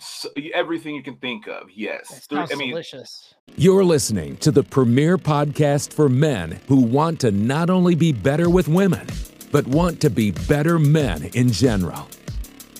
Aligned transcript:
so, 0.00 0.30
everything 0.54 0.94
you 0.94 1.02
can 1.02 1.16
think 1.16 1.46
of. 1.46 1.70
Yes, 1.74 2.08
That 2.08 2.34
sounds 2.48 2.52
I 2.52 2.54
mean, 2.56 2.70
delicious. 2.70 3.34
You're 3.56 3.84
listening 3.84 4.36
to 4.38 4.50
the 4.50 4.62
premier 4.62 5.18
podcast 5.18 5.92
for 5.92 6.08
men 6.08 6.60
who 6.68 6.76
want 6.76 7.20
to 7.20 7.30
not 7.30 7.68
only 7.68 7.94
be 7.94 8.12
better 8.12 8.48
with 8.48 8.68
women, 8.68 9.06
but 9.52 9.66
want 9.66 10.00
to 10.00 10.10
be 10.10 10.30
better 10.30 10.78
men 10.78 11.24
in 11.34 11.50
general. 11.52 12.08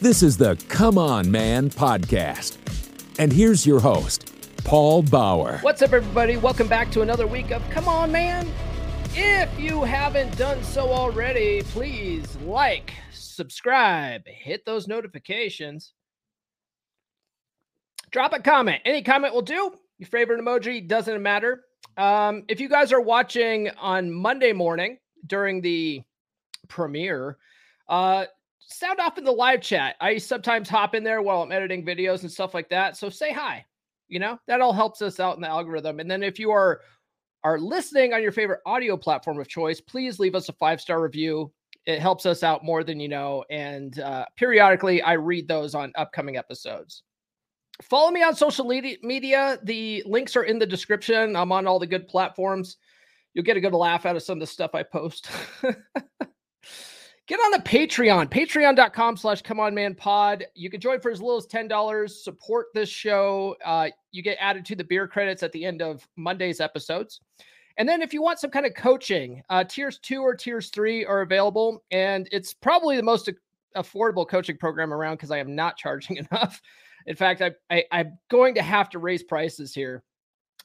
This 0.00 0.22
is 0.22 0.36
the 0.38 0.56
Come 0.68 0.96
On 0.96 1.30
Man 1.30 1.68
podcast. 1.68 2.56
And 3.18 3.32
here's 3.32 3.66
your 3.66 3.80
host, 3.80 4.32
Paul 4.64 5.02
Bauer. 5.02 5.58
What's 5.58 5.82
up, 5.82 5.92
everybody? 5.92 6.38
Welcome 6.38 6.68
back 6.68 6.90
to 6.92 7.02
another 7.02 7.26
week 7.26 7.50
of 7.50 7.68
Come 7.70 7.86
On 7.88 8.10
Man. 8.10 8.50
If 9.12 9.50
you 9.60 9.82
haven't 9.82 10.38
done 10.38 10.62
so 10.62 10.88
already, 10.88 11.62
please 11.62 12.36
like, 12.46 12.94
subscribe, 13.12 14.26
hit 14.26 14.64
those 14.64 14.88
notifications 14.88 15.92
drop 18.10 18.32
a 18.32 18.40
comment. 18.40 18.80
Any 18.84 19.02
comment 19.02 19.34
will 19.34 19.42
do. 19.42 19.72
Your 19.98 20.08
favorite 20.08 20.40
emoji 20.40 20.86
doesn't 20.86 21.22
matter. 21.22 21.64
Um, 21.96 22.44
if 22.48 22.60
you 22.60 22.68
guys 22.68 22.92
are 22.92 23.00
watching 23.00 23.68
on 23.80 24.12
Monday 24.12 24.52
morning 24.52 24.98
during 25.26 25.60
the 25.60 26.02
premiere, 26.68 27.36
uh, 27.88 28.26
sound 28.60 29.00
off 29.00 29.18
in 29.18 29.24
the 29.24 29.32
live 29.32 29.60
chat. 29.60 29.96
I 30.00 30.18
sometimes 30.18 30.68
hop 30.68 30.94
in 30.94 31.04
there 31.04 31.22
while 31.22 31.42
I'm 31.42 31.52
editing 31.52 31.84
videos 31.84 32.22
and 32.22 32.30
stuff 32.30 32.54
like 32.54 32.68
that. 32.70 32.96
So 32.96 33.10
say 33.10 33.32
hi. 33.32 33.66
You 34.08 34.18
know, 34.18 34.38
that 34.46 34.60
all 34.60 34.72
helps 34.72 35.02
us 35.02 35.20
out 35.20 35.36
in 35.36 35.42
the 35.42 35.48
algorithm. 35.48 36.00
And 36.00 36.10
then 36.10 36.22
if 36.22 36.38
you 36.38 36.50
are 36.50 36.80
are 37.42 37.58
listening 37.58 38.12
on 38.12 38.22
your 38.22 38.32
favorite 38.32 38.60
audio 38.66 38.96
platform 38.96 39.40
of 39.40 39.48
choice, 39.48 39.80
please 39.80 40.18
leave 40.18 40.34
us 40.34 40.48
a 40.48 40.52
five 40.54 40.80
star 40.80 41.02
review. 41.02 41.52
It 41.86 42.00
helps 42.00 42.26
us 42.26 42.42
out 42.42 42.64
more 42.64 42.84
than 42.84 43.00
you 43.00 43.08
know. 43.08 43.44
And 43.50 43.98
uh, 44.00 44.26
periodically, 44.36 45.00
I 45.02 45.14
read 45.14 45.48
those 45.48 45.74
on 45.74 45.92
upcoming 45.96 46.36
episodes. 46.36 47.02
Follow 47.82 48.10
me 48.10 48.22
on 48.22 48.34
social 48.34 48.66
media. 48.66 49.58
The 49.62 50.02
links 50.06 50.36
are 50.36 50.44
in 50.44 50.58
the 50.58 50.66
description. 50.66 51.36
I'm 51.36 51.52
on 51.52 51.66
all 51.66 51.78
the 51.78 51.86
good 51.86 52.08
platforms. 52.08 52.76
You'll 53.34 53.44
get 53.44 53.56
a 53.56 53.60
good 53.60 53.72
laugh 53.74 54.06
out 54.06 54.16
of 54.16 54.22
some 54.22 54.38
of 54.38 54.40
the 54.40 54.46
stuff 54.46 54.74
I 54.74 54.82
post. 54.82 55.28
get 55.62 57.38
on 57.38 57.52
the 57.52 57.62
Patreon, 57.64 58.28
patreon.com 58.28 59.16
slash 59.16 59.42
come 59.42 59.60
on 59.60 59.74
man 59.74 59.94
pod. 59.94 60.44
You 60.54 60.68
can 60.68 60.80
join 60.80 61.00
for 61.00 61.10
as 61.10 61.20
little 61.20 61.36
as 61.36 61.46
$10. 61.46 62.10
Support 62.10 62.66
this 62.74 62.88
show. 62.88 63.56
Uh, 63.64 63.88
you 64.10 64.22
get 64.22 64.36
added 64.40 64.64
to 64.66 64.76
the 64.76 64.84
beer 64.84 65.06
credits 65.06 65.42
at 65.42 65.52
the 65.52 65.64
end 65.64 65.80
of 65.80 66.06
Monday's 66.16 66.60
episodes. 66.60 67.20
And 67.76 67.88
then 67.88 68.02
if 68.02 68.12
you 68.12 68.20
want 68.20 68.40
some 68.40 68.50
kind 68.50 68.66
of 68.66 68.74
coaching, 68.74 69.42
uh, 69.48 69.64
tiers 69.64 69.98
two 69.98 70.20
or 70.22 70.34
tiers 70.34 70.68
three 70.70 71.04
are 71.04 71.22
available. 71.22 71.82
And 71.90 72.28
it's 72.32 72.52
probably 72.52 72.96
the 72.96 73.02
most 73.02 73.30
affordable 73.76 74.28
coaching 74.28 74.58
program 74.58 74.92
around 74.92 75.14
because 75.14 75.30
I 75.30 75.38
am 75.38 75.54
not 75.54 75.76
charging 75.76 76.16
enough. 76.32 76.60
In 77.06 77.16
fact, 77.16 77.42
I, 77.42 77.52
I 77.70 77.84
am 77.92 78.18
going 78.30 78.54
to 78.54 78.62
have 78.62 78.90
to 78.90 78.98
raise 78.98 79.22
prices 79.22 79.74
here 79.74 80.02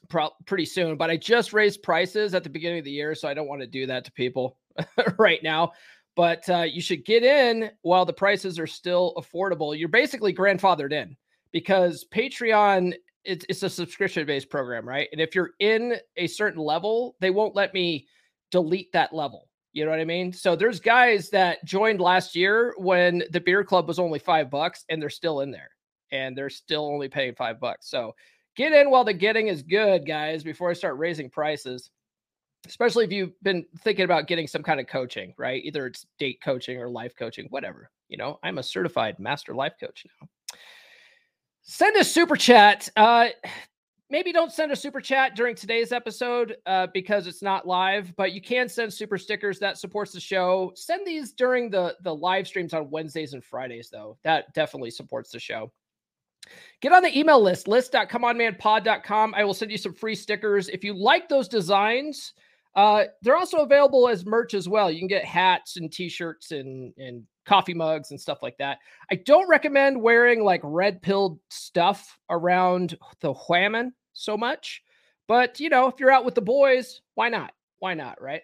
pro- 0.08 0.30
pretty 0.46 0.66
soon, 0.66 0.96
but 0.96 1.10
I 1.10 1.16
just 1.16 1.52
raised 1.52 1.82
prices 1.82 2.34
at 2.34 2.44
the 2.44 2.50
beginning 2.50 2.78
of 2.78 2.84
the 2.84 2.90
year, 2.90 3.14
so 3.14 3.28
I 3.28 3.34
don't 3.34 3.48
want 3.48 3.60
to 3.62 3.66
do 3.66 3.86
that 3.86 4.04
to 4.04 4.12
people 4.12 4.58
right 5.18 5.42
now. 5.42 5.72
But 6.14 6.48
uh, 6.48 6.62
you 6.62 6.80
should 6.80 7.04
get 7.04 7.22
in 7.22 7.70
while 7.82 8.06
the 8.06 8.12
prices 8.12 8.58
are 8.58 8.66
still 8.66 9.14
affordable. 9.18 9.78
You're 9.78 9.88
basically 9.88 10.34
grandfathered 10.34 10.92
in 10.92 11.16
because 11.52 12.06
Patreon 12.12 12.94
it's, 13.26 13.44
it's 13.48 13.62
a 13.62 13.70
subscription 13.70 14.26
based 14.26 14.48
program, 14.48 14.88
right? 14.88 15.08
And 15.12 15.20
if 15.20 15.34
you're 15.34 15.50
in 15.58 15.96
a 16.16 16.26
certain 16.26 16.62
level, 16.62 17.16
they 17.20 17.30
won't 17.30 17.56
let 17.56 17.74
me 17.74 18.06
delete 18.50 18.92
that 18.92 19.12
level. 19.12 19.48
You 19.72 19.84
know 19.84 19.90
what 19.90 20.00
I 20.00 20.04
mean? 20.04 20.32
So 20.32 20.56
there's 20.56 20.80
guys 20.80 21.28
that 21.30 21.62
joined 21.64 22.00
last 22.00 22.34
year 22.34 22.74
when 22.78 23.24
the 23.32 23.40
beer 23.40 23.62
club 23.62 23.88
was 23.88 23.98
only 23.98 24.18
five 24.18 24.48
bucks 24.48 24.84
and 24.88 25.02
they're 25.02 25.10
still 25.10 25.40
in 25.40 25.50
there 25.50 25.70
and 26.12 26.36
they're 26.36 26.50
still 26.50 26.86
only 26.86 27.08
paying 27.08 27.34
five 27.34 27.60
bucks. 27.60 27.88
So 27.90 28.14
get 28.56 28.72
in 28.72 28.90
while 28.90 29.04
the 29.04 29.14
getting 29.14 29.48
is 29.48 29.62
good, 29.62 30.06
guys, 30.06 30.42
before 30.42 30.70
I 30.70 30.74
start 30.74 30.98
raising 30.98 31.30
prices. 31.30 31.90
Especially 32.66 33.04
if 33.04 33.12
you've 33.12 33.40
been 33.42 33.64
thinking 33.84 34.04
about 34.04 34.26
getting 34.26 34.48
some 34.48 34.62
kind 34.62 34.80
of 34.80 34.88
coaching, 34.88 35.32
right? 35.38 35.62
Either 35.64 35.86
it's 35.86 36.06
date 36.18 36.40
coaching 36.42 36.78
or 36.78 36.88
life 36.88 37.14
coaching, 37.16 37.46
whatever. 37.50 37.90
You 38.08 38.16
know, 38.16 38.40
I'm 38.42 38.58
a 38.58 38.62
certified 38.62 39.20
master 39.20 39.54
life 39.54 39.74
coach 39.78 40.04
now. 40.20 40.28
Send 41.62 41.96
a 41.96 42.04
super 42.04 42.34
chat. 42.34 42.88
Uh, 42.96 43.28
maybe 44.10 44.32
don't 44.32 44.52
send 44.52 44.70
a 44.70 44.76
super 44.76 45.00
chat 45.00 45.34
during 45.34 45.54
today's 45.54 45.92
episode 45.92 46.56
uh, 46.66 46.86
because 46.92 47.26
it's 47.26 47.42
not 47.42 47.66
live 47.66 48.14
but 48.16 48.32
you 48.32 48.40
can 48.40 48.68
send 48.68 48.92
super 48.92 49.18
stickers 49.18 49.58
that 49.58 49.78
supports 49.78 50.12
the 50.12 50.20
show 50.20 50.72
send 50.74 51.06
these 51.06 51.32
during 51.32 51.70
the 51.70 51.94
the 52.02 52.14
live 52.14 52.46
streams 52.46 52.72
on 52.72 52.90
wednesdays 52.90 53.34
and 53.34 53.44
fridays 53.44 53.88
though 53.90 54.16
that 54.22 54.52
definitely 54.54 54.90
supports 54.90 55.30
the 55.30 55.38
show 55.38 55.72
Get 56.82 56.92
on 56.92 57.02
the 57.02 57.18
email 57.18 57.40
list, 57.40 57.68
list.comeonmanpod.com. 57.68 59.34
I 59.34 59.44
will 59.44 59.54
send 59.54 59.70
you 59.70 59.78
some 59.78 59.94
free 59.94 60.14
stickers. 60.14 60.68
If 60.68 60.84
you 60.84 60.94
like 60.94 61.28
those 61.28 61.48
designs, 61.48 62.34
uh, 62.74 63.04
they're 63.22 63.36
also 63.36 63.58
available 63.58 64.08
as 64.08 64.26
merch 64.26 64.52
as 64.52 64.68
well. 64.68 64.90
You 64.90 64.98
can 64.98 65.08
get 65.08 65.24
hats 65.24 65.78
and 65.78 65.90
t-shirts 65.90 66.52
and, 66.52 66.92
and 66.98 67.22
coffee 67.46 67.72
mugs 67.72 68.10
and 68.10 68.20
stuff 68.20 68.42
like 68.42 68.58
that. 68.58 68.78
I 69.10 69.14
don't 69.14 69.48
recommend 69.48 70.00
wearing 70.00 70.44
like 70.44 70.60
red 70.62 71.00
pilled 71.00 71.38
stuff 71.48 72.18
around 72.28 72.98
the 73.20 73.32
whammon 73.32 73.92
so 74.12 74.36
much. 74.36 74.82
But 75.28 75.60
you 75.60 75.70
know, 75.70 75.88
if 75.88 75.94
you're 75.98 76.10
out 76.10 76.26
with 76.26 76.34
the 76.34 76.42
boys, 76.42 77.00
why 77.14 77.30
not? 77.30 77.52
Why 77.78 77.94
not, 77.94 78.20
right? 78.20 78.42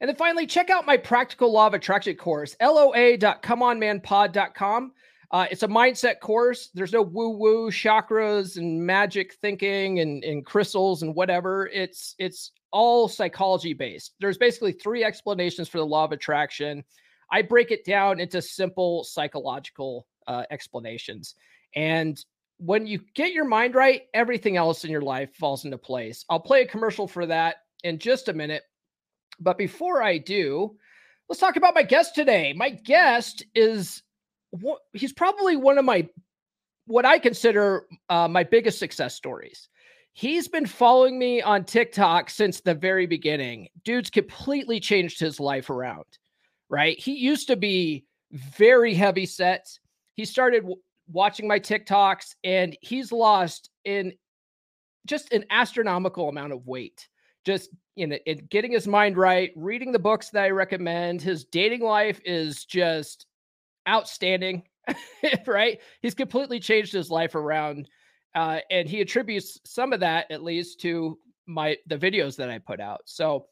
And 0.00 0.08
then 0.08 0.16
finally, 0.16 0.46
check 0.46 0.70
out 0.70 0.86
my 0.86 0.96
practical 0.96 1.52
law 1.52 1.66
of 1.66 1.74
attraction 1.74 2.16
course, 2.16 2.56
loa.comeonmanpod.com. 2.60 4.92
Uh, 5.32 5.46
it's 5.50 5.62
a 5.62 5.68
mindset 5.68 6.18
course. 6.20 6.70
There's 6.74 6.92
no 6.92 7.02
woo 7.02 7.30
woo 7.30 7.70
chakras 7.70 8.56
and 8.56 8.84
magic 8.84 9.34
thinking 9.34 10.00
and, 10.00 10.24
and 10.24 10.44
crystals 10.44 11.02
and 11.02 11.14
whatever. 11.14 11.68
It's 11.68 12.16
it's 12.18 12.50
all 12.72 13.08
psychology 13.08 13.72
based. 13.72 14.14
There's 14.20 14.38
basically 14.38 14.72
three 14.72 15.04
explanations 15.04 15.68
for 15.68 15.78
the 15.78 15.86
law 15.86 16.04
of 16.04 16.12
attraction. 16.12 16.84
I 17.30 17.42
break 17.42 17.70
it 17.70 17.84
down 17.84 18.18
into 18.18 18.42
simple 18.42 19.04
psychological 19.04 20.06
uh, 20.26 20.44
explanations. 20.50 21.36
And 21.76 22.22
when 22.58 22.86
you 22.86 23.00
get 23.14 23.32
your 23.32 23.44
mind 23.44 23.74
right, 23.74 24.02
everything 24.12 24.56
else 24.56 24.84
in 24.84 24.90
your 24.90 25.00
life 25.00 25.34
falls 25.36 25.64
into 25.64 25.78
place. 25.78 26.24
I'll 26.28 26.40
play 26.40 26.62
a 26.62 26.66
commercial 26.66 27.06
for 27.06 27.26
that 27.26 27.56
in 27.84 27.98
just 27.98 28.28
a 28.28 28.32
minute. 28.32 28.62
But 29.38 29.58
before 29.58 30.02
I 30.02 30.18
do, 30.18 30.76
let's 31.28 31.40
talk 31.40 31.56
about 31.56 31.74
my 31.74 31.84
guest 31.84 32.14
today. 32.14 32.52
My 32.52 32.70
guest 32.70 33.44
is 33.54 34.02
he's 34.92 35.12
probably 35.12 35.56
one 35.56 35.78
of 35.78 35.84
my 35.84 36.08
what 36.86 37.06
I 37.06 37.18
consider 37.18 37.86
uh, 38.08 38.26
my 38.26 38.42
biggest 38.42 38.78
success 38.78 39.14
stories. 39.14 39.68
He's 40.12 40.48
been 40.48 40.66
following 40.66 41.18
me 41.18 41.40
on 41.40 41.64
TikTok 41.64 42.30
since 42.30 42.60
the 42.60 42.74
very 42.74 43.06
beginning. 43.06 43.68
Dude's 43.84 44.10
completely 44.10 44.80
changed 44.80 45.20
his 45.20 45.38
life 45.38 45.70
around, 45.70 46.04
right? 46.68 46.98
He 46.98 47.16
used 47.16 47.46
to 47.46 47.56
be 47.56 48.04
very 48.32 48.92
heavy 48.92 49.24
set. 49.24 49.66
He 50.14 50.24
started 50.24 50.62
w- 50.62 50.80
watching 51.12 51.46
my 51.46 51.60
TikToks 51.60 52.34
and 52.42 52.76
he's 52.80 53.12
lost 53.12 53.70
in 53.84 54.12
just 55.06 55.32
an 55.32 55.44
astronomical 55.50 56.28
amount 56.28 56.52
of 56.52 56.66
weight. 56.66 57.08
Just 57.44 57.70
know, 57.96 58.16
in 58.26 58.46
getting 58.50 58.72
his 58.72 58.86
mind 58.86 59.16
right, 59.16 59.52
reading 59.56 59.92
the 59.92 59.98
books 59.98 60.30
that 60.30 60.44
I 60.44 60.50
recommend. 60.50 61.22
His 61.22 61.44
dating 61.44 61.82
life 61.82 62.20
is 62.24 62.64
just 62.64 63.26
outstanding, 63.88 64.62
right? 65.46 65.78
He's 66.02 66.14
completely 66.14 66.60
changed 66.60 66.92
his 66.92 67.10
life 67.10 67.34
around. 67.34 67.88
Uh, 68.34 68.60
and 68.70 68.88
he 68.88 69.00
attributes 69.00 69.58
some 69.64 69.92
of 69.92 70.00
that 70.00 70.30
at 70.30 70.42
least 70.42 70.80
to 70.80 71.18
my 71.46 71.76
the 71.86 71.98
videos 71.98 72.36
that 72.36 72.48
I 72.48 72.58
put 72.58 72.80
out. 72.80 73.02
So 73.04 73.46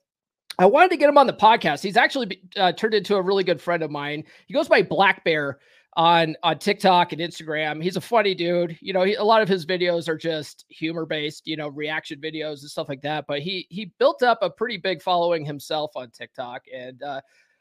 I 0.58 0.66
wanted 0.66 0.90
to 0.90 0.96
get 0.96 1.08
him 1.08 1.18
on 1.18 1.26
the 1.26 1.32
podcast. 1.32 1.82
He's 1.82 1.96
actually 1.96 2.40
uh, 2.56 2.72
turned 2.72 2.94
into 2.94 3.16
a 3.16 3.22
really 3.22 3.44
good 3.44 3.60
friend 3.60 3.82
of 3.82 3.90
mine. 3.90 4.24
He 4.46 4.54
goes 4.54 4.68
by 4.68 4.82
Black 4.82 5.24
Bear 5.24 5.58
on 5.96 6.36
on 6.42 6.58
TikTok 6.58 7.12
and 7.12 7.20
Instagram. 7.20 7.82
He's 7.82 7.96
a 7.96 8.00
funny 8.00 8.34
dude. 8.34 8.78
You 8.80 8.92
know, 8.92 9.02
he, 9.02 9.14
a 9.14 9.24
lot 9.24 9.42
of 9.42 9.48
his 9.48 9.66
videos 9.66 10.08
are 10.08 10.16
just 10.16 10.64
humor 10.68 11.06
based, 11.06 11.46
you 11.46 11.56
know, 11.56 11.68
reaction 11.68 12.20
videos 12.20 12.60
and 12.60 12.70
stuff 12.70 12.88
like 12.88 13.02
that. 13.02 13.26
But 13.26 13.40
he 13.40 13.66
he 13.70 13.92
built 13.98 14.22
up 14.22 14.38
a 14.42 14.50
pretty 14.50 14.76
big 14.76 15.02
following 15.02 15.44
himself 15.44 15.92
on 15.96 16.10
TikTok, 16.10 16.62
and 16.74 17.02
uh, 17.02 17.20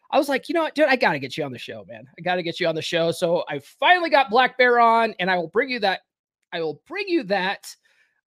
I 0.10 0.18
was 0.18 0.30
like, 0.30 0.48
you 0.48 0.54
know 0.54 0.64
what, 0.64 0.76
dude, 0.76 0.88
I 0.88 0.96
got 0.96 1.14
to 1.14 1.20
get 1.20 1.38
you 1.38 1.44
on 1.44 1.52
the 1.52 1.58
show, 1.58 1.86
man. 1.88 2.08
I 2.18 2.22
got 2.22 2.36
to 2.36 2.44
get 2.44 2.60
you 2.60 2.68
on 2.68 2.76
the 2.76 2.82
show. 2.82 3.12
So 3.12 3.44
I 3.50 3.60
finally 3.60 4.10
got 4.10 4.30
Black 4.30 4.58
Bear 4.58 4.80
on, 4.80 5.14
and 5.20 5.30
I 5.30 5.38
will 5.38 5.50
bring 5.50 5.70
you 5.70 5.80
that. 5.80 6.02
I 6.54 6.62
will 6.62 6.82
bring 6.88 7.10
you 7.10 7.24
that 7.24 7.76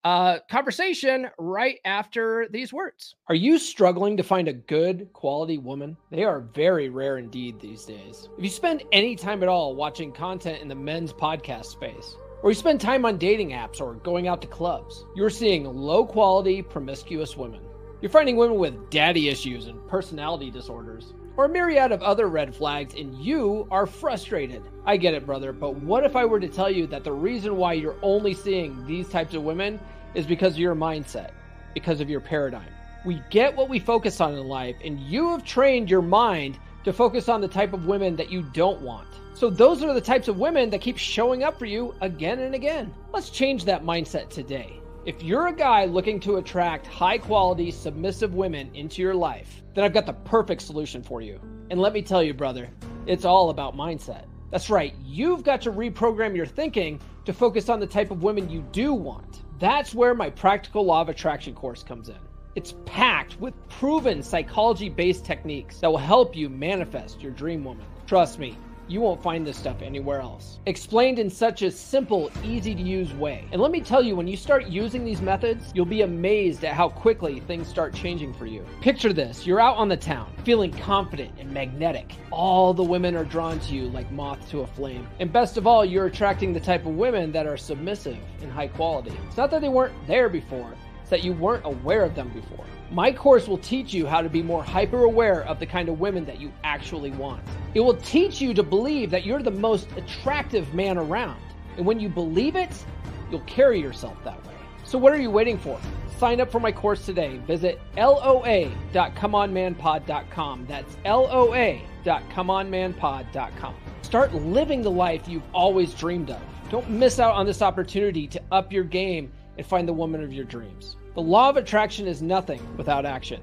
uh, 0.05 0.39
conversation 0.51 1.29
right 1.39 1.79
after 1.85 2.49
these 2.51 2.73
words. 2.73 3.17
Are 3.29 3.35
you 3.35 3.59
struggling 3.59 4.17
to 4.17 4.23
find 4.23 4.49
a 4.49 4.53
good 4.53 5.09
quality 5.13 5.59
woman? 5.59 5.97
They 6.11 6.25
are 6.25 6.41
very 6.41 6.89
rare 6.89 7.19
indeed 7.19 7.61
these 7.61 7.85
days. 7.85 8.29
If 8.37 8.45
you 8.45 8.51
spend 8.51 8.83
any 8.93 9.17
time 9.17 9.43
at 9.43 9.49
all 9.49 9.75
watching 9.75 10.13
content 10.13 10.61
in 10.61 10.69
the 10.69 10.75
men's 10.75 11.13
podcast 11.13 11.67
space, 11.67 12.17
or 12.43 12.51
you 12.51 12.55
spend 12.55 12.81
time 12.81 13.05
on 13.05 13.19
dating 13.19 13.51
apps 13.51 13.81
or 13.81 13.95
going 13.95 14.27
out 14.27 14.41
to 14.43 14.49
clubs, 14.49 15.05
you're 15.15 15.29
seeing 15.31 15.65
low 15.65 16.07
quality, 16.07 16.63
promiscuous 16.63 17.37
women. 17.37 17.61
You're 18.01 18.11
finding 18.11 18.37
women 18.37 18.59
with 18.59 18.89
daddy 18.91 19.29
issues 19.29 19.67
and 19.67 19.87
personality 19.87 20.51
disorders, 20.51 21.13
or 21.37 21.45
a 21.45 21.49
myriad 21.49 21.93
of 21.93 22.03
other 22.03 22.29
red 22.29 22.55
flags, 22.55 22.95
and 22.95 23.15
you 23.15 23.67
are 23.71 23.87
frustrated. 23.87 24.63
I 24.85 24.97
get 24.97 25.15
it, 25.15 25.27
brother, 25.27 25.53
but 25.53 25.77
what 25.77 26.05
if 26.05 26.17
I 26.17 26.25
were 26.25 26.41
to 26.41 26.49
tell 26.49 26.71
you 26.71 26.87
that 26.89 27.05
the 27.05 27.13
reason 27.13 27.57
why 27.57 27.75
you're 27.75 27.97
only 28.03 28.35
seeing 28.35 28.87
these 28.87 29.09
types 29.09 29.35
of 29.35 29.43
women 29.43 29.81
is 30.15 30.27
because 30.27 30.55
of 30.55 30.59
your 30.59 30.75
mindset, 30.75 31.31
because 31.75 32.01
of 32.01 32.11
your 32.11 32.21
paradigm? 32.21 32.69
We 33.05 33.23
get 33.31 33.57
what 33.57 33.69
we 33.69 33.79
focus 33.79 34.21
on 34.21 34.35
in 34.35 34.47
life, 34.47 34.77
and 34.85 35.01
you 35.01 35.31
have 35.31 35.45
trained 35.45 35.91
your 35.91 36.03
mind 36.03 36.59
to 36.85 36.93
focus 36.93 37.29
on 37.29 37.41
the 37.41 37.49
type 37.49 37.73
of 37.73 37.87
women 37.87 38.17
that 38.17 38.31
you 38.31 38.43
don't 38.53 38.81
want. 38.83 39.09
So, 39.35 39.49
those 39.49 39.83
are 39.83 39.95
the 39.95 40.01
types 40.01 40.29
of 40.29 40.39
women 40.39 40.69
that 40.71 40.81
keep 40.81 40.99
showing 40.99 41.45
up 41.45 41.59
for 41.59 41.65
you 41.65 41.95
again 42.01 42.41
and 42.41 42.55
again. 42.55 42.93
Let's 43.13 43.31
change 43.31 43.65
that 43.65 43.85
mindset 43.85 44.29
today. 44.29 44.80
If 45.07 45.23
you're 45.23 45.47
a 45.47 45.53
guy 45.53 45.87
looking 45.87 46.21
to 46.21 46.37
attract 46.37 46.87
high 46.87 47.17
quality, 47.17 47.71
submissive 47.71 48.35
women 48.35 48.71
into 48.75 49.01
your 49.01 49.15
life, 49.15 49.63
then 49.75 49.83
I've 49.83 49.95
got 49.95 50.05
the 50.05 50.13
perfect 50.13 50.61
solution 50.61 51.03
for 51.03 51.23
you. 51.23 51.41
And 51.71 51.81
let 51.81 51.95
me 51.95 52.03
tell 52.03 52.23
you, 52.23 52.35
brother, 52.35 52.69
it's 53.07 53.25
all 53.25 53.49
about 53.49 53.75
mindset. 53.75 54.27
That's 54.51 54.69
right, 54.69 54.95
you've 55.03 55.43
got 55.43 55.63
to 55.63 55.73
reprogram 55.73 56.37
your 56.37 56.45
thinking 56.45 57.01
to 57.25 57.33
focus 57.33 57.71
on 57.71 57.81
the 57.81 57.87
type 57.87 58.11
of 58.11 58.23
women 58.23 58.51
you 58.51 58.63
do 58.73 58.93
want. 58.93 59.41
That's 59.59 59.95
where 59.95 60.15
my 60.15 60.29
Practical 60.29 60.85
Law 60.85 61.01
of 61.01 61.09
Attraction 61.09 61.55
course 61.55 61.83
comes 61.83 62.11
in. 62.11 62.19
It's 62.55 62.75
packed 62.85 63.41
with 63.41 63.55
proven 63.71 64.23
psychology 64.23 64.91
based 64.91 65.25
techniques 65.25 65.79
that 65.79 65.91
will 65.91 65.97
help 65.97 66.37
you 66.37 66.51
manifest 66.51 67.23
your 67.23 67.33
dream 67.33 67.65
woman. 67.65 67.87
Trust 68.07 68.39
me, 68.39 68.59
you 68.91 69.01
won't 69.01 69.23
find 69.23 69.47
this 69.47 69.57
stuff 69.57 69.83
anywhere 69.83 70.21
else. 70.21 70.59
Explained 70.67 71.21
in 71.21 71.31
such 71.31 71.63
a 71.63 71.71
simple, 71.71 72.31
easy 72.43 72.75
to 72.75 72.83
use 72.83 73.13
way. 73.15 73.47
And 73.53 73.63
let 73.63 73.71
me 73.71 73.81
tell 73.81 74.03
you, 74.03 74.17
when 74.17 74.27
you 74.27 74.37
start 74.37 74.67
using 74.67 75.05
these 75.05 75.21
methods, 75.21 75.71
you'll 75.75 75.85
be 75.85 76.03
amazed 76.03 76.65
at 76.65 76.75
how 76.75 76.89
quickly 76.89 77.39
things 77.41 77.69
start 77.69 77.95
changing 77.95 78.35
for 78.35 78.47
you. 78.47 78.67
Picture 78.81 79.13
this 79.13 79.47
you're 79.47 79.61
out 79.61 79.77
on 79.77 79.89
the 79.89 79.97
town, 79.97 80.33
feeling 80.45 80.73
confident 80.73 81.33
and 81.39 81.51
magnetic. 81.53 82.17
All 82.33 82.75
the 82.75 82.83
women 82.83 83.15
are 83.15 83.25
drawn 83.25 83.61
to 83.61 83.75
you 83.75 83.89
like 83.91 84.11
moths 84.11 84.51
to 84.51 84.61
a 84.61 84.67
flame. 84.67 85.07
And 85.21 85.33
best 85.33 85.57
of 85.57 85.69
all, 85.69 85.85
you're 85.85 86.07
attracting 86.07 86.53
the 86.53 86.61
type 86.61 86.85
of 86.85 86.97
women 86.97 87.31
that 87.31 87.47
are 87.47 87.57
submissive 87.57 88.19
and 88.43 88.51
high 88.51 88.69
quality. 88.69 89.17
It's 89.29 89.37
not 89.37 89.53
that 89.53 89.61
they 89.61 89.69
weren't 89.69 89.95
there 90.09 90.29
before, 90.29 90.75
it's 91.01 91.11
that 91.11 91.23
you 91.23 91.33
weren't 91.35 91.65
aware 91.65 92.03
of 92.03 92.17
them 92.17 92.29
before. 92.31 92.65
My 92.93 93.13
course 93.13 93.47
will 93.47 93.59
teach 93.59 93.95
you 93.95 94.05
how 94.05 94.21
to 94.21 94.29
be 94.29 94.43
more 94.43 94.65
hyper 94.65 95.05
aware 95.05 95.45
of 95.45 95.61
the 95.61 95.67
kind 95.67 95.89
of 95.89 96.01
women 96.01 96.25
that 96.25 96.41
you 96.41 96.53
actually 96.65 97.13
want. 97.13 97.41
It 97.75 97.81
will 97.81 97.95
teach 97.95 98.41
you 98.41 98.53
to 98.55 98.65
believe 98.65 99.11
that 99.11 99.25
you're 99.25 99.43
the 99.43 99.51
most 99.53 99.87
attractive 99.97 100.75
man 100.75 100.99
around. 100.99 101.41
And 101.77 101.87
when 101.87 102.01
you 102.01 102.09
believe 102.09 102.57
it, 102.57 102.85
you'll 103.31 103.43
carry 103.43 103.81
yourself 103.81 104.17
that 104.25 104.45
way. 104.45 104.55
So, 104.83 104.99
what 104.99 105.13
are 105.13 105.21
you 105.21 105.31
waiting 105.31 105.57
for? 105.57 105.79
Sign 106.19 106.41
up 106.41 106.51
for 106.51 106.59
my 106.59 106.73
course 106.73 107.07
today. 107.07 107.37
Visit 107.47 107.81
loa.comeonmanpod.com. 107.97 110.67
That's 110.67 110.97
loa.comeonmanpod.com. 111.05 113.75
Start 114.03 114.35
living 114.35 114.83
the 114.83 114.91
life 114.91 115.29
you've 115.29 115.45
always 115.55 115.95
dreamed 115.95 116.31
of. 116.31 116.43
Don't 116.71 116.91
miss 116.91 117.21
out 117.21 117.35
on 117.35 117.47
this 117.47 117.63
opportunity 117.63 118.27
to 118.27 118.43
up 118.51 118.73
your 118.73 118.85
game 118.85 119.31
and 119.61 119.67
find 119.67 119.87
the 119.87 119.93
woman 119.93 120.25
of 120.25 120.33
your 120.33 120.47
dreams. 120.47 120.97
The 121.15 121.21
law 121.21 121.51
of 121.51 121.59
attraction 121.59 122.07
is 122.07 122.23
nothing 122.23 122.67
without 122.79 123.05
action. 123.05 123.43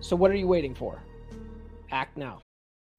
So, 0.00 0.16
what 0.16 0.32
are 0.32 0.36
you 0.36 0.48
waiting 0.48 0.74
for? 0.74 1.00
Act 1.92 2.16
now. 2.16 2.40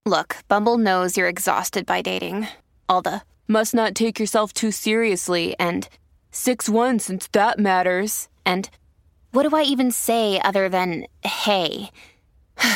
Look, 0.06 0.38
Bumble 0.48 0.78
knows 0.78 1.18
you're 1.18 1.28
exhausted 1.28 1.86
by 1.86 2.02
dating. 2.02 2.48
All 2.88 3.02
the 3.02 3.24
must 3.46 3.74
not 3.74 3.94
take 3.94 4.22
yourself 4.22 4.54
too 4.54 4.72
seriously 4.72 5.54
and 5.60 5.90
6 6.32 6.70
1 6.70 7.00
since 7.00 7.28
that 7.34 7.60
matters. 7.60 8.30
And 8.46 8.70
what 9.32 9.44
do 9.44 9.54
I 9.54 9.64
even 9.64 9.92
say 9.92 10.40
other 10.40 10.70
than 10.70 11.08
hey? 11.26 11.90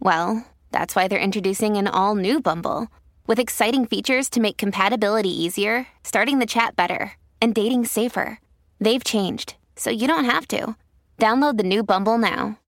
well, 0.00 0.44
that's 0.70 0.94
why 0.94 1.08
they're 1.08 1.18
introducing 1.18 1.78
an 1.78 1.88
all 1.88 2.14
new 2.14 2.42
Bumble 2.42 2.88
with 3.26 3.38
exciting 3.38 3.86
features 3.86 4.28
to 4.30 4.40
make 4.40 4.58
compatibility 4.58 5.30
easier, 5.30 5.86
starting 6.04 6.40
the 6.40 6.52
chat 6.54 6.76
better, 6.76 7.12
and 7.40 7.54
dating 7.54 7.86
safer. 7.86 8.38
They've 8.80 9.02
changed 9.02 9.56
so 9.76 9.90
you 9.90 10.06
don't 10.06 10.24
have 10.24 10.48
to. 10.48 10.76
Download 11.18 11.56
the 11.56 11.62
new 11.62 11.82
Bumble 11.82 12.18
now. 12.18 12.58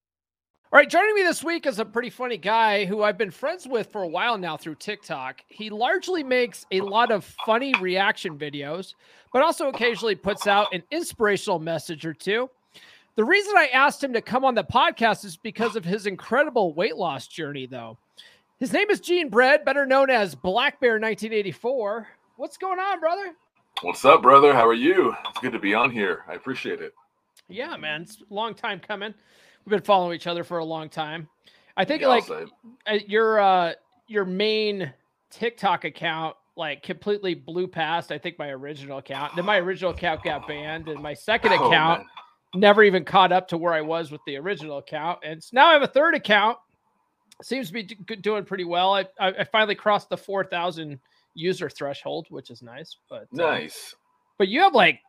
All 0.70 0.78
right, 0.78 0.88
joining 0.88 1.14
me 1.14 1.22
this 1.22 1.42
week 1.42 1.64
is 1.64 1.78
a 1.78 1.84
pretty 1.84 2.10
funny 2.10 2.36
guy 2.36 2.84
who 2.84 3.02
I've 3.02 3.16
been 3.16 3.30
friends 3.30 3.66
with 3.66 3.90
for 3.90 4.02
a 4.02 4.08
while 4.08 4.36
now 4.36 4.58
through 4.58 4.74
TikTok. 4.74 5.40
He 5.48 5.70
largely 5.70 6.22
makes 6.22 6.66
a 6.70 6.82
lot 6.82 7.10
of 7.10 7.24
funny 7.46 7.72
reaction 7.80 8.38
videos, 8.38 8.92
but 9.32 9.40
also 9.40 9.68
occasionally 9.68 10.14
puts 10.14 10.46
out 10.46 10.74
an 10.74 10.82
inspirational 10.90 11.58
message 11.58 12.04
or 12.04 12.12
two. 12.12 12.50
The 13.16 13.24
reason 13.24 13.54
I 13.56 13.68
asked 13.68 14.04
him 14.04 14.12
to 14.12 14.20
come 14.20 14.44
on 14.44 14.54
the 14.54 14.62
podcast 14.62 15.24
is 15.24 15.38
because 15.38 15.74
of 15.74 15.86
his 15.86 16.06
incredible 16.06 16.74
weight 16.74 16.96
loss 16.96 17.26
journey, 17.26 17.64
though. 17.64 17.96
His 18.60 18.72
name 18.72 18.90
is 18.90 19.00
Gene 19.00 19.30
Bread, 19.30 19.64
better 19.64 19.86
known 19.86 20.10
as 20.10 20.34
Black 20.34 20.80
Bear 20.80 21.00
1984. 21.00 22.08
What's 22.36 22.58
going 22.58 22.78
on, 22.78 23.00
brother? 23.00 23.32
What's 23.82 24.04
up, 24.04 24.22
brother? 24.22 24.52
How 24.54 24.66
are 24.66 24.74
you? 24.74 25.14
It's 25.30 25.38
good 25.40 25.52
to 25.52 25.58
be 25.58 25.74
on 25.74 25.90
here. 25.90 26.24
I 26.28 26.34
appreciate 26.34 26.80
it. 26.80 26.92
Yeah, 27.48 27.76
man. 27.76 28.02
It's 28.02 28.20
a 28.28 28.34
long 28.34 28.54
time 28.54 28.80
coming. 28.80 29.14
We've 29.64 29.70
been 29.70 29.82
following 29.82 30.16
each 30.16 30.26
other 30.26 30.44
for 30.44 30.58
a 30.58 30.64
long 30.64 30.88
time. 30.88 31.28
I 31.76 31.84
think 31.84 32.02
Yeah, 32.02 32.08
like 32.08 32.24
uh, 32.86 32.98
your 33.06 33.38
uh 33.40 33.72
your 34.08 34.24
main 34.24 34.92
TikTok 35.30 35.84
account 35.84 36.34
like 36.56 36.82
completely 36.82 37.34
blew 37.34 37.68
past 37.68 38.10
I 38.10 38.18
think 38.18 38.38
my 38.38 38.48
original 38.48 38.98
account. 38.98 39.36
Then 39.36 39.44
my 39.44 39.58
original 39.58 39.92
account 39.92 40.24
got 40.24 40.48
banned 40.48 40.88
and 40.88 41.00
my 41.00 41.14
second 41.14 41.52
Oh, 41.58 41.68
account 41.68 42.00
man. 42.00 42.60
never 42.60 42.82
even 42.82 43.04
caught 43.04 43.30
up 43.30 43.46
to 43.48 43.58
where 43.58 43.74
I 43.74 43.80
was 43.82 44.10
with 44.10 44.20
the 44.26 44.36
original 44.36 44.78
account. 44.78 45.20
And 45.22 45.36
s- 45.38 45.52
now 45.52 45.68
I 45.68 45.72
have 45.74 45.82
a 45.82 45.86
third 45.86 46.14
account. 46.16 46.58
Seems 47.44 47.68
to 47.68 47.72
be 47.74 47.84
doing 47.84 48.44
pretty 48.44 48.64
well. 48.64 48.92
I 48.94 49.02
I, 49.20 49.28
I 49.28 49.44
finally 49.44 49.76
crossed 49.76 50.08
the 50.08 50.16
4000 50.16 50.98
user 51.38 51.70
threshold, 51.70 52.26
which 52.30 52.50
is 52.50 52.62
nice, 52.62 52.96
but 53.08 53.22
uh, 53.22 53.26
Nice. 53.32 53.94
but 54.38 54.48
you 54.48 54.60
have 54.60 54.74
like 54.74 55.00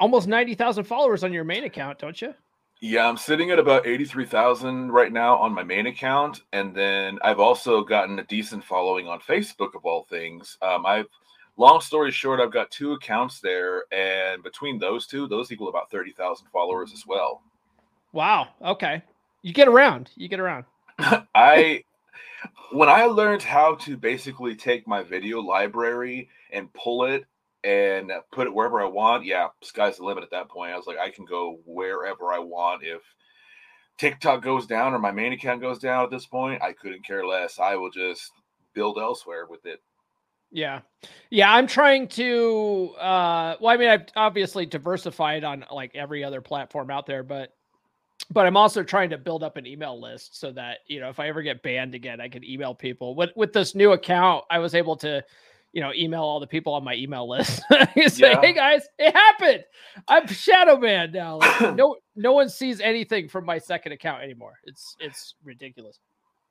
almost 0.00 0.26
90,000 0.28 0.84
followers 0.84 1.24
on 1.24 1.32
your 1.32 1.44
main 1.44 1.64
account, 1.64 1.98
don't 1.98 2.20
you? 2.20 2.34
Yeah, 2.80 3.08
I'm 3.08 3.16
sitting 3.16 3.50
at 3.50 3.58
about 3.58 3.86
83,000 3.86 4.92
right 4.92 5.10
now 5.10 5.36
on 5.38 5.54
my 5.54 5.62
main 5.62 5.86
account. 5.86 6.42
And 6.52 6.74
then 6.74 7.18
I've 7.22 7.40
also 7.40 7.82
gotten 7.82 8.18
a 8.18 8.24
decent 8.24 8.62
following 8.62 9.08
on 9.08 9.18
Facebook, 9.20 9.74
of 9.74 9.86
all 9.86 10.04
things. 10.10 10.58
Um, 10.60 10.84
I've, 10.84 11.06
long 11.56 11.80
story 11.80 12.10
short, 12.10 12.38
I've 12.38 12.52
got 12.52 12.70
two 12.70 12.92
accounts 12.92 13.40
there. 13.40 13.84
And 13.92 14.42
between 14.42 14.78
those 14.78 15.06
two, 15.06 15.26
those 15.26 15.50
equal 15.50 15.68
about 15.70 15.90
30,000 15.90 16.48
followers 16.52 16.92
as 16.92 17.06
well. 17.06 17.40
Wow. 18.12 18.48
Okay. 18.62 19.02
You 19.40 19.54
get 19.54 19.68
around. 19.68 20.10
You 20.14 20.28
get 20.28 20.40
around. 20.40 20.66
I 21.34 21.82
when 22.72 22.88
I 22.88 23.04
learned 23.04 23.42
how 23.42 23.74
to 23.76 23.96
basically 23.96 24.54
take 24.54 24.86
my 24.86 25.02
video 25.02 25.40
library 25.40 26.28
and 26.52 26.72
pull 26.72 27.04
it 27.04 27.24
and 27.64 28.12
put 28.32 28.46
it 28.46 28.54
wherever 28.54 28.80
I 28.80 28.86
want, 28.86 29.24
yeah, 29.24 29.48
sky's 29.62 29.96
the 29.96 30.04
limit 30.04 30.24
at 30.24 30.30
that 30.30 30.48
point. 30.48 30.72
I 30.72 30.76
was 30.76 30.86
like, 30.86 30.98
I 30.98 31.10
can 31.10 31.24
go 31.24 31.58
wherever 31.64 32.32
I 32.32 32.38
want. 32.38 32.84
If 32.84 33.02
TikTok 33.98 34.42
goes 34.42 34.66
down 34.66 34.94
or 34.94 34.98
my 34.98 35.10
main 35.10 35.32
account 35.32 35.60
goes 35.60 35.78
down 35.78 36.04
at 36.04 36.10
this 36.10 36.26
point, 36.26 36.62
I 36.62 36.72
couldn't 36.72 37.04
care 37.04 37.26
less. 37.26 37.58
I 37.58 37.74
will 37.76 37.90
just 37.90 38.30
build 38.74 38.98
elsewhere 38.98 39.46
with 39.48 39.66
it. 39.66 39.80
Yeah. 40.52 40.82
Yeah. 41.30 41.52
I'm 41.52 41.66
trying 41.66 42.06
to, 42.08 42.94
uh, 43.00 43.56
well, 43.60 43.74
I 43.74 43.76
mean, 43.76 43.88
I've 43.88 44.06
obviously 44.14 44.64
diversified 44.64 45.42
on 45.42 45.64
like 45.72 45.96
every 45.96 46.22
other 46.22 46.40
platform 46.40 46.90
out 46.90 47.06
there, 47.06 47.24
but, 47.24 47.55
but 48.30 48.46
I'm 48.46 48.56
also 48.56 48.82
trying 48.82 49.10
to 49.10 49.18
build 49.18 49.42
up 49.42 49.56
an 49.56 49.66
email 49.66 50.00
list 50.00 50.38
so 50.38 50.50
that, 50.52 50.78
you 50.86 51.00
know, 51.00 51.08
if 51.08 51.20
I 51.20 51.28
ever 51.28 51.42
get 51.42 51.62
banned 51.62 51.94
again, 51.94 52.20
I 52.20 52.28
can 52.28 52.44
email 52.44 52.74
people. 52.74 53.14
With, 53.14 53.30
with 53.36 53.52
this 53.52 53.74
new 53.74 53.92
account, 53.92 54.44
I 54.50 54.58
was 54.58 54.74
able 54.74 54.96
to, 54.96 55.22
you 55.72 55.80
know, 55.82 55.92
email 55.94 56.22
all 56.22 56.40
the 56.40 56.46
people 56.46 56.72
on 56.74 56.82
my 56.82 56.94
email 56.94 57.28
list. 57.28 57.62
Say, 58.08 58.30
Yeah. 58.32 58.40
hey 58.40 58.52
guys, 58.52 58.86
it 58.98 59.14
happened. 59.14 59.64
I'm 60.08 60.26
Shadow 60.26 60.78
Man 60.78 61.12
now. 61.12 61.36
Like, 61.38 61.74
no, 61.76 61.96
no 62.16 62.32
one 62.32 62.48
sees 62.48 62.80
anything 62.80 63.28
from 63.28 63.44
my 63.44 63.58
second 63.58 63.92
account 63.92 64.22
anymore. 64.22 64.54
It's, 64.64 64.96
it's 64.98 65.34
ridiculous. 65.44 65.98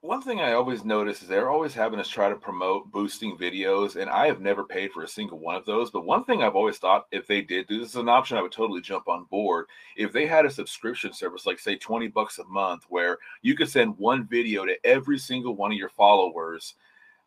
One 0.06 0.22
thing 0.22 0.40
I 0.40 0.54
always 0.54 0.86
notice 0.86 1.24
is 1.24 1.28
they're 1.28 1.50
always 1.50 1.74
having 1.74 2.00
us 2.00 2.08
try 2.08 2.30
to 2.30 2.36
promote 2.36 2.92
boosting 2.92 3.36
videos, 3.36 3.96
and 3.96 4.08
I 4.08 4.28
have 4.28 4.40
never 4.40 4.64
paid 4.64 4.92
for 4.92 5.04
a 5.04 5.08
single 5.08 5.40
one 5.40 5.56
of 5.56 5.66
those. 5.66 5.90
But 5.90 6.06
one 6.06 6.24
thing 6.24 6.44
I've 6.44 6.56
always 6.56 6.78
thought 6.78 7.08
if 7.12 7.26
they 7.26 7.42
did 7.42 7.66
do 7.68 7.80
this 7.80 7.90
is 7.90 7.96
an 7.96 8.08
option, 8.08 8.38
I 8.38 8.44
would 8.44 8.52
totally 8.52 8.82
jump 8.82 9.08
on 9.08 9.26
board. 9.26 9.66
If 9.96 10.14
they 10.14 10.28
had 10.28 10.46
a 10.46 10.52
subscription 10.52 11.12
service, 11.12 11.48
like 11.48 11.58
say 11.58 11.76
20 11.76 12.08
bucks 12.10 12.38
a 12.38 12.44
month, 12.46 12.84
where 12.88 13.18
you 13.42 13.56
could 13.56 13.68
send 13.68 13.98
one 13.98 14.28
video 14.28 14.64
to 14.66 14.76
every 14.86 15.18
single 15.18 15.56
one 15.56 15.72
of 15.72 15.78
your 15.78 15.90
followers 15.90 16.76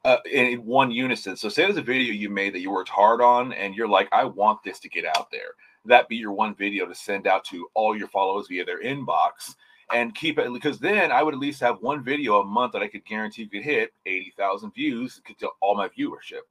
uh, 0.05 0.19
in 0.31 0.65
one 0.65 0.93
unison. 0.93 1.37
So 1.37 1.49
say 1.49 1.65
there's 1.65 1.79
a 1.79 1.83
video 1.83 2.13
you 2.13 2.31
made 2.31 2.55
that 2.55 2.61
you 2.61 2.71
worked 2.71 2.91
hard 2.91 3.21
on, 3.21 3.53
and 3.55 3.75
you're 3.75 3.89
like, 3.89 4.09
I 4.13 4.25
want 4.25 4.63
this 4.63 4.79
to 4.81 4.89
get 4.89 5.05
out 5.05 5.33
there. 5.33 5.57
That 5.85 6.09
be 6.09 6.17
your 6.17 6.33
one 6.33 6.55
video 6.55 6.87
to 6.87 6.95
send 6.95 7.27
out 7.27 7.45
to 7.47 7.69
all 7.75 7.97
your 7.97 8.09
followers 8.09 8.47
via 8.49 8.65
their 8.65 8.83
inbox 8.83 9.57
and 9.93 10.15
keep 10.15 10.39
it 10.39 10.53
because 10.53 10.79
then 10.79 11.11
I 11.11 11.23
would 11.23 11.35
at 11.35 11.41
least 11.41 11.61
have 11.61 11.81
one 11.81 12.05
video 12.05 12.41
a 12.41 12.45
month 12.45 12.73
that 12.73 12.83
I 12.83 12.89
could 12.89 13.05
guarantee 13.05 13.47
could 13.47 13.63
hit 13.63 13.93
80,000 14.07 14.73
views 14.75 15.21
to 15.39 15.49
all 15.61 15.77
my 15.77 15.89
viewership 15.89 16.43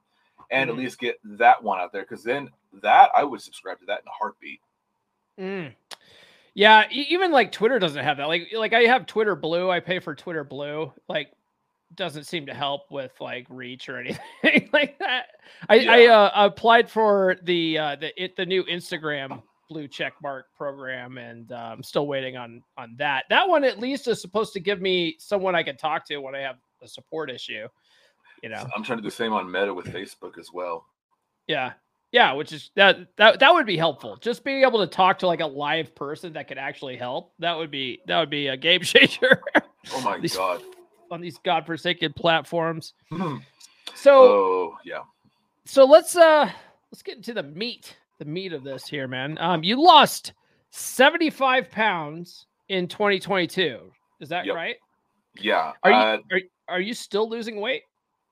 and 0.50 0.70
mm-hmm. 0.70 0.80
at 0.80 0.84
least 0.84 1.00
get 1.00 1.18
that 1.24 1.62
one 1.62 1.80
out 1.80 1.92
there 1.92 2.02
because 2.02 2.24
then 2.24 2.50
that 2.82 3.10
I 3.16 3.24
would 3.24 3.42
subscribe 3.42 3.80
to 3.80 3.86
that 3.86 4.02
in 4.02 4.08
a 4.08 4.12
heartbeat. 4.12 4.62
Mm. 5.40 5.74
Yeah, 6.54 6.86
even 6.90 7.32
like 7.32 7.52
Twitter 7.52 7.78
doesn't 7.78 8.04
have 8.04 8.18
that. 8.18 8.28
Like 8.28 8.48
like 8.56 8.74
I 8.74 8.82
have 8.84 9.06
Twitter 9.06 9.36
Blue, 9.36 9.70
I 9.70 9.80
pay 9.80 10.00
for 10.00 10.16
Twitter 10.16 10.44
Blue. 10.44 10.92
Like 11.08 11.32
doesn't 11.96 12.24
seem 12.24 12.48
to 12.48 12.54
help 12.54 12.90
with 12.92 13.12
like 13.22 13.46
reach 13.50 13.90
or 13.90 13.98
anything 14.00 14.70
like 14.74 14.98
that. 15.00 15.28
I, 15.70 15.76
yeah. 15.76 15.92
I 15.92 16.06
uh, 16.08 16.46
applied 16.48 16.90
for 16.90 17.38
the 17.44 17.78
uh, 17.78 17.96
the 17.98 18.24
it, 18.24 18.36
the 18.36 18.46
new 18.46 18.64
Instagram 18.64 19.44
blue 19.70 19.88
check 19.88 20.14
mark 20.22 20.46
program 20.56 21.18
and 21.18 21.52
uh, 21.52 21.70
i'm 21.74 21.84
still 21.84 22.08
waiting 22.08 22.38
on 22.38 22.62
on 22.78 22.96
that. 22.98 23.26
That 23.30 23.48
one 23.48 23.64
at 23.64 23.80
least 23.80 24.08
is 24.08 24.22
supposed 24.22 24.54
to 24.54 24.60
give 24.60 24.82
me 24.82 25.16
someone 25.20 25.56
i 25.56 25.64
can 25.64 25.78
talk 25.78 26.06
to 26.08 26.18
when 26.18 26.36
i 26.36 26.40
have 26.40 26.56
a 26.82 26.88
support 26.88 27.30
issue 27.30 27.68
you 28.44 28.50
know? 28.50 28.66
I'm 28.76 28.84
trying 28.84 29.00
to 29.00 29.02
do 29.02 29.10
the 29.10 29.16
same 29.16 29.34
on 29.34 29.52
meta 29.52 29.74
with 29.74 29.88
facebook 29.88 30.38
as 30.38 30.52
well. 30.54 30.86
Yeah. 31.48 31.74
Yeah 32.12 32.34
which 32.34 32.54
is 32.54 32.72
that 32.76 33.00
that 33.18 33.40
that 33.40 33.54
would 33.54 33.66
be 33.66 33.78
helpful. 33.78 34.18
Just 34.18 34.44
being 34.44 34.64
able 34.64 34.80
to 34.80 34.88
talk 34.88 35.20
to 35.20 35.28
like 35.28 35.42
a 35.42 35.46
live 35.46 35.96
person 35.96 36.34
that 36.34 36.48
could 36.48 36.58
actually 36.58 36.98
help 36.98 37.34
that 37.40 37.58
would 37.58 37.72
be 37.72 38.00
that 38.08 38.20
would 38.20 38.30
be 38.30 38.48
a 38.48 38.58
game 38.58 38.82
changer. 38.84 39.42
Oh 39.92 40.02
my 40.02 40.20
these, 40.20 40.36
god. 40.36 40.62
on 41.12 41.22
these 41.22 41.38
godforsaken 41.40 42.14
platforms. 42.14 42.94
So 43.96 44.24
oh 44.24 44.78
yeah. 44.86 45.02
so 45.66 45.86
let's 45.86 46.16
uh 46.16 46.50
let's 46.92 47.02
get 47.02 47.18
into 47.18 47.34
the 47.34 47.44
meat 47.44 47.98
the 48.20 48.26
meat 48.26 48.54
of 48.54 48.64
this 48.64 48.88
here, 48.88 49.08
man. 49.08 49.38
Um, 49.40 49.64
you 49.64 49.82
lost 49.82 50.34
75 50.72 51.70
pounds 51.70 52.48
in 52.70 52.88
2022. 52.88 53.92
Is 54.20 54.30
that 54.30 54.46
yep. 54.46 54.56
right? 54.56 54.76
Yeah. 55.40 55.74
Are 55.84 55.92
you 55.92 55.98
uh, 55.98 56.18
are, 56.32 56.42
are 56.70 56.82
you 56.82 56.94
still 56.94 57.30
losing 57.30 57.62
weight? 57.62 57.84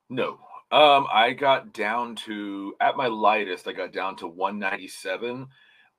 No. 0.09 0.39
Um, 0.71 1.07
I 1.11 1.31
got 1.31 1.73
down 1.73 2.15
to 2.17 2.75
at 2.81 2.97
my 2.97 3.07
lightest, 3.07 3.67
I 3.67 3.73
got 3.73 3.93
down 3.93 4.15
to 4.17 4.27
197. 4.27 5.47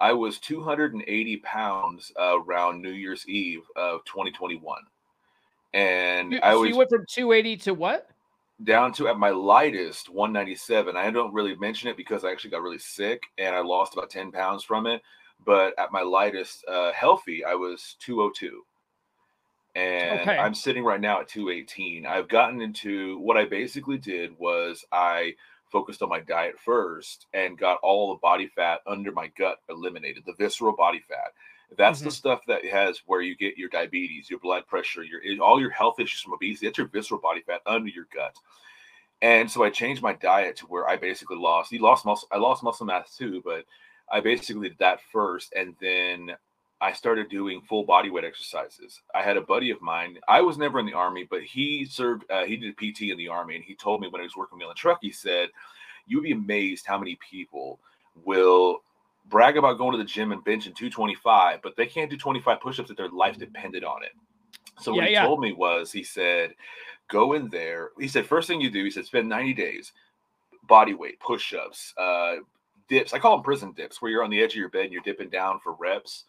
I 0.01 0.13
was 0.13 0.39
280 0.41 1.37
pounds 1.39 2.13
uh, 2.21 2.39
around 2.41 2.83
New 2.83 2.91
Year's 2.91 3.27
Eve 3.29 3.63
of 3.77 4.05
2021. 4.05 4.79
And 5.73 6.35
so 6.35 6.39
I 6.43 6.55
was 6.55 6.69
you 6.69 6.77
went 6.77 6.91
from 6.91 7.05
280 7.09 7.57
to 7.59 7.75
what? 7.75 8.09
Down 8.65 8.93
to 8.95 9.09
at 9.09 9.19
my 9.19 9.31
lightest 9.31 10.09
197. 10.09 10.97
I 10.97 11.11
don't 11.11 11.35
really 11.35 11.57
mention 11.57 11.89
it 11.89 11.97
because 11.97 12.25
I 12.25 12.31
actually 12.31 12.51
got 12.51 12.63
really 12.63 12.79
sick 12.79 13.23
and 13.39 13.55
I 13.55 13.61
lost 13.61 13.95
about 13.95 14.11
10 14.11 14.33
pounds 14.33 14.65
from 14.65 14.87
it. 14.87 15.03
But 15.45 15.79
at 15.79 15.93
my 15.93 16.03
lightest, 16.03 16.65
uh, 16.67 16.93
healthy, 16.93 17.45
I 17.45 17.55
was 17.55 17.97
202. 18.01 18.63
And 19.75 20.21
okay. 20.21 20.39
I'm 20.39 20.55
sitting 20.55 20.85
right 20.85 21.01
now 21.01 21.21
at 21.21 21.29
218. 21.29 22.07
I've 22.07 22.29
gotten 22.29 22.63
into 22.63 23.19
what 23.19 23.37
I 23.37 23.45
basically 23.45 23.99
did 23.99 24.37
was 24.39 24.85
I 24.91 25.35
focused 25.71 26.01
on 26.01 26.09
my 26.09 26.21
diet 26.21 26.59
first 26.59 27.27
and 27.35 27.59
got 27.59 27.79
all 27.83 28.15
the 28.15 28.21
body 28.21 28.47
fat 28.47 28.81
under 28.87 29.13
my 29.13 29.31
gut 29.39 29.59
eliminated, 29.69 30.23
the 30.25 30.33
visceral 30.39 30.75
body 30.75 31.03
fat. 31.07 31.33
That's 31.77 31.99
mm-hmm. 31.99 32.07
the 32.07 32.13
stuff 32.13 32.41
that 32.47 32.65
has 32.65 33.03
where 33.07 33.21
you 33.21 33.37
get 33.37 33.59
your 33.59 33.69
diabetes, 33.69 34.31
your 34.31 34.39
blood 34.39 34.67
pressure, 34.67 35.03
your 35.03 35.21
all 35.43 35.61
your 35.61 35.71
health 35.71 35.99
issues 35.99 36.21
from 36.21 36.35
obesity. 36.35 36.67
That's 36.67 36.79
your 36.79 36.89
visceral 36.89 37.21
body 37.21 37.41
fat 37.41 37.61
under 37.67 37.89
your 37.89 38.07
gut. 38.15 38.37
And 39.23 39.51
so 39.51 39.65
I 39.65 39.71
changed 39.71 40.03
my 40.03 40.13
diet 40.13 40.57
to 40.57 40.67
where 40.67 40.89
I 40.89 40.97
basically 40.97 41.39
lost. 41.39 41.73
You 41.73 41.81
lost 41.81 42.05
muscle. 42.05 42.29
I 42.31 42.37
lost 42.37 42.63
muscle 42.63 42.87
mass 42.87 43.17
too, 43.17 43.43
but 43.45 43.65
I 44.11 44.21
basically 44.21 44.69
did 44.69 44.79
that 44.79 45.01
first, 45.13 45.53
and 45.57 45.75
then 45.81 46.37
I 46.81 46.93
started 46.93 47.31
doing 47.31 47.63
full 47.63 47.85
body 47.85 48.11
weight 48.11 48.25
exercises. 48.25 49.01
I 49.15 49.23
had 49.23 49.37
a 49.37 49.43
buddy 49.43 49.71
of 49.71 49.81
mine. 49.81 50.19
I 50.29 50.43
was 50.43 50.59
never 50.59 50.79
in 50.79 50.87
the 50.87 50.93
army, 50.93 51.27
but 51.29 51.43
he 51.43 51.87
served. 51.87 52.31
Uh, 52.31 52.45
he 52.45 52.57
did 52.57 52.77
PT 52.77 53.03
in 53.11 53.17
the 53.17 53.29
army, 53.29 53.57
and 53.57 53.65
he 53.65 53.75
told 53.75 54.01
me 54.01 54.09
when 54.09 54.21
he 54.21 54.27
was 54.27 54.37
working 54.37 54.59
me 54.59 54.65
on 54.65 54.71
the 54.71 54.75
truck. 54.75 54.99
He 55.01 55.11
said, 55.11 55.49
"You'd 56.07 56.25
be 56.25 56.33
amazed 56.33 56.87
how 56.87 56.99
many 56.99 57.19
people 57.29 57.81
will 58.25 58.83
brag 59.29 59.57
about 59.57 59.79
going 59.79 59.93
to 59.93 59.99
the 59.99 60.05
gym 60.05 60.33
and 60.33 60.45
benching 60.45 60.75
225, 60.75 61.61
but 61.63 61.77
they 61.77 61.87
can't 61.87 62.11
do 62.11 62.17
25 62.17 62.61
push-ups 62.61 62.91
if 62.91 62.97
their 62.97 63.09
life 63.09 63.39
depended 63.39 63.85
on 63.85 64.03
it. 64.03 64.13
So 64.81 64.93
what 64.93 65.03
yeah, 65.03 65.07
he 65.07 65.13
yeah. 65.15 65.25
told 65.25 65.41
me 65.41 65.53
was 65.53 65.91
he 65.91 66.05
said, 66.05 66.55
go 67.09 67.33
in 67.33 67.49
there. 67.49 67.91
He 67.99 68.09
said, 68.09 68.27
first 68.27 68.49
thing 68.49 68.61
you 68.61 68.71
do, 68.71 68.85
he 68.85 68.91
said, 68.91 69.07
spend 69.07 69.29
90 69.29 69.55
days, 69.55 69.93
body 70.69 70.95
weight, 70.95 71.19
push-ups, 71.21 71.95
uh, 71.97 72.37
dips. 72.89 73.13
I 73.13 73.19
call 73.19 73.37
them 73.37 73.45
prison 73.45 73.73
dips, 73.73 74.01
where 74.01 74.11
you're 74.11 74.25
on 74.25 74.31
the 74.31 74.43
edge 74.43 74.53
of 74.53 74.57
your 74.57 74.69
bed 74.69 74.85
and 74.85 74.93
you're 74.93 75.03
dipping 75.03 75.31
down 75.31 75.61
for 75.61 75.75
reps. 75.75 76.25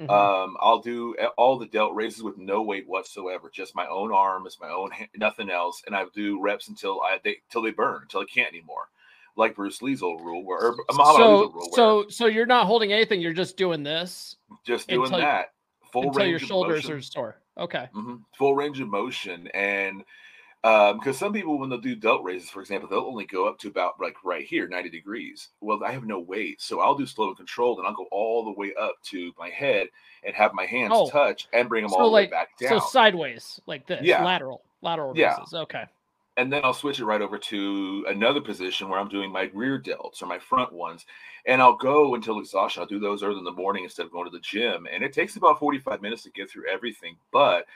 Mm-hmm. 0.00 0.10
Um, 0.10 0.56
I'll 0.58 0.80
do 0.80 1.14
all 1.36 1.58
the 1.58 1.66
delt 1.66 1.94
raises 1.94 2.22
with 2.22 2.38
no 2.38 2.62
weight 2.62 2.88
whatsoever, 2.88 3.50
just 3.52 3.76
my 3.76 3.86
own 3.86 4.10
arms, 4.10 4.56
my 4.58 4.70
own 4.70 4.90
nothing 5.16 5.50
else, 5.50 5.82
and 5.86 5.94
I 5.94 6.06
do 6.14 6.40
reps 6.40 6.68
until 6.68 7.02
I 7.02 7.18
they 7.22 7.36
till 7.50 7.60
they 7.60 7.72
burn, 7.72 8.00
until 8.02 8.22
I 8.22 8.24
can't 8.24 8.48
anymore 8.48 8.88
like 9.36 9.56
Bruce 9.56 9.82
Lee's 9.82 10.02
old 10.02 10.20
rule, 10.20 10.44
where 10.44 10.58
or 10.58 10.76
Muhammad 10.90 11.16
so, 11.16 11.22
Ali's 11.22 11.54
rule. 11.54 11.70
so, 11.72 12.04
so 12.08 12.26
you're 12.26 12.46
not 12.46 12.66
holding 12.66 12.92
anything. 12.92 13.20
You're 13.20 13.32
just 13.32 13.56
doing 13.56 13.82
this. 13.82 14.36
Just 14.64 14.88
doing 14.88 15.04
until, 15.04 15.18
that. 15.20 15.52
Full 15.92 16.10
range 16.10 16.14
of 16.14 16.14
motion 16.14 16.22
until 16.22 16.28
your 16.28 16.38
shoulders 16.40 16.90
are 16.90 17.00
sore. 17.02 17.36
Okay. 17.58 17.88
Mm-hmm. 17.94 18.16
Full 18.38 18.54
range 18.54 18.80
of 18.80 18.88
motion, 18.88 19.48
and 19.48 20.04
um, 20.64 20.98
because 20.98 21.18
some 21.18 21.32
people, 21.32 21.58
when 21.58 21.70
they'll 21.70 21.80
do 21.80 21.96
delt 21.96 22.22
raises, 22.22 22.48
for 22.48 22.60
example, 22.60 22.88
they'll 22.88 23.00
only 23.00 23.24
go 23.26 23.48
up 23.48 23.58
to 23.60 23.68
about 23.68 24.00
like 24.00 24.14
right 24.24 24.44
here, 24.44 24.68
90 24.68 24.90
degrees. 24.90 25.48
Well, 25.60 25.82
I 25.84 25.92
have 25.92 26.04
no 26.04 26.20
weight, 26.20 26.62
so 26.62 26.80
I'll 26.80 26.94
do 26.94 27.04
slow 27.04 27.28
and 27.28 27.36
controlled, 27.36 27.78
and 27.78 27.86
I'll 27.86 27.94
go 27.94 28.06
all 28.12 28.44
the 28.44 28.52
way 28.52 28.72
up 28.80 28.94
to 29.06 29.32
my 29.38 29.48
head 29.48 29.88
and 30.24 30.34
have 30.34 30.54
my 30.54 30.64
hands 30.64 30.92
oh. 30.94 31.10
touch 31.10 31.48
and 31.52 31.68
bring 31.68 31.82
them 31.82 31.90
so 31.90 31.98
all 31.98 32.10
the 32.10 32.14
way 32.14 32.26
back 32.26 32.56
down. 32.58 32.80
So 32.80 32.86
sideways, 32.86 33.60
like 33.66 33.86
this. 33.86 34.02
Yeah. 34.02 34.24
Lateral. 34.24 34.62
Lateral 34.82 35.16
yeah. 35.16 35.36
raises. 35.36 35.54
Okay 35.54 35.84
and 36.36 36.52
then 36.52 36.62
I'll 36.64 36.72
switch 36.72 36.98
it 36.98 37.04
right 37.04 37.20
over 37.20 37.36
to 37.36 38.06
another 38.08 38.40
position 38.40 38.88
where 38.88 38.98
I'm 38.98 39.08
doing 39.08 39.30
my 39.30 39.50
rear 39.52 39.78
delts 39.78 40.22
or 40.22 40.26
my 40.26 40.38
front 40.38 40.72
ones. 40.72 41.04
And 41.44 41.60
I'll 41.60 41.76
go 41.76 42.14
until 42.14 42.38
exhaustion. 42.38 42.80
I'll 42.80 42.88
do 42.88 43.00
those 43.00 43.22
early 43.22 43.38
in 43.38 43.44
the 43.44 43.52
morning 43.52 43.84
instead 43.84 44.06
of 44.06 44.12
going 44.12 44.24
to 44.24 44.30
the 44.30 44.40
gym. 44.40 44.86
And 44.90 45.04
it 45.04 45.12
takes 45.12 45.36
about 45.36 45.58
45 45.58 46.00
minutes 46.00 46.22
to 46.22 46.30
get 46.30 46.48
through 46.48 46.70
everything. 46.70 47.16
But 47.32 47.66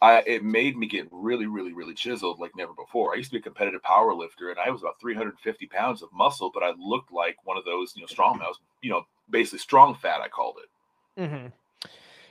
I, 0.00 0.22
it 0.26 0.44
made 0.44 0.76
me 0.76 0.86
get 0.86 1.08
really, 1.10 1.46
really, 1.46 1.72
really 1.72 1.94
chiseled 1.94 2.38
like 2.38 2.54
never 2.54 2.74
before. 2.74 3.12
I 3.12 3.16
used 3.16 3.30
to 3.30 3.36
be 3.36 3.40
a 3.40 3.42
competitive 3.42 3.82
power 3.82 4.14
lifter 4.14 4.50
and 4.50 4.58
I 4.58 4.70
was 4.70 4.82
about 4.82 5.00
350 5.00 5.66
pounds 5.66 6.02
of 6.02 6.12
muscle, 6.12 6.50
but 6.52 6.62
I 6.62 6.72
looked 6.78 7.10
like 7.10 7.38
one 7.44 7.56
of 7.56 7.64
those, 7.64 7.94
you 7.96 8.02
know, 8.02 8.06
strong, 8.06 8.40
I 8.42 8.46
was, 8.46 8.60
you 8.82 8.90
know, 8.90 9.06
basically 9.30 9.58
strong 9.58 9.94
fat, 9.94 10.20
I 10.20 10.28
called 10.28 10.56
it. 10.62 11.22
Mm-hmm. 11.22 11.46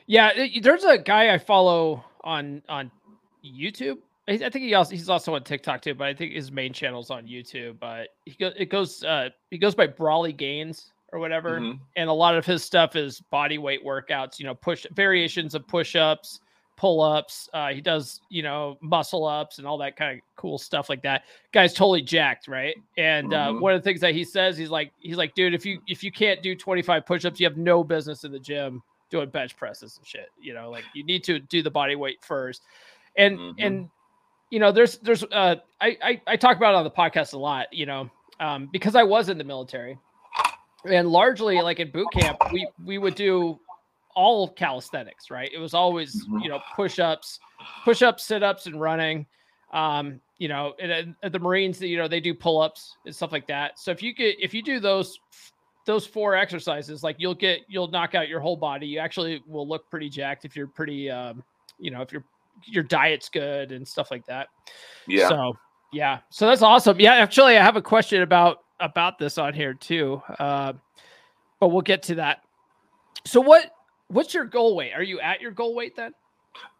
Yeah. 0.05 0.47
There's 0.61 0.83
a 0.83 0.99
guy 0.99 1.33
I 1.33 1.39
follow 1.39 2.05
on, 2.23 2.61
on 2.69 2.91
YouTube 3.43 3.97
I 4.27 4.37
think 4.37 4.55
he 4.55 4.73
also 4.73 4.91
he's 4.91 5.09
also 5.09 5.35
on 5.35 5.43
TikTok 5.43 5.81
too, 5.81 5.93
but 5.93 6.07
I 6.07 6.13
think 6.13 6.33
his 6.33 6.51
main 6.51 6.73
channel's 6.73 7.11
on 7.11 7.27
YouTube. 7.27 7.79
But 7.79 8.09
he 8.25 8.31
go, 8.31 8.51
it 8.57 8.69
goes 8.69 9.03
uh 9.03 9.29
he 9.51 9.57
goes 9.57 9.75
by 9.75 9.85
Brawley 9.85 10.33
Gains 10.33 10.91
or 11.13 11.19
whatever, 11.19 11.59
mm-hmm. 11.59 11.77
and 11.95 12.09
a 12.09 12.13
lot 12.13 12.35
of 12.35 12.45
his 12.45 12.63
stuff 12.63 12.95
is 12.95 13.21
body 13.29 13.59
weight 13.59 13.85
workouts. 13.85 14.39
You 14.39 14.45
know, 14.45 14.55
push 14.55 14.85
variations 14.93 15.53
of 15.53 15.67
push 15.67 15.95
ups, 15.95 16.39
pull 16.75 17.01
ups. 17.01 17.49
Uh, 17.53 17.69
he 17.69 17.81
does 17.81 18.19
you 18.29 18.41
know 18.41 18.79
muscle 18.81 19.25
ups 19.25 19.59
and 19.59 19.67
all 19.67 19.77
that 19.77 19.95
kind 19.95 20.17
of 20.17 20.23
cool 20.37 20.57
stuff 20.57 20.89
like 20.89 21.03
that. 21.03 21.25
Guy's 21.51 21.75
totally 21.75 22.01
jacked, 22.01 22.47
right? 22.47 22.75
And 22.97 23.31
uh, 23.31 23.49
mm-hmm. 23.49 23.59
one 23.59 23.75
of 23.75 23.81
the 23.83 23.87
things 23.87 24.01
that 24.01 24.15
he 24.15 24.23
says, 24.23 24.57
he's 24.57 24.71
like 24.71 24.91
he's 24.97 25.17
like, 25.17 25.35
dude, 25.35 25.53
if 25.53 25.67
you 25.67 25.79
if 25.87 26.03
you 26.03 26.11
can't 26.11 26.41
do 26.41 26.55
twenty 26.55 26.81
five 26.81 27.05
push 27.05 27.25
ups, 27.25 27.39
you 27.39 27.45
have 27.45 27.57
no 27.57 27.83
business 27.83 28.23
in 28.23 28.31
the 28.31 28.39
gym 28.39 28.81
doing 29.11 29.29
bench 29.29 29.55
presses 29.55 29.97
and 29.97 30.07
shit. 30.07 30.29
You 30.41 30.55
know, 30.55 30.71
like 30.71 30.83
you 30.95 31.03
need 31.03 31.23
to 31.25 31.37
do 31.37 31.61
the 31.61 31.69
body 31.69 31.95
weight 31.95 32.17
first. 32.23 32.63
And 33.17 33.37
mm-hmm. 33.37 33.63
and 33.63 33.89
you 34.49 34.59
know, 34.59 34.71
there's 34.71 34.97
there's 34.99 35.23
uh 35.23 35.55
I, 35.81 35.97
I 36.03 36.21
I 36.27 36.35
talk 36.35 36.57
about 36.57 36.73
it 36.73 36.77
on 36.77 36.83
the 36.83 36.91
podcast 36.91 37.33
a 37.33 37.37
lot, 37.37 37.71
you 37.71 37.85
know, 37.85 38.09
um, 38.39 38.69
because 38.71 38.95
I 38.95 39.03
was 39.03 39.29
in 39.29 39.37
the 39.37 39.43
military. 39.43 39.97
And 40.85 41.09
largely 41.09 41.61
like 41.61 41.79
in 41.79 41.89
boot 41.89 42.07
camp, 42.13 42.37
we 42.51 42.67
we 42.83 42.97
would 42.97 43.15
do 43.15 43.59
all 44.15 44.47
calisthenics, 44.49 45.29
right? 45.29 45.49
It 45.53 45.57
was 45.57 45.73
always, 45.73 46.25
mm-hmm. 46.25 46.39
you 46.39 46.49
know, 46.49 46.61
push-ups, 46.75 47.39
push-ups, 47.83 48.23
sit-ups, 48.23 48.65
and 48.65 48.79
running. 48.79 49.25
Um, 49.73 50.21
you 50.37 50.47
know, 50.47 50.73
and, 50.79 51.15
the 51.31 51.39
Marines, 51.39 51.81
you 51.81 51.97
know, 51.97 52.07
they 52.07 52.19
do 52.19 52.33
pull-ups 52.33 52.97
and 53.05 53.15
stuff 53.15 53.31
like 53.31 53.47
that. 53.47 53.79
So 53.79 53.91
if 53.91 54.01
you 54.01 54.13
get 54.13 54.35
if 54.39 54.53
you 54.53 54.61
do 54.61 54.79
those 54.79 55.19
those 55.85 56.05
four 56.05 56.35
exercises, 56.35 57.03
like 57.03 57.15
you'll 57.19 57.35
get 57.35 57.61
you'll 57.67 57.87
knock 57.87 58.15
out 58.15 58.27
your 58.27 58.39
whole 58.39 58.57
body. 58.57 58.87
You 58.87 58.99
actually 58.99 59.41
will 59.47 59.67
look 59.67 59.89
pretty 59.89 60.09
jacked 60.09 60.45
if 60.45 60.55
you're 60.55 60.67
pretty 60.67 61.09
um, 61.09 61.43
you 61.79 61.91
know, 61.91 62.01
if 62.01 62.11
you're 62.11 62.23
your 62.63 62.83
diet's 62.83 63.29
good 63.29 63.71
and 63.71 63.87
stuff 63.87 64.11
like 64.11 64.25
that. 64.25 64.47
Yeah. 65.07 65.29
So 65.29 65.57
yeah, 65.91 66.19
so 66.29 66.47
that's 66.47 66.61
awesome. 66.61 66.99
Yeah, 66.99 67.13
actually, 67.13 67.57
I 67.57 67.63
have 67.63 67.75
a 67.75 67.81
question 67.81 68.21
about 68.21 68.63
about 68.79 69.17
this 69.17 69.37
on 69.37 69.53
here 69.53 69.73
too, 69.73 70.21
uh, 70.39 70.73
but 71.59 71.69
we'll 71.69 71.81
get 71.81 72.03
to 72.03 72.15
that. 72.15 72.41
So 73.25 73.39
what 73.39 73.71
what's 74.07 74.33
your 74.33 74.45
goal 74.45 74.75
weight? 74.75 74.93
Are 74.93 75.03
you 75.03 75.19
at 75.19 75.41
your 75.41 75.51
goal 75.51 75.75
weight 75.75 75.95
then? 75.95 76.13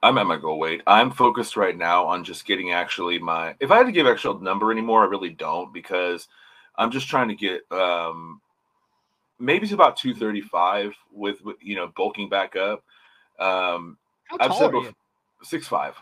I'm 0.03 0.17
at 0.17 0.25
my 0.25 0.37
goal 0.37 0.59
weight. 0.59 0.81
I'm 0.87 1.11
focused 1.11 1.57
right 1.57 1.77
now 1.77 2.05
on 2.05 2.23
just 2.23 2.45
getting 2.45 2.71
actually 2.71 3.19
my. 3.19 3.55
If 3.59 3.71
I 3.71 3.77
had 3.77 3.85
to 3.85 3.91
give 3.91 4.07
actual 4.07 4.39
number 4.39 4.71
anymore, 4.71 5.03
I 5.03 5.07
really 5.07 5.29
don't 5.29 5.73
because 5.73 6.27
I'm 6.77 6.91
just 6.91 7.07
trying 7.07 7.29
to 7.29 7.35
get 7.35 7.61
um 7.71 8.41
maybe 9.39 9.63
it's 9.63 9.73
about 9.73 9.97
235 9.97 10.93
with, 11.11 11.43
with 11.43 11.57
you 11.61 11.75
know 11.75 11.91
bulking 11.95 12.29
back 12.29 12.55
up. 12.55 12.83
Um, 13.39 13.97
How 14.25 14.37
I've 14.39 14.47
tall 14.49 14.59
said 14.59 14.71
before, 14.71 14.91
six 15.45 15.67
five. 15.67 15.95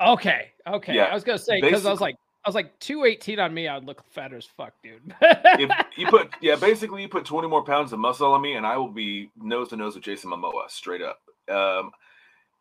Okay, 0.00 0.52
okay. 0.66 0.94
Yeah, 0.94 1.04
I 1.04 1.14
was 1.14 1.24
gonna 1.24 1.38
say 1.38 1.60
because 1.60 1.86
I 1.86 1.90
was 1.90 2.00
like, 2.00 2.16
I 2.44 2.48
was 2.48 2.54
like 2.54 2.78
two 2.78 3.04
eighteen 3.04 3.38
on 3.38 3.52
me. 3.52 3.68
I 3.68 3.76
would 3.76 3.86
look 3.86 4.04
fatter 4.10 4.36
as 4.36 4.46
fuck, 4.46 4.72
dude. 4.82 5.14
if 5.20 5.70
you 5.96 6.06
put 6.06 6.30
yeah, 6.40 6.56
basically 6.56 7.02
you 7.02 7.08
put 7.08 7.24
20 7.24 7.48
more 7.48 7.64
pounds 7.64 7.92
of 7.92 7.98
muscle 7.98 8.32
on 8.32 8.42
me, 8.42 8.54
and 8.54 8.66
I 8.66 8.76
will 8.76 8.88
be 8.88 9.30
nose 9.36 9.68
to 9.70 9.76
nose 9.76 9.94
with 9.94 10.04
Jason 10.04 10.30
Momoa 10.30 10.68
straight 10.70 11.02
up. 11.02 11.20
Um, 11.50 11.90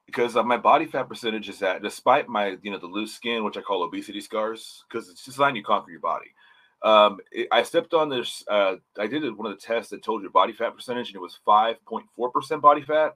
because 0.08 0.34
my 0.34 0.58
body 0.58 0.86
fat 0.86 1.08
percentage 1.08 1.50
is 1.50 1.62
at, 1.62 1.84
despite 1.84 2.28
my 2.28 2.58
you 2.64 2.72
know 2.72 2.80
the 2.80 2.88
loose 2.88 3.14
skin, 3.14 3.44
which 3.44 3.58
I 3.58 3.62
call 3.62 3.84
obesity 3.84 4.22
scars, 4.22 4.84
because 4.90 5.08
it's 5.08 5.24
just 5.24 5.38
designed 5.38 5.56
you 5.56 5.64
conquer 5.64 5.92
your 5.92 6.00
body. 6.00 6.34
Um, 6.82 7.20
it, 7.32 7.48
I 7.52 7.64
stepped 7.64 7.94
on 7.94 8.10
this. 8.10 8.44
Uh, 8.50 8.76
I 8.98 9.08
did 9.08 9.22
one 9.38 9.52
of 9.52 9.58
the 9.58 9.64
tests 9.64 9.92
that 9.92 10.04
told 10.04 10.22
your 10.22 10.32
body 10.32 10.54
fat 10.54 10.76
percentage, 10.76 11.10
and 11.10 11.16
it 11.16 11.22
was 11.22 11.40
5.4 11.48 12.34
percent 12.34 12.62
body 12.62 12.82
fat, 12.82 13.16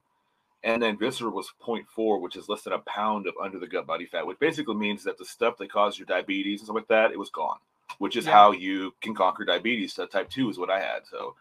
and 0.63 0.82
then 0.82 0.98
visceral 0.98 1.32
was 1.34 1.51
0.4, 1.65 2.22
which 2.22 2.36
is 2.36 2.48
less 2.50 2.62
than 2.63 2.74
a 2.74 2.79
pound 2.79 3.27
of 3.27 3.34
under 3.41 3.60
the 3.60 3.67
gut 3.67 3.86
body 3.86 4.05
fat, 4.05 4.25
which 4.25 4.39
basically 4.39 4.75
means 4.75 5.03
that 5.03 5.17
the 5.17 5.25
stuff 5.25 5.58
that 5.58 5.72
caused 5.72 6.00
your 6.00 6.05
diabetes 6.05 6.60
and 6.62 6.65
stuff 6.67 6.75
like 6.75 6.88
that, 6.88 7.12
it 7.12 7.20
was 7.20 7.29
gone. 7.29 7.58
Which 8.00 8.15
is 8.15 8.25
Yeah. 8.25 8.32
how 8.32 8.51
you 8.51 8.93
can 9.01 9.13
conquer 9.13 9.46
diabetes. 9.46 9.93
So 9.93 10.05
type 10.05 10.29
two 10.29 10.50
is 10.50 10.58
what 10.58 10.70
I 10.72 10.79
had. 10.79 11.05
So 11.05 11.36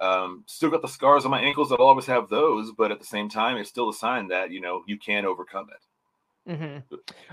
um, 0.00 0.42
still 0.46 0.70
got 0.70 0.82
the 0.82 0.88
scars 0.88 1.24
on 1.24 1.30
my 1.30 1.40
ankles. 1.40 1.70
I'll 1.70 1.78
always 1.78 2.06
have 2.06 2.28
those, 2.28 2.72
but 2.72 2.90
at 2.90 2.98
the 2.98 3.06
same 3.06 3.28
time, 3.28 3.56
it's 3.56 3.70
still 3.70 3.88
a 3.88 3.94
sign 3.94 4.28
that 4.28 4.50
you 4.50 4.60
know 4.60 4.82
you 4.86 4.98
can 4.98 5.24
overcome 5.24 5.68
it. 5.70 6.50
Mhm. 6.50 6.82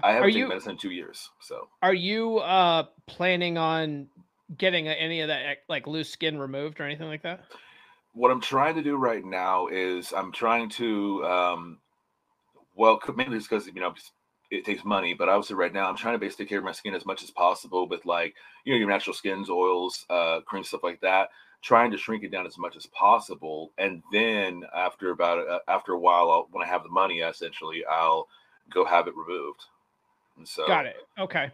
I 0.02 0.12
haven't 0.14 0.24
Are 0.24 0.28
taken 0.28 0.40
you- 0.40 0.48
medicine 0.48 0.72
in 0.74 0.78
two 0.78 0.92
years, 0.92 1.32
so 1.40 1.68
Are 1.82 1.94
you 1.94 2.38
uh 2.38 2.84
planning 3.08 3.58
on 3.58 4.08
getting 4.58 4.88
any 4.88 5.22
of 5.22 5.28
that 5.30 5.64
like 5.68 5.88
loose 5.88 6.10
skin 6.12 6.38
removed 6.40 6.80
or 6.80 6.84
anything 6.84 7.08
like 7.08 7.24
that? 7.24 7.44
What 8.14 8.32
I'm 8.32 8.42
trying 8.42 8.76
to 8.76 8.84
do 8.84 8.96
right 8.96 9.24
now 9.24 9.68
is 9.68 10.14
I'm 10.14 10.32
trying 10.32 10.70
to, 10.72 11.26
um, 11.26 11.78
well, 12.76 13.00
mainly 13.16 13.38
it's 13.38 13.48
because 13.48 13.68
you 13.68 13.80
know 13.82 13.94
it 14.50 14.66
takes 14.66 14.84
money, 14.84 15.14
but 15.14 15.30
obviously 15.30 15.56
right 15.56 15.74
now 15.74 15.88
I'm 15.88 15.96
trying 15.96 16.16
to 16.16 16.20
basically 16.20 16.46
care 16.46 16.62
my 16.62 16.74
skin 16.74 16.94
as 16.94 17.06
much 17.06 17.24
as 17.24 17.32
possible 17.32 17.88
with 17.88 18.06
like 18.06 18.36
you 18.66 18.74
know 18.74 18.80
your 18.80 18.90
natural 18.90 19.14
skins, 19.14 19.50
oils, 19.50 20.06
uh, 20.10 20.42
cream, 20.42 20.64
stuff 20.64 20.84
like 20.84 21.02
that. 21.02 21.30
Trying 21.62 21.92
to 21.92 21.98
shrink 21.98 22.24
it 22.24 22.32
down 22.32 22.48
as 22.48 22.58
much 22.58 22.76
as 22.76 22.88
possible, 22.88 23.72
and 23.78 24.02
then 24.12 24.64
after 24.76 25.12
about 25.12 25.48
uh, 25.48 25.60
after 25.68 25.94
a 25.94 26.00
while, 26.00 26.32
I'll, 26.32 26.48
when 26.52 26.66
I 26.66 26.68
have 26.68 26.84
the 26.84 26.90
money, 26.90 27.20
essentially, 27.20 27.86
I'll 27.86 28.28
go 28.74 28.84
have 28.84 29.08
it 29.08 29.16
removed. 29.16 29.66
And 30.38 30.48
so, 30.48 30.68
Got 30.68 30.88
it. 30.88 30.96
Okay. 31.20 31.52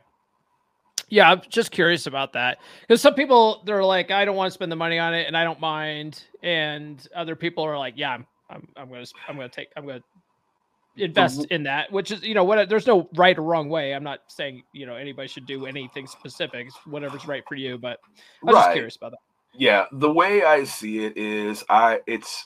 Yeah, 1.10 1.32
I'm 1.32 1.42
just 1.50 1.72
curious 1.72 2.06
about 2.06 2.34
that 2.34 2.60
because 2.82 3.02
some 3.02 3.14
people 3.14 3.64
they're 3.66 3.84
like, 3.84 4.12
I 4.12 4.26
don't 4.26 4.36
want 4.36 4.50
to 4.50 4.54
spend 4.54 4.72
the 4.72 4.76
money 4.76 5.00
on 5.00 5.14
it, 5.14 5.28
and 5.28 5.38
I 5.38 5.44
don't 5.44 5.60
mind, 5.60 6.24
and 6.44 7.06
other 7.16 7.36
people 7.36 7.64
are 7.64 7.78
like, 7.78 7.94
Yeah, 7.98 8.12
I'm, 8.12 8.28
I'm, 8.50 8.68
I'm 8.76 8.90
gonna, 8.90 9.06
I'm 9.28 9.36
gonna 9.36 9.50
take, 9.50 9.70
I'm 9.78 9.86
gonna 9.86 10.04
invest 10.98 11.42
mm-hmm. 11.42 11.54
in 11.54 11.64
that, 11.64 11.92
which 11.92 12.12
is, 12.12 12.24
you 12.24 12.34
know, 12.34 12.44
what? 12.44 12.70
There's 12.70 12.88
no 12.88 13.10
right 13.16 13.38
or 13.38 13.44
wrong 13.44 13.70
way. 13.70 13.94
I'm 13.94 14.04
not 14.04 14.20
saying, 14.28 14.64
you 14.74 14.86
know, 14.86 14.96
anybody 14.96 15.28
should 15.28 15.46
do 15.46 15.66
anything 15.66 16.08
specific. 16.08 16.68
It's 16.68 16.76
whatever's 16.86 17.28
right 17.28 17.44
for 17.48 17.56
you, 17.56 17.78
but 17.78 18.00
I'm 18.46 18.54
just 18.54 18.74
curious 18.74 18.96
about 18.96 19.12
that. 19.12 19.20
Yeah, 19.54 19.86
the 19.92 20.12
way 20.12 20.44
I 20.44 20.66
see 20.66 21.06
it 21.06 21.18
is 21.18 21.64
I 21.70 22.02
it's 22.06 22.46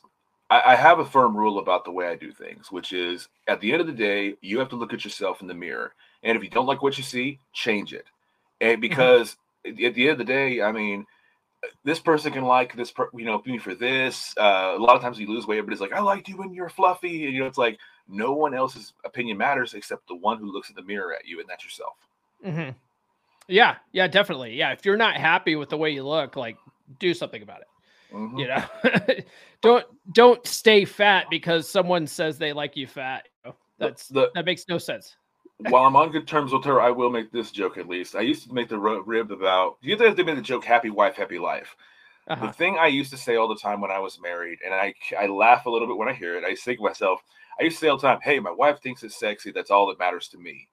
I, 0.49 0.61
I 0.67 0.75
have 0.75 0.99
a 0.99 1.05
firm 1.05 1.35
rule 1.35 1.59
about 1.59 1.85
the 1.85 1.91
way 1.91 2.07
I 2.07 2.15
do 2.15 2.31
things, 2.31 2.71
which 2.71 2.93
is 2.93 3.27
at 3.47 3.59
the 3.61 3.71
end 3.71 3.81
of 3.81 3.87
the 3.87 3.93
day, 3.93 4.35
you 4.41 4.59
have 4.59 4.69
to 4.69 4.75
look 4.75 4.93
at 4.93 5.03
yourself 5.03 5.41
in 5.41 5.47
the 5.47 5.53
mirror. 5.53 5.93
And 6.23 6.37
if 6.37 6.43
you 6.43 6.49
don't 6.49 6.67
like 6.67 6.83
what 6.83 6.97
you 6.97 7.03
see, 7.03 7.39
change 7.53 7.93
it. 7.93 8.05
And 8.61 8.79
because 8.87 9.35
at 9.67 9.75
the 9.75 9.85
at 9.87 9.95
the 9.95 10.03
end 10.03 10.11
of 10.13 10.17
the 10.19 10.23
day, 10.33 10.61
I 10.61 10.71
mean, 10.71 11.05
this 11.83 11.99
person 11.99 12.31
can 12.31 12.43
like 12.43 12.75
this, 12.75 12.91
per, 12.91 13.09
you 13.13 13.25
know, 13.25 13.41
me 13.45 13.57
for 13.57 13.75
this. 13.75 14.33
Uh, 14.37 14.73
a 14.77 14.79
lot 14.79 14.95
of 14.95 15.01
times 15.01 15.19
you 15.19 15.27
lose 15.27 15.45
weight, 15.45 15.57
everybody's 15.59 15.81
like, 15.81 15.93
I 15.93 15.99
liked 15.99 16.27
you 16.27 16.37
when 16.37 16.53
you're 16.53 16.69
fluffy. 16.69 17.25
And, 17.25 17.33
you 17.33 17.41
know, 17.41 17.47
it's 17.47 17.57
like 17.57 17.77
no 18.07 18.33
one 18.33 18.53
else's 18.53 18.93
opinion 19.05 19.37
matters 19.37 19.73
except 19.73 20.07
the 20.07 20.15
one 20.15 20.37
who 20.39 20.51
looks 20.51 20.69
in 20.69 20.75
the 20.75 20.81
mirror 20.83 21.13
at 21.13 21.25
you, 21.25 21.39
and 21.39 21.49
that's 21.49 21.63
yourself. 21.63 21.93
hmm 22.43 22.69
Yeah, 23.47 23.75
yeah, 23.91 24.07
definitely. 24.07 24.55
Yeah, 24.55 24.71
if 24.71 24.85
you're 24.85 24.97
not 24.97 25.17
happy 25.17 25.55
with 25.55 25.69
the 25.69 25.77
way 25.77 25.91
you 25.91 26.03
look, 26.03 26.35
like 26.35 26.57
do 26.99 27.13
something 27.13 27.41
about 27.43 27.61
it. 27.61 27.67
Mhm. 28.13 28.39
You 28.39 28.47
know, 28.47 29.23
don't 29.61 29.85
don't 30.13 30.45
stay 30.45 30.83
fat 30.85 31.27
because 31.29 31.69
someone 31.69 32.07
says 32.07 32.37
they 32.37 32.53
like 32.53 32.75
you 32.75 32.87
fat. 32.87 33.27
Know? 33.45 33.55
The- 33.77 33.85
That's 33.87 34.07
the, 34.07 34.31
that 34.35 34.45
makes 34.45 34.65
no 34.67 34.77
sense. 34.77 35.15
While 35.69 35.85
I'm 35.85 35.95
on 35.95 36.11
good 36.11 36.27
terms 36.27 36.51
with 36.53 36.63
her, 36.65 36.81
I 36.81 36.89
will 36.91 37.09
make 37.09 37.31
this 37.31 37.51
joke 37.51 37.77
at 37.77 37.87
least. 37.87 38.15
I 38.15 38.21
used 38.21 38.47
to 38.47 38.53
make 38.53 38.69
the 38.69 38.79
rib 38.79 39.31
about. 39.31 39.77
You 39.81 39.95
guys 39.95 40.15
did 40.15 40.25
make 40.25 40.35
the 40.35 40.41
joke 40.41 40.65
"Happy 40.65 40.89
Wife, 40.89 41.15
Happy 41.15 41.39
Life." 41.39 41.75
Uh-huh. 42.27 42.47
The 42.47 42.53
thing 42.53 42.77
I 42.77 42.87
used 42.87 43.11
to 43.11 43.17
say 43.17 43.35
all 43.35 43.47
the 43.47 43.55
time 43.55 43.81
when 43.81 43.91
I 43.91 43.99
was 43.99 44.19
married, 44.21 44.59
and 44.63 44.73
I 44.73 44.93
I 45.19 45.27
laugh 45.27 45.65
a 45.65 45.69
little 45.69 45.87
bit 45.87 45.97
when 45.97 46.07
I 46.09 46.13
hear 46.13 46.35
it. 46.35 46.43
I 46.43 46.55
think 46.55 46.79
to 46.79 46.83
myself, 46.83 47.21
I 47.59 47.63
used 47.63 47.77
to 47.77 47.85
say 47.85 47.87
all 47.89 47.97
the 47.97 48.07
time, 48.07 48.19
"Hey, 48.21 48.39
my 48.39 48.51
wife 48.51 48.79
thinks 48.81 49.03
it's 49.03 49.17
sexy. 49.19 49.51
That's 49.51 49.71
all 49.71 49.87
that 49.87 49.99
matters 49.99 50.27
to 50.29 50.37
me." 50.37 50.69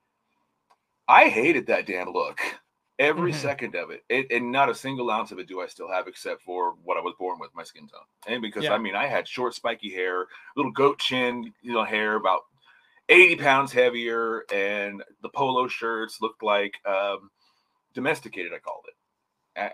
I 1.08 1.28
hated 1.28 1.66
that 1.66 1.86
damn 1.86 2.10
look. 2.10 2.40
Every 2.98 3.30
Mhm. 3.32 3.36
second 3.36 3.74
of 3.76 3.90
it. 3.90 4.02
it, 4.08 4.26
and 4.32 4.50
not 4.50 4.68
a 4.68 4.74
single 4.74 5.08
ounce 5.10 5.30
of 5.30 5.38
it 5.38 5.46
do 5.46 5.60
I 5.60 5.66
still 5.66 5.88
have, 5.88 6.08
except 6.08 6.42
for 6.42 6.72
what 6.82 6.96
I 6.96 7.00
was 7.00 7.14
born 7.16 7.38
with, 7.38 7.54
my 7.54 7.62
skin 7.62 7.86
tone. 7.86 8.00
And 8.26 8.42
because 8.42 8.64
Yeah. 8.64 8.74
I 8.74 8.78
mean, 8.78 8.96
I 8.96 9.06
had 9.06 9.26
short, 9.28 9.54
spiky 9.54 9.88
hair, 9.88 10.26
little 10.56 10.72
goat 10.72 10.98
chin, 10.98 11.54
you 11.62 11.72
know, 11.72 11.84
hair, 11.84 12.16
about 12.16 12.46
80 13.08 13.36
pounds 13.36 13.72
heavier, 13.72 14.44
and 14.52 15.02
the 15.22 15.28
polo 15.30 15.68
shirts 15.68 16.18
looked 16.20 16.42
like 16.42 16.74
um, 16.86 17.30
domesticated, 17.94 18.52
I 18.54 18.58
called 18.58 18.84
it. 18.88 18.94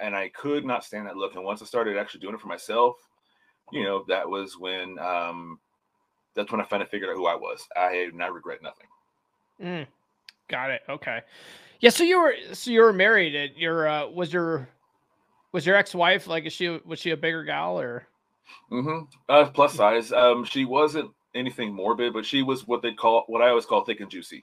And 0.00 0.16
I 0.16 0.30
could 0.30 0.64
not 0.64 0.82
stand 0.82 1.06
that 1.06 1.16
look. 1.16 1.34
And 1.34 1.44
once 1.44 1.60
I 1.60 1.66
started 1.66 1.98
actually 1.98 2.20
doing 2.20 2.34
it 2.34 2.40
for 2.40 2.48
myself, 2.48 2.96
you 3.70 3.82
know, 3.82 4.04
that 4.08 4.28
was 4.28 4.58
when 4.58 4.98
um, 4.98 5.58
that's 6.34 6.50
when 6.50 6.60
I 6.60 6.64
finally 6.64 6.88
figured 6.88 7.10
out 7.10 7.16
who 7.16 7.26
I 7.26 7.34
was. 7.34 7.66
I 7.76 8.08
and 8.12 8.22
I 8.22 8.28
regret 8.28 8.60
nothing. 8.62 8.86
Mm, 9.62 9.86
got 10.48 10.70
it. 10.70 10.82
Okay. 10.88 11.20
Yeah. 11.80 11.90
So 11.90 12.02
you 12.02 12.20
were 12.20 12.34
so 12.52 12.70
you 12.70 12.80
were 12.80 12.92
married. 12.94 13.34
And 13.34 13.54
your 13.56 13.86
uh, 13.86 14.08
was 14.08 14.32
your 14.32 14.68
was 15.52 15.66
your 15.66 15.76
ex 15.76 15.94
wife 15.94 16.26
like 16.26 16.46
is 16.46 16.52
she 16.52 16.80
was 16.84 16.98
she 16.98 17.10
a 17.10 17.16
bigger 17.16 17.44
gal 17.44 17.78
or? 17.78 18.06
Mm-hmm. 18.70 19.04
Uh, 19.28 19.50
plus 19.50 19.74
size. 19.74 20.12
Um, 20.12 20.44
she 20.44 20.64
wasn't 20.64 21.10
anything 21.34 21.72
morbid, 21.72 22.12
but 22.12 22.24
she 22.24 22.42
was 22.42 22.66
what 22.66 22.82
they 22.82 22.92
call 22.92 23.24
what 23.26 23.42
I 23.42 23.48
always 23.48 23.66
call 23.66 23.84
thick 23.84 24.00
and 24.00 24.10
juicy. 24.10 24.42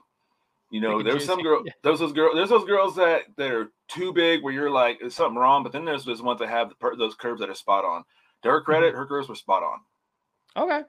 You 0.70 0.80
know, 0.80 1.02
there's 1.02 1.26
some 1.26 1.42
girl, 1.42 1.62
yeah. 1.66 1.72
there's 1.82 1.98
those 1.98 2.12
girls, 2.12 2.34
there's 2.34 2.48
those 2.48 2.64
girls 2.64 2.96
that 2.96 3.24
that 3.36 3.50
are 3.50 3.70
too 3.88 4.12
big 4.12 4.42
where 4.42 4.54
you're 4.54 4.70
like, 4.70 5.00
there's 5.00 5.14
something 5.14 5.36
wrong. 5.38 5.62
But 5.62 5.72
then 5.72 5.84
there's 5.84 6.04
those 6.04 6.22
ones 6.22 6.38
that 6.40 6.48
have 6.48 6.70
the, 6.70 6.74
per- 6.76 6.96
those 6.96 7.14
curves 7.14 7.40
that 7.40 7.50
are 7.50 7.54
spot 7.54 7.84
on. 7.84 8.04
To 8.42 8.48
her 8.48 8.56
Mm-hmm. 8.60 8.64
credit, 8.64 8.94
her 8.94 9.06
curves 9.06 9.28
were 9.28 9.34
spot 9.34 9.62
on. 9.62 9.78
Okay. 10.56 10.82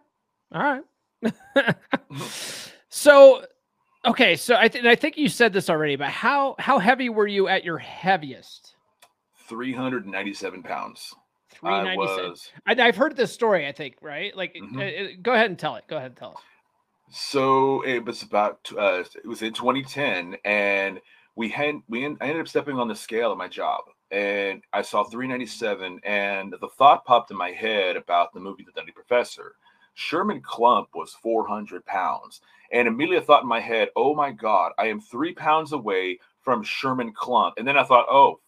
All 0.53 0.81
right. 1.23 1.75
so, 2.89 3.45
okay. 4.05 4.35
So 4.35 4.55
I 4.55 4.67
think 4.69 4.85
I 4.85 4.95
think 4.95 5.17
you 5.17 5.27
said 5.27 5.51
this 5.51 5.69
already, 5.69 5.95
but 5.97 6.09
how 6.09 6.55
how 6.59 6.79
heavy 6.79 7.09
were 7.09 7.27
you 7.27 7.47
at 7.49 7.63
your 7.65 7.77
heaviest? 7.77 8.75
397 9.49 10.63
pounds. 10.63 11.13
Three 11.63 11.73
I 11.73 11.95
was, 11.95 12.51
I, 12.65 12.75
I've 12.79 12.95
heard 12.95 13.15
this 13.15 13.31
story. 13.33 13.67
I 13.67 13.71
think 13.71 13.95
right. 14.01 14.35
Like, 14.35 14.55
Mhm. 14.55 14.77
uh, 14.77 15.03
uh, 15.03 15.07
go 15.21 15.33
ahead 15.33 15.49
and 15.49 15.57
tell 15.57 15.75
it. 15.75 15.85
Go 15.87 15.97
ahead 15.97 16.11
and 16.11 16.17
tell 16.17 16.31
it. 16.31 16.37
So 17.09 17.85
it 17.85 18.05
was 18.05 18.23
about 18.23 18.71
uh, 18.77 19.03
it 19.15 19.27
was 19.27 19.41
in 19.41 19.53
2010, 19.53 20.35
and 20.45 20.99
we 21.35 21.49
had 21.49 21.75
we 21.87 22.05
en- 22.05 22.17
I 22.21 22.25
ended 22.25 22.41
up 22.41 22.47
stepping 22.47 22.79
on 22.79 22.87
the 22.87 22.95
scale 22.95 23.31
at 23.31 23.37
my 23.37 23.47
job, 23.47 23.81
and 24.11 24.63
I 24.73 24.81
saw 24.81 25.03
397, 25.03 25.99
and 26.03 26.53
the 26.59 26.69
thought 26.69 27.05
popped 27.05 27.29
in 27.31 27.37
my 27.37 27.51
head 27.51 27.97
about 27.97 28.33
the 28.33 28.39
movie 28.39 28.63
The 28.65 28.71
Nutty 28.75 28.91
Professor. 28.93 29.55
Sherman 29.95 30.41
Klump 30.41 30.87
was 30.95 31.13
400 31.13 31.85
pounds, 31.85 32.41
and 32.71 32.87
immediately 32.87 33.17
I 33.17 33.25
thought 33.25 33.43
in 33.43 33.49
my 33.49 33.59
head, 33.59 33.89
"Oh 33.95 34.15
my 34.15 34.31
God, 34.31 34.71
I 34.79 34.87
am 34.87 34.99
three 34.99 35.33
pounds 35.35 35.71
away 35.71 36.19
from 36.41 36.63
Sherman 36.63 37.13
Klump," 37.13 37.53
and 37.57 37.67
then 37.67 37.77
I 37.77 37.83
thought, 37.83 38.07
"Oh, 38.09 38.39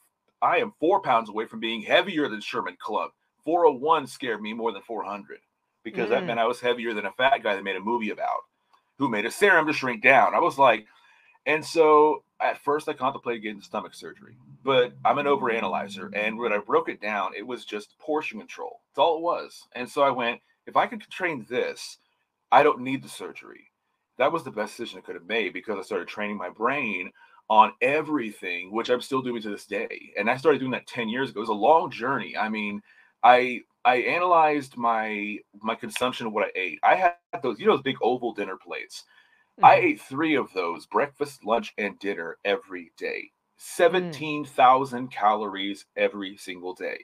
I 0.41 0.58
am 0.58 0.74
four 0.80 1.02
pounds 1.02 1.30
away 1.30 1.45
from 1.45 1.60
being 1.60 1.82
heavier 1.82 2.28
than 2.28 2.41
Sherman 2.41 2.78
Klump." 2.84 3.10
401 3.43 4.08
scared 4.08 4.41
me 4.41 4.54
more 4.54 4.71
than 4.71 4.82
400 4.82 5.39
because 5.84 6.10
that 6.10 6.24
Mm. 6.24 6.28
meant 6.28 6.39
I 6.39 6.48
was 6.48 6.60
heavier 6.62 6.93
than 6.93 7.06
a 7.06 7.12
fat 7.12 7.43
guy 7.43 7.56
that 7.56 7.63
made 7.63 7.76
a 7.76 7.80
movie 7.80 8.10
about 8.10 8.41
who 8.98 9.08
made 9.08 9.26
a 9.26 9.32
serum 9.32 9.67
to 9.67 9.74
shrink 9.74 10.02
down. 10.02 10.34
I 10.34 10.39
was 10.39 10.58
like, 10.58 10.88
and 11.45 11.63
so 11.63 12.24
at 12.39 12.58
first 12.58 12.89
I 12.89 12.93
contemplated 12.93 13.43
getting 13.43 13.62
stomach 13.62 13.93
surgery, 13.93 14.36
but 14.63 14.93
I'm 15.06 15.19
an 15.19 15.28
overanalyzer. 15.28 16.10
And 16.15 16.38
when 16.39 16.52
I 16.54 16.58
broke 16.58 16.89
it 16.89 17.02
down, 17.02 17.34
it 17.36 17.45
was 17.45 17.65
just 17.65 17.98
portion 18.00 18.39
control. 18.39 18.82
That's 18.89 19.00
all 19.00 19.17
it 19.17 19.21
was. 19.21 19.67
And 19.74 19.89
so 19.89 20.02
I 20.02 20.10
went, 20.10 20.41
if 20.65 20.76
I 20.76 20.88
could 20.88 21.02
train 21.02 21.45
this, 21.50 22.00
I 22.52 22.63
don't 22.63 22.82
need 22.82 23.04
the 23.04 23.10
surgery. 23.10 23.69
that 24.17 24.32
was 24.32 24.43
the 24.43 24.52
best 24.52 24.78
decision 24.78 25.00
I 25.00 25.02
could 25.02 25.15
have 25.15 25.28
made 25.28 25.52
because 25.54 25.78
I 25.78 25.82
started 25.82 26.08
training 26.08 26.38
my 26.38 26.50
brain 26.50 27.12
on 27.49 27.73
everything, 27.81 28.71
which 28.71 28.89
I'm 28.89 29.01
still 29.01 29.21
doing 29.21 29.41
to 29.41 29.49
this 29.49 29.65
day. 29.65 30.13
And 30.17 30.29
I 30.29 30.38
started 30.38 30.60
doing 30.60 30.71
that 30.71 30.88
10 30.88 31.10
years 31.10 31.29
ago. 31.29 31.39
It 31.39 31.41
was 31.41 31.49
a 31.49 31.53
long 31.53 31.91
journey. 31.91 32.36
I 32.38 32.49
mean, 32.49 32.81
I 33.23 33.62
I 33.84 33.97
analyzed 33.97 34.77
my 34.77 35.38
my 35.62 35.75
consumption 35.75 36.27
of 36.27 36.34
what 36.34 36.47
I 36.47 36.51
ate. 36.55 36.79
I 36.84 36.95
had 36.95 37.15
those, 37.43 37.60
you 37.60 37.67
know, 37.67 37.73
those 37.73 37.84
big 37.84 37.97
oval 38.01 38.34
dinner 38.34 38.58
plates. 38.58 39.03
Mm-hmm. 39.60 39.65
I 39.65 39.75
ate 39.75 40.01
three 40.01 40.36
of 40.36 40.51
those 40.53 40.86
breakfast, 40.86 41.45
lunch, 41.45 41.73
and 41.77 41.97
dinner 41.99 42.38
every 42.43 42.91
day. 42.97 43.31
Mm. 43.58 44.12
17,000 44.12 45.08
mm. 45.08 45.12
calories 45.12 45.86
every 45.95 46.36
single 46.36 46.73
day. 46.73 46.97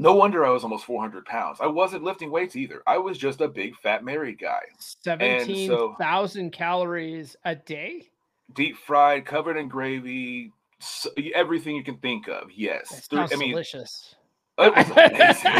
No 0.00 0.14
wonder 0.14 0.46
I 0.46 0.50
was 0.50 0.62
almost 0.62 0.84
400 0.84 1.24
pounds. 1.26 1.58
I 1.60 1.66
wasn't 1.66 2.04
lifting 2.04 2.30
weights 2.30 2.54
either. 2.54 2.82
I 2.86 2.98
was 2.98 3.18
just 3.18 3.40
a 3.40 3.48
big 3.48 3.74
fat 3.76 4.04
married 4.04 4.38
guy. 4.38 4.60
17,000 4.78 5.66
so, 5.66 6.56
calories 6.56 7.34
a 7.44 7.56
day? 7.56 8.08
Deep 8.54 8.76
fried, 8.76 9.24
covered 9.26 9.56
in 9.56 9.68
gravy, 9.68 10.52
so, 10.80 11.10
everything 11.34 11.76
you 11.76 11.84
can 11.84 11.98
think 11.98 12.28
of. 12.28 12.50
Yes. 12.54 13.08
That 13.08 13.32
I 13.32 13.36
mean, 13.36 13.50
delicious. 13.50 14.14
It 14.58 14.74
was 14.74 14.90
amazing. 14.90 15.52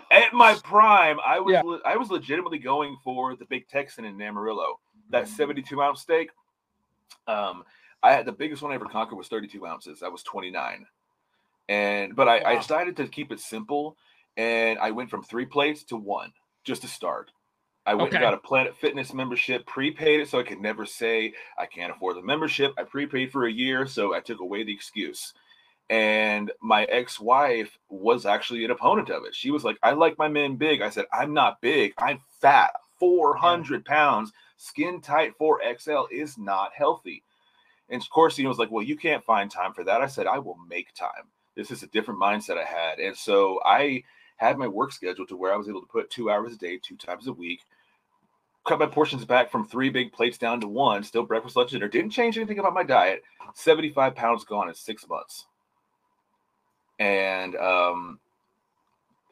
At 0.10 0.32
my 0.32 0.54
prime, 0.64 1.18
I 1.24 1.38
was 1.38 1.52
yeah. 1.52 1.90
I 1.90 1.96
was 1.96 2.10
legitimately 2.10 2.58
going 2.58 2.96
for 3.04 3.36
the 3.36 3.44
big 3.44 3.68
Texan 3.68 4.04
in 4.04 4.20
Amarillo. 4.20 4.80
That 5.10 5.28
72 5.28 5.80
ounce 5.80 6.00
steak. 6.00 6.30
Um, 7.26 7.62
I 8.02 8.12
had 8.12 8.26
the 8.26 8.32
biggest 8.32 8.62
one 8.62 8.72
I 8.72 8.74
ever 8.74 8.86
conquered 8.86 9.16
was 9.16 9.28
32 9.28 9.66
ounces. 9.66 10.02
I 10.02 10.08
was 10.08 10.22
29. 10.22 10.86
And 11.68 12.16
but 12.16 12.28
I, 12.28 12.38
wow. 12.38 12.42
I 12.46 12.56
decided 12.56 12.96
to 12.96 13.06
keep 13.06 13.32
it 13.32 13.40
simple 13.40 13.96
and 14.36 14.78
I 14.78 14.90
went 14.92 15.10
from 15.10 15.22
three 15.22 15.44
plates 15.44 15.82
to 15.84 15.96
one 15.96 16.32
just 16.64 16.82
to 16.82 16.88
start. 16.88 17.30
I 17.88 17.94
went 17.94 18.08
okay. 18.08 18.18
and 18.18 18.22
got 18.22 18.34
a 18.34 18.36
Planet 18.38 18.76
Fitness 18.76 19.14
membership, 19.14 19.64
prepaid 19.66 20.20
it 20.20 20.28
so 20.28 20.38
I 20.38 20.42
could 20.42 20.60
never 20.60 20.84
say 20.84 21.32
I 21.58 21.64
can't 21.64 21.90
afford 21.90 22.18
the 22.18 22.22
membership. 22.22 22.74
I 22.76 22.82
prepaid 22.82 23.32
for 23.32 23.46
a 23.46 23.50
year, 23.50 23.86
so 23.86 24.14
I 24.14 24.20
took 24.20 24.40
away 24.40 24.62
the 24.62 24.74
excuse. 24.74 25.32
And 25.88 26.52
my 26.60 26.84
ex-wife 26.84 27.78
was 27.88 28.26
actually 28.26 28.66
an 28.66 28.72
opponent 28.72 29.08
of 29.08 29.24
it. 29.24 29.34
She 29.34 29.50
was 29.50 29.64
like, 29.64 29.78
I 29.82 29.92
like 29.92 30.18
my 30.18 30.28
men 30.28 30.56
big. 30.56 30.82
I 30.82 30.90
said, 30.90 31.06
I'm 31.14 31.32
not 31.32 31.62
big, 31.62 31.94
I'm 31.96 32.20
fat, 32.42 32.72
400 33.00 33.86
pounds, 33.86 34.32
skin 34.58 35.00
tight 35.00 35.32
4XL 35.40 36.12
is 36.12 36.36
not 36.36 36.72
healthy. 36.76 37.22
And 37.88 38.02
of 38.02 38.10
course, 38.10 38.36
he 38.36 38.46
was 38.46 38.58
like, 38.58 38.70
Well, 38.70 38.84
you 38.84 38.98
can't 38.98 39.24
find 39.24 39.50
time 39.50 39.72
for 39.72 39.82
that. 39.84 40.02
I 40.02 40.08
said, 40.08 40.26
I 40.26 40.40
will 40.40 40.58
make 40.68 40.92
time. 40.92 41.32
This 41.56 41.70
is 41.70 41.82
a 41.82 41.86
different 41.86 42.20
mindset 42.20 42.58
I 42.58 42.64
had. 42.64 42.98
And 42.98 43.16
so 43.16 43.60
I 43.64 44.02
had 44.36 44.58
my 44.58 44.68
work 44.68 44.92
schedule 44.92 45.26
to 45.26 45.36
where 45.36 45.54
I 45.54 45.56
was 45.56 45.70
able 45.70 45.80
to 45.80 45.86
put 45.86 46.10
two 46.10 46.30
hours 46.30 46.52
a 46.52 46.58
day, 46.58 46.78
two 46.78 46.96
times 46.96 47.28
a 47.28 47.32
week, 47.32 47.60
cut 48.66 48.78
my 48.78 48.86
portions 48.86 49.24
back 49.24 49.50
from 49.50 49.66
three 49.66 49.90
big 49.90 50.12
plates 50.12 50.38
down 50.38 50.60
to 50.60 50.68
one, 50.68 51.02
still 51.02 51.24
breakfast, 51.24 51.56
lunch, 51.56 51.70
dinner. 51.70 51.88
Didn't 51.88 52.10
change 52.10 52.36
anything 52.36 52.58
about 52.58 52.74
my 52.74 52.82
diet. 52.82 53.22
75 53.54 54.14
pounds 54.14 54.44
gone 54.44 54.68
in 54.68 54.74
six 54.74 55.08
months. 55.08 55.46
And 56.98 57.56
um, 57.56 58.18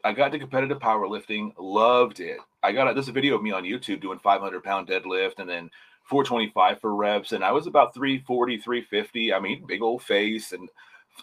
I 0.03 0.13
got 0.13 0.31
to 0.31 0.39
competitive 0.39 0.79
powerlifting, 0.79 1.53
loved 1.57 2.19
it. 2.19 2.37
I 2.63 2.71
got 2.71 2.89
a, 2.89 2.93
this 2.93 3.07
video 3.09 3.35
of 3.35 3.43
me 3.43 3.51
on 3.51 3.63
YouTube 3.63 4.01
doing 4.01 4.19
500 4.19 4.63
pound 4.63 4.87
deadlift 4.87 5.39
and 5.39 5.49
then 5.49 5.69
425 6.05 6.79
for 6.79 6.95
reps. 6.95 7.33
And 7.33 7.43
I 7.43 7.51
was 7.51 7.67
about 7.67 7.93
340, 7.93 8.57
350. 8.57 9.33
I 9.33 9.39
mean, 9.39 9.65
big 9.65 9.81
old 9.81 10.01
face 10.01 10.53
and 10.53 10.69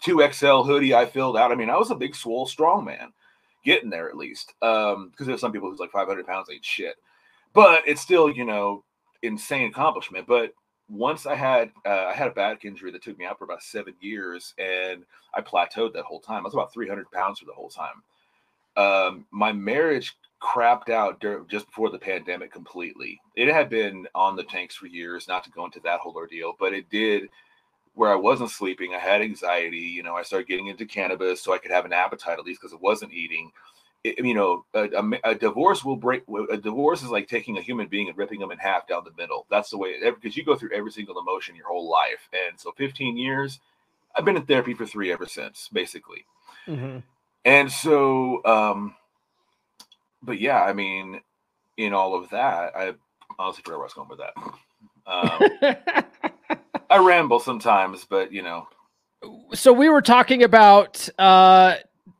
2XL 0.01 0.65
hoodie 0.65 0.93
I 0.93 1.05
filled 1.05 1.37
out. 1.37 1.51
I 1.51 1.55
mean, 1.55 1.69
I 1.69 1.77
was 1.77 1.91
a 1.91 1.95
big, 1.95 2.15
swole, 2.15 2.45
strong 2.45 2.85
man, 2.85 3.11
getting 3.63 3.89
there 3.89 4.09
at 4.09 4.17
least. 4.17 4.53
Um, 4.61 5.09
because 5.09 5.27
there's 5.27 5.41
some 5.41 5.51
people 5.51 5.69
who's 5.69 5.79
like 5.79 5.91
500 5.91 6.27
pounds 6.27 6.49
ain't 6.51 6.63
shit, 6.63 6.95
but 7.55 7.81
it's 7.87 8.01
still, 8.01 8.29
you 8.29 8.45
know, 8.45 8.83
insane 9.23 9.69
accomplishment. 9.69 10.27
But 10.27 10.51
once 10.89 11.25
I 11.25 11.33
had 11.35 11.71
uh, 11.85 12.05
I 12.07 12.13
had 12.13 12.27
a 12.27 12.31
back 12.31 12.65
injury 12.65 12.91
that 12.91 13.01
took 13.01 13.17
me 13.17 13.25
out 13.25 13.39
for 13.39 13.45
about 13.45 13.63
seven 13.63 13.95
years, 13.99 14.53
and 14.59 15.03
I 15.33 15.41
plateaued 15.41 15.93
that 15.93 16.05
whole 16.05 16.19
time. 16.19 16.41
I 16.41 16.43
was 16.43 16.53
about 16.53 16.73
300 16.73 17.09
pounds 17.11 17.39
for 17.39 17.45
the 17.45 17.53
whole 17.53 17.69
time. 17.69 18.03
Um, 18.77 19.25
my 19.31 19.51
marriage 19.53 20.15
crapped 20.43 20.89
out 20.89 21.19
dur- 21.21 21.45
just 21.49 21.65
before 21.65 21.89
the 21.89 21.97
pandemic 21.97 22.51
completely. 22.51 23.19
It 23.35 23.51
had 23.51 23.69
been 23.69 24.07
on 24.13 24.35
the 24.35 24.43
tanks 24.43 24.75
for 24.75 24.85
years, 24.87 25.27
not 25.27 25.43
to 25.45 25.49
go 25.49 25.65
into 25.65 25.79
that 25.81 26.01
whole 26.01 26.13
ordeal, 26.15 26.53
but 26.59 26.73
it 26.73 26.89
did 26.89 27.29
where 27.93 28.11
I 28.11 28.15
wasn't 28.15 28.51
sleeping. 28.51 28.93
I 28.93 28.99
had 28.99 29.21
anxiety. 29.21 29.77
You 29.77 30.03
know, 30.03 30.15
I 30.15 30.23
started 30.23 30.47
getting 30.49 30.67
into 30.67 30.85
cannabis 30.85 31.41
so 31.41 31.53
I 31.53 31.57
could 31.57 31.71
have 31.71 31.85
an 31.85 31.93
appetite 31.93 32.37
at 32.37 32.45
least 32.45 32.61
because 32.61 32.73
I 32.73 32.79
wasn't 32.81 33.13
eating. 33.13 33.51
You 34.05 34.33
know, 34.35 34.65
a, 34.73 34.83
a, 34.83 35.31
a, 35.31 35.35
divorce 35.35 35.83
will 35.83 35.95
break. 35.95 36.23
A 36.51 36.57
divorce 36.57 37.01
is 37.01 37.09
like 37.09 37.27
taking 37.27 37.57
a 37.57 37.61
human 37.61 37.87
being 37.87 38.07
and 38.07 38.17
ripping 38.17 38.39
them 38.39 38.51
in 38.51 38.59
half 38.59 38.87
down 38.87 39.03
the 39.03 39.11
middle. 39.17 39.47
That's 39.49 39.71
the 39.71 39.77
way, 39.77 39.95
because 39.99 40.37
you 40.37 40.43
go 40.43 40.55
through 40.55 40.73
every 40.73 40.91
single 40.91 41.17
emotion 41.17 41.55
your 41.55 41.67
whole 41.67 41.89
life. 41.89 42.29
And 42.31 42.59
so, 42.59 42.71
15 42.73 43.17
years, 43.17 43.59
I've 44.15 44.23
been 44.23 44.37
in 44.37 44.45
therapy 44.45 44.75
for 44.75 44.85
three 44.85 45.11
ever 45.11 45.25
since, 45.25 45.69
basically. 45.73 46.25
Mm-hmm. 46.67 46.99
And 47.45 47.71
so, 47.71 48.45
um, 48.45 48.95
but 50.21 50.39
yeah, 50.39 50.61
I 50.61 50.73
mean, 50.73 51.21
in 51.77 51.93
all 51.93 52.15
of 52.15 52.29
that, 52.29 52.75
I 52.75 52.93
honestly 53.39 53.63
forgot 53.63 53.77
where 53.77 53.85
I 53.85 53.87
was 53.87 53.93
going 53.93 54.09
with 54.09 54.19
that. 54.19 54.35
Um, 55.07 56.05
I 56.89 56.97
ramble 56.97 57.39
sometimes, 57.39 58.05
but 58.05 58.31
you 58.31 58.41
know. 58.41 58.67
So 59.53 59.73
we 59.73 59.89
were 59.89 60.01
talking 60.01 60.43
about 60.43 61.07
uh 61.17 61.75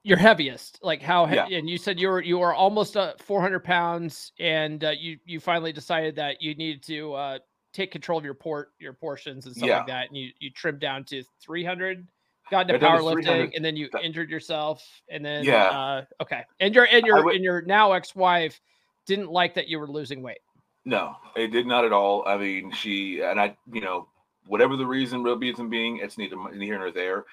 your 0.06 0.20
heaviest, 0.20 0.78
like 0.84 1.02
how, 1.02 1.26
he- 1.26 1.36
yeah. 1.36 1.48
and 1.48 1.68
you 1.68 1.80
said 1.80 2.00
you 2.00 2.08
were 2.10 2.22
you 2.22 2.38
were 2.38 2.54
almost 2.54 2.96
uh, 2.96 3.14
400 3.18 3.64
pounds, 3.64 4.32
and 4.40 4.84
uh, 4.84 4.92
you 4.92 5.18
you 5.26 5.40
finally 5.40 5.74
decided 5.74 6.16
that 6.18 6.44
you 6.44 6.54
needed 6.54 6.84
to 6.84 7.14
uh, 7.14 7.40
take 7.74 7.92
control 7.92 8.20
of 8.20 8.24
your 8.24 8.36
port 8.36 8.70
your 8.78 8.94
portions 8.94 9.48
and 9.48 9.56
stuff 9.56 9.68
yeah. 9.68 9.78
like 9.78 9.88
that, 9.88 10.08
and 10.08 10.16
you 10.16 10.30
you 10.40 10.52
trimmed 10.52 10.80
down 10.80 11.04
to 11.06 11.24
300. 11.42 12.08
Got 12.52 12.70
into 12.70 12.86
powerlifting, 12.86 13.56
and 13.56 13.66
then 13.66 13.76
you 13.76 13.90
injured 14.04 14.30
yourself, 14.30 14.86
and 15.10 15.26
then 15.26 15.44
yeah, 15.44 15.70
uh, 15.70 16.06
okay, 16.22 16.44
and 16.60 16.76
your 16.76 16.86
and 16.86 17.04
your 17.04 17.26
would, 17.26 17.36
and 17.36 17.44
your 17.44 17.64
now 17.64 17.94
ex 17.94 18.16
wife 18.16 18.62
didn't 19.08 19.32
like 19.32 19.56
that 19.56 19.68
you 19.68 19.80
were 19.80 19.88
losing 19.88 20.22
weight. 20.22 20.38
No, 20.86 21.16
it 21.36 21.48
did 21.48 21.66
not 21.66 21.84
at 21.84 21.92
all. 21.92 22.24
I 22.28 22.38
mean, 22.38 22.72
she 22.72 23.22
and 23.22 23.42
I, 23.42 23.58
you 23.74 23.82
know, 23.82 24.08
whatever 24.46 24.76
the 24.76 24.86
reason, 24.86 25.24
real 25.24 25.40
reason 25.40 25.68
being, 25.68 25.98
it's 25.98 26.20
neither 26.20 26.36
here 26.52 26.78
nor 26.78 26.92
there. 26.92 27.26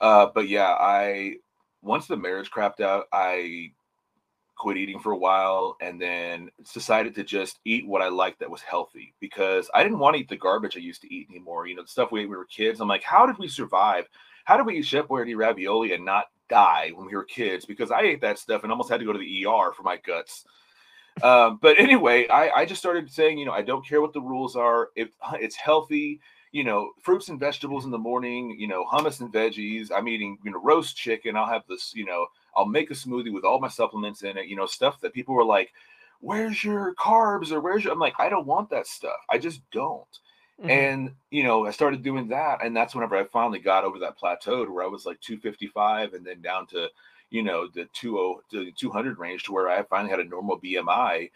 Uh, 0.00 0.28
but 0.34 0.48
yeah, 0.48 0.74
I 0.80 1.36
once 1.84 2.06
the 2.06 2.16
marriage 2.16 2.50
crapped 2.50 2.80
out, 2.80 3.06
I 3.12 3.72
quit 4.56 4.76
eating 4.76 5.00
for 5.00 5.12
a 5.12 5.18
while 5.18 5.76
and 5.80 6.00
then 6.00 6.48
decided 6.72 7.14
to 7.14 7.24
just 7.24 7.58
eat 7.64 7.86
what 7.86 8.02
I 8.02 8.08
liked 8.08 8.40
that 8.40 8.50
was 8.50 8.62
healthy 8.62 9.14
because 9.20 9.68
I 9.74 9.82
didn't 9.82 9.98
want 9.98 10.14
to 10.16 10.22
eat 10.22 10.28
the 10.28 10.36
garbage 10.36 10.76
I 10.76 10.80
used 10.80 11.02
to 11.02 11.12
eat 11.12 11.28
anymore. 11.30 11.66
You 11.66 11.76
know, 11.76 11.82
the 11.82 11.88
stuff 11.88 12.12
we 12.12 12.20
ate 12.20 12.24
when 12.24 12.30
we 12.30 12.36
were 12.36 12.46
kids. 12.46 12.80
I'm 12.80 12.88
like, 12.88 13.02
how 13.02 13.26
did 13.26 13.38
we 13.38 13.48
survive? 13.48 14.06
How 14.44 14.56
did 14.56 14.66
we 14.66 14.78
eat 14.78 14.86
Chef 14.86 15.06
Boyardee 15.06 15.36
ravioli 15.36 15.92
and 15.92 16.04
not 16.04 16.26
die 16.48 16.92
when 16.94 17.06
we 17.06 17.14
were 17.14 17.24
kids? 17.24 17.64
Because 17.64 17.90
I 17.90 18.02
ate 18.02 18.20
that 18.22 18.38
stuff 18.38 18.62
and 18.62 18.72
almost 18.72 18.90
had 18.90 19.00
to 19.00 19.06
go 19.06 19.12
to 19.12 19.18
the 19.18 19.46
ER 19.46 19.72
for 19.72 19.82
my 19.82 19.96
guts. 19.96 20.44
Um, 21.22 21.58
but 21.60 21.78
anyway, 21.78 22.26
I, 22.28 22.50
I 22.50 22.64
just 22.64 22.80
started 22.80 23.10
saying, 23.10 23.38
you 23.38 23.44
know, 23.44 23.52
I 23.52 23.62
don't 23.62 23.86
care 23.86 24.00
what 24.00 24.12
the 24.12 24.20
rules 24.20 24.56
are. 24.56 24.88
If 24.96 25.10
it's 25.34 25.56
healthy, 25.56 26.20
you 26.54 26.62
know, 26.62 26.92
fruits 27.02 27.30
and 27.30 27.40
vegetables 27.40 27.84
in 27.84 27.90
the 27.90 27.98
morning, 27.98 28.54
you 28.56 28.68
know, 28.68 28.84
hummus 28.84 29.20
and 29.20 29.32
veggies. 29.32 29.90
I'm 29.92 30.06
eating, 30.06 30.38
you 30.44 30.52
know, 30.52 30.60
roast 30.62 30.96
chicken. 30.96 31.36
I'll 31.36 31.52
have 31.52 31.64
this, 31.68 31.92
you 31.96 32.04
know, 32.04 32.28
I'll 32.56 32.64
make 32.64 32.92
a 32.92 32.94
smoothie 32.94 33.32
with 33.32 33.44
all 33.44 33.58
my 33.58 33.66
supplements 33.66 34.22
in 34.22 34.38
it, 34.38 34.46
you 34.46 34.54
know, 34.54 34.64
stuff 34.64 35.00
that 35.00 35.12
people 35.12 35.34
were 35.34 35.44
like, 35.44 35.72
where's 36.20 36.62
your 36.62 36.94
carbs 36.94 37.50
or 37.50 37.60
where's 37.60 37.82
your, 37.82 37.92
I'm 37.92 37.98
like, 37.98 38.14
I 38.20 38.28
don't 38.28 38.46
want 38.46 38.70
that 38.70 38.86
stuff. 38.86 39.16
I 39.28 39.36
just 39.36 39.68
don't. 39.72 40.06
Mm-hmm. 40.60 40.70
And, 40.70 41.14
you 41.32 41.42
know, 41.42 41.66
I 41.66 41.72
started 41.72 42.04
doing 42.04 42.28
that. 42.28 42.64
And 42.64 42.76
that's 42.76 42.94
whenever 42.94 43.16
I 43.16 43.24
finally 43.24 43.58
got 43.58 43.82
over 43.82 43.98
that 43.98 44.16
plateau 44.16 44.64
to 44.64 44.70
where 44.70 44.84
I 44.84 44.88
was 44.88 45.04
like 45.04 45.20
255 45.22 46.14
and 46.14 46.24
then 46.24 46.40
down 46.40 46.68
to, 46.68 46.86
you 47.30 47.42
know, 47.42 47.66
the 47.66 47.88
20, 48.00 48.36
the 48.52 48.72
200 48.78 49.18
range 49.18 49.42
to 49.44 49.52
where 49.52 49.68
I 49.68 49.82
finally 49.82 50.10
had 50.10 50.20
a 50.20 50.24
normal 50.24 50.60
BMI. 50.60 51.32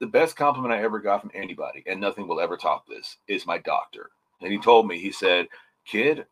The 0.00 0.06
best 0.06 0.36
compliment 0.36 0.72
I 0.72 0.82
ever 0.82 1.00
got 1.00 1.20
from 1.20 1.32
anybody, 1.34 1.84
and 1.86 2.00
nothing 2.00 2.26
will 2.26 2.40
ever 2.40 2.56
top 2.56 2.86
this, 2.86 3.18
is 3.26 3.44
my 3.44 3.58
doctor 3.58 4.08
and 4.40 4.52
he 4.52 4.58
told 4.58 4.86
me, 4.86 4.98
he 4.98 5.12
said, 5.12 5.48
kid, 5.86 6.26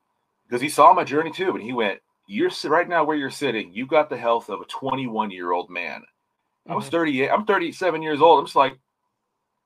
because 0.46 0.62
he 0.62 0.68
saw 0.68 0.92
my 0.92 1.04
journey 1.04 1.30
too. 1.30 1.50
And 1.50 1.62
he 1.62 1.72
went, 1.72 2.00
You're 2.26 2.50
right 2.66 2.88
now 2.88 3.04
where 3.04 3.16
you're 3.16 3.30
sitting, 3.30 3.72
You've 3.72 3.88
got 3.88 4.08
the 4.08 4.16
health 4.16 4.48
of 4.48 4.60
a 4.60 4.66
21 4.66 5.30
year 5.30 5.52
old 5.52 5.70
man. 5.70 6.00
Mm-hmm. 6.00 6.72
I 6.72 6.76
was 6.76 6.84
mm-hmm. 6.84 6.92
38, 6.92 7.30
I'm 7.30 7.44
37 7.44 8.02
years 8.02 8.20
old. 8.20 8.38
I'm 8.38 8.46
just 8.46 8.56
like, 8.56 8.78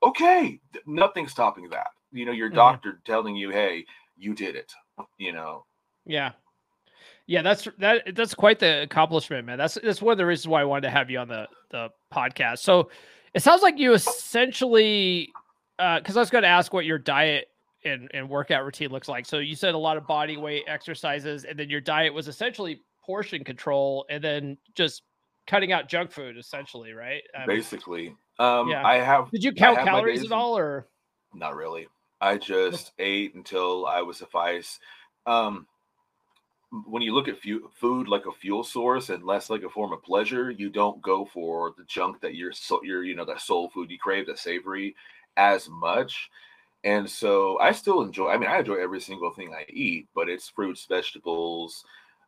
okay, 0.02 0.60
nothing's 0.86 1.32
stopping 1.32 1.68
that. 1.70 1.88
You 2.12 2.26
know, 2.26 2.32
your 2.32 2.48
mm-hmm. 2.48 2.56
doctor 2.56 3.00
telling 3.04 3.36
you, 3.36 3.50
hey, 3.50 3.84
you 4.16 4.34
did 4.34 4.56
it, 4.56 4.72
you 5.18 5.32
know. 5.32 5.64
Yeah. 6.06 6.32
Yeah, 7.26 7.42
that's 7.42 7.68
that 7.78 8.16
that's 8.16 8.34
quite 8.34 8.58
the 8.58 8.82
accomplishment, 8.82 9.46
man. 9.46 9.56
That's 9.56 9.78
that's 9.80 10.02
one 10.02 10.10
of 10.10 10.18
the 10.18 10.26
reasons 10.26 10.48
why 10.48 10.62
I 10.62 10.64
wanted 10.64 10.88
to 10.88 10.90
have 10.90 11.10
you 11.10 11.20
on 11.20 11.28
the 11.28 11.46
the 11.70 11.90
podcast. 12.12 12.58
So 12.58 12.90
it 13.34 13.42
sounds 13.44 13.62
like 13.62 13.78
you 13.78 13.92
essentially 13.92 15.30
uh 15.78 16.00
because 16.00 16.16
I 16.16 16.20
was 16.20 16.30
going 16.30 16.42
to 16.42 16.48
ask 16.48 16.72
what 16.72 16.86
your 16.86 16.98
diet 16.98 17.46
and, 17.84 18.10
and 18.12 18.28
workout 18.28 18.64
routine 18.64 18.90
looks 18.90 19.08
like. 19.08 19.26
So 19.26 19.38
you 19.38 19.54
said 19.54 19.74
a 19.74 19.78
lot 19.78 19.96
of 19.96 20.06
body 20.06 20.36
weight 20.36 20.64
exercises, 20.66 21.44
and 21.44 21.58
then 21.58 21.70
your 21.70 21.80
diet 21.80 22.12
was 22.12 22.28
essentially 22.28 22.82
portion 23.04 23.44
control, 23.44 24.06
and 24.10 24.22
then 24.22 24.58
just 24.74 25.02
cutting 25.46 25.72
out 25.72 25.88
junk 25.88 26.12
food, 26.12 26.36
essentially, 26.36 26.92
right? 26.92 27.22
Basically, 27.46 28.14
Um, 28.38 28.68
Yeah. 28.68 28.86
I 28.86 28.96
have. 28.96 29.30
Did 29.30 29.44
you 29.44 29.52
count 29.52 29.78
calories 29.78 30.24
at 30.24 30.32
all, 30.32 30.56
or 30.56 30.88
Not 31.34 31.56
really. 31.56 31.88
I 32.20 32.36
just 32.36 32.92
ate 32.98 33.34
until 33.34 33.86
I 33.86 34.02
was 34.02 34.18
suffice. 34.18 34.78
Um, 35.26 35.66
when 36.86 37.02
you 37.02 37.12
look 37.12 37.28
at 37.28 37.40
fu- 37.40 37.68
food 37.74 38.08
like 38.08 38.26
a 38.26 38.32
fuel 38.32 38.62
source 38.62 39.08
and 39.08 39.24
less 39.24 39.50
like 39.50 39.62
a 39.62 39.68
form 39.68 39.92
of 39.92 40.02
pleasure, 40.02 40.50
you 40.50 40.70
don't 40.70 41.02
go 41.02 41.24
for 41.24 41.74
the 41.76 41.84
junk 41.84 42.20
that 42.20 42.34
you're 42.36 42.52
so 42.52 42.80
you're 42.84 43.02
you 43.02 43.16
know 43.16 43.24
that 43.24 43.40
soul 43.40 43.68
food 43.70 43.90
you 43.90 43.98
crave, 43.98 44.26
that 44.26 44.38
savory, 44.38 44.94
as 45.36 45.68
much. 45.68 46.30
And 46.84 47.08
so 47.08 47.58
I 47.58 47.72
still 47.72 48.02
enjoy. 48.02 48.30
I 48.30 48.38
mean, 48.38 48.48
I 48.48 48.58
enjoy 48.58 48.76
every 48.76 49.00
single 49.00 49.32
thing 49.32 49.52
I 49.54 49.64
eat, 49.68 50.08
but 50.14 50.28
it's 50.28 50.48
fruits, 50.48 50.86
vegetables, 50.86 51.84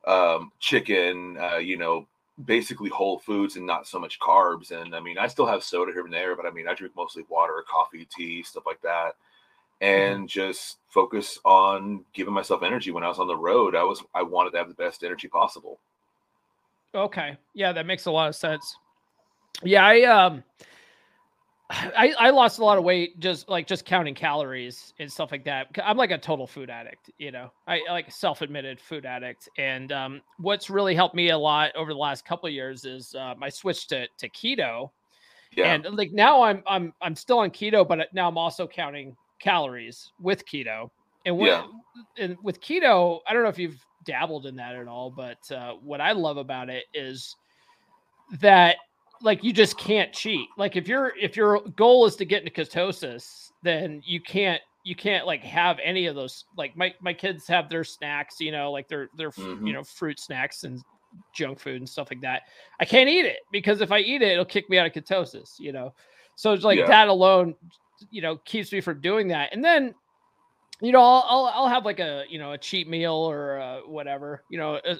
um, 0.06 0.52
chicken. 0.58 1.38
Uh, 1.38 1.56
you 1.56 1.78
know, 1.78 2.06
basically 2.44 2.90
whole 2.90 3.18
foods 3.18 3.56
and 3.56 3.66
not 3.66 3.86
so 3.86 3.98
much 3.98 4.20
carbs. 4.20 4.70
And 4.70 4.94
I 4.94 5.00
mean, 5.00 5.18
I 5.18 5.26
still 5.26 5.46
have 5.46 5.62
soda 5.62 5.92
here 5.92 6.04
and 6.04 6.12
there, 6.12 6.36
but 6.36 6.46
I 6.46 6.50
mean, 6.50 6.68
I 6.68 6.74
drink 6.74 6.94
mostly 6.96 7.24
water, 7.28 7.64
coffee, 7.70 8.06
tea, 8.14 8.42
stuff 8.42 8.64
like 8.66 8.82
that 8.82 9.14
and 9.82 10.28
just 10.28 10.78
focus 10.88 11.40
on 11.44 12.04
giving 12.14 12.32
myself 12.32 12.62
energy 12.62 12.92
when 12.92 13.02
I 13.02 13.08
was 13.08 13.18
on 13.18 13.26
the 13.26 13.36
road. 13.36 13.74
I 13.74 13.82
was 13.82 14.02
I 14.14 14.22
wanted 14.22 14.52
to 14.52 14.58
have 14.58 14.68
the 14.68 14.74
best 14.74 15.02
energy 15.02 15.26
possible. 15.26 15.80
Okay. 16.94 17.36
Yeah, 17.52 17.72
that 17.72 17.84
makes 17.84 18.06
a 18.06 18.10
lot 18.10 18.28
of 18.28 18.36
sense. 18.36 18.76
Yeah, 19.64 19.84
I 19.84 20.02
um 20.02 20.44
I 21.72 22.14
I 22.18 22.30
lost 22.30 22.58
a 22.58 22.64
lot 22.64 22.76
of 22.78 22.84
weight 22.84 23.18
just 23.18 23.48
like 23.48 23.66
just 23.66 23.84
counting 23.84 24.14
calories 24.14 24.92
and 24.98 25.10
stuff 25.10 25.32
like 25.32 25.44
that. 25.44 25.68
I'm 25.82 25.96
like 25.96 26.10
a 26.10 26.18
total 26.18 26.46
food 26.46 26.70
addict, 26.70 27.10
you 27.18 27.30
know. 27.30 27.50
I 27.66 27.80
like 27.88 28.08
a 28.08 28.12
self-admitted 28.12 28.80
food 28.80 29.06
addict. 29.06 29.48
And 29.56 29.90
um 29.92 30.20
what's 30.38 30.68
really 30.70 30.94
helped 30.94 31.14
me 31.14 31.30
a 31.30 31.38
lot 31.38 31.74
over 31.74 31.92
the 31.92 31.98
last 31.98 32.24
couple 32.24 32.46
of 32.46 32.52
years 32.52 32.84
is 32.84 33.14
um 33.14 33.42
I 33.42 33.48
switched 33.48 33.88
to 33.90 34.06
to 34.18 34.28
keto. 34.30 34.90
Yeah. 35.56 35.74
And 35.74 35.86
like 35.96 36.12
now 36.12 36.42
I'm 36.42 36.62
I'm 36.66 36.92
I'm 37.00 37.16
still 37.16 37.38
on 37.38 37.50
keto, 37.50 37.86
but 37.86 38.08
now 38.12 38.28
I'm 38.28 38.38
also 38.38 38.66
counting 38.66 39.16
calories 39.40 40.12
with 40.20 40.44
keto. 40.46 40.90
And 41.24 41.38
what 41.38 41.48
Yeah. 41.48 41.64
and 42.18 42.36
with 42.42 42.60
keto, 42.60 43.20
I 43.26 43.32
don't 43.32 43.42
know 43.42 43.48
if 43.48 43.58
you've 43.58 43.84
dabbled 44.04 44.46
in 44.46 44.56
that 44.56 44.74
at 44.74 44.88
all, 44.88 45.10
but 45.10 45.38
uh, 45.50 45.74
what 45.74 46.00
I 46.00 46.12
love 46.12 46.36
about 46.36 46.68
it 46.68 46.84
is 46.92 47.36
that 48.40 48.76
like 49.22 49.44
you 49.44 49.52
just 49.52 49.78
can't 49.78 50.12
cheat. 50.12 50.48
Like 50.56 50.76
if 50.76 50.88
your 50.88 51.12
if 51.20 51.36
your 51.36 51.60
goal 51.76 52.06
is 52.06 52.16
to 52.16 52.24
get 52.24 52.42
into 52.42 52.52
ketosis, 52.52 53.50
then 53.62 54.02
you 54.04 54.20
can't 54.20 54.60
you 54.84 54.96
can't 54.96 55.26
like 55.26 55.42
have 55.42 55.78
any 55.82 56.06
of 56.06 56.14
those. 56.14 56.44
Like 56.56 56.76
my 56.76 56.92
my 57.00 57.12
kids 57.14 57.46
have 57.48 57.68
their 57.68 57.84
snacks, 57.84 58.40
you 58.40 58.52
know, 58.52 58.72
like 58.72 58.88
their 58.88 59.10
their 59.14 59.28
f- 59.28 59.38
you 59.64 59.72
know 59.72 59.84
fruit 59.84 60.18
snacks 60.18 60.64
and 60.64 60.82
junk 61.32 61.60
food 61.60 61.76
and 61.76 61.88
stuff 61.88 62.08
like 62.10 62.20
that. 62.22 62.42
I 62.80 62.84
can't 62.84 63.08
eat 63.08 63.26
it 63.26 63.38
because 63.50 63.80
if 63.80 63.92
I 63.92 63.98
eat 63.98 64.22
it, 64.22 64.32
it'll 64.32 64.44
kick 64.44 64.68
me 64.70 64.78
out 64.78 64.86
of 64.86 64.92
ketosis, 64.92 65.58
you 65.58 65.72
know. 65.72 65.94
So 66.34 66.52
it's 66.52 66.64
like 66.64 66.78
Yeah. 66.78 66.88
that 66.88 67.08
alone, 67.08 67.54
you 68.10 68.22
know, 68.22 68.36
keeps 68.38 68.72
me 68.72 68.80
from 68.80 69.00
doing 69.00 69.28
that. 69.28 69.50
And 69.52 69.64
then 69.64 69.94
you 70.80 70.90
know, 70.90 71.00
I'll, 71.00 71.24
I'll 71.28 71.46
I'll 71.54 71.68
have 71.68 71.84
like 71.84 72.00
a 72.00 72.24
you 72.28 72.38
know 72.40 72.52
a 72.52 72.58
cheat 72.58 72.88
meal 72.88 73.14
or 73.14 73.60
uh, 73.60 73.80
whatever. 73.86 74.44
You 74.48 74.58
know, 74.58 74.74
uh, 74.76 74.96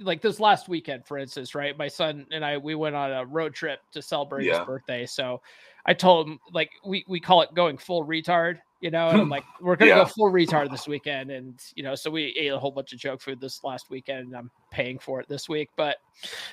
like 0.00 0.20
this 0.20 0.40
last 0.40 0.68
weekend, 0.68 1.06
for 1.06 1.18
instance, 1.18 1.54
right? 1.54 1.76
My 1.76 1.88
son 1.88 2.26
and 2.32 2.44
I 2.44 2.56
we 2.58 2.74
went 2.74 2.96
on 2.96 3.12
a 3.12 3.24
road 3.24 3.54
trip 3.54 3.80
to 3.92 4.02
celebrate 4.02 4.46
Yeah. 4.46 4.58
his 4.58 4.66
birthday. 4.66 5.06
So 5.06 5.40
I 5.86 5.94
told 5.94 6.28
him 6.28 6.38
like 6.52 6.70
we 6.84 7.04
we 7.08 7.20
call 7.20 7.42
it 7.42 7.54
going 7.54 7.78
full 7.78 8.04
retard. 8.04 8.58
You 8.80 8.90
know, 8.90 9.10
and 9.10 9.20
I'm 9.20 9.28
like, 9.30 9.46
we're 9.60 9.76
gonna 9.76 9.90
Yeah. 9.90 10.04
go 10.04 10.04
full 10.04 10.30
retard 10.30 10.70
this 10.70 10.86
weekend, 10.86 11.30
and 11.30 11.58
you 11.74 11.82
know, 11.82 11.94
so 11.94 12.10
we 12.10 12.34
ate 12.36 12.48
a 12.52 12.58
whole 12.58 12.70
bunch 12.70 12.92
of 12.92 12.98
junk 12.98 13.22
food 13.22 13.40
this 13.40 13.64
last 13.64 13.88
weekend, 13.88 14.26
and 14.26 14.36
I'm 14.36 14.50
paying 14.70 14.98
for 14.98 15.20
it 15.20 15.28
this 15.28 15.48
week, 15.48 15.70
but 15.76 15.96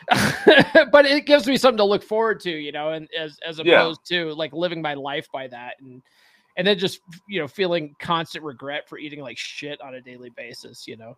but 0.91 1.05
it 1.05 1.25
gives 1.25 1.45
me 1.47 1.57
something 1.57 1.77
to 1.77 1.83
look 1.83 2.03
forward 2.03 2.39
to, 2.41 2.51
you 2.51 2.71
know, 2.71 2.91
and 2.91 3.09
as 3.17 3.37
as 3.45 3.59
Yeah. 3.59 3.81
opposed 3.81 4.07
to 4.09 4.33
like 4.35 4.53
living 4.53 4.81
my 4.81 4.93
life 4.93 5.27
by 5.33 5.47
that, 5.47 5.75
and 5.81 6.01
and 6.55 6.65
then 6.65 6.77
just 6.77 7.01
you 7.27 7.41
know 7.41 7.47
feeling 7.47 7.95
constant 7.99 8.45
regret 8.45 8.87
for 8.87 8.97
eating 8.97 9.19
like 9.19 9.37
shit 9.37 9.81
on 9.81 9.95
a 9.95 10.01
daily 10.01 10.29
basis, 10.29 10.87
you 10.87 10.95
know. 10.95 11.17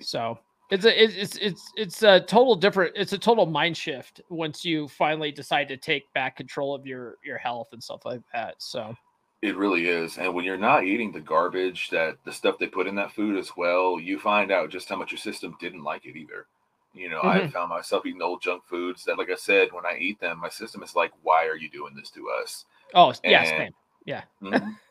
So 0.00 0.38
it's 0.70 0.84
a 0.84 1.02
it's 1.02 1.36
it's 1.36 1.72
it's 1.76 2.02
a 2.02 2.20
total 2.20 2.54
different. 2.54 2.92
It's 2.96 3.12
a 3.12 3.18
total 3.18 3.46
mind 3.46 3.76
shift 3.76 4.20
once 4.28 4.64
you 4.64 4.88
finally 4.88 5.32
decide 5.32 5.68
to 5.68 5.76
take 5.76 6.12
back 6.14 6.36
control 6.36 6.74
of 6.74 6.86
your 6.86 7.16
your 7.24 7.38
health 7.38 7.68
and 7.72 7.82
stuff 7.82 8.04
like 8.04 8.20
that. 8.32 8.54
So 8.58 8.94
It 9.42 9.56
really 9.56 9.88
is. 9.88 10.18
And 10.18 10.34
when 10.34 10.44
you're 10.44 10.56
not 10.56 10.84
eating 10.84 11.12
the 11.12 11.20
garbage 11.20 11.90
that 11.90 12.18
the 12.24 12.32
stuff 12.32 12.58
they 12.58 12.66
put 12.66 12.86
in 12.86 12.94
that 12.96 13.12
food 13.12 13.36
as 13.36 13.56
well, 13.56 13.98
you 13.98 14.18
find 14.18 14.52
out 14.52 14.70
just 14.70 14.88
how 14.88 14.96
much 14.96 15.12
your 15.12 15.18
system 15.18 15.56
didn't 15.60 15.82
like 15.82 16.04
it 16.06 16.16
either. 16.16 16.46
You 16.92 17.08
know, 17.08 17.22
I 17.22 17.40
Mhm. 17.40 17.52
found 17.52 17.70
myself 17.70 18.04
eating 18.04 18.20
old 18.22 18.42
junk 18.42 18.64
foods 18.66 19.04
that, 19.04 19.16
like 19.16 19.30
I 19.30 19.36
said, 19.36 19.72
when 19.72 19.86
I 19.86 19.96
eat 19.98 20.20
them, 20.20 20.40
my 20.40 20.48
system 20.48 20.82
is 20.82 20.94
like, 20.96 21.12
why 21.22 21.46
are 21.46 21.56
you 21.56 21.68
doing 21.70 21.94
this 21.94 22.10
to 22.10 22.28
us? 22.30 22.64
oh 22.94 23.12
yeah, 23.24 23.44
same. 23.44 23.74
Yeah. 24.04 24.22
Mhm. 24.42 24.76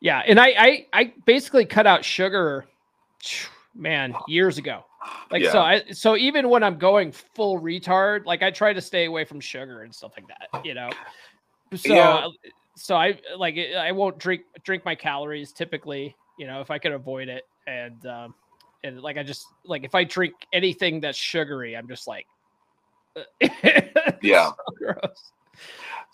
Yeah, 0.00 0.22
and 0.26 0.38
I 0.38 0.48
I 0.58 0.86
I 0.92 1.14
basically 1.24 1.64
cut 1.64 1.86
out 1.86 2.04
sugar, 2.04 2.66
man, 3.74 4.14
years 4.28 4.58
ago. 4.58 4.84
Like 5.30 5.44
so, 5.44 5.60
I 5.60 5.82
so 5.90 6.16
even 6.16 6.48
when 6.48 6.62
I'm 6.62 6.78
going 6.78 7.12
full 7.34 7.60
retard, 7.60 8.24
like 8.24 8.42
I 8.42 8.50
try 8.50 8.72
to 8.72 8.80
stay 8.80 9.06
away 9.06 9.24
from 9.24 9.40
sugar 9.40 9.82
and 9.82 9.94
stuff 9.94 10.12
like 10.16 10.28
that. 10.28 10.64
You 10.64 10.74
know, 10.74 10.90
so 11.74 11.94
Yeah. 11.94 12.28
so 12.76 12.96
I 12.96 13.18
like 13.36 13.56
I 13.56 13.92
won't 13.92 14.18
drink 14.18 14.42
drink 14.64 14.84
my 14.84 14.94
calories 14.94 15.52
typically. 15.52 16.16
You 16.36 16.46
know, 16.46 16.60
if 16.60 16.70
I 16.70 16.78
can 16.78 16.92
avoid 16.92 17.28
it, 17.28 17.44
and 17.66 18.04
um 18.06 18.34
and 18.82 19.00
like 19.00 19.16
I 19.18 19.22
just 19.22 19.46
like 19.64 19.84
if 19.84 19.94
I 19.94 20.04
drink 20.04 20.34
anything 20.52 21.00
that's 21.00 21.18
sugary, 21.18 21.76
I'm 21.76 21.88
just 21.88 22.06
like, 22.06 22.26
Yeah. 24.22 24.50
so 24.50 24.54
gross. 24.78 25.32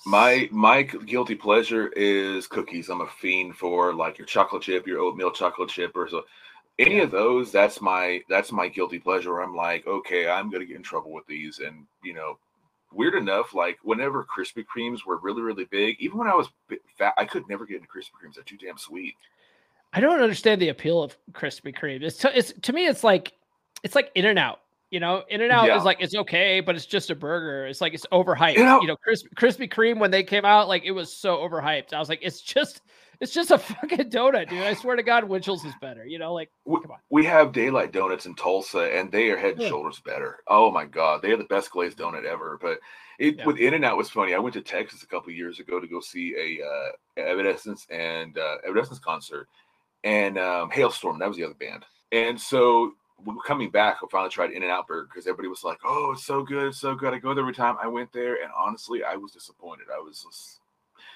My 0.06 0.48
my 0.50 0.82
guilty 0.82 1.34
pleasure 1.34 1.88
is 1.88 2.46
cookies. 2.46 2.88
I'm 2.88 3.02
a 3.02 3.06
fiend 3.06 3.56
for 3.56 3.94
like 3.94 4.18
your 4.18 4.26
chocolate 4.26 4.62
chip, 4.62 4.86
your 4.86 5.00
oatmeal 5.00 5.30
chocolate 5.30 5.68
chip, 5.68 5.92
or 5.94 6.08
so 6.08 6.22
any 6.80 6.96
Yeah. 6.96 7.02
of 7.02 7.10
those. 7.10 7.52
That's 7.52 7.80
my 7.80 8.22
that's 8.28 8.50
my 8.52 8.68
guilty 8.68 8.98
pleasure. 8.98 9.40
I'm 9.40 9.54
like, 9.54 9.86
okay, 9.86 10.28
I'm 10.28 10.50
gonna 10.50 10.64
get 10.64 10.76
in 10.76 10.82
trouble 10.82 11.12
with 11.12 11.26
these, 11.26 11.60
and 11.60 11.86
you 12.02 12.14
know, 12.14 12.38
weird 12.92 13.14
enough, 13.14 13.54
like 13.54 13.78
whenever 13.82 14.24
Krispy 14.24 14.64
Kremes 14.64 15.04
were 15.06 15.18
really 15.18 15.42
really 15.42 15.64
big, 15.66 15.96
even 16.00 16.18
when 16.18 16.28
I 16.28 16.34
was 16.34 16.48
fat, 16.98 17.14
I 17.18 17.24
could 17.24 17.48
never 17.48 17.64
get 17.66 17.76
into 17.76 17.88
Krispy 17.88 18.10
Kremes. 18.20 18.34
They're 18.34 18.44
too 18.44 18.56
damn 18.56 18.78
sweet. 18.78 19.14
I 19.92 20.00
don't 20.00 20.20
understand 20.20 20.60
the 20.60 20.68
appeal 20.68 21.02
of 21.02 21.16
Krispy 21.32 21.76
Kreme. 21.76 22.02
It's 22.02 22.18
to, 22.18 22.36
it's 22.36 22.52
to 22.62 22.72
me, 22.72 22.86
it's 22.86 23.02
like 23.04 23.32
it's 23.82 23.94
like 23.94 24.10
In-N-Out. 24.14 24.60
You 24.90 24.98
know, 25.00 25.22
In-N-Out 25.28 25.66
Yeah. 25.68 25.76
is 25.78 25.84
like 25.84 25.98
it's 26.00 26.14
okay, 26.16 26.60
but 26.60 26.74
it's 26.76 26.86
just 26.86 27.10
a 27.10 27.14
burger. 27.14 27.66
It's 27.66 27.80
like 27.80 27.94
it's 27.94 28.06
overhyped. 28.12 28.54
In-N-Out- 28.54 28.82
You 28.82 28.88
know, 28.88 28.96
Kris, 28.96 29.22
Krispy 29.36 29.68
Kreme 29.72 29.98
when 29.98 30.10
they 30.10 30.22
came 30.24 30.44
out, 30.44 30.68
like 30.68 30.84
it 30.84 30.90
was 30.92 31.12
so 31.12 31.36
overhyped. 31.38 31.92
I 31.92 31.98
was 32.00 32.08
like, 32.08 32.20
it's 32.22 32.40
just 32.40 32.82
it's 33.20 33.32
just 33.32 33.50
a 33.50 33.58
fucking 33.58 34.10
donut, 34.10 34.48
dude. 34.48 34.62
I 34.62 34.74
swear 34.74 34.96
to 34.96 35.02
God, 35.02 35.24
Winchell's 35.24 35.64
is 35.64 35.74
better. 35.80 36.04
You 36.06 36.18
know, 36.18 36.32
like 36.34 36.50
We, 36.64 36.80
Come 36.80 36.92
on. 36.92 36.98
we 37.10 37.24
have 37.26 37.52
Daylight 37.52 37.92
Donuts 37.92 38.26
in 38.26 38.34
Tulsa, 38.34 38.94
and 38.96 39.10
they 39.12 39.30
are 39.30 39.36
head 39.36 39.52
and 39.54 39.62
Yeah. 39.62 39.68
shoulders 39.68 40.00
better. 40.00 40.38
Oh 40.48 40.70
my 40.70 40.84
god, 40.86 41.22
they 41.22 41.30
are 41.32 41.36
the 41.36 41.44
best 41.44 41.70
glazed 41.70 41.98
donut 41.98 42.24
ever. 42.24 42.58
But 42.60 42.80
it 43.18 43.36
Yeah. 43.38 43.46
with 43.46 43.58
In-N-Out 43.58 43.96
was 43.98 44.10
funny. 44.10 44.34
I 44.34 44.38
went 44.38 44.54
to 44.54 44.62
Texas 44.62 45.02
a 45.02 45.06
couple 45.06 45.30
years 45.32 45.60
ago 45.60 45.78
to 45.80 45.86
go 45.86 46.00
see 46.00 46.34
a 46.36 46.66
uh, 46.66 47.22
Evanescence 47.22 47.86
and 47.90 48.36
uh, 48.38 48.56
Evanescence 48.66 48.98
concert, 48.98 49.48
and 50.04 50.38
um, 50.38 50.70
Halestorm. 50.70 51.18
That 51.18 51.28
was 51.28 51.36
the 51.36 51.44
other 51.44 51.54
band. 51.54 51.84
And 52.12 52.40
so 52.40 52.92
coming 53.46 53.70
back, 53.70 53.98
I 54.02 54.06
finally 54.10 54.30
tried 54.30 54.50
In-N-Out 54.52 54.86
Burger 54.88 55.06
because 55.12 55.26
everybody 55.26 55.48
was 55.48 55.62
like, 55.62 55.78
"Oh, 55.84 56.12
it's 56.12 56.24
so 56.24 56.42
good, 56.42 56.68
it's 56.68 56.80
so 56.80 56.94
good." 56.94 57.12
I 57.12 57.18
go 57.18 57.34
there 57.34 57.42
every 57.44 57.52
time. 57.52 57.76
I 57.82 57.86
went 57.86 58.10
there, 58.14 58.42
and 58.42 58.50
honestly, 58.56 59.04
I 59.04 59.16
was 59.16 59.32
disappointed. 59.32 59.88
I 59.94 60.00
was 60.00 60.22
just 60.22 60.60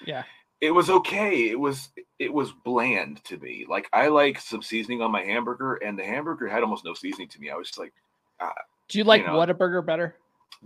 yeah, 0.05 0.23
it 0.61 0.71
was 0.71 0.89
okay. 0.89 1.49
It 1.49 1.59
was 1.59 1.89
it 2.19 2.31
was 2.33 2.51
bland 2.51 3.23
to 3.25 3.37
me. 3.37 3.65
Like 3.67 3.89
I 3.93 4.07
like 4.07 4.39
some 4.39 4.61
seasoning 4.61 5.01
on 5.01 5.11
my 5.11 5.23
hamburger, 5.23 5.75
and 5.75 5.97
the 5.97 6.03
hamburger 6.03 6.47
had 6.47 6.63
almost 6.63 6.85
no 6.85 6.93
seasoning 6.93 7.27
to 7.29 7.39
me. 7.39 7.49
I 7.49 7.55
was 7.55 7.67
just 7.67 7.79
like, 7.79 7.93
do 8.89 8.97
you 8.97 9.03
like 9.03 9.25
know. 9.25 9.33
Whataburger 9.33 9.85
better? 9.85 10.15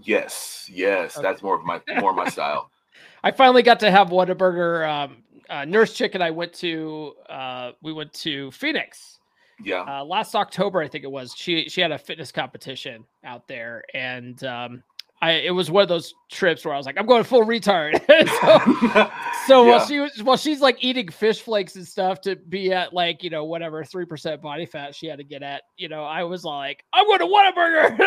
yes, 0.02 0.70
yes, 0.72 1.18
Okay. 1.18 1.28
that's 1.28 1.42
more 1.42 1.56
of 1.56 1.64
my 1.66 1.82
more 2.00 2.12
of 2.12 2.16
my 2.16 2.26
style. 2.30 2.72
I 3.24 3.32
finally 3.32 3.64
got 3.64 3.80
to 3.82 3.92
have 3.92 4.10
Whataburger. 4.10 4.88
Um, 4.90 5.24
uh, 5.50 5.66
Nurse 5.66 5.94
Chick 5.94 6.16
and 6.16 6.24
I 6.24 6.32
went 6.32 6.54
to 6.56 7.14
uh, 7.30 7.72
we 7.82 7.92
went 7.94 8.14
to 8.14 8.52
Phoenix 8.52 9.20
Yeah, 9.64 9.88
uh, 9.88 10.04
last 10.06 10.36
October, 10.36 10.82
I 10.82 10.88
think 10.88 11.04
it 11.04 11.12
was. 11.12 11.34
She 11.36 11.70
she 11.70 11.82
had 11.82 11.92
a 11.92 11.98
fitness 11.98 12.32
competition 12.32 13.06
out 13.24 13.48
there, 13.48 13.84
and 13.94 14.44
um, 14.44 14.84
I 15.22 15.32
it 15.32 15.52
was 15.52 15.70
one 15.70 15.84
of 15.84 15.90
those 15.90 16.14
trips 16.32 16.64
where 16.64 16.74
I 16.74 16.78
was 16.78 16.86
like, 16.86 16.98
I'm 16.98 17.06
going 17.06 17.24
full 17.26 17.46
retard. 17.46 18.00
so 18.40 19.12
so 19.48 19.64
while 19.66 19.86
she 19.86 20.00
was 20.00 20.24
while 20.24 20.38
she's 20.38 20.62
like 20.62 20.78
eating 20.80 21.10
fish 21.10 21.42
flakes 21.42 21.76
and 21.76 21.86
stuff 21.86 22.22
to 22.22 22.36
be 22.38 22.72
at 22.72 22.94
like 22.94 23.22
you 23.24 23.30
know 23.30 23.44
whatever 23.46 23.84
three 23.84 24.06
percent 24.06 24.42
body 24.42 24.66
fat 24.66 24.96
she 24.96 25.08
had 25.08 25.18
to 25.20 25.26
get 25.26 25.44
at, 25.44 25.64
you 25.78 25.90
know, 25.90 26.04
I 26.04 26.24
was 26.24 26.44
like, 26.46 26.86
I'm 26.94 27.06
going 27.06 27.20
to 27.20 27.26
Whataburger. 27.26 27.98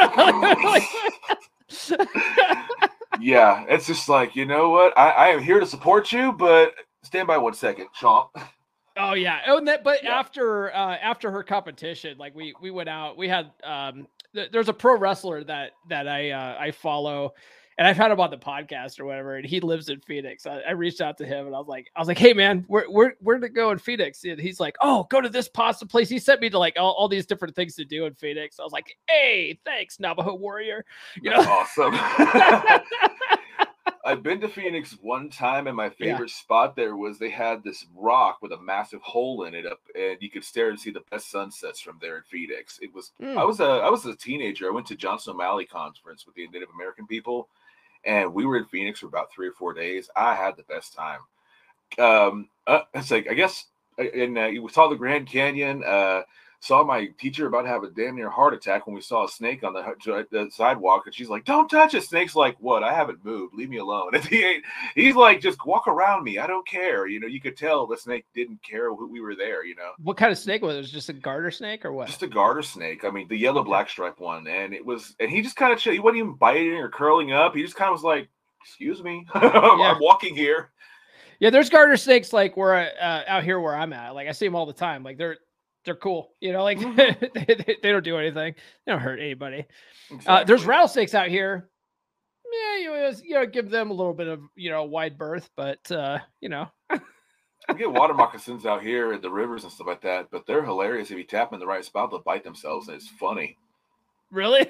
yeah. 3.21 3.65
It's 3.69 3.87
just 3.87 4.09
like 4.09 4.35
you 4.35 4.47
know 4.47 4.71
what? 4.71 4.97
I, 4.99 5.11
I 5.11 5.29
am 5.29 5.43
here 5.43 5.61
to 5.61 5.67
support 5.67 6.13
you, 6.13 6.33
but 6.33 6.75
stand 7.03 7.27
by 7.29 7.39
one 7.39 7.55
second, 7.55 7.89
chomp. 7.99 8.29
Oh 8.97 9.15
yeah. 9.15 9.41
Oh, 9.47 9.57
and 9.59 9.69
that, 9.69 9.85
but 9.85 10.03
Yeah. 10.03 10.19
after 10.19 10.75
uh 10.75 10.97
after 10.97 11.31
her 11.31 11.43
competition, 11.43 12.19
like 12.19 12.35
we 12.35 12.55
we 12.61 12.71
went 12.71 12.89
out. 12.89 13.17
We 13.17 13.27
had 13.29 13.51
um 13.65 14.07
there's 14.33 14.69
a 14.69 14.73
pro 14.73 14.97
wrestler 14.97 15.45
that 15.45 15.73
that 15.89 16.09
I 16.09 16.31
uh 16.31 16.57
I 16.59 16.71
follow 16.71 17.35
and 17.79 17.89
I've 17.89 17.97
had 17.97 18.11
him 18.11 18.21
on 18.21 18.31
the 18.31 18.37
podcast 18.37 19.01
or 19.01 19.07
whatever, 19.07 19.37
and 19.37 19.47
he 19.47 19.61
lives 19.61 19.89
in 19.89 20.01
Phoenix. 20.01 20.47
I, 20.47 20.61
I, 20.61 20.71
reached 20.73 21.01
out 21.01 21.17
to 21.19 21.27
him 21.27 21.47
and 21.47 21.55
I 21.55 21.59
was 21.59 21.69
like, 21.69 21.91
I 21.97 22.01
was 22.01 22.09
like, 22.09 22.19
hey 22.19 22.33
man, 22.33 22.65
where 22.69 22.85
where 22.85 23.15
where 23.21 23.39
to 23.39 23.49
go 23.49 23.71
in 23.71 23.79
Phoenix? 23.79 24.25
And 24.25 24.39
he's 24.39 24.61
like, 24.61 24.77
oh, 24.81 25.07
go 25.11 25.21
to 25.21 25.29
this 25.29 25.49
pasta 25.49 25.87
place. 25.87 26.09
He 26.09 26.19
sent 26.19 26.41
me 26.41 26.51
to 26.51 26.59
like 26.59 26.75
all, 26.79 26.93
all 26.93 27.09
these 27.09 27.27
different 27.27 27.57
things 27.57 27.75
to 27.77 27.85
do 27.85 28.05
in 28.07 28.15
Phoenix. 28.15 28.61
I 28.61 28.63
was 28.63 28.73
like, 28.73 28.97
hey, 29.09 29.59
thanks, 29.65 29.99
Navajo 29.99 30.35
warrior. 30.35 30.85
You 31.21 31.31
know, 31.31 31.41
awesome. 31.41 31.95
I've 34.05 34.23
been 34.23 34.41
to 34.41 34.49
Phoenix 34.49 34.97
one 35.01 35.31
time, 35.31 35.69
and 35.69 35.77
my 35.77 35.89
favorite 35.89 36.31
yeah. 36.31 36.35
spot 36.35 36.75
there 36.75 36.97
was 36.97 37.19
they 37.19 37.31
had 37.31 37.63
this 37.63 37.87
rock 37.95 38.39
with 38.43 38.51
a 38.51 38.61
massive 38.61 39.01
hole 39.01 39.45
in 39.45 39.55
it 39.55 39.65
up, 39.65 39.79
and 39.95 40.17
you 40.21 40.29
could 40.29 40.45
stare 40.45 40.71
and 40.71 40.81
see 40.81 40.91
the 40.91 41.05
best 41.11 41.31
sunsets 41.31 41.81
from 41.81 41.99
there 42.01 42.17
in 42.17 42.23
Phoenix. 42.25 42.81
It 42.83 42.93
was 42.93 43.13
mm. 43.23 43.37
I 43.37 43.45
was 43.45 43.61
a 43.61 43.65
I 43.65 43.89
was 43.89 44.05
a 44.05 44.17
teenager. 44.17 44.67
I 44.67 44.75
went 44.75 44.87
to 44.89 44.97
Johnson 44.97 45.35
O'Malley 45.35 45.67
conference 45.67 46.27
with 46.27 46.35
the 46.35 46.49
Native 46.49 46.71
American 46.75 47.07
people, 47.07 47.49
and 48.05 48.35
we 48.35 48.45
were 48.45 48.57
in 48.57 48.65
Phoenix 48.65 48.99
for 49.01 49.07
about 49.07 49.33
three 49.33 49.47
or 49.47 49.53
four 49.53 49.73
days. 49.73 50.11
I 50.17 50.35
had 50.35 50.57
the 50.57 50.65
best 50.65 50.95
time. 50.95 51.21
Um, 51.99 52.49
uh, 52.67 52.81
it's 52.95 53.13
like 53.13 53.29
I 53.31 53.35
guess, 53.35 53.67
and 53.99 54.37
uh, 54.37 54.49
we 54.51 54.69
saw 54.71 54.89
the 54.89 54.97
Grand 54.97 55.29
Canyon. 55.29 55.85
Uh, 55.85 56.23
saw 56.63 56.85
my 56.85 57.07
teacher 57.19 57.49
about 57.49 57.63
to 57.63 57.69
have 57.69 57.83
a 57.83 57.91
damn 57.91 58.15
near 58.15 58.31
heart 58.31 58.55
attack 58.55 58.87
when 58.87 58.95
we 58.95 59.01
saw 59.01 59.25
a 59.25 59.29
snake 59.29 59.65
on 59.65 59.73
the, 59.73 59.83
the 60.31 60.49
sidewalk, 60.53 61.03
and 61.07 61.15
she's 61.15 61.29
like, 61.29 61.45
"Don't 61.45 61.69
touch 61.69 61.95
it." 61.95 62.05
Snake's 62.05 62.37
like, 62.37 62.57
"What? 62.61 62.85
I 62.85 62.95
haven't 62.95 63.25
moved. 63.25 63.55
Leave 63.55 63.69
me 63.69 63.79
alone." 63.79 64.13
And 64.15 64.25
he 64.25 64.63
he's 64.95 65.17
like, 65.17 65.41
"Just 65.41 65.67
walk 65.67 65.89
around 65.89 66.23
me. 66.23 66.39
I 66.39 66.47
don't 66.47 66.67
care." 66.67 67.09
You 67.09 67.19
know, 67.19 67.27
you 67.27 67.41
could 67.41 67.57
tell 67.57 67.89
the 67.89 67.97
snake 67.97 68.27
didn't 68.33 68.63
care 68.63 68.95
who 68.95 69.09
we 69.09 69.21
were 69.21 69.35
there. 69.35 69.65
You 69.65 69.75
know, 69.75 69.91
what 69.99 70.17
kind 70.17 70.31
of 70.31 70.39
snake 70.39 70.63
was 70.63 70.77
it? 70.77 70.79
Was 70.79 70.93
just 70.93 71.09
a 71.09 71.15
garter 71.15 71.51
snake 71.51 71.85
or 71.85 71.93
what? 71.93 72.07
Just 72.07 72.23
a 72.23 72.29
garter 72.29 72.63
snake. 72.63 73.05
I 73.05 73.11
mean, 73.11 73.27
the 73.27 73.37
yellow 73.37 73.65
black 73.65 73.91
stripe 73.91 74.21
one, 74.21 74.47
and 74.47 74.73
it 74.73 74.87
was, 74.87 75.17
and 75.19 75.29
he 75.29 75.43
just 75.43 75.57
kind 75.57 75.73
of 75.73 75.81
he 75.81 75.99
wasn't 75.99 76.19
even 76.19 76.35
biting 76.35 76.75
or 76.75 76.89
curling 76.89 77.33
up. 77.33 77.57
He 77.57 77.63
just 77.63 77.75
kind 77.75 77.89
of 77.89 77.95
was 77.95 78.05
like, 78.05 78.29
"Excuse 78.61 79.03
me, 79.03 79.27
I'm, 79.35 79.43
yeah. 79.81 79.93
I'm 79.93 80.01
walking 80.01 80.37
here." 80.37 80.71
Yeah, 81.41 81.51
there's 81.51 81.71
garter 81.71 81.97
snakes 81.97 82.33
like 82.33 82.57
where 82.57 82.93
uh, 83.03 83.23
out 83.27 83.43
here 83.43 83.59
where 83.59 83.75
I'm 83.75 83.93
at. 83.93 84.15
Like 84.15 84.29
I 84.29 84.33
see 84.33 84.47
them 84.47 84.55
all 84.55 84.67
the 84.67 84.73
time. 84.73 85.03
Like 85.03 85.19
they're 85.19 85.39
they're 85.85 85.97
cool. 85.97 86.33
You 86.41 86.53
know, 86.53 86.63
like 86.63 86.79
mm-hmm. 86.79 86.97
they, 87.35 87.77
they, 87.83 87.93
don't 87.93 88.05
do 88.05 88.19
anything. 88.19 88.55
They 88.87 88.93
don't 88.93 89.01
hurt 89.01 89.21
anybody. 89.21 89.67
Exactly. 90.11 90.35
Uh, 90.35 90.45
there's 90.45 90.65
rattlesnakes 90.65 91.15
out 91.15 91.29
here. 91.29 91.69
Yeah, 92.53 92.79
you, 92.79 93.17
you 93.25 93.35
know, 93.35 93.47
give 93.47 93.71
them 93.71 93.91
a 93.91 93.95
little 93.95 94.13
bit 94.13 94.29
of 94.29 94.41
you 94.57 94.71
know 94.71 94.85
wide 94.85 95.17
berth, 95.17 95.49
but 95.57 95.91
uh, 95.91 96.19
you 96.41 96.49
know. 96.49 96.69
we 96.91 97.75
get 97.77 97.93
water 97.93 98.15
moccasins 98.15 98.67
out 98.67 98.83
here 98.83 99.13
at 99.13 99.23
the 99.23 99.31
rivers 99.31 99.63
and 99.65 99.73
stuff 99.73 99.87
like 99.87 100.03
that, 100.03 100.31
but 100.31 100.47
they're 100.47 100.65
hilarious. 100.65 101.11
If 101.11 101.17
you 101.17 101.25
tap 101.25 101.51
them 101.51 101.57
in 101.57 101.61
the 101.61 101.67
right 101.67 101.85
spot, 101.85 102.11
they'll 102.11 102.21
bite 102.21 102.45
themselves, 102.45 102.89
and 102.89 102.97
it's 102.97 103.09
funny. 103.09 103.57
Really? 104.31 104.67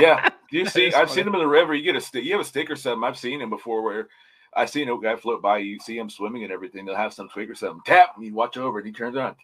yeah. 0.00 0.28
Do 0.50 0.58
you 0.58 0.66
see? 0.66 0.88
I've 0.88 1.08
funny. 1.08 1.12
seen 1.12 1.24
them 1.24 1.34
in 1.34 1.40
the 1.40 1.46
river. 1.46 1.74
You 1.74 1.82
get 1.82 1.96
a 1.96 2.00
stick. 2.00 2.24
You 2.24 2.32
have 2.32 2.42
a 2.42 2.44
stick 2.44 2.70
or 2.70 2.76
something. 2.76 3.04
I've 3.04 3.18
seen 3.18 3.38
them 3.38 3.48
before 3.48 3.82
where 3.82 4.08
I've 4.54 4.68
seen 4.68 4.90
a 4.90 4.98
guy 4.98 5.16
float 5.16 5.40
by. 5.40 5.58
You 5.58 5.78
see 5.78 5.96
him 5.96 6.10
swimming 6.10 6.44
and 6.44 6.52
everything. 6.52 6.84
They'll 6.84 6.96
have 6.96 7.14
some 7.14 7.30
twig 7.30 7.50
or 7.50 7.54
something. 7.54 7.80
Tap. 7.86 8.12
And 8.16 8.26
you 8.26 8.34
watch 8.34 8.58
over, 8.58 8.78
and 8.78 8.86
he 8.86 8.92
turns 8.92 9.16
around 9.16 9.36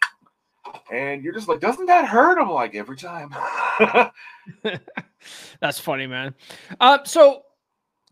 and 0.91 1.23
you're 1.23 1.33
just 1.33 1.47
like, 1.47 1.59
doesn't 1.59 1.85
that 1.85 2.05
hurt? 2.05 2.39
I'm 2.39 2.49
like, 2.49 2.75
every 2.75 2.97
time. 2.97 3.33
That's 5.61 5.79
funny, 5.79 6.07
man. 6.07 6.35
Uh, 6.79 6.99
so 7.03 7.43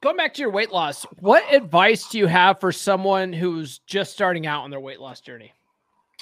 going 0.01 0.17
back 0.17 0.33
to 0.36 0.41
your 0.41 0.51
weight 0.51 0.71
loss, 0.71 1.03
what 1.19 1.43
advice 1.53 2.07
do 2.10 2.17
you 2.17 2.27
have 2.27 2.60
for 2.60 2.71
someone 2.71 3.33
who's 3.33 3.79
just 3.79 4.13
starting 4.13 4.47
out 4.47 4.63
on 4.63 4.69
their 4.69 4.79
weight 4.79 4.99
loss 4.99 5.21
journey? 5.21 5.53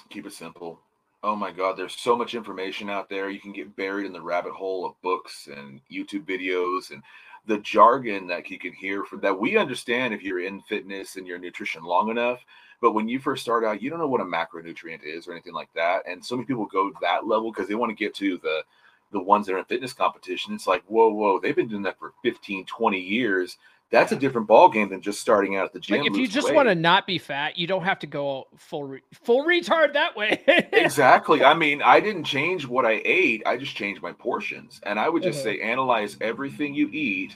Keep 0.10 0.28
it 0.28 0.34
simple. 0.34 0.80
Oh 1.24 1.36
my 1.36 1.52
God, 1.52 1.76
there's 1.76 1.96
so 1.96 2.16
much 2.16 2.36
information 2.36 2.90
out 2.90 3.10
there. 3.10 3.30
You 3.30 3.40
can 3.40 3.52
get 3.52 3.76
buried 3.76 4.06
in 4.06 4.14
the 4.14 4.22
rabbit 4.22 4.54
hole 4.54 4.86
of 4.86 5.02
books 5.02 5.48
and 5.56 5.82
YouTube 5.92 6.26
videos 6.26 6.92
and 6.92 7.02
the 7.48 7.58
jargon 7.60 8.28
that 8.28 8.50
you 8.50 8.60
can 8.60 8.74
hear 8.74 9.04
from 9.04 9.22
that 9.22 9.40
we 9.40 9.58
understand 9.58 10.14
if 10.14 10.24
you're 10.24 10.44
in 10.44 10.62
fitness 10.62 11.16
and 11.16 11.28
your 11.28 11.38
nutrition 11.38 11.84
long 11.84 12.10
enough 12.10 12.40
but 12.82 12.94
when 12.94 13.08
you 13.08 13.20
first 13.20 13.42
start 13.42 13.64
out, 13.64 13.82
you 13.82 13.90
don't 13.90 14.00
know 14.00 14.08
what 14.08 14.22
a 14.22 14.26
macronutrient 14.26 15.04
is 15.04 15.28
or 15.28 15.32
anything 15.32 15.54
like 15.54 15.70
that. 15.76 16.04
And 16.08 16.24
so 16.24 16.36
many 16.36 16.46
people 16.46 16.66
go 16.66 16.92
that 17.02 17.28
level 17.28 17.52
because 17.52 17.68
they 17.68 17.76
want 17.76 17.90
to 17.90 17.96
get 17.96 18.14
to 18.16 18.38
the 18.38 18.64
the 19.12 19.20
ones 19.20 19.46
that 19.46 19.54
are 19.54 19.60
in 19.60 19.66
fitness 19.66 19.94
competition. 19.94 20.54
It's 20.54 20.68
like, 20.68 20.84
whoa, 20.88 21.10
whoa, 21.10 21.40
they've 21.40 21.56
been 21.56 21.68
doing 21.68 21.84
that 21.84 21.98
for 21.98 22.14
15, 22.24 22.66
20 22.66 23.00
years. 23.00 23.58
That's 23.92 24.12
a 24.12 24.16
different 24.16 24.48
ball 24.48 24.68
game 24.68 24.90
than 24.90 25.00
just 25.00 25.22
starting 25.22 25.56
out 25.56 25.66
at 25.66 25.74
the 25.74 25.80
gym. 25.80 26.00
Like 26.02 26.12
if 26.12 26.18
you 26.18 26.28
just 26.28 26.54
want 26.54 26.68
to 26.68 26.76
not 26.76 27.06
be 27.06 27.18
fat, 27.18 27.58
you 27.58 27.68
don't 27.68 27.84
have 27.84 28.00
to 28.00 28.08
go 28.08 28.48
full 28.58 28.84
re- 28.84 29.04
full 29.14 29.46
retard 29.46 29.94
that 29.94 30.16
way. 30.18 30.44
exactly. 30.74 31.44
I 31.44 31.54
mean, 31.54 31.82
I 31.82 32.00
didn't 32.00 32.24
change 32.24 32.68
what 32.68 32.86
I 32.86 33.02
ate. 33.06 33.44
I 33.46 33.58
just 33.58 33.76
changed 33.76 34.02
my 34.02 34.12
portions. 34.12 34.82
And 34.84 35.00
I 35.00 35.08
would 35.08 35.22
just 35.24 35.40
mm-hmm. 35.40 35.60
say 35.60 35.62
analyze 35.62 36.18
everything 36.20 36.74
you 36.74 36.90
eat 36.92 37.36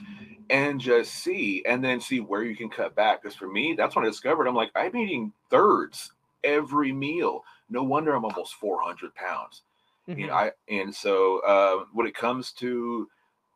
and 0.50 0.80
just 0.80 1.14
see 1.14 1.62
and 1.66 1.82
then 1.82 2.00
see 2.00 2.20
where 2.20 2.42
you 2.42 2.56
can 2.56 2.68
cut 2.68 2.94
back. 2.94 3.22
Because 3.22 3.36
for 3.36 3.48
me, 3.48 3.74
that's 3.76 3.96
when 3.96 4.04
I 4.04 4.08
discovered 4.08 4.46
I'm 4.46 4.54
like, 4.54 4.72
I'm 4.74 4.96
eating 4.96 5.32
thirds 5.50 6.12
every 6.44 6.92
meal. 6.92 7.44
No 7.68 7.82
wonder 7.82 8.14
I'm 8.14 8.24
almost 8.24 8.54
400 8.54 9.14
pounds. 9.14 9.62
Mm-hmm. 10.08 10.20
You 10.20 10.26
know, 10.26 10.34
I 10.34 10.50
and 10.68 10.94
so 10.94 11.40
uh, 11.40 11.84
when 11.92 12.06
it 12.06 12.14
comes 12.14 12.52
to 12.52 13.08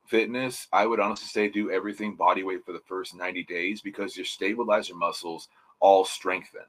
fitness, 0.06 0.68
I 0.72 0.86
would 0.86 1.00
honestly 1.00 1.26
say 1.26 1.48
do 1.48 1.70
everything 1.70 2.14
body 2.14 2.42
weight 2.42 2.64
for 2.64 2.72
the 2.72 2.82
first 2.86 3.14
90 3.14 3.44
days 3.44 3.80
because 3.80 4.16
your 4.16 4.26
stabilizer 4.26 4.94
muscles 4.94 5.48
all 5.80 6.04
strengthen 6.04 6.62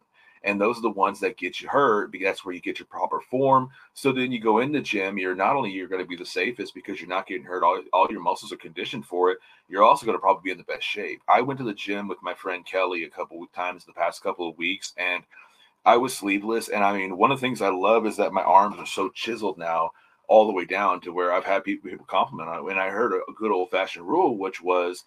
and 0.45 0.61
those 0.61 0.77
are 0.77 0.83
the 0.83 0.89
ones 0.89 1.19
that 1.19 1.37
get 1.37 1.59
you 1.59 1.67
hurt 1.67 2.11
because 2.11 2.25
that's 2.25 2.45
where 2.45 2.55
you 2.55 2.61
get 2.61 2.79
your 2.79 2.85
proper 2.85 3.19
form. 3.19 3.69
So 3.93 4.11
then 4.11 4.31
you 4.31 4.39
go 4.39 4.59
in 4.59 4.71
the 4.71 4.81
gym 4.81 5.17
you're 5.17 5.35
not 5.35 5.55
only 5.55 5.71
you're 5.71 5.87
going 5.87 6.01
to 6.01 6.07
be 6.07 6.15
the 6.15 6.25
safest 6.25 6.73
because 6.73 6.99
you're 6.99 7.09
not 7.09 7.27
getting 7.27 7.43
hurt 7.43 7.63
all, 7.63 7.81
all 7.91 8.07
your 8.09 8.21
muscles 8.21 8.53
are 8.53 8.57
conditioned 8.57 9.05
for 9.05 9.31
it 9.31 9.39
you're 9.67 9.83
also 9.83 10.05
going 10.05 10.15
to 10.17 10.21
probably 10.21 10.41
be 10.43 10.51
in 10.51 10.57
the 10.57 10.63
best 10.63 10.83
shape. 10.83 11.21
I 11.27 11.41
went 11.41 11.59
to 11.59 11.65
the 11.65 11.73
gym 11.73 12.07
with 12.07 12.21
my 12.21 12.33
friend 12.33 12.65
kelly 12.65 13.03
a 13.03 13.09
couple 13.09 13.41
of 13.41 13.51
times 13.51 13.85
the 13.85 13.93
past 13.93 14.23
couple 14.23 14.49
of 14.49 14.57
weeks 14.57 14.93
and 14.97 15.23
i 15.85 15.97
was 15.97 16.15
sleeveless 16.15 16.69
and 16.69 16.83
i 16.83 16.95
mean 16.95 17.17
one 17.17 17.31
of 17.31 17.39
the 17.39 17.41
things 17.45 17.61
i 17.61 17.69
love 17.69 18.05
is 18.05 18.17
that 18.17 18.33
my 18.33 18.41
arms 18.41 18.77
are 18.77 18.85
so 18.85 19.09
chiseled 19.09 19.57
now 19.57 19.91
all 20.27 20.47
the 20.47 20.53
way 20.53 20.65
down 20.65 20.99
to 21.01 21.11
where 21.11 21.31
i've 21.31 21.45
had 21.45 21.63
people, 21.63 21.89
people 21.89 22.05
compliment 22.05 22.49
on 22.49 22.65
it. 22.65 22.71
And 22.71 22.79
i 22.79 22.89
heard 22.89 23.13
a 23.13 23.33
good 23.33 23.51
old-fashioned 23.51 24.07
rule 24.07 24.37
which 24.37 24.61
was 24.61 25.03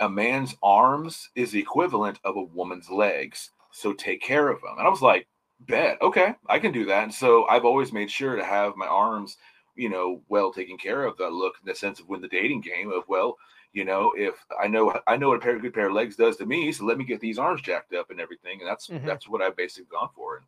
a 0.00 0.08
man's 0.08 0.54
arms 0.62 1.30
is 1.34 1.52
the 1.52 1.60
equivalent 1.60 2.18
of 2.24 2.36
a 2.36 2.42
woman's 2.42 2.90
legs 2.90 3.50
so 3.76 3.92
take 3.92 4.22
care 4.22 4.48
of 4.48 4.62
them. 4.62 4.78
And 4.78 4.86
I 4.86 4.90
was 4.90 5.02
like, 5.02 5.28
bet, 5.60 6.00
okay, 6.00 6.34
I 6.48 6.58
can 6.58 6.72
do 6.72 6.86
that. 6.86 7.02
And 7.04 7.12
so 7.12 7.44
I've 7.46 7.66
always 7.66 7.92
made 7.92 8.10
sure 8.10 8.34
to 8.34 8.44
have 8.44 8.74
my 8.74 8.86
arms, 8.86 9.36
you 9.74 9.90
know, 9.90 10.22
well 10.28 10.50
taken 10.50 10.78
care 10.78 11.04
of. 11.04 11.18
That 11.18 11.32
look 11.32 11.56
in 11.60 11.68
the 11.68 11.74
sense 11.74 12.00
of 12.00 12.08
when 12.08 12.22
the 12.22 12.28
dating 12.28 12.62
game 12.62 12.90
of 12.90 13.04
well, 13.06 13.36
you 13.74 13.84
know, 13.84 14.14
if 14.16 14.34
I 14.58 14.66
know 14.66 14.98
I 15.06 15.18
know 15.18 15.28
what 15.28 15.36
a 15.36 15.40
pair 15.40 15.54
of 15.54 15.60
good 15.60 15.74
pair 15.74 15.88
of 15.88 15.92
legs 15.92 16.16
does 16.16 16.38
to 16.38 16.46
me, 16.46 16.72
so 16.72 16.86
let 16.86 16.96
me 16.96 17.04
get 17.04 17.20
these 17.20 17.38
arms 17.38 17.60
jacked 17.60 17.92
up 17.92 18.10
and 18.10 18.18
everything. 18.18 18.60
And 18.60 18.68
that's 18.68 18.88
mm-hmm. 18.88 19.06
that's 19.06 19.28
what 19.28 19.42
I've 19.42 19.56
basically 19.56 19.88
gone 19.90 20.08
for. 20.14 20.38
And 20.38 20.46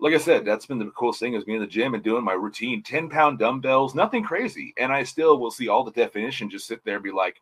like 0.00 0.14
I 0.14 0.18
said, 0.18 0.44
that's 0.44 0.66
been 0.66 0.80
the 0.80 0.90
coolest 0.90 1.20
thing 1.20 1.34
is 1.34 1.44
being 1.44 1.56
in 1.56 1.62
the 1.62 1.68
gym 1.68 1.94
and 1.94 2.02
doing 2.02 2.24
my 2.24 2.34
routine, 2.34 2.82
10 2.82 3.08
pound 3.08 3.38
dumbbells, 3.38 3.94
nothing 3.94 4.24
crazy. 4.24 4.74
And 4.76 4.92
I 4.92 5.04
still 5.04 5.38
will 5.38 5.52
see 5.52 5.68
all 5.68 5.84
the 5.84 5.92
definition, 5.92 6.50
just 6.50 6.66
sit 6.66 6.84
there 6.84 6.96
and 6.96 7.04
be 7.04 7.12
like, 7.12 7.40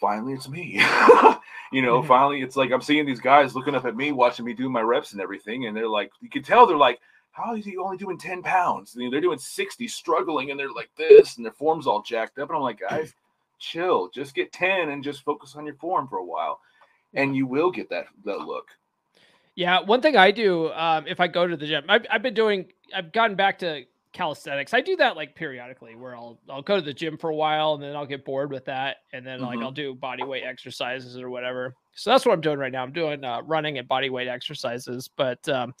finally 0.00 0.32
it's 0.32 0.48
me. 0.48 0.74
you 1.72 1.82
know, 1.82 1.98
mm-hmm. 1.98 2.08
finally 2.08 2.42
it's 2.42 2.56
like 2.56 2.72
I'm 2.72 2.82
seeing 2.82 3.06
these 3.06 3.20
guys 3.20 3.54
looking 3.54 3.74
up 3.74 3.84
at 3.84 3.96
me, 3.96 4.12
watching 4.12 4.44
me 4.44 4.54
do 4.54 4.68
my 4.68 4.80
reps 4.80 5.12
and 5.12 5.20
everything, 5.20 5.66
and 5.66 5.76
they're 5.76 5.88
like, 5.88 6.10
you 6.20 6.28
can 6.28 6.42
tell 6.42 6.66
they're 6.66 6.76
like, 6.76 7.00
how 7.30 7.54
is 7.54 7.64
he 7.64 7.76
only 7.76 7.96
doing 7.96 8.18
10 8.18 8.42
pounds? 8.42 8.96
Know, 8.96 9.10
they're 9.10 9.20
doing 9.20 9.38
60, 9.38 9.86
struggling, 9.88 10.50
and 10.50 10.58
they're 10.58 10.72
like 10.72 10.90
this, 10.96 11.36
and 11.36 11.44
their 11.44 11.52
form's 11.52 11.86
all 11.86 12.02
jacked 12.02 12.38
up. 12.38 12.48
And 12.48 12.56
I'm 12.56 12.62
like, 12.62 12.80
guys, 12.80 13.14
chill, 13.58 14.08
just 14.08 14.34
get 14.34 14.52
10 14.52 14.88
and 14.88 15.04
just 15.04 15.22
focus 15.22 15.54
on 15.54 15.64
your 15.64 15.76
form 15.76 16.08
for 16.08 16.18
a 16.18 16.24
while. 16.24 16.60
And 17.14 17.36
you 17.36 17.46
will 17.46 17.70
get 17.70 17.88
that 17.90 18.06
that 18.24 18.40
look. 18.40 18.68
Yeah, 19.54 19.80
one 19.80 20.02
thing 20.02 20.16
I 20.16 20.30
do 20.30 20.70
um, 20.72 21.06
if 21.06 21.20
I 21.20 21.26
go 21.26 21.46
to 21.46 21.56
the 21.56 21.66
gym, 21.66 21.84
I've, 21.88 22.06
I've 22.10 22.22
been 22.22 22.34
doing, 22.34 22.66
I've 22.94 23.12
gotten 23.12 23.36
back 23.36 23.58
to 23.60 23.84
calisthenics. 24.18 24.74
I 24.74 24.80
do 24.80 24.96
that 24.96 25.14
like 25.14 25.36
periodically 25.36 25.94
where 25.94 26.16
I'll 26.16 26.40
I'll 26.50 26.60
go 26.60 26.74
to 26.74 26.82
the 26.82 26.92
gym 26.92 27.16
for 27.16 27.30
a 27.30 27.34
while 27.34 27.74
and 27.74 27.82
then 27.82 27.94
I'll 27.94 28.04
get 28.04 28.24
bored 28.24 28.50
with 28.50 28.64
that 28.64 28.96
and 29.12 29.24
then 29.24 29.38
mm-hmm. 29.38 29.46
like 29.46 29.58
I'll 29.60 29.70
do 29.70 29.94
body 29.94 30.24
weight 30.24 30.42
exercises 30.42 31.16
or 31.16 31.30
whatever. 31.30 31.76
So 31.94 32.10
that's 32.10 32.26
what 32.26 32.32
I'm 32.32 32.40
doing 32.40 32.58
right 32.58 32.72
now. 32.72 32.82
I'm 32.82 32.92
doing 32.92 33.24
uh, 33.24 33.42
running 33.42 33.78
and 33.78 33.86
body 33.86 34.10
weight 34.10 34.26
exercises. 34.26 35.08
But 35.16 35.48
um, 35.48 35.72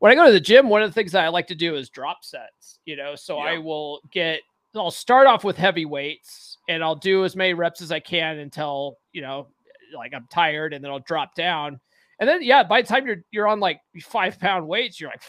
when 0.00 0.12
I 0.12 0.14
go 0.14 0.26
to 0.26 0.32
the 0.32 0.40
gym, 0.40 0.68
one 0.68 0.82
of 0.82 0.90
the 0.90 0.94
things 0.94 1.12
that 1.12 1.24
I 1.24 1.28
like 1.28 1.46
to 1.46 1.54
do 1.54 1.74
is 1.74 1.88
drop 1.88 2.18
sets. 2.22 2.80
You 2.84 2.96
know, 2.96 3.14
so 3.14 3.38
I 3.38 3.56
will 3.56 4.00
get 4.12 4.40
I'll 4.74 4.90
start 4.90 5.26
off 5.26 5.42
with 5.42 5.56
heavy 5.56 5.86
weights 5.86 6.58
and 6.68 6.84
I'll 6.84 6.96
do 6.96 7.24
as 7.24 7.34
many 7.34 7.54
reps 7.54 7.80
as 7.80 7.90
I 7.90 8.00
can 8.00 8.38
until 8.38 8.98
you 9.12 9.22
know 9.22 9.48
like 9.94 10.12
I'm 10.14 10.26
tired 10.30 10.74
and 10.74 10.84
then 10.84 10.90
I'll 10.90 11.00
drop 11.00 11.34
down. 11.34 11.80
And 12.20 12.28
then 12.28 12.42
yeah, 12.42 12.62
by 12.62 12.82
the 12.82 12.88
time 12.88 13.06
you're 13.06 13.24
you're 13.30 13.48
on 13.48 13.58
like 13.58 13.80
five 14.02 14.38
pound 14.38 14.68
weights, 14.68 15.00
you're 15.00 15.08
like 15.08 15.22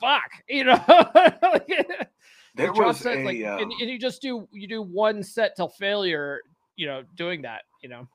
fuck, 0.00 0.30
you 0.48 0.64
know. 0.64 0.82
there 2.54 2.72
was 2.72 2.98
set, 2.98 3.18
a, 3.18 3.24
like, 3.24 3.44
um... 3.44 3.60
and, 3.60 3.72
and 3.80 3.90
you 3.90 3.98
just 3.98 4.22
do 4.22 4.48
you 4.52 4.68
do 4.68 4.82
one 4.82 5.22
set 5.22 5.56
till 5.56 5.68
failure, 5.68 6.40
you 6.76 6.86
know, 6.86 7.02
doing 7.14 7.42
that, 7.42 7.62
you 7.82 7.88
know. 7.88 8.08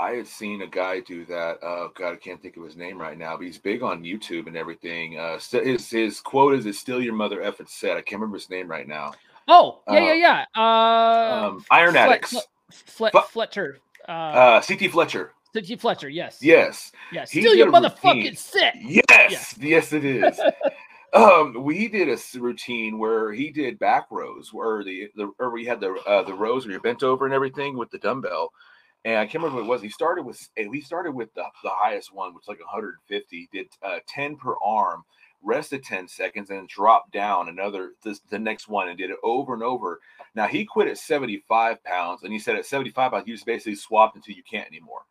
I 0.00 0.12
had 0.12 0.26
seen 0.26 0.62
a 0.62 0.66
guy 0.66 0.98
do 1.00 1.24
that. 1.26 1.58
Oh 1.62 1.90
God, 1.94 2.12
I 2.12 2.16
can't 2.16 2.42
think 2.42 2.56
of 2.56 2.64
his 2.64 2.76
name 2.76 2.98
right 2.98 3.16
now, 3.16 3.36
but 3.36 3.46
he's 3.46 3.58
big 3.58 3.82
on 3.82 4.02
YouTube 4.02 4.48
and 4.48 4.56
everything. 4.56 5.18
Uh, 5.18 5.38
his 5.38 5.88
his 5.90 6.20
quote 6.20 6.54
is 6.54 6.66
"It's 6.66 6.78
still 6.78 7.00
your 7.00 7.14
mother 7.14 7.40
effing 7.40 7.68
said." 7.68 7.96
I 7.96 8.02
can't 8.02 8.20
remember 8.20 8.36
his 8.36 8.50
name 8.50 8.68
right 8.68 8.88
now. 8.88 9.12
Oh 9.46 9.82
yeah, 9.88 9.94
uh, 9.94 10.00
yeah, 10.00 10.14
yeah. 10.14 10.44
Uh, 10.56 11.46
um, 11.48 11.64
Iron 11.70 11.96
Addicts. 11.96 12.34
Flet, 12.72 13.12
Flet, 13.12 13.28
Fletcher. 13.28 13.78
Uh, 14.08 14.12
Uh, 14.12 14.62
CT 14.62 14.90
Fletcher. 14.90 15.32
CT 15.52 15.80
Fletcher. 15.80 16.08
Yes. 16.08 16.38
Yes. 16.40 16.92
Yes. 17.12 17.30
Steal 17.30 17.54
your 17.54 17.70
motherfucking 17.70 18.36
set. 18.36 18.74
Yes, 18.80 19.54
yes, 19.60 19.92
it 19.92 20.04
is. 20.04 20.40
um, 21.12 21.62
we 21.64 21.88
did 21.88 22.08
a 22.08 22.18
routine 22.40 22.98
where 22.98 23.32
he 23.32 23.50
did 23.50 23.78
back 23.78 24.06
rows, 24.10 24.52
where 24.52 24.82
the 24.84 25.10
the 25.16 25.30
or 25.38 25.50
we 25.50 25.66
had 25.66 25.80
the 25.80 25.94
uh, 26.06 26.22
the 26.22 26.34
rows 26.34 26.64
where 26.64 26.72
you're 26.72 26.80
bent 26.80 27.02
over 27.02 27.24
and 27.26 27.34
everything 27.34 27.76
with 27.76 27.90
the 27.90 27.98
dumbbell. 27.98 28.50
And 29.04 29.16
I 29.18 29.26
can't 29.26 29.42
remember 29.42 29.56
what 29.62 29.66
it 29.66 29.70
was. 29.70 29.82
He 29.82 29.88
started 29.90 30.22
with 30.24 30.40
we 30.68 30.80
started 30.80 31.12
with 31.12 31.32
the, 31.34 31.44
the 31.64 31.70
highest 31.70 32.14
one, 32.14 32.34
which 32.34 32.44
is 32.44 32.48
like 32.48 32.60
150. 32.60 33.48
Did 33.52 33.66
uh, 33.82 33.98
10 34.08 34.36
per 34.36 34.54
arm, 34.64 35.02
rested 35.42 35.82
10 35.84 36.08
seconds, 36.08 36.50
and 36.50 36.68
dropped 36.68 37.12
down 37.12 37.48
another 37.48 37.92
this, 38.04 38.20
the 38.30 38.38
next 38.38 38.68
one 38.68 38.88
and 38.88 38.98
did 38.98 39.10
it 39.10 39.18
over 39.24 39.54
and 39.54 39.62
over. 39.62 40.00
Now 40.34 40.46
he 40.46 40.64
quit 40.64 40.88
at 40.88 40.98
75 40.98 41.82
pounds, 41.84 42.22
and 42.22 42.32
he 42.32 42.38
said 42.38 42.56
at 42.56 42.66
75 42.66 43.12
pounds, 43.12 43.26
you 43.26 43.34
just 43.34 43.46
basically 43.46 43.74
swapped 43.76 44.16
until 44.16 44.34
you 44.36 44.42
can't 44.50 44.68
anymore 44.68 45.02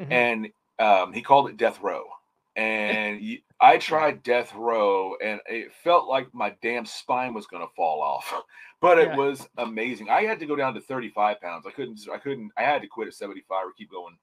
Mhm. 0.00 0.08
and 0.10 0.48
um, 0.78 1.12
he 1.12 1.22
called 1.22 1.48
it 1.48 1.56
death 1.56 1.80
row. 1.82 2.04
And 2.56 3.20
you, 3.20 3.38
I 3.64 3.78
tried 3.78 4.22
death 4.22 4.54
row, 4.54 5.14
and 5.22 5.40
it 5.46 5.72
felt 5.72 6.06
like 6.08 6.32
my 6.34 6.54
damn 6.62 6.84
spine 6.84 7.32
was 7.32 7.46
going 7.46 7.66
to 7.66 7.72
fall 7.74 8.02
off. 8.02 8.32
But 8.80 8.98
it 8.98 9.08
Yeah. 9.08 9.16
was 9.16 9.48
amazing. 9.56 10.10
I 10.10 10.24
had 10.24 10.38
to 10.40 10.46
go 10.46 10.56
down 10.56 10.74
to 10.74 10.80
35 10.82 11.40
pounds. 11.40 11.64
I 11.66 11.70
couldn't. 11.70 11.98
I 12.12 12.18
couldn't. 12.18 12.50
I 12.58 12.64
had 12.64 12.82
to 12.82 12.86
quit 12.86 13.08
at 13.08 13.14
75 13.14 13.68
or 13.68 13.72
keep 13.72 13.90
going. 13.90 14.14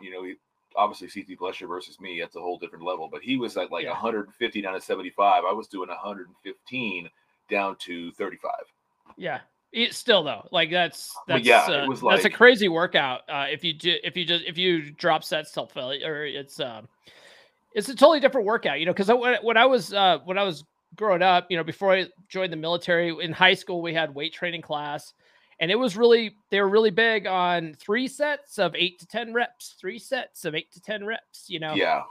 You 0.00 0.10
know, 0.10 0.34
obviously 0.74 1.06
CT 1.08 1.38
Fletcher 1.38 1.68
versus 1.68 2.00
me. 2.00 2.18
That's 2.18 2.34
a 2.34 2.40
whole 2.40 2.58
different 2.58 2.84
level. 2.84 3.08
But 3.12 3.22
he 3.22 3.36
was 3.36 3.56
at 3.56 3.70
like 3.70 3.84
Yeah. 3.84 3.90
150 3.90 4.60
down 4.60 4.74
to 4.74 4.80
75. 4.80 5.44
I 5.48 5.52
was 5.52 5.68
doing 5.68 5.88
115 5.88 7.08
down 7.48 7.76
to 7.76 8.10
35. 8.12 8.50
Yeah. 9.16 9.40
It, 9.70 9.94
still 9.94 10.24
though, 10.24 10.48
like 10.50 10.70
that's 10.72 11.14
But 11.28 11.34
that's 11.34 11.46
yeah, 11.46 11.70
it 11.70 11.84
uh, 11.84 11.86
was 11.86 12.00
that's 12.00 12.24
a 12.24 12.30
crazy 12.30 12.68
workout. 12.68 13.20
Uh, 13.28 13.46
if 13.48 13.62
you 13.62 13.72
do, 13.72 13.94
if 14.02 14.16
you 14.16 14.24
just 14.24 14.44
if 14.44 14.58
you 14.58 14.90
drop 14.90 15.22
sets 15.22 15.52
till 15.52 15.66
failure, 15.66 16.26
it's 16.26 16.58
um, 16.58 16.88
it's 17.74 17.88
a 17.88 17.94
totally 17.94 18.20
different 18.20 18.46
workout. 18.46 18.80
You 18.80 18.86
know, 18.86 18.92
because 18.92 19.08
when, 19.08 19.36
when 19.42 19.56
I 19.56 19.66
was 19.66 19.92
uh 19.92 20.18
when 20.24 20.38
I 20.38 20.44
was 20.44 20.64
growing 20.94 21.22
up, 21.22 21.46
you 21.48 21.56
know, 21.56 21.64
before 21.64 21.92
I 21.94 22.06
joined 22.28 22.52
the 22.52 22.56
military 22.56 23.14
in 23.24 23.32
high 23.32 23.54
school, 23.54 23.82
we 23.82 23.94
had 23.94 24.14
weight 24.14 24.32
training 24.32 24.62
class, 24.62 25.12
and 25.60 25.70
it 25.70 25.76
was 25.76 25.96
really 25.96 26.34
they 26.50 26.60
were 26.60 26.68
really 26.68 26.90
big 26.90 27.26
on 27.26 27.74
three 27.74 28.08
sets 28.08 28.58
of 28.58 28.74
eight 28.74 28.98
to 29.00 29.06
ten 29.06 29.32
reps, 29.32 29.76
three 29.80 29.98
sets 29.98 30.44
of 30.44 30.54
eight 30.54 30.70
to 30.72 30.80
ten 30.80 31.04
reps. 31.04 31.46
You 31.48 31.60
know, 31.60 31.74
Yeah. 31.74 32.02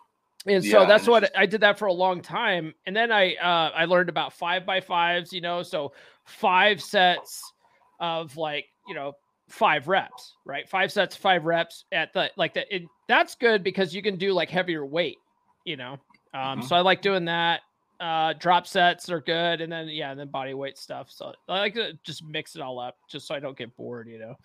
and 0.45 0.63
Yeah, 0.63 0.71
so 0.71 0.81
and 0.81 0.89
that's 0.89 1.03
it's 1.03 1.09
what 1.09 1.37
I 1.37 1.45
did 1.45 1.61
that 1.61 1.77
for 1.77 1.85
a 1.85 1.93
long 1.93 2.21
time. 2.21 2.73
And 2.85 2.95
then 2.95 3.11
I 3.11 3.35
uh 3.35 3.71
I 3.75 3.85
learned 3.85 4.09
about 4.09 4.33
five 4.33 4.65
by 4.65 4.81
fives, 4.81 5.31
you 5.31 5.41
know, 5.41 5.63
so 5.63 5.93
five 6.25 6.81
sets 6.81 7.53
of 7.99 8.35
like, 8.37 8.65
you 8.87 8.95
know, 8.95 9.13
five 9.49 9.87
reps, 9.87 10.35
right? 10.45 10.67
Five 10.67 10.91
sets, 10.91 11.15
five 11.15 11.45
reps 11.45 11.85
at 11.91 12.13
the 12.13 12.31
like 12.37 12.53
that. 12.55 12.67
That's 13.07 13.35
good 13.35 13.63
because 13.63 13.93
you 13.93 14.01
can 14.01 14.17
do 14.17 14.33
like 14.33 14.49
heavier 14.49 14.85
weight, 14.85 15.17
you 15.65 15.77
know. 15.77 15.93
Um, 16.33 16.59
Mhm. 16.59 16.63
so 16.63 16.75
I 16.75 16.81
like 16.81 17.01
doing 17.01 17.25
that. 17.25 17.61
Uh, 17.99 18.33
drop 18.33 18.65
sets 18.65 19.09
are 19.09 19.21
good, 19.21 19.61
and 19.61 19.71
then 19.71 19.87
yeah, 19.87 20.09
and 20.11 20.19
then 20.19 20.27
body 20.29 20.53
weight 20.53 20.77
stuff. 20.77 21.11
So 21.11 21.33
I 21.47 21.59
like 21.59 21.75
to 21.75 21.93
just 22.03 22.23
mix 22.23 22.55
it 22.55 22.61
all 22.61 22.79
up, 22.79 22.97
just 23.07 23.27
so 23.27 23.35
I 23.35 23.39
don't 23.39 23.57
get 23.57 23.75
bored, 23.77 24.07
you 24.07 24.17
know. 24.17 24.35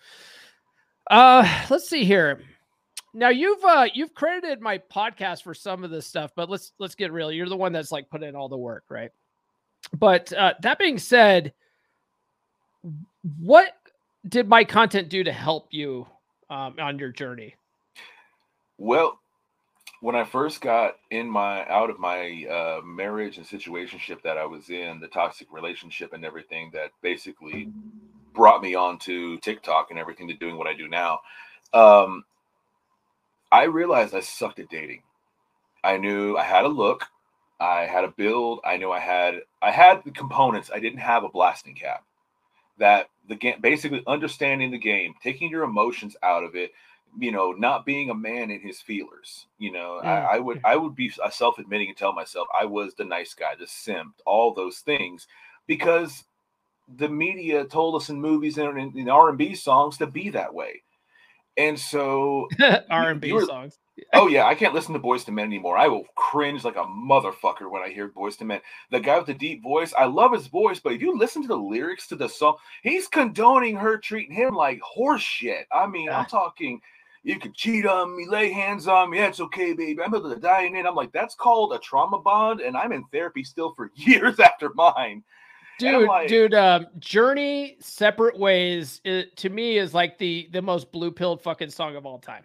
Uh, 1.09 1.65
let's 1.69 1.89
see 1.89 2.03
here. 2.03 2.41
Now 3.13 3.29
you've 3.29 3.63
uh 3.63 3.87
you've 3.93 4.13
credited 4.13 4.61
my 4.61 4.77
podcast 4.77 5.41
for 5.41 5.55
some 5.55 5.83
of 5.83 5.89
this 5.89 6.05
stuff, 6.05 6.31
but 6.35 6.49
let's 6.49 6.73
let's 6.77 6.93
get 6.93 7.11
real. 7.11 7.31
You're 7.31 7.49
the 7.49 7.57
one 7.57 7.71
that's 7.71 7.91
like 7.91 8.09
put 8.09 8.21
in 8.21 8.35
all 8.35 8.49
the 8.49 8.57
work, 8.57 8.83
right? 8.89 9.11
But 9.97 10.31
uh 10.33 10.53
that 10.61 10.77
being 10.77 10.99
said, 10.99 11.53
what 13.39 13.75
did 14.27 14.47
my 14.47 14.63
content 14.63 15.09
do 15.09 15.23
to 15.23 15.31
help 15.31 15.69
you 15.71 16.05
um 16.49 16.75
on 16.79 16.99
your 16.99 17.11
journey? 17.11 17.55
Well, 18.77 19.19
when 19.99 20.15
I 20.15 20.23
first 20.23 20.61
got 20.61 20.97
in 21.09 21.29
my 21.29 21.67
out 21.67 21.89
of 21.89 21.99
my 21.99 22.45
uh, 22.49 22.81
marriage 22.85 23.37
and 23.37 23.45
situationship 23.45 24.21
that 24.23 24.37
I 24.37 24.45
was 24.45 24.69
in, 24.69 24.99
the 24.99 25.07
toxic 25.07 25.51
relationship 25.51 26.13
and 26.13 26.23
everything 26.23 26.71
that 26.73 26.91
basically 27.01 27.69
brought 28.33 28.61
me 28.61 28.75
onto 28.75 29.39
TikTok 29.39 29.89
and 29.89 29.97
everything 29.97 30.27
to 30.27 30.35
doing 30.35 30.57
what 30.57 30.67
I 30.67 30.75
do 30.75 30.87
now, 30.87 31.19
um, 31.73 32.23
I 33.51 33.63
realized 33.63 34.13
I 34.13 34.19
sucked 34.19 34.59
at 34.59 34.69
dating. 34.69 35.01
I 35.83 35.97
knew 35.97 36.37
I 36.37 36.43
had 36.43 36.65
a 36.65 36.69
look, 36.69 37.05
I 37.59 37.85
had 37.85 38.03
a 38.03 38.09
build, 38.09 38.59
I 38.63 38.77
knew 38.77 38.91
I 38.91 38.99
had 38.99 39.41
I 39.61 39.71
had 39.71 40.03
the 40.03 40.11
components. 40.11 40.69
I 40.73 40.79
didn't 40.79 40.99
have 40.99 41.23
a 41.23 41.29
blasting 41.29 41.75
cap. 41.75 42.03
That 42.77 43.09
the 43.27 43.35
game, 43.35 43.59
basically 43.59 44.03
understanding 44.05 44.69
the 44.69 44.77
game, 44.77 45.15
taking 45.23 45.49
your 45.49 45.63
emotions 45.63 46.15
out 46.21 46.43
of 46.43 46.55
it, 46.55 46.71
you 47.19 47.31
know, 47.31 47.51
not 47.51 47.85
being 47.85 48.09
a 48.09 48.15
man 48.15 48.51
in 48.51 48.59
his 48.61 48.79
feelers. 48.81 49.47
You 49.57 49.71
know. 49.71 49.97
I, 50.03 50.35
I 50.35 50.39
would 50.39 50.61
I 50.63 50.75
would 50.75 50.95
be 50.95 51.11
uh, 51.23 51.29
self 51.29 51.59
admitting 51.59 51.89
and 51.89 51.97
tell 51.97 52.13
myself 52.13 52.47
I 52.59 52.65
was 52.65 52.93
the 52.93 53.05
nice 53.05 53.33
guy, 53.33 53.55
the 53.59 53.67
simp, 53.67 54.13
all 54.25 54.53
those 54.53 54.79
things, 54.79 55.27
because 55.67 56.23
the 56.97 57.09
media 57.09 57.65
told 57.65 58.01
us 58.01 58.09
in 58.09 58.19
movies 58.21 58.57
and 58.57 58.77
in, 58.79 58.97
in 58.97 59.09
R 59.09 59.29
and 59.29 59.37
B 59.37 59.55
songs 59.55 59.97
to 59.97 60.07
be 60.07 60.29
that 60.29 60.53
way. 60.53 60.83
And 61.57 61.77
so, 61.79 62.47
R 62.89 63.09
and 63.09 63.19
B 63.19 63.37
songs. 63.45 63.79
oh 64.13 64.27
yeah, 64.27 64.45
I 64.45 64.53
can't 64.53 64.75
listen 64.75 64.93
to 64.93 64.99
Boyz 64.99 65.27
II 65.27 65.33
Men 65.33 65.45
anymore. 65.45 65.75
I 65.75 65.87
will 65.87 66.05
cringe 66.15 66.63
like 66.63 66.75
a 66.75 66.83
motherfucker 66.83 67.69
when 67.69 67.81
I 67.81 67.89
hear 67.89 68.09
Boyz 68.09 68.39
II 68.39 68.45
Men. 68.47 68.61
The 68.91 68.99
guy 68.99 69.17
with 69.17 69.25
the 69.25 69.33
deep 69.33 69.63
voice, 69.63 69.91
I 69.97 70.05
love 70.05 70.33
his 70.33 70.45
voice, 70.45 70.79
but 70.79 70.93
if 70.93 71.01
you 71.01 71.17
listen 71.17 71.41
to 71.41 71.47
the 71.47 71.57
lyrics 71.57 72.05
to 72.09 72.15
the 72.15 72.29
song, 72.29 72.57
he's 72.83 73.07
condoning 73.07 73.75
her 73.75 73.97
treating 73.97 74.35
him 74.35 74.53
like 74.53 74.79
horse 74.81 75.23
shit. 75.23 75.65
I 75.71 75.87
mean, 75.87 76.05
Yeah. 76.05 76.19
I'm 76.19 76.25
talking. 76.27 76.79
You 77.23 77.39
can 77.39 77.53
cheat 77.53 77.85
on 77.85 78.15
me, 78.15 78.27
lay 78.27 78.51
hands 78.51 78.87
on 78.87 79.09
me. 79.09 79.19
That's 79.19 79.39
okay, 79.39 79.73
baby. 79.73 80.01
I'm 80.01 80.13
able 80.13 80.29
to 80.29 80.39
die 80.39 80.63
in. 80.63 80.75
I'm 80.85 80.95
like, 80.95 81.11
that's 81.11 81.35
called 81.35 81.73
a 81.73 81.79
trauma 81.79 82.19
bond, 82.19 82.61
and 82.61 82.77
I'm 82.77 82.91
in 82.91 83.03
therapy 83.11 83.43
still 83.43 83.73
for 83.75 83.91
years 83.95 84.39
after 84.39 84.71
mine. 84.73 85.23
Dude, 85.79 86.07
like- 86.07 86.27
dude, 86.27 86.53
um, 86.53 86.87
Journey 86.99 87.77
Separate 87.79 88.37
Ways 88.37 89.01
it, 89.03 89.35
to 89.37 89.49
me 89.49 89.77
is 89.77 89.93
like 89.93 90.17
the 90.17 90.49
the 90.51 90.61
most 90.61 90.91
blue 90.91 91.11
pilled 91.11 91.41
fucking 91.41 91.69
song 91.69 91.95
of 91.95 92.05
all 92.05 92.19
time. 92.19 92.43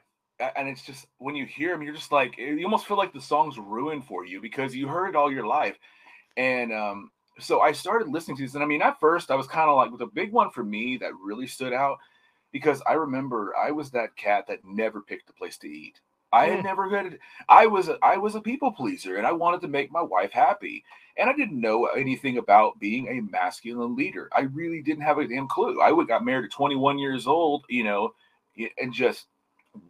And 0.57 0.69
it's 0.69 0.83
just 0.83 1.07
when 1.19 1.37
you 1.37 1.47
hear 1.47 1.73
them, 1.73 1.83
you're 1.83 1.95
just 1.95 2.11
like 2.11 2.37
you 2.37 2.65
almost 2.65 2.87
feel 2.87 2.97
like 2.97 3.13
the 3.13 3.21
song's 3.21 3.59
ruined 3.59 4.05
for 4.05 4.27
you 4.27 4.41
because 4.41 4.75
you 4.75 4.89
heard 4.89 5.11
it 5.11 5.17
all 5.17 5.33
your 5.33 5.47
life. 5.47 5.79
And 6.37 6.73
um, 6.73 7.11
so 7.39 7.61
I 7.61 7.73
started 7.73 8.09
listening 8.09 8.37
to 8.39 8.43
this, 8.43 8.55
and 8.55 8.63
I 8.63 8.67
mean, 8.67 8.83
at 8.83 8.99
first 8.99 9.31
I 9.31 9.37
was 9.37 9.47
kind 9.47 9.71
of 9.71 9.77
like 9.77 9.97
the 9.99 10.07
big 10.07 10.33
one 10.33 10.51
for 10.51 10.65
me 10.65 10.97
that 10.99 11.13
really 11.15 11.47
stood 11.47 11.73
out 11.73 11.99
because 12.53 12.83
I 12.87 12.95
remember 12.95 13.55
I 13.57 13.71
was 13.71 13.91
that 13.91 14.17
cat 14.17 14.47
that 14.49 14.65
never 14.65 15.01
picked 15.01 15.31
a 15.31 15.35
place 15.35 15.57
to 15.59 15.69
eat. 15.69 16.01
I 16.33 16.47
had 16.47 16.61
Mm. 16.61 16.65
never 16.65 16.89
good. 16.89 17.19
I 17.49 17.67
was 17.67 17.89
a, 17.89 17.99
I 18.03 18.17
was 18.17 18.35
a 18.35 18.41
people 18.41 18.73
pleaser, 18.73 19.17
and 19.17 19.27
I 19.27 19.33
wanted 19.33 19.61
to 19.63 19.69
make 19.69 19.91
my 19.93 20.01
wife 20.03 20.33
happy. 20.33 20.85
And 21.19 21.29
I 21.29 21.35
didn't 21.35 21.61
know 21.61 21.87
anything 21.87 22.39
about 22.39 22.79
being 22.81 23.09
a 23.09 23.21
masculine 23.21 23.95
leader. 23.97 24.31
I 24.33 24.43
really 24.43 24.81
didn't 24.83 25.03
have 25.05 25.19
a 25.19 25.29
damn 25.29 25.47
clue. 25.49 25.81
I 25.83 25.93
would 25.93 26.09
got 26.09 26.25
married 26.25 26.47
at 26.47 26.53
21 26.53 26.99
years 26.99 27.27
old, 27.27 27.65
you 27.69 27.85
know, 27.85 28.15
and 28.79 28.93
just 28.95 29.27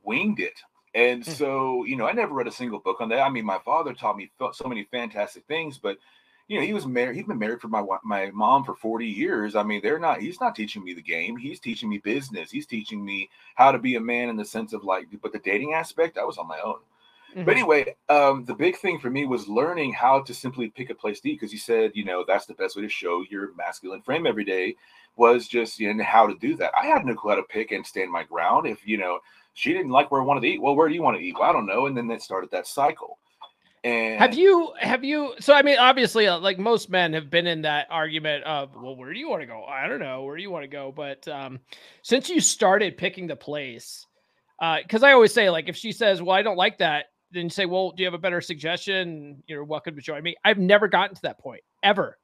winged 0.03 0.41
it. 0.41 0.61
And 0.95 1.23
Mm. 1.23 1.27
so, 1.27 1.85
you 1.85 1.97
know, 1.97 2.07
I 2.07 2.13
never 2.13 2.35
read 2.35 2.49
a 2.49 2.53
single 2.53 2.81
book 2.81 3.01
on 3.01 3.09
that. 3.11 3.21
I 3.21 3.29
mean, 3.29 3.45
my 3.45 3.59
father 3.61 3.95
taught 3.95 4.17
me 4.17 4.31
so 4.53 4.69
many 4.69 4.85
fantastic 4.85 5.47
things, 5.47 5.79
but 5.79 5.99
you 6.53 6.61
know, 6.61 6.67
he 6.67 6.75
was 6.75 6.87
married. 6.87 7.17
He's 7.17 7.27
been 7.27 7.39
married 7.39 7.63
for 7.63 7.69
my 7.69 7.83
my 8.05 8.31
mom 8.31 8.63
for 8.63 8.75
40 8.75 9.07
years. 9.07 9.57
I 9.57 9.63
mean, 9.63 9.81
they're 9.83 9.99
not. 9.99 10.21
He's 10.21 10.39
not 10.39 10.55
teaching 10.55 10.85
me 10.85 10.93
the 10.93 11.01
game. 11.03 11.39
He's 11.39 11.59
teaching 11.59 11.89
me 11.89 11.97
business. 11.97 12.51
He's 12.51 12.67
teaching 12.67 13.03
me 13.03 13.31
how 13.55 13.73
to 13.73 13.79
be 13.79 13.97
a 13.97 14.01
man 14.01 14.29
in 14.29 14.37
the 14.37 14.45
sense 14.45 14.75
of 14.75 14.85
like, 14.85 15.07
but 15.23 15.33
the 15.33 15.39
dating 15.39 15.73
aspect, 15.73 16.19
I 16.19 16.25
was 16.25 16.37
on 16.37 16.47
my 16.47 16.61
own. 16.61 16.81
Mhm. 17.35 17.47
But 17.47 17.55
anyway, 17.55 17.97
um, 18.11 18.45
the 18.45 18.55
big 18.55 18.77
thing 18.77 18.99
for 18.99 19.09
me 19.09 19.25
was 19.25 19.49
learning 19.49 19.95
how 19.95 20.21
to 20.21 20.35
simply 20.35 20.69
pick 20.69 20.91
a 20.91 20.95
place 20.95 21.21
to 21.21 21.31
eat 21.31 21.41
because 21.41 21.53
you 21.55 21.59
said, 21.59 21.93
you 21.95 22.05
know, 22.05 22.23
that's 22.27 22.45
the 22.45 22.55
best 22.55 22.77
way 22.77 22.83
to 22.83 22.89
show 22.91 23.25
your 23.31 23.55
masculine 23.55 24.03
frame 24.03 24.27
every 24.27 24.45
day 24.45 24.77
was 25.17 25.49
just 25.49 25.79
you 25.81 25.93
know 25.95 26.05
how 26.05 26.27
to 26.27 26.35
do 26.35 26.55
that. 26.57 26.73
I 26.77 26.87
had 26.87 27.07
no 27.07 27.15
clue 27.15 27.31
how 27.31 27.37
to 27.37 27.43
pick 27.45 27.73
and 27.73 27.87
stand 27.87 28.11
my 28.11 28.25
ground. 28.25 28.67
If 28.67 28.87
you 28.87 28.99
know 28.99 29.21
she 29.55 29.73
didn't 29.73 29.91
like 29.91 30.11
where 30.11 30.21
I 30.21 30.25
wanted 30.25 30.41
to 30.41 30.49
eat, 30.49 30.61
well, 30.63 30.75
where 30.77 30.89
do 30.89 30.95
you 30.95 31.03
want 31.03 31.17
to 31.19 31.23
eat? 31.23 31.37
Well, 31.39 31.49
I 31.49 31.53
don't 31.53 31.67
know. 31.67 31.87
And 31.87 31.97
then 31.97 32.09
that 32.09 32.23
started 32.23 32.51
that 32.51 32.67
cycle. 32.67 33.19
And 33.85 34.19
Have 34.19 34.35
you 34.35 34.73
have 34.79 35.03
you 35.03 35.35
so 35.41 35.55
I 35.55 35.63
mean 35.63 35.79
obviously 35.79 36.29
uh, 36.29 36.39
like 36.39 36.59
most 36.59 36.89
men 36.89 37.13
have 37.15 37.31
been 37.31 37.49
in 37.49 37.63
that 37.63 37.89
argument 37.91 38.45
of 38.45 38.75
well 38.77 38.95
where 38.97 39.13
do 39.13 39.19
you 39.19 39.29
want 39.29 39.43
to 39.43 39.47
go? 39.47 39.65
I 39.65 39.89
don't 39.89 39.99
know 39.99 40.23
where 40.23 40.37
do 40.37 40.43
you 40.43 40.51
want 40.51 40.63
to 40.63 40.69
go 40.69 40.93
but 40.95 41.27
um 41.27 41.59
since 42.03 42.29
you 42.29 42.41
started 42.41 42.97
picking 42.97 43.27
the 43.27 43.35
place 43.37 44.07
uh 44.61 44.79
cuz 44.89 45.03
I 45.03 45.13
always 45.13 45.33
say 45.35 45.51
like 45.51 45.69
if 45.69 45.77
she 45.77 45.91
says 45.91 46.23
well 46.23 46.37
I 46.37 46.43
don't 46.43 46.57
like 46.57 46.79
that 46.79 47.07
then 47.33 47.51
say 47.51 47.67
well 47.67 47.91
do 47.91 48.03
you 48.03 48.07
have 48.07 48.15
a 48.15 48.19
better 48.19 48.41
suggestion 48.41 49.43
you're 49.49 49.65
welcome 49.65 49.97
to 49.97 50.03
join 50.03 50.23
me. 50.23 50.37
I've 50.45 50.59
never 50.59 50.87
gotten 50.87 51.17
to 51.17 51.23
that 51.23 51.41
point 51.41 51.63
ever. 51.83 52.19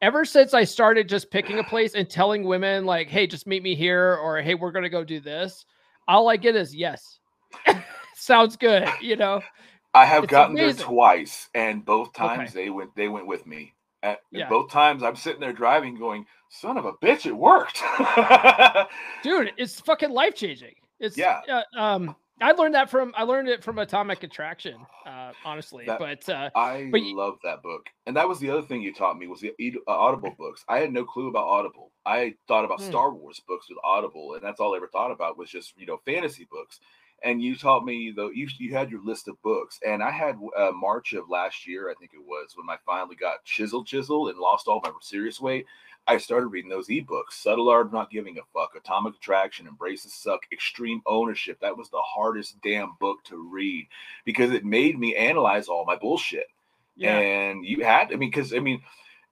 Ever 0.00 0.24
since 0.24 0.54
I 0.54 0.64
started 0.64 1.08
just 1.08 1.30
picking 1.30 1.58
a 1.58 1.64
place 1.64 1.94
and 1.94 2.08
telling 2.08 2.44
women 2.44 2.86
like 2.86 3.08
hey 3.08 3.26
just 3.26 3.46
meet 3.46 3.62
me 3.62 3.74
here 3.74 4.16
or 4.16 4.40
hey 4.40 4.54
we're 4.54 4.72
going 4.72 4.82
to 4.84 4.88
go 4.88 5.04
do 5.04 5.20
this 5.20 5.66
all 6.08 6.28
I 6.28 6.36
get 6.36 6.56
is 6.56 6.74
yes. 6.74 7.18
Sounds 8.14 8.56
good, 8.56 8.88
you 9.00 9.16
know. 9.16 9.40
I 9.96 10.04
have 10.04 10.24
It's 10.24 10.30
gotten 10.30 10.56
amazing. 10.58 10.76
there 10.76 10.86
twice, 10.86 11.48
and 11.54 11.84
both 11.84 12.12
times 12.12 12.50
Okay. 12.50 12.64
they 12.64 12.70
went 12.70 12.94
they 12.94 13.08
went 13.08 13.26
with 13.26 13.46
me. 13.46 13.72
At, 14.02 14.20
and 14.30 14.40
Yeah. 14.40 14.48
both 14.48 14.70
times 14.70 15.02
I'm 15.02 15.16
sitting 15.16 15.40
there 15.40 15.52
driving, 15.54 15.94
going, 15.96 16.26
"Son 16.50 16.76
of 16.76 16.84
a 16.84 16.92
bitch, 16.94 17.24
it 17.26 17.32
worked." 17.32 17.82
Dude, 19.22 19.52
it's 19.56 19.80
fucking 19.80 20.10
life 20.10 20.34
changing. 20.34 20.74
It's 21.00 21.16
Yeah. 21.16 21.40
Uh, 21.48 21.80
um, 21.80 22.16
I 22.42 22.52
learned 22.52 22.74
that 22.74 22.90
from 22.90 23.14
I 23.16 23.22
learned 23.22 23.48
it 23.48 23.64
from 23.64 23.78
Atomic 23.78 24.22
Attraction, 24.22 24.76
uh, 25.06 25.32
honestly. 25.46 25.86
That- 25.86 25.98
but 25.98 26.28
uh, 26.28 26.50
I 26.54 26.90
But 26.92 27.00
love 27.00 27.38
that 27.44 27.62
book, 27.62 27.86
and 28.04 28.14
that 28.16 28.28
was 28.28 28.38
the 28.38 28.50
other 28.50 28.60
thing 28.62 28.82
you 28.82 28.92
taught 28.92 29.18
me 29.18 29.26
was 29.26 29.40
the 29.40 29.54
uh, 29.58 29.90
Audible 29.90 30.34
books. 30.38 30.62
I 30.68 30.78
had 30.80 30.92
no 30.92 31.04
clue 31.06 31.28
about 31.28 31.46
Audible. 31.46 31.92
I 32.04 32.34
thought 32.46 32.66
about 32.66 32.80
Hmm. 32.80 32.88
Star 32.88 33.10
Wars 33.14 33.40
books 33.48 33.70
with 33.70 33.78
Audible, 33.82 34.34
and 34.34 34.42
that's 34.44 34.60
all 34.60 34.74
I 34.74 34.76
ever 34.76 34.88
thought 34.88 35.10
about 35.10 35.38
was 35.38 35.48
just 35.50 35.72
you 35.78 35.86
know 35.86 35.96
fantasy 36.04 36.44
books. 36.50 36.80
And 37.26 37.42
you 37.42 37.56
taught 37.56 37.84
me 37.84 38.12
though 38.16 38.30
you 38.30 38.48
you 38.58 38.74
had 38.74 38.90
your 38.90 39.02
list 39.02 39.28
of 39.28 39.42
books, 39.42 39.80
and 39.86 40.02
I 40.02 40.12
had 40.12 40.38
uh, 40.56 40.72
March 40.72 41.12
of 41.14 41.28
last 41.30 41.66
year, 41.68 41.90
I 41.90 41.94
think 41.94 42.12
it 42.14 42.24
was, 42.26 42.54
when 42.56 42.70
I 42.70 42.78
finally 42.86 43.16
got 43.16 43.44
chisel 43.44 43.84
chisel 43.84 44.28
and 44.28 44.38
lost 44.38 44.68
all 44.68 44.80
my 44.84 44.92
serious 45.02 45.40
weight. 45.40 45.66
I 46.08 46.18
started 46.18 46.48
reading 46.48 46.70
those 46.70 46.88
ebooks. 46.88 47.32
Subtle 47.32 47.68
Art 47.68 47.86
of 47.88 47.92
Not 47.94 48.10
Giving 48.10 48.38
a 48.38 48.42
Fuck, 48.54 48.76
Atomic 48.76 49.16
Attraction, 49.16 49.66
Embrace 49.68 50.04
the 50.04 50.10
Suck, 50.10 50.42
Extreme 50.52 51.02
Ownership. 51.06 51.60
That 51.60 51.76
was 51.76 51.90
the 51.90 52.02
hardest 52.02 52.62
damn 52.62 52.94
book 53.00 53.24
to 53.24 53.36
read 53.52 53.88
because 54.24 54.52
it 54.52 54.64
made 54.64 54.98
me 54.98 55.16
analyze 55.16 55.68
all 55.68 55.84
my 55.84 55.96
bullshit. 55.96 56.46
yeah, 56.96 57.18
And 57.18 57.66
you 57.66 57.84
had, 57.84 58.12
I 58.12 58.16
mean, 58.16 58.30
because 58.30 58.54
I 58.54 58.60
mean, 58.60 58.82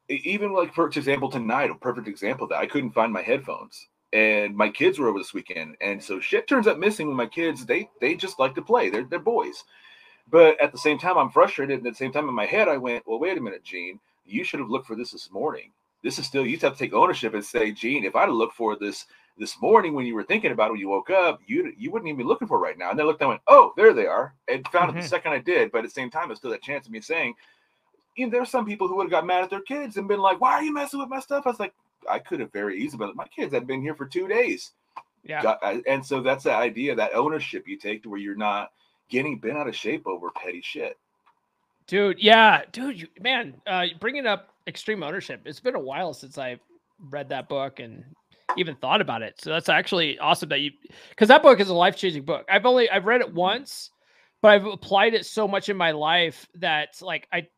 even 0.08 0.52
like 0.52 0.74
for 0.74 0.88
example, 0.88 1.30
tonight, 1.30 1.70
a 1.70 1.76
perfect 1.76 2.08
example 2.08 2.44
of 2.44 2.50
that 2.50 2.60
I 2.60 2.66
couldn't 2.66 2.92
find 2.92 3.12
my 3.12 3.22
headphones. 3.22 3.88
And 4.14 4.56
my 4.56 4.70
kids 4.70 4.98
were 4.98 5.08
over 5.08 5.18
this 5.18 5.34
weekend, 5.34 5.76
and 5.80 6.02
so 6.02 6.20
shit 6.20 6.46
turns 6.48 6.68
up 6.68 6.78
missing 6.78 7.08
with 7.08 7.16
my 7.16 7.26
kids. 7.26 7.66
They 7.66 7.90
they 8.00 8.14
just 8.14 8.38
like 8.38 8.54
to 8.54 8.62
play. 8.62 8.88
They're 8.88 9.04
they're 9.04 9.18
boys, 9.18 9.64
but 10.30 10.60
at 10.62 10.72
the 10.72 10.78
same 10.78 10.98
time, 10.98 11.18
I'm 11.18 11.30
frustrated. 11.30 11.78
And 11.78 11.86
at 11.86 11.94
the 11.94 11.96
same 11.98 12.12
time, 12.12 12.28
in 12.28 12.34
my 12.34 12.46
head, 12.46 12.68
I 12.68 12.76
went, 12.78 13.06
"Well, 13.06 13.18
wait 13.18 13.36
a 13.36 13.40
minute, 13.40 13.64
Gene. 13.64 13.98
You 14.24 14.44
should 14.44 14.60
have 14.60 14.70
looked 14.70 14.86
for 14.86 14.96
this 14.96 15.10
this 15.12 15.30
morning. 15.32 15.72
This 16.04 16.18
is 16.18 16.26
still 16.26 16.46
you 16.46 16.58
have 16.58 16.74
to 16.74 16.78
take 16.78 16.92
ownership 16.94 17.34
and 17.34 17.44
say, 17.44 17.72
Gene, 17.72 18.04
if 18.04 18.14
I'd 18.14 18.26
have 18.26 18.34
looked 18.34 18.54
for 18.56 18.76
this 18.76 19.06
this 19.38 19.60
morning 19.60 19.94
when 19.94 20.06
you 20.06 20.14
were 20.14 20.22
thinking 20.22 20.52
about 20.52 20.68
it 20.68 20.72
when 20.72 20.80
you 20.80 20.88
woke 20.88 21.10
up, 21.10 21.40
you 21.46 21.72
you 21.76 21.90
wouldn't 21.90 22.08
even 22.08 22.18
be 22.18 22.24
looking 22.24 22.46
for 22.46 22.58
it 22.58 22.60
right 22.60 22.78
now. 22.78 22.90
And 22.90 22.98
then 22.98 23.06
I 23.06 23.08
looked 23.08 23.20
and 23.22 23.30
went, 23.30 23.42
oh, 23.48 23.72
there 23.76 23.92
they 23.92 24.06
are, 24.06 24.34
and 24.48 24.66
found 24.68 24.90
it 24.90 24.94
Mhm. 24.96 25.02
the 25.02 25.08
second 25.08 25.32
I 25.32 25.38
did. 25.38 25.72
But 25.72 25.78
at 25.78 25.84
the 25.84 25.90
same 25.90 26.10
time, 26.10 26.30
it's 26.30 26.40
still 26.40 26.50
that 26.52 26.62
chance 26.62 26.86
of 26.86 26.92
me 26.92 27.00
saying, 27.00 27.34
you 28.16 28.26
know, 28.26 28.30
there's 28.30 28.50
some 28.50 28.64
people 28.64 28.86
who 28.86 28.96
would 28.96 29.04
have 29.04 29.10
got 29.10 29.26
mad 29.26 29.42
at 29.42 29.50
their 29.50 29.62
kids 29.62 29.96
and 29.96 30.06
been 30.06 30.20
like, 30.20 30.40
why 30.40 30.52
are 30.52 30.62
you 30.62 30.72
messing 30.72 31.00
with 31.00 31.08
my 31.08 31.20
stuff? 31.20 31.46
I 31.46 31.50
was 31.50 31.58
like, 31.60 31.74
I 32.10 32.18
could 32.18 32.40
have 32.40 32.52
very 32.52 32.80
easily, 32.80 33.06
but 33.06 33.16
my 33.16 33.26
kids 33.28 33.52
had 33.52 33.66
been 33.66 33.82
here 33.82 33.94
for 33.94 34.06
two 34.06 34.28
days. 34.28 34.72
yeah. 35.22 35.42
Got- 35.42 35.62
and 35.86 36.04
so 36.04 36.20
that's 36.20 36.44
the 36.44 36.52
idea, 36.54 36.94
that 36.94 37.14
ownership 37.14 37.66
you 37.66 37.78
take 37.78 38.02
to 38.02 38.10
where 38.10 38.20
you're 38.20 38.36
not 38.36 38.72
getting 39.08 39.38
bent 39.38 39.56
out 39.56 39.68
of 39.68 39.76
shape 39.76 40.06
over 40.06 40.30
petty 40.30 40.60
shit. 40.62 40.98
Dude, 41.86 42.18
yeah, 42.18 42.62
dude, 42.72 43.00
you, 43.00 43.08
man, 43.20 43.54
uh, 43.66 43.86
bringing 44.00 44.26
up 44.26 44.48
extreme 44.66 45.02
ownership. 45.02 45.42
It's 45.44 45.60
been 45.60 45.74
a 45.74 45.80
while 45.80 46.14
since 46.14 46.38
I 46.38 46.58
read 47.10 47.28
that 47.28 47.48
book 47.48 47.80
and 47.80 48.04
even 48.56 48.76
thought 48.76 49.00
about 49.02 49.22
it. 49.22 49.34
So 49.38 49.50
that's 49.50 49.68
actually 49.68 50.18
awesome 50.18 50.48
that 50.48 50.60
you, 50.60 50.70
because 51.10 51.28
that 51.28 51.42
book 51.42 51.60
is 51.60 51.68
a 51.68 51.74
life 51.74 51.96
changing 51.96 52.24
book. 52.24 52.46
I've 52.50 52.64
only 52.64 52.88
I've 52.88 53.04
read 53.04 53.20
it 53.20 53.32
once, 53.32 53.90
but 54.40 54.52
I've 54.52 54.64
applied 54.64 55.12
it 55.14 55.26
so 55.26 55.46
much 55.46 55.68
in 55.68 55.76
my 55.76 55.90
life 55.90 56.46
that 56.56 56.96
like 57.02 57.28
I, 57.32 57.48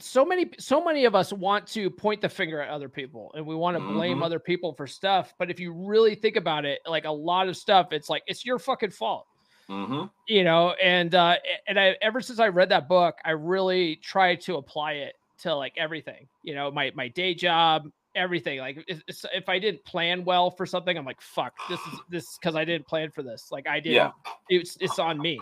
so 0.00 0.24
many 0.24 0.50
so 0.58 0.82
many 0.84 1.04
of 1.04 1.14
us 1.14 1.32
want 1.32 1.66
to 1.68 1.90
point 1.90 2.20
the 2.20 2.28
finger 2.28 2.60
at 2.60 2.70
other 2.70 2.88
people 2.88 3.32
and 3.36 3.44
we 3.46 3.54
want 3.54 3.76
to 3.76 3.82
blame 3.82 4.18
Mhm. 4.18 4.24
other 4.24 4.38
people 4.38 4.72
for 4.72 4.86
stuff. 4.86 5.34
But 5.38 5.50
if 5.50 5.58
you 5.60 5.72
really 5.72 6.14
think 6.14 6.36
about 6.36 6.64
it, 6.64 6.80
like 6.86 7.04
a 7.04 7.10
lot 7.10 7.48
of 7.48 7.56
stuff, 7.56 7.92
it's 7.92 8.08
like 8.08 8.22
it's 8.26 8.44
your 8.44 8.58
fucking 8.58 8.90
fault 8.90 9.26
Mm-hmm. 9.70 10.04
you 10.28 10.44
know 10.44 10.72
and 10.72 11.14
uh 11.14 11.36
and 11.66 11.80
i 11.80 11.96
ever 12.02 12.20
since 12.20 12.38
i 12.38 12.48
read 12.48 12.68
that 12.68 12.86
book 12.86 13.16
i 13.24 13.30
really 13.30 13.96
try 13.96 14.34
to 14.34 14.56
apply 14.56 14.92
it 14.92 15.14
to 15.38 15.54
like 15.54 15.72
everything 15.78 16.28
you 16.42 16.54
know 16.54 16.70
my 16.70 16.92
my 16.94 17.08
day 17.08 17.32
job 17.32 17.88
everything 18.14 18.58
like 18.58 18.84
if, 18.88 19.02
if- 19.08 19.48
i 19.48 19.58
didn't 19.58 19.82
plan 19.86 20.22
well 20.22 20.50
for 20.50 20.66
something 20.66 20.98
i'm 20.98 21.06
like 21.06 21.18
fuck 21.22 21.54
this 21.70 21.80
is 21.80 21.98
this 22.10 22.36
because 22.38 22.54
i 22.54 22.62
didn't 22.62 22.86
plan 22.86 23.10
for 23.10 23.22
this 23.22 23.48
like 23.50 23.66
i 23.66 23.80
didn't 23.80 23.94
Yeah. 23.94 24.10
it's 24.50 24.76
it's 24.82 24.98
on 24.98 25.18
me 25.18 25.40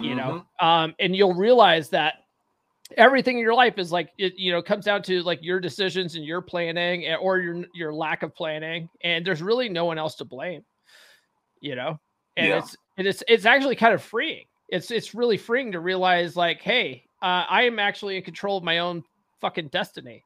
you 0.00 0.16
know 0.16 0.44
Mm-hmm. 0.60 0.66
um 0.66 0.94
and 0.98 1.14
you'll 1.14 1.34
realize 1.34 1.90
that 1.90 2.23
everything 2.96 3.36
in 3.38 3.42
your 3.42 3.54
life 3.54 3.78
is 3.78 3.90
like 3.90 4.10
it 4.18 4.34
you 4.36 4.52
know 4.52 4.62
comes 4.62 4.84
down 4.84 5.02
to 5.02 5.22
like 5.22 5.38
your 5.42 5.58
decisions 5.58 6.16
and 6.16 6.24
your 6.24 6.42
planning 6.42 7.06
or 7.20 7.38
your 7.38 7.64
your 7.74 7.94
lack 7.94 8.22
of 8.22 8.34
planning 8.34 8.88
and 9.02 9.26
there's 9.26 9.42
really 9.42 9.68
no 9.68 9.84
one 9.86 9.98
else 9.98 10.14
to 10.16 10.24
blame 10.24 10.62
you 11.60 11.74
know 11.74 11.98
and 12.36 12.48
Yeah. 12.48 12.58
it's 12.58 12.76
and 12.98 13.06
it's 13.06 13.22
it's 13.26 13.46
actually 13.46 13.76
kind 13.76 13.94
of 13.94 14.02
freeing 14.02 14.44
it's 14.68 14.90
it's 14.90 15.14
really 15.14 15.38
freeing 15.38 15.72
to 15.72 15.80
realize 15.80 16.36
like 16.36 16.60
hey 16.60 17.04
uh, 17.22 17.44
i 17.48 17.62
am 17.62 17.78
actually 17.78 18.16
in 18.16 18.22
control 18.22 18.58
of 18.58 18.64
my 18.64 18.78
own 18.78 19.02
fucking 19.40 19.68
destiny 19.68 20.22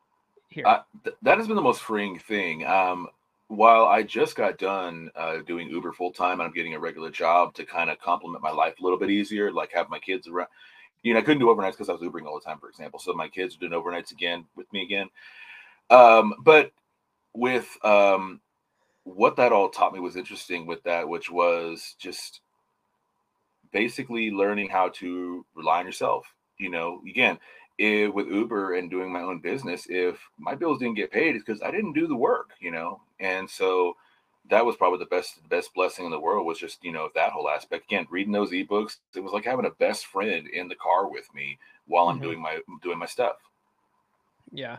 here 0.48 0.66
Uh, 0.66 0.80
th- 1.04 1.16
that 1.22 1.38
has 1.38 1.46
been 1.46 1.56
the 1.56 1.62
most 1.62 1.82
freeing 1.82 2.18
thing. 2.18 2.66
Um, 2.66 3.08
while 3.48 3.86
I 3.86 4.02
just 4.02 4.36
got 4.36 4.58
done 4.58 5.10
uh, 5.16 5.38
doing 5.46 5.68
Uber 5.70 5.92
full 5.92 6.12
time 6.12 6.40
and 6.40 6.42
I'm 6.42 6.52
getting 6.52 6.74
a 6.74 6.78
regular 6.78 7.10
job 7.10 7.54
to 7.54 7.64
kind 7.64 7.88
of 7.88 7.98
complement 7.98 8.42
my 8.42 8.50
life 8.50 8.78
a 8.78 8.82
little 8.82 8.98
bit 8.98 9.10
easier, 9.10 9.50
like 9.52 9.72
have 9.72 9.88
my 9.88 9.98
kids 9.98 10.28
around. 10.28 10.48
You 11.02 11.14
know, 11.14 11.20
I 11.20 11.22
couldn't 11.22 11.40
do 11.40 11.46
overnights 11.46 11.72
because 11.72 11.88
I 11.88 11.92
was 11.92 12.02
Ubering 12.02 12.26
all 12.26 12.38
the 12.38 12.44
time, 12.44 12.58
for 12.58 12.68
example. 12.68 12.98
So 12.98 13.12
my 13.14 13.28
kids 13.28 13.54
are 13.54 13.58
doing 13.58 13.72
overnights 13.72 14.12
again 14.12 14.44
with 14.56 14.70
me 14.72 14.82
again. 14.82 15.08
Um, 15.90 16.34
but 16.42 16.72
with 17.34 17.66
um, 17.84 18.40
what 19.04 19.36
that 19.36 19.52
all 19.52 19.68
taught 19.68 19.92
me 19.94 20.00
was 20.00 20.16
interesting 20.16 20.66
with 20.66 20.82
that, 20.82 21.08
which 21.08 21.30
was 21.30 21.94
just 21.98 22.40
basically 23.72 24.30
learning 24.30 24.68
how 24.68 24.88
to 24.90 25.44
rely 25.54 25.80
on 25.80 25.86
yourself. 25.86 26.26
You 26.58 26.70
know, 26.70 27.00
again, 27.08 27.38
if, 27.78 28.12
with 28.12 28.26
Uber 28.26 28.74
and 28.74 28.90
doing 28.90 29.12
my 29.12 29.22
own 29.22 29.40
business, 29.40 29.86
if 29.88 30.18
my 30.38 30.54
bills 30.54 30.80
didn't 30.80 30.96
get 30.96 31.12
paid, 31.12 31.36
it's 31.36 31.44
because 31.44 31.62
I 31.62 31.70
didn't 31.70 31.92
do 31.92 32.06
the 32.06 32.16
work, 32.16 32.50
you 32.60 32.70
know. 32.70 33.00
And 33.20 33.48
so 33.48 33.96
that 34.50 34.64
was 34.64 34.76
probably 34.76 34.98
the 34.98 35.06
best 35.06 35.46
best 35.48 35.72
blessing 35.74 36.04
in 36.04 36.10
the 36.10 36.20
world 36.20 36.46
was 36.46 36.58
just 36.58 36.82
you 36.84 36.92
know 36.92 37.08
that 37.14 37.30
whole 37.32 37.48
aspect. 37.48 37.84
Again, 37.84 38.06
reading 38.10 38.32
those 38.32 38.50
ebooks, 38.50 38.96
it 39.14 39.20
was 39.20 39.32
like 39.32 39.44
having 39.44 39.66
a 39.66 39.70
best 39.70 40.06
friend 40.06 40.46
in 40.48 40.68
the 40.68 40.74
car 40.76 41.08
with 41.10 41.32
me 41.34 41.58
while 41.86 42.08
I'm 42.08 42.18
Mhm. 42.18 42.22
doing 42.22 42.40
my 42.40 42.60
doing 42.82 42.98
my 42.98 43.06
stuff. 43.06 43.36
Yeah. 44.52 44.78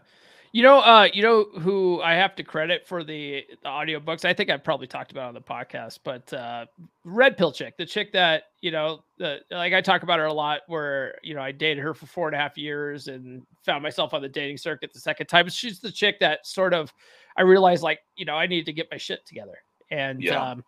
You 0.52 0.64
know, 0.64 0.80
uh, 0.80 1.08
you 1.14 1.22
know 1.22 1.44
who 1.60 2.02
I 2.02 2.16
have 2.16 2.36
to 2.38 2.44
credit 2.44 2.88
for 2.88 3.04
the, 3.04 3.46
the 3.62 3.70
audiobooks. 3.70 4.26
I 4.26 4.34
think 4.34 4.50
I've 4.50 4.64
probably 4.64 4.88
talked 4.88 5.12
about 5.12 5.28
on 5.28 5.36
the 5.36 5.42
podcast, 5.42 6.00
but 6.04 6.34
uh 6.34 6.66
Red 7.04 7.38
Pill 7.38 7.52
Chick, 7.52 7.78
the 7.78 7.86
chick 7.86 8.12
that, 8.14 8.46
you 8.62 8.72
know, 8.72 9.04
the 9.20 9.42
like 9.52 9.74
I 9.74 9.82
talk 9.82 10.02
about 10.02 10.18
her 10.18 10.26
a 10.26 10.34
lot 10.34 10.62
where, 10.66 11.20
you 11.22 11.36
know, 11.36 11.42
I 11.42 11.52
dated 11.52 11.84
her 11.84 11.94
for 11.94 12.08
four 12.08 12.28
and 12.28 12.36
a 12.36 12.40
half 12.40 12.58
years 12.58 13.08
and 13.08 13.44
found 13.64 13.84
myself 13.84 14.16
on 14.16 14.24
the 14.24 14.30
dating 14.30 14.58
circuit 14.58 14.92
the 14.92 15.00
second 15.00 15.28
time. 15.28 15.48
She's 15.50 15.80
the 15.82 15.92
chick 15.92 16.20
that 16.20 16.48
sort 16.48 16.74
of 16.74 16.92
I 17.38 17.44
realized 17.44 17.84
like, 17.84 18.00
you 18.16 18.26
know, 18.26 18.36
I 18.36 18.48
needed 18.48 18.66
to 18.68 18.74
get 18.74 18.88
my 18.92 18.98
shit 18.98 19.26
together. 19.26 19.58
And 19.92 20.22
Yeah. 20.24 20.52
um 20.52 20.64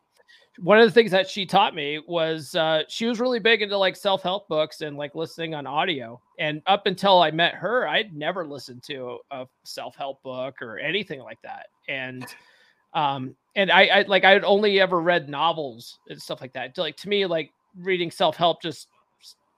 one 0.59 0.77
of 0.79 0.85
the 0.85 0.91
things 0.91 1.11
that 1.11 1.29
she 1.29 1.45
taught 1.45 1.73
me 1.73 1.99
was 2.07 2.55
uh, 2.55 2.83
she 2.89 3.05
was 3.05 3.21
really 3.21 3.39
big 3.39 3.61
into 3.61 3.77
like 3.77 3.95
self-help 3.95 4.49
books 4.49 4.81
and 4.81 4.97
like 4.97 5.15
listening 5.15 5.55
on 5.55 5.65
audio. 5.65 6.19
And 6.39 6.61
up 6.67 6.87
until 6.87 7.21
i 7.21 7.31
met 7.31 7.53
her 7.55 7.87
i'd 7.87 8.13
never 8.13 8.45
listened 8.45 8.83
to 8.83 9.19
a 9.31 9.47
self-help 9.63 10.21
book 10.23 10.61
or 10.61 10.77
anything 10.77 11.21
like 11.21 11.41
that. 11.43 11.67
And 11.87 12.25
um 12.93 13.35
and 13.55 13.71
i, 13.71 13.83
I 13.85 14.01
like 14.03 14.25
i'd 14.25 14.43
only 14.43 14.81
ever 14.81 14.99
read 15.01 15.29
novels 15.29 15.99
and 16.09 16.21
stuff 16.21 16.41
like 16.41 16.53
that. 16.53 16.77
Like 16.77 16.97
to 16.97 17.09
me 17.09 17.25
like 17.25 17.51
reading 17.77 18.11
self-help 18.11 18.61
just 18.61 18.87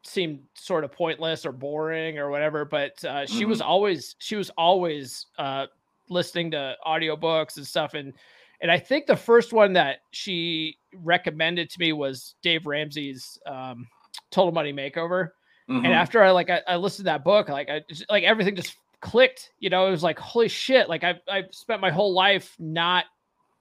seemed 0.03 0.41
sort 0.53 0.83
of 0.83 0.91
pointless 0.91 1.45
or 1.45 1.51
boring 1.51 2.19
or 2.19 2.29
whatever. 2.29 2.65
But 2.65 3.03
uh, 3.03 3.25
she 3.25 3.45
was 3.45 3.61
always 3.61 4.15
she 4.19 4.35
was 4.35 4.51
always 4.51 5.25
uh 5.39 5.65
listening 6.09 6.51
to 6.51 6.75
audiobooks 6.85 7.57
and 7.57 7.65
stuff 7.65 7.93
and 7.93 8.13
and 8.61 8.71
I 8.71 8.79
think 8.79 9.07
the 9.07 9.15
first 9.15 9.51
one 9.51 9.73
that 9.73 9.97
she 10.11 10.77
recommended 10.95 11.69
to 11.71 11.79
me 11.79 11.91
was 11.91 12.35
Dave 12.41 12.65
Ramsey's 12.65 13.37
um, 13.45 13.87
Total 14.31 14.53
Money 14.53 14.71
Makeover. 14.71 15.31
Mhm. 15.69 15.83
And 15.83 15.87
after 15.87 16.23
I 16.23 16.31
like 16.31 16.49
I, 16.49 16.61
I 16.65 16.77
listened 16.77 17.05
to 17.05 17.11
that 17.11 17.25
book, 17.25 17.49
like 17.49 17.69
I 17.69 17.81
just, 17.89 18.05
like 18.09 18.23
everything 18.23 18.55
just 18.55 18.77
clicked. 19.01 19.51
You 19.59 19.69
know, 19.69 19.87
it 19.87 19.91
was 19.91 20.01
like 20.01 20.17
holy 20.17 20.47
shit! 20.47 20.87
Like 20.87 21.03
I 21.03 21.15
I 21.29 21.43
spent 21.51 21.81
my 21.81 21.91
whole 21.91 22.13
life 22.13 22.55
not 22.57 23.05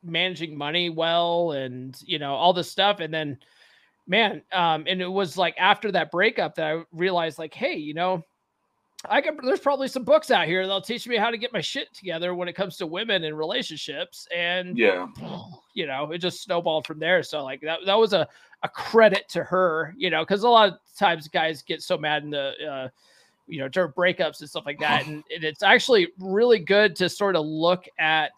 managing 0.04 0.56
money 0.56 0.88
well, 0.88 1.50
and 1.52 2.00
you 2.04 2.18
know 2.20 2.34
all 2.34 2.52
this 2.52 2.70
stuff, 2.70 3.00
and 3.00 3.12
then 3.12 3.38
man, 4.06 4.42
um, 4.52 4.84
and 4.86 5.00
it 5.02 5.10
was 5.10 5.36
like 5.36 5.54
after 5.58 5.90
that 5.92 6.10
breakup 6.12 6.54
that 6.56 6.66
I 6.66 6.82
realized 6.92 7.38
like, 7.38 7.54
hey, 7.54 7.74
you 7.74 7.94
know. 7.94 8.22
I 9.08 9.20
can. 9.20 9.36
There's 9.42 9.60
probably 9.60 9.88
some 9.88 10.04
books 10.04 10.30
out 10.30 10.46
here 10.46 10.62
that'll 10.66 10.80
teach 10.80 11.06
me 11.08 11.16
how 11.16 11.30
to 11.30 11.38
get 11.38 11.52
my 11.52 11.60
shit 11.60 11.92
together 11.94 12.34
when 12.34 12.48
it 12.48 12.54
comes 12.54 12.76
to 12.78 12.86
women 12.86 13.24
and 13.24 13.36
relationships. 13.36 14.26
And 14.34 14.76
yeah, 14.78 15.06
you 15.74 15.86
know, 15.86 16.10
it 16.12 16.18
just 16.18 16.42
snowballed 16.42 16.86
from 16.86 16.98
there. 16.98 17.22
So 17.22 17.42
like 17.42 17.60
that 17.62 17.80
that 17.86 17.94
was 17.98 18.12
a 18.12 18.28
a 18.62 18.68
credit 18.68 19.28
to 19.30 19.42
her, 19.42 19.92
you 19.96 20.08
know, 20.08 20.22
because 20.22 20.44
a 20.44 20.48
lot 20.48 20.68
of 20.72 20.78
times 20.96 21.26
guys 21.28 21.62
get 21.62 21.82
so 21.82 21.98
mad 21.98 22.22
in 22.22 22.30
the 22.30 22.52
uh, 22.64 22.88
you 23.48 23.58
know 23.58 23.68
during 23.68 23.90
breakups 23.92 24.40
and 24.40 24.48
stuff 24.48 24.64
like 24.66 24.78
that, 24.78 25.06
and, 25.06 25.24
and 25.34 25.44
it's 25.44 25.62
actually 25.62 26.08
really 26.18 26.58
good 26.60 26.94
to 26.96 27.08
sort 27.08 27.34
of 27.36 27.44
look 27.44 27.86
at 27.98 28.30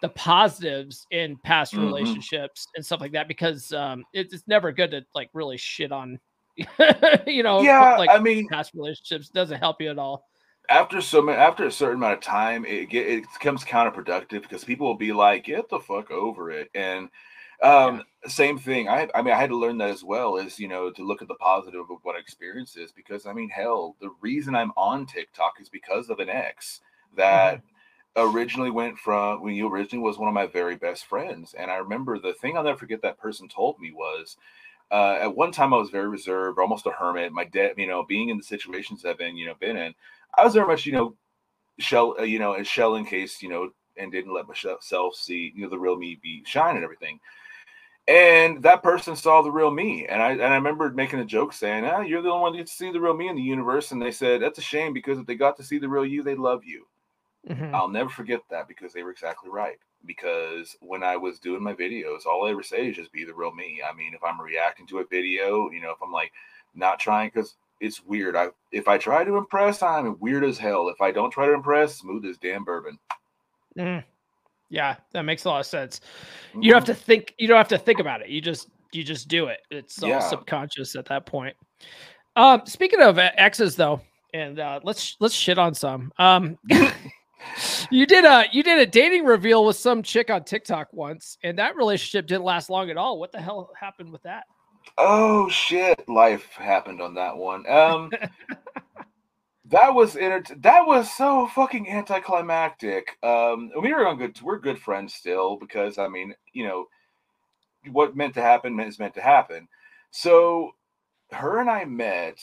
the 0.00 0.08
positives 0.10 1.06
in 1.10 1.36
past 1.38 1.74
Mhm. 1.74 1.84
relationships 1.84 2.68
and 2.76 2.86
stuff 2.86 3.00
like 3.00 3.10
that 3.12 3.26
because 3.26 3.72
um, 3.72 4.04
it, 4.12 4.32
it's 4.32 4.46
never 4.46 4.70
good 4.70 4.92
to 4.92 5.04
like 5.14 5.28
really 5.32 5.56
shit 5.56 5.90
on 5.90 6.20
you 7.26 7.42
know 7.42 7.62
yeah. 7.62 7.96
like 7.96 8.10
I 8.10 8.18
mean, 8.18 8.48
past 8.48 8.72
relationships 8.74 9.28
doesn't 9.28 9.58
help 9.58 9.80
you 9.80 9.90
at 9.90 9.98
all. 9.98 10.26
after 10.68 11.00
so 11.00 11.22
many, 11.22 11.38
after 11.38 11.64
a 11.66 11.72
certain 11.72 11.96
amount 11.96 12.14
of 12.14 12.20
time, 12.20 12.64
it 12.64 12.90
get 12.90 13.06
it 13.06 13.24
becomes 13.32 13.64
counterproductive 13.64 14.42
because 14.42 14.64
people 14.64 14.86
will 14.86 14.96
be 14.96 15.12
like, 15.12 15.44
"Get 15.44 15.68
the 15.68 15.80
fuck 15.80 16.10
over 16.10 16.50
it," 16.50 16.70
and 16.74 17.08
Um, 17.60 18.04
same 18.26 18.58
thing. 18.58 18.88
I 18.88 19.08
I 19.14 19.22
mean, 19.22 19.34
I 19.34 19.38
had 19.38 19.50
to 19.50 19.56
learn 19.56 19.78
that 19.78 19.90
as 19.90 20.04
well. 20.04 20.36
Is 20.36 20.58
you 20.58 20.68
know 20.68 20.90
to 20.90 21.02
look 21.04 21.22
at 21.22 21.28
the 21.28 21.34
positive 21.36 21.90
of 21.90 21.98
what 22.02 22.18
experience 22.18 22.76
is 22.76 22.92
because 22.92 23.26
I 23.26 23.32
mean, 23.32 23.48
hell, 23.48 23.96
the 24.00 24.10
reason 24.20 24.54
I'm 24.54 24.72
on 24.76 25.06
TikTok 25.06 25.60
is 25.60 25.68
because 25.68 26.10
of 26.10 26.20
an 26.20 26.28
ex 26.28 26.80
that. 27.16 27.56
Mm-hmm 27.56 27.66
originally 28.16 28.70
went 28.70 28.98
from 28.98 29.42
when 29.42 29.54
you 29.54 29.68
originally 29.70 30.02
was 30.02 30.18
one 30.18 30.28
of 30.28 30.34
my 30.34 30.46
very 30.46 30.74
best 30.74 31.06
friends 31.06 31.54
and 31.56 31.70
i 31.70 31.76
remember 31.76 32.18
the 32.18 32.32
thing 32.34 32.56
i'll 32.56 32.64
never 32.64 32.78
forget 32.78 33.00
that 33.02 33.18
person 33.18 33.48
told 33.48 33.78
me 33.78 33.92
was 33.92 34.36
uh, 34.90 35.18
at 35.20 35.36
one 35.36 35.52
time 35.52 35.74
I 35.74 35.78
was 35.78 35.90
very 35.90 36.08
reserved, 36.08 36.58
almost 36.58 36.86
a 36.86 36.90
hermit. 36.90 37.32
My 37.32 37.44
dad, 37.44 37.74
you 37.76 37.86
know, 37.86 38.04
being 38.04 38.30
in 38.30 38.36
the 38.38 38.42
situations 38.42 39.04
I've 39.04 39.18
been, 39.18 39.36
you 39.36 39.46
know, 39.46 39.54
been 39.60 39.76
in, 39.76 39.94
I 40.36 40.44
was 40.44 40.54
very 40.54 40.66
much, 40.66 40.86
you 40.86 40.92
know, 40.92 41.16
shell, 41.78 42.16
uh, 42.18 42.22
you 42.22 42.38
know, 42.38 42.54
a 42.54 42.64
shell 42.64 42.96
in 42.96 43.04
case, 43.04 43.42
you 43.42 43.48
know, 43.48 43.70
and 43.96 44.12
didn't 44.12 44.32
let 44.34 44.48
myself 44.48 45.14
see, 45.14 45.52
you 45.54 45.62
know, 45.62 45.70
the 45.70 45.78
real 45.78 45.96
me 45.96 46.18
be 46.22 46.42
shine 46.44 46.76
and 46.76 46.84
everything. 46.84 47.20
And 48.08 48.62
that 48.62 48.82
person 48.82 49.16
saw 49.16 49.42
the 49.42 49.50
real 49.52 49.70
me, 49.70 50.06
and 50.06 50.22
I 50.22 50.32
and 50.32 50.42
I 50.42 50.54
remember 50.54 50.90
making 50.90 51.18
a 51.20 51.26
joke 51.26 51.52
saying, 51.52 51.84
"Ah, 51.84 52.00
you're 52.00 52.22
the 52.22 52.30
only 52.30 52.42
one 52.42 52.52
that 52.52 52.58
gets 52.58 52.72
to 52.72 52.76
see 52.78 52.90
the 52.90 53.00
real 53.00 53.14
me 53.14 53.28
in 53.28 53.36
the 53.36 53.42
universe." 53.42 53.92
And 53.92 54.00
they 54.00 54.12
said, 54.12 54.40
"That's 54.40 54.58
a 54.58 54.62
shame 54.62 54.94
because 54.94 55.18
if 55.18 55.26
they 55.26 55.34
got 55.34 55.56
to 55.58 55.62
see 55.62 55.78
the 55.78 55.88
real 55.90 56.06
you, 56.06 56.22
they 56.22 56.34
love 56.34 56.64
you." 56.64 56.86
Mhm. 57.48 57.74
I'll 57.74 57.88
never 57.88 58.08
forget 58.10 58.40
that 58.50 58.68
because 58.68 58.92
they 58.94 59.02
were 59.02 59.10
exactly 59.10 59.50
right 59.50 59.78
because 60.06 60.76
when 60.80 61.02
I 61.02 61.16
was 61.16 61.38
doing 61.38 61.62
my 61.62 61.74
videos, 61.74 62.26
all 62.26 62.46
I 62.46 62.50
ever 62.50 62.62
say 62.62 62.88
is 62.88 62.96
just 62.96 63.12
be 63.12 63.24
the 63.24 63.34
real 63.34 63.52
me. 63.54 63.80
I 63.88 63.94
mean, 63.94 64.14
if 64.14 64.22
I'm 64.24 64.40
reacting 64.40 64.86
to 64.88 64.98
a 64.98 65.06
video, 65.06 65.70
you 65.70 65.80
know, 65.80 65.90
if 65.90 65.98
I'm 66.02 66.12
like 66.12 66.32
not 66.74 66.98
trying 66.98 67.30
because 67.32 67.56
it's 67.80 68.02
weird. 68.04 68.36
I 68.36 68.48
if 68.72 68.88
I 68.88 68.98
try 68.98 69.24
to 69.24 69.36
impress, 69.36 69.82
I'm 69.82 70.18
weird 70.18 70.44
as 70.44 70.58
hell. 70.58 70.88
If 70.88 71.00
I 71.00 71.10
don't 71.10 71.30
try 71.30 71.46
to 71.46 71.52
impress, 71.54 71.96
smooth 71.96 72.24
as 72.26 72.38
damn 72.38 72.64
bourbon. 72.64 72.98
Mm. 73.78 74.04
Yeah, 74.70 74.96
that 75.12 75.22
makes 75.22 75.44
a 75.44 75.48
lot 75.48 75.60
of 75.60 75.66
sense. 75.66 76.00
You 76.54 76.72
don't 76.72 76.74
have 76.74 76.84
to 76.84 76.94
think. 76.94 77.34
You 77.38 77.48
don't 77.48 77.56
have 77.56 77.68
to 77.68 77.78
think 77.78 78.00
about 78.00 78.20
it. 78.20 78.28
You 78.28 78.40
just 78.40 78.68
you 78.92 79.04
just 79.04 79.28
do 79.28 79.46
it. 79.46 79.60
It's 79.70 80.02
all 80.02 80.10
Yeah. 80.10 80.18
subconscious 80.20 80.96
at 80.96 81.06
that 81.06 81.26
point. 81.26 81.56
Um, 82.36 82.62
speaking 82.66 83.00
of 83.00 83.18
exes, 83.18 83.76
though, 83.76 84.00
and 84.34 84.58
uh, 84.58 84.80
let's 84.82 85.16
let's 85.20 85.34
shit 85.34 85.58
on 85.58 85.74
some. 85.74 86.12
Um, 86.18 86.58
you 87.90 88.06
did 88.06 88.24
a 88.24 88.44
you 88.52 88.62
did 88.62 88.78
a 88.78 88.86
dating 88.86 89.24
reveal 89.24 89.64
with 89.64 89.76
some 89.76 90.02
chick 90.02 90.30
on 90.30 90.44
TikTok 90.44 90.88
once, 90.92 91.38
and 91.42 91.58
that 91.58 91.76
relationship 91.76 92.26
didn't 92.26 92.44
last 92.44 92.70
long 92.70 92.90
at 92.90 92.96
all. 92.96 93.18
What 93.18 93.32
the 93.32 93.40
hell 93.40 93.70
happened 93.78 94.12
with 94.12 94.22
that? 94.22 94.44
Oh 94.96 95.48
shit, 95.48 96.08
life 96.08 96.52
happened 96.52 97.00
on 97.00 97.14
that 97.14 97.36
one. 97.36 97.68
Um 97.70 98.10
that 99.66 99.94
was 99.94 100.16
inter- 100.16 100.56
that 100.60 100.86
was 100.86 101.14
so 101.14 101.46
fucking 101.48 101.88
anticlimactic. 101.88 103.16
Um 103.22 103.70
we 103.80 103.92
were 103.92 104.06
on 104.06 104.18
good 104.18 104.40
we're 104.42 104.58
good 104.58 104.78
friends 104.78 105.14
still 105.14 105.56
because 105.56 105.98
I 105.98 106.08
mean, 106.08 106.34
you 106.52 106.64
know, 106.66 106.86
what 107.90 108.16
meant 108.16 108.34
to 108.34 108.42
happen 108.42 108.78
is 108.80 108.98
meant 108.98 109.14
to 109.14 109.22
happen. 109.22 109.68
So 110.10 110.72
her 111.32 111.60
and 111.60 111.70
I 111.70 111.84
met, 111.84 112.38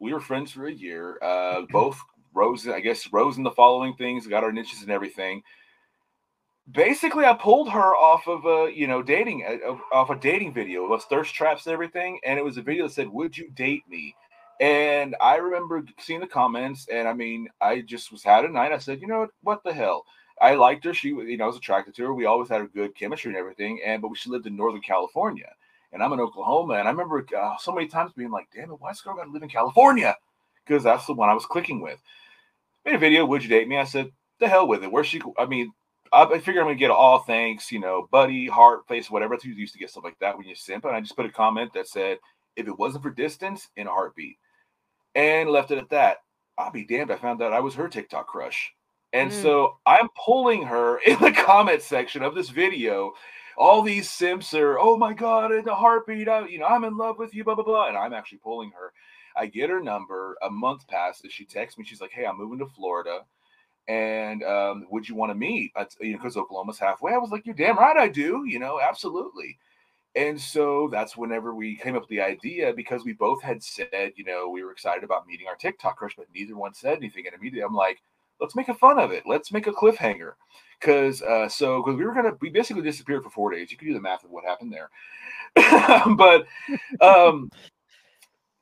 we 0.00 0.12
were 0.12 0.20
friends 0.20 0.52
for 0.52 0.66
a 0.66 0.72
year, 0.72 1.18
uh 1.22 1.62
both 1.70 2.00
rose 2.34 2.66
I 2.68 2.80
guess 2.80 3.12
rose 3.12 3.36
in 3.36 3.42
the 3.42 3.50
following 3.50 3.94
things, 3.94 4.26
got 4.26 4.44
our 4.44 4.52
niches 4.52 4.82
and 4.82 4.90
everything 4.90 5.42
basically 6.70 7.24
I 7.24 7.34
pulled 7.34 7.70
her 7.70 7.94
off 7.94 8.26
of 8.26 8.44
a 8.46 8.72
you 8.74 8.86
know 8.86 9.02
dating 9.02 9.44
uh, 9.44 9.76
off 9.94 10.10
a 10.10 10.16
dating 10.16 10.54
video 10.54 10.90
of 10.92 11.04
thirst 11.04 11.34
traps 11.34 11.66
and 11.66 11.72
everything, 11.72 12.18
and 12.24 12.38
it 12.38 12.44
was 12.44 12.56
a 12.56 12.62
video 12.62 12.86
that 12.86 12.94
said, 12.94 13.08
"Would 13.08 13.36
you 13.36 13.50
date 13.50 13.82
me?" 13.88 14.14
And 14.60 15.16
I 15.20 15.36
remember 15.36 15.84
seeing 15.98 16.20
the 16.20 16.26
comments, 16.26 16.86
and 16.92 17.08
I 17.08 17.12
mean, 17.12 17.48
I 17.60 17.80
just 17.80 18.12
was 18.12 18.22
had 18.22 18.44
a 18.44 18.48
night. 18.48 18.72
I 18.72 18.78
said, 18.78 19.00
you 19.00 19.08
know 19.08 19.20
what, 19.20 19.30
what 19.42 19.64
the 19.64 19.72
hell? 19.72 20.04
I 20.40 20.54
liked 20.54 20.84
her. 20.84 20.94
She, 20.94 21.08
you 21.08 21.36
know, 21.36 21.44
I 21.44 21.48
was 21.48 21.56
attracted 21.56 21.94
to 21.96 22.04
her. 22.04 22.14
We 22.14 22.26
always 22.26 22.48
had 22.48 22.60
a 22.60 22.66
good 22.66 22.94
chemistry 22.94 23.30
and 23.30 23.38
everything. 23.38 23.80
And 23.84 24.00
but 24.00 24.16
she 24.16 24.30
lived 24.30 24.46
in 24.46 24.56
Northern 24.56 24.80
California, 24.80 25.50
and 25.92 26.02
I'm 26.02 26.12
in 26.12 26.20
Oklahoma. 26.20 26.74
And 26.74 26.88
I 26.88 26.90
remember 26.90 27.26
uh, 27.36 27.56
so 27.58 27.72
many 27.72 27.88
times 27.88 28.12
being 28.16 28.30
like, 28.30 28.48
"Damn 28.54 28.70
it, 28.70 28.80
why 28.80 28.92
this 28.92 29.00
girl 29.00 29.16
got 29.16 29.24
to 29.24 29.30
live 29.30 29.42
in 29.42 29.48
California?" 29.48 30.16
Because 30.64 30.82
that's 30.82 31.06
the 31.06 31.12
one 31.12 31.28
I 31.28 31.34
was 31.34 31.46
clicking 31.46 31.80
with. 31.80 32.00
Made 32.84 32.94
a 32.94 32.98
video. 32.98 33.24
Would 33.24 33.42
you 33.42 33.48
date 33.48 33.68
me? 33.68 33.78
I 33.78 33.84
said, 33.84 34.12
"The 34.40 34.48
hell 34.48 34.66
with 34.66 34.84
it." 34.84 34.92
Where 34.92 35.04
she? 35.04 35.20
I 35.38 35.46
mean, 35.46 35.72
I, 36.12 36.26
figure 36.38 36.60
I'm 36.60 36.66
gonna 36.66 36.76
get 36.76 36.90
all 36.90 37.20
thanks, 37.20 37.72
you 37.72 37.80
know, 37.80 38.08
buddy, 38.10 38.46
heart, 38.46 38.86
face, 38.88 39.10
whatever. 39.10 39.36
You 39.42 39.52
used 39.54 39.72
to 39.72 39.78
get 39.78 39.90
stuff 39.90 40.04
like 40.04 40.18
that 40.20 40.36
when 40.36 40.46
you 40.46 40.54
simp. 40.54 40.84
And 40.84 40.94
I 40.94 41.00
just 41.00 41.16
put 41.16 41.26
a 41.26 41.30
comment 41.32 41.72
that 41.74 41.88
said, 41.88 42.18
"If 42.56 42.68
it 42.68 42.78
wasn't 42.78 43.02
for 43.02 43.10
distance, 43.10 43.68
in 43.76 43.86
a 43.86 43.90
heartbeat," 43.90 44.38
and 45.14 45.50
left 45.50 45.70
it 45.70 45.78
at 45.78 45.90
that. 45.90 46.18
I'll 46.58 46.70
be 46.70 46.84
damned. 46.84 47.10
I 47.10 47.16
found 47.16 47.42
out 47.42 47.52
I 47.52 47.60
was 47.60 47.74
her 47.74 47.88
TikTok 47.88 48.26
crush. 48.26 48.72
And 49.12 49.30
Mm. 49.30 49.42
so 49.42 49.78
I'm 49.86 50.08
pulling 50.24 50.62
her 50.62 50.98
in 51.06 51.18
the 51.20 51.32
comment 51.32 51.82
section 51.82 52.22
of 52.22 52.34
this 52.34 52.50
video. 52.50 53.14
All 53.56 53.82
these 53.82 54.10
simps 54.10 54.52
are, 54.54 54.78
oh 54.80 54.96
my 54.96 55.12
God, 55.14 55.52
in 55.52 55.68
a 55.68 55.74
heartbeat, 55.74 56.28
I, 56.28 56.46
you 56.48 56.58
know, 56.58 56.66
I'm 56.66 56.82
in 56.84 56.96
love 56.96 57.18
with 57.18 57.34
you, 57.34 57.44
blah, 57.44 57.54
blah, 57.54 57.64
blah. 57.64 57.88
And 57.88 57.96
I'm 57.96 58.12
actually 58.12 58.38
pulling 58.38 58.72
her. 58.72 58.92
I 59.36 59.46
get 59.46 59.70
her 59.70 59.80
number. 59.80 60.36
A 60.42 60.50
month 60.50 60.86
passes. 60.88 61.32
She 61.32 61.44
texts 61.44 61.78
me. 61.78 61.84
She's 61.84 62.00
like, 62.00 62.12
hey, 62.12 62.26
I'm 62.26 62.38
moving 62.38 62.58
to 62.60 62.66
Florida. 62.66 63.20
And 63.86 64.42
um, 64.44 64.86
would 64.90 65.08
you 65.08 65.14
want 65.14 65.30
to 65.30 65.34
meet? 65.34 65.72
That's, 65.76 65.96
you 66.00 66.12
know, 66.12 66.18
because 66.18 66.36
Oklahoma's 66.36 66.78
halfway. 66.78 67.12
I 67.12 67.18
was 67.18 67.30
like, 67.30 67.44
you're 67.44 67.54
damn 67.54 67.78
right 67.78 67.96
I 67.96 68.08
do, 68.08 68.44
you 68.46 68.58
know, 68.58 68.80
absolutely. 68.80 69.58
And 70.16 70.40
so 70.40 70.88
that's 70.92 71.16
whenever 71.16 71.54
we 71.54 71.76
came 71.76 71.96
up 71.96 72.02
with 72.02 72.10
the 72.10 72.20
idea 72.20 72.72
because 72.72 73.04
we 73.04 73.12
both 73.12 73.42
had 73.42 73.62
said, 73.62 74.12
you 74.14 74.24
know, 74.24 74.48
we 74.48 74.62
were 74.62 74.70
excited 74.70 75.02
about 75.02 75.26
meeting 75.26 75.48
our 75.48 75.56
TikTok 75.56 75.96
crush, 75.96 76.14
but 76.16 76.26
neither 76.32 76.56
one 76.56 76.72
said 76.72 76.98
anything. 76.98 77.26
And 77.26 77.34
immediately 77.34 77.66
I'm 77.66 77.74
like, 77.74 78.00
let's 78.40 78.54
make 78.54 78.68
a 78.68 78.74
fun 78.74 78.98
of 78.98 79.10
it. 79.10 79.24
Let's 79.26 79.52
make 79.52 79.66
a 79.66 79.72
cliffhanger. 79.72 80.32
Cause 80.80 81.22
uh, 81.22 81.48
so 81.48 81.82
because 81.82 81.98
we 81.98 82.04
were 82.04 82.14
gonna 82.14 82.34
we 82.40 82.50
basically 82.50 82.82
disappeared 82.82 83.22
for 83.22 83.30
four 83.30 83.50
days. 83.50 83.72
You 83.72 83.78
can 83.78 83.88
do 83.88 83.94
the 83.94 84.00
math 84.00 84.22
of 84.22 84.30
what 84.30 84.44
happened 84.44 84.72
there. 84.72 84.90
but 86.16 86.46
um 87.00 87.48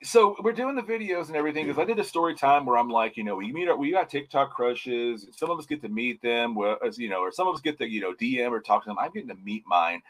so 0.03 0.37
we're 0.43 0.53
doing 0.53 0.75
the 0.75 0.83
videos 0.83 1.29
and 1.29 1.37
everything 1.37 1.67
because 1.67 1.81
I 1.81 1.85
did 1.85 1.99
a 1.99 2.05
story 2.05 2.35
time 2.35 2.67
where 2.67 2.77
I'm 2.77 2.89
like, 2.89 3.17
you 3.17 3.25
know, 3.25 3.37
we 3.37 3.53
meet 3.53 3.69
our, 3.69 3.77
we 3.77 3.93
got 3.93 4.11
TikTok 4.11 4.55
crushes. 4.55 5.27
Some 5.33 5.51
of 5.51 5.59
us 5.59 5.67
get 5.67 5.81
to 5.83 5.89
meet 5.89 6.21
them, 6.23 6.55
well, 6.55 6.77
as 6.85 6.99
you 6.99 7.09
know, 7.09 7.21
or 7.21 7.31
some 7.31 7.47
of 7.47 7.55
us 7.55 7.61
get 7.61 7.79
to 7.79 7.89
you 7.89 8.01
know 8.01 8.13
DM 8.15 8.51
or 8.51 8.61
talk 8.61 8.85
to 8.85 8.91
them. 8.91 8.99
I'm 8.99 9.13
getting 9.13 9.29
to 9.29 9.37
meet 9.37 9.65
mine. 9.67 10.03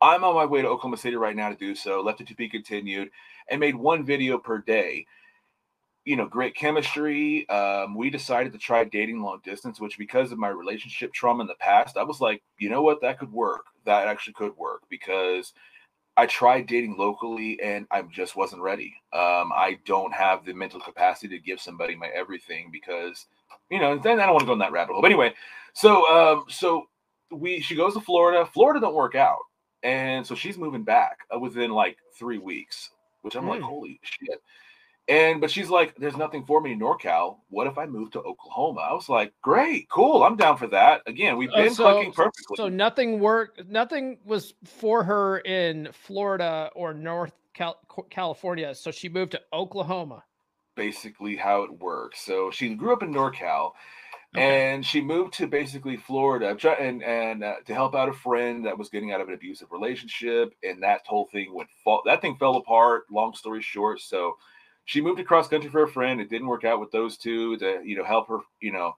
I'm 0.00 0.24
on 0.24 0.34
my 0.34 0.44
way 0.44 0.62
to 0.62 0.68
Oklahoma 0.68 0.96
City 0.96 1.16
right 1.16 1.36
now 1.36 1.48
to 1.48 1.56
do 1.56 1.74
so. 1.74 2.00
Left 2.00 2.20
it 2.20 2.28
to 2.28 2.34
be 2.34 2.48
continued, 2.48 3.10
and 3.48 3.60
made 3.60 3.74
one 3.74 4.04
video 4.04 4.38
per 4.38 4.58
day. 4.58 5.06
You 6.04 6.16
know, 6.16 6.26
great 6.26 6.56
chemistry. 6.56 7.48
Um, 7.48 7.94
we 7.94 8.10
decided 8.10 8.52
to 8.52 8.58
try 8.58 8.84
dating 8.84 9.22
long 9.22 9.40
distance, 9.44 9.80
which 9.80 9.98
because 9.98 10.32
of 10.32 10.38
my 10.38 10.48
relationship 10.48 11.12
trauma 11.12 11.42
in 11.42 11.46
the 11.46 11.54
past, 11.54 11.96
I 11.96 12.02
was 12.02 12.20
like, 12.20 12.42
you 12.58 12.70
know 12.70 12.82
what, 12.82 13.00
that 13.02 13.18
could 13.18 13.32
work. 13.32 13.66
That 13.84 14.08
actually 14.08 14.34
could 14.34 14.56
work 14.56 14.82
because 14.88 15.52
I 16.16 16.26
tried 16.26 16.66
dating 16.66 16.96
locally 16.98 17.58
and 17.62 17.86
I 17.90 18.02
just 18.02 18.36
wasn't 18.36 18.62
ready. 18.62 18.94
Um, 19.12 19.50
I 19.54 19.78
don't 19.86 20.12
have 20.12 20.44
the 20.44 20.52
mental 20.52 20.80
capacity 20.80 21.28
to 21.36 21.42
give 21.42 21.60
somebody 21.60 21.96
my 21.96 22.08
everything 22.08 22.68
because, 22.70 23.26
you 23.70 23.78
know, 23.78 23.98
then 23.98 24.20
I 24.20 24.24
don't 24.26 24.34
want 24.34 24.40
to 24.40 24.46
go 24.46 24.52
in 24.52 24.58
that 24.58 24.72
rabbit 24.72 24.92
hole. 24.92 25.02
But 25.02 25.10
anyway, 25.10 25.32
so 25.72 26.06
um, 26.14 26.44
so 26.48 26.84
we 27.30 27.60
she 27.60 27.74
goes 27.74 27.94
to 27.94 28.00
Florida. 28.00 28.44
Florida 28.44 28.80
don't 28.80 28.94
work 28.94 29.14
out, 29.14 29.40
and 29.82 30.26
so 30.26 30.34
she's 30.34 30.58
moving 30.58 30.84
back 30.84 31.18
uh, 31.34 31.38
within 31.38 31.70
like 31.70 31.96
three 32.18 32.38
weeks, 32.38 32.90
which 33.22 33.34
I'm 33.34 33.48
like, 33.48 33.60
Hmm. 33.60 33.66
holy 33.66 34.00
shit. 34.02 34.42
And 35.08 35.40
but 35.40 35.50
she's 35.50 35.68
like, 35.68 35.96
there's 35.96 36.16
nothing 36.16 36.44
for 36.46 36.60
me 36.60 36.72
in 36.72 36.80
NorCal. 36.80 37.38
What 37.48 37.66
if 37.66 37.76
I 37.76 37.86
move 37.86 38.12
to 38.12 38.20
Oklahoma? 38.20 38.80
I 38.80 38.92
was 38.92 39.08
like, 39.08 39.32
great, 39.42 39.88
cool, 39.90 40.22
I'm 40.22 40.36
down 40.36 40.56
for 40.56 40.68
that. 40.68 41.02
Again, 41.06 41.36
we've 41.36 41.50
Oh, 41.52 41.62
been 41.62 41.74
so- 41.74 41.92
clicking 41.92 42.12
perfectly. 42.12 42.56
So 42.56 42.68
nothing 42.68 43.18
worked. 43.18 43.66
Nothing 43.68 44.18
was 44.24 44.54
for 44.64 45.02
her 45.02 45.38
in 45.40 45.88
Florida 45.92 46.70
or 46.76 46.94
North 46.94 47.32
Cal- 47.52 47.80
California. 48.10 48.74
So 48.74 48.90
she 48.92 49.08
moved 49.08 49.32
to 49.32 49.40
Oklahoma. 49.52 50.24
basically 50.74 51.36
how 51.36 51.62
it 51.64 51.80
works. 51.80 52.22
So 52.24 52.50
she 52.50 52.74
grew 52.74 52.94
up 52.94 53.02
in 53.02 53.12
NorCal, 53.12 53.72
Okay. 54.34 54.72
and 54.72 54.86
she 54.86 55.02
moved 55.02 55.34
to 55.34 55.46
basically 55.46 55.98
Florida 55.98 56.56
and 56.80 57.02
and 57.04 57.44
uh, 57.44 57.56
to 57.66 57.74
help 57.74 57.94
out 57.94 58.08
a 58.08 58.14
friend 58.14 58.64
that 58.64 58.78
was 58.78 58.88
getting 58.88 59.12
out 59.12 59.20
of 59.20 59.28
an 59.28 59.34
abusive 59.34 59.70
relationship, 59.70 60.54
and 60.62 60.82
that 60.82 61.02
whole 61.06 61.26
thing 61.30 61.52
went 61.52 61.68
fall. 61.84 62.00
That 62.06 62.22
thing 62.22 62.36
fell 62.36 62.56
apart. 62.56 63.02
Long 63.10 63.34
story 63.34 63.60
short, 63.60 64.00
so 64.00 64.38
she 64.84 65.00
moved 65.00 65.20
across 65.20 65.48
country 65.48 65.70
for 65.70 65.84
a 65.84 65.88
friend. 65.88 66.20
It 66.20 66.30
didn't 66.30 66.48
work 66.48 66.64
out 66.64 66.80
with 66.80 66.90
those 66.92 67.16
two 67.16 67.56
to 67.58 67.80
you 67.84 67.96
know 67.96 68.04
help 68.04 68.28
her 68.28 68.38
you 68.60 68.72
know 68.72 68.94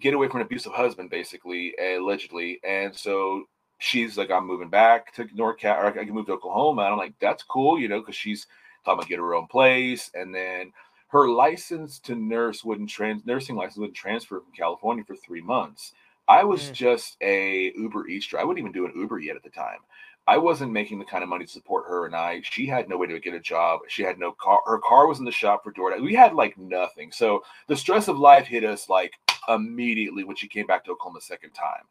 get 0.00 0.14
away 0.14 0.28
from 0.28 0.40
an 0.40 0.46
abusive 0.46 0.72
husband, 0.72 1.10
basically 1.10 1.74
allegedly, 1.80 2.60
and 2.64 2.94
so. 2.96 3.44
She's 3.80 4.16
like, 4.16 4.30
I'm 4.30 4.46
moving 4.46 4.70
back 4.70 5.12
to 5.16 5.24
NorCal, 5.26 5.76
or 5.76 5.86
I 5.86 5.92
can 5.92 6.14
move 6.14 6.26
to 6.26 6.32
Oklahoma. 6.34 6.82
And 6.82 6.92
I'm 6.92 6.98
like, 6.98 7.14
that's 7.20 7.42
cool, 7.42 7.78
you 7.78 7.88
know, 7.88 8.00
because 8.00 8.16
she's 8.16 8.46
talking 8.84 9.00
about 9.00 9.08
get 9.08 9.18
her 9.18 9.34
own 9.34 9.48
place. 9.48 10.10
And 10.14 10.34
then 10.34 10.72
her 11.08 11.28
license 11.28 11.98
to 12.00 12.14
nurse 12.14 12.64
wouldn't 12.64 12.88
trans 12.88 13.26
nursing 13.26 13.56
license 13.56 13.76
wouldn't 13.78 13.96
transfer 13.96 14.40
from 14.40 14.52
California 14.56 15.04
for 15.04 15.16
three 15.16 15.42
months. 15.42 15.92
I 16.28 16.44
was 16.44 16.70
Mm. 16.70 16.72
just 16.72 17.16
a 17.20 17.72
Uber 17.76 18.08
Eats 18.08 18.28
driver. 18.28 18.42
I 18.42 18.46
wouldn't 18.46 18.60
even 18.64 18.72
do 18.72 18.86
an 18.86 18.92
Uber 18.98 19.18
yet 19.18 19.36
at 19.36 19.42
the 19.42 19.50
time. 19.50 19.80
I 20.26 20.38
wasn't 20.38 20.72
making 20.72 20.98
the 20.98 21.04
kind 21.04 21.22
of 21.22 21.28
money 21.28 21.44
to 21.44 21.50
support 21.50 21.86
her 21.86 22.06
and 22.06 22.16
I. 22.16 22.40
She 22.42 22.66
had 22.66 22.88
no 22.88 22.96
way 22.96 23.06
to 23.06 23.20
get 23.20 23.34
a 23.34 23.40
job. 23.40 23.80
She 23.88 24.02
had 24.02 24.18
no 24.18 24.32
car. 24.32 24.60
Her 24.64 24.78
car 24.78 25.06
was 25.06 25.18
in 25.18 25.26
the 25.26 25.32
shop 25.32 25.62
for 25.62 25.72
DoorDash. 25.72 26.02
We 26.02 26.14
had 26.14 26.34
like 26.34 26.56
nothing. 26.56 27.12
So 27.12 27.44
the 27.66 27.76
stress 27.76 28.08
of 28.08 28.18
life 28.18 28.46
hit 28.46 28.64
us 28.64 28.88
like 28.88 29.12
immediately 29.48 30.24
when 30.24 30.36
she 30.36 30.48
came 30.48 30.66
back 30.66 30.84
to 30.84 30.92
Oklahoma 30.92 31.18
the 31.18 31.26
second 31.26 31.50
time. 31.50 31.84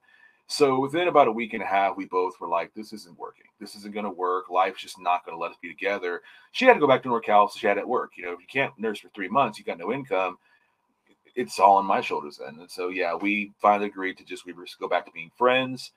So 0.48 0.80
within 0.80 1.08
about 1.08 1.28
a 1.28 1.32
week 1.32 1.54
and 1.54 1.64
a 1.64 1.66
half, 1.66 1.96
we 1.96 2.06
both 2.06 2.40
were 2.40 2.48
like, 2.48 2.74
"This 2.74 2.92
isn't 2.92 3.18
working. 3.18 3.46
This 3.60 3.76
isn't 3.76 3.94
going 3.94 4.06
to 4.06 4.12
work. 4.12 4.50
Life's 4.50 4.82
just 4.82 5.00
not 5.00 5.26
going 5.26 5.38
to 5.38 5.42
let 5.42 5.52
us 5.52 5.58
be 5.62 5.70
together." 5.70 6.22
She 6.52 6.66
had 6.66 6.74
to 6.74 6.80
go 6.80 6.88
back 6.88 7.02
to 7.04 7.10
NorCal, 7.10 7.50
so 7.50 7.58
she 7.58 7.68
had 7.68 7.76
to 7.76 7.88
work. 7.88 8.12
You 8.18 8.26
know, 8.26 8.34
if 8.34 8.40
you 8.40 8.48
can't 8.52 8.78
nurse 8.78 9.00
for 9.00 9.10
three 9.10 9.30
months, 9.30 9.58
you 9.58 9.64
got 9.64 9.78
no 9.78 9.94
income. 9.94 10.38
It's 11.36 11.60
all 11.60 11.78
on 11.78 11.86
my 11.86 12.02
shoulders 12.02 12.38
then. 12.38 12.60
And 12.60 12.70
so 12.70 12.90
yeah, 12.90 13.16
we 13.16 13.54
finally 13.60 13.88
agreed 13.88 14.18
to 14.18 14.26
just 14.26 14.46
we 14.46 14.54
were 14.54 14.68
go 14.80 14.88
back 14.88 15.06
to 15.06 15.12
being 15.12 15.32
friends. 15.38 15.92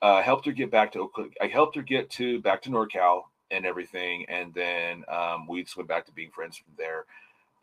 Uh, 0.00 0.22
helped 0.22 0.46
her 0.46 0.52
get 0.52 0.70
back 0.70 0.92
to 0.92 1.00
Oakland. 1.00 1.32
I 1.40 1.48
helped 1.48 1.74
her 1.76 1.82
get 1.82 2.08
to 2.10 2.40
back 2.40 2.62
to 2.62 2.70
NorCal 2.70 3.22
and 3.50 3.66
everything, 3.66 4.26
and 4.28 4.54
then 4.54 5.04
um, 5.08 5.46
we 5.48 5.62
just 5.62 5.76
went 5.76 5.88
back 5.88 6.06
to 6.06 6.12
being 6.12 6.30
friends 6.30 6.56
from 6.56 6.72
there. 6.76 7.04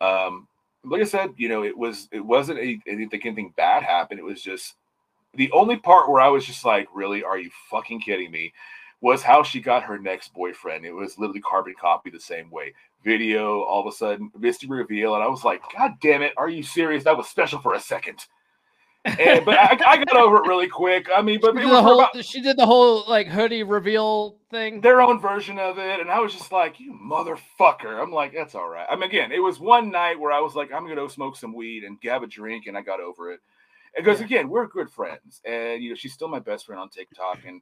Um, 0.02 0.48
like 0.84 1.02
I 1.02 1.06
said, 1.06 1.34
you 1.38 1.50
know, 1.50 1.64
it 1.64 1.78
was 1.78 2.08
it 2.12 2.20
wasn't 2.20 2.60
a, 2.60 2.80
anything 2.88 3.22
anything 3.24 3.54
bad 3.56 3.84
happened. 3.84 4.20
It 4.20 4.24
was 4.24 4.42
just 4.42 4.76
the 5.36 5.52
only 5.52 5.78
part 5.78 6.10
where 6.10 6.22
I 6.22 6.28
was 6.28 6.46
just 6.46 6.66
like, 6.66 6.88
really, 6.94 7.24
are 7.24 7.38
you 7.38 7.50
fucking 7.70 8.02
kidding 8.02 8.32
me? 8.32 8.54
Was 9.02 9.22
how 9.22 9.44
she 9.44 9.60
got 9.60 9.84
her 9.84 9.98
next 9.98 10.34
boyfriend. 10.34 10.86
It 10.86 10.92
was 10.92 11.18
literally 11.18 11.42
carbon 11.42 11.76
copy 11.80 12.10
the 12.10 12.20
same 12.20 12.50
way. 12.50 12.74
Video, 13.04 13.62
all 13.62 13.82
of 13.86 13.94
a 13.94 13.96
sudden, 13.96 14.32
Misty 14.38 14.68
reveal, 14.68 15.16
and 15.16 15.24
I 15.24 15.28
was 15.28 15.44
like, 15.44 15.62
God 15.78 15.92
damn 16.02 16.22
it, 16.22 16.34
are 16.38 16.50
you 16.50 16.64
serious? 16.64 17.04
That 17.04 17.18
was 17.18 17.28
special 17.28 17.60
for 17.60 17.76
a 17.76 17.80
second. 17.80 18.26
And, 19.06 19.46
but 19.46 19.58
I, 19.58 19.80
I, 19.86 19.98
got 19.98 20.18
over 20.18 20.38
it 20.38 20.48
really 20.48 20.68
quick. 20.68 21.10
I 21.16 21.22
mean, 21.22 21.40
but 21.40 21.54
she 21.54 21.62
did, 21.62 21.70
the 21.70 21.82
whole, 21.82 22.00
about, 22.00 22.26
she 22.26 22.42
did 22.42 22.58
the 22.58 22.66
whole 22.66 23.04
like 23.08 23.28
hoodie 23.28 23.62
reveal 23.62 24.38
thing, 24.50 24.82
their 24.82 25.00
own 25.00 25.20
version 25.20 25.60
of 25.60 25.78
it, 25.78 26.00
and 26.00 26.10
I 26.10 26.20
was 26.20 26.34
just 26.34 26.52
like, 26.52 26.80
"You 26.80 26.92
motherfucker!" 26.94 28.02
I'm 28.02 28.12
like, 28.12 28.34
"That's 28.34 28.56
all 28.56 28.68
right." 28.68 28.88
I 28.90 28.96
mean, 28.96 29.04
again, 29.04 29.32
it 29.32 29.40
was 29.40 29.60
one 29.60 29.92
night 29.92 30.20
where 30.20 30.32
I 30.32 30.40
was 30.40 30.56
like, 30.56 30.72
"I'm 30.72 30.84
gonna 30.84 30.96
go 30.96 31.08
smoke 31.08 31.36
some 31.36 31.54
weed 31.54 31.84
and 31.84 32.00
have 32.04 32.24
a 32.24 32.28
drink," 32.28 32.66
and 32.66 32.76
I 32.76 32.82
got 32.82 33.00
over 33.00 33.32
it. 33.32 33.42
Because 33.96 34.20
yeah. 34.20 34.26
again, 34.26 34.50
we're 34.50 34.66
good 34.68 34.90
friends, 34.90 35.40
and 35.46 35.84
you 35.84 35.90
know, 35.90 35.96
she's 35.96 36.14
still 36.14 36.28
my 36.28 36.40
best 36.40 36.66
friend 36.66 36.82
on 36.82 36.90
TikTok. 36.90 37.40
And 37.46 37.62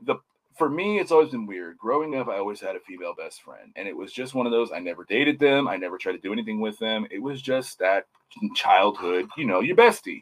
the 0.00 0.16
for 0.56 0.68
me, 0.68 0.98
it's 0.98 1.12
always 1.12 1.30
been 1.30 1.46
weird. 1.46 1.78
Growing 1.78 2.14
up, 2.16 2.28
I 2.28 2.38
always 2.38 2.60
had 2.60 2.76
a 2.76 2.80
female 2.80 3.14
best 3.14 3.42
friend, 3.42 3.72
and 3.76 3.86
it 3.86 3.96
was 3.96 4.12
just 4.12 4.34
one 4.34 4.46
of 4.46 4.52
those. 4.52 4.72
I 4.72 4.78
never 4.78 5.04
dated 5.04 5.38
them. 5.38 5.68
I 5.68 5.76
never 5.76 5.98
tried 5.98 6.12
to 6.12 6.18
do 6.18 6.32
anything 6.32 6.60
with 6.60 6.78
them. 6.78 7.06
It 7.10 7.22
was 7.22 7.40
just 7.42 7.78
that 7.78 8.06
childhood, 8.54 9.28
you 9.36 9.44
know, 9.44 9.60
your 9.60 9.76
bestie. 9.76 10.20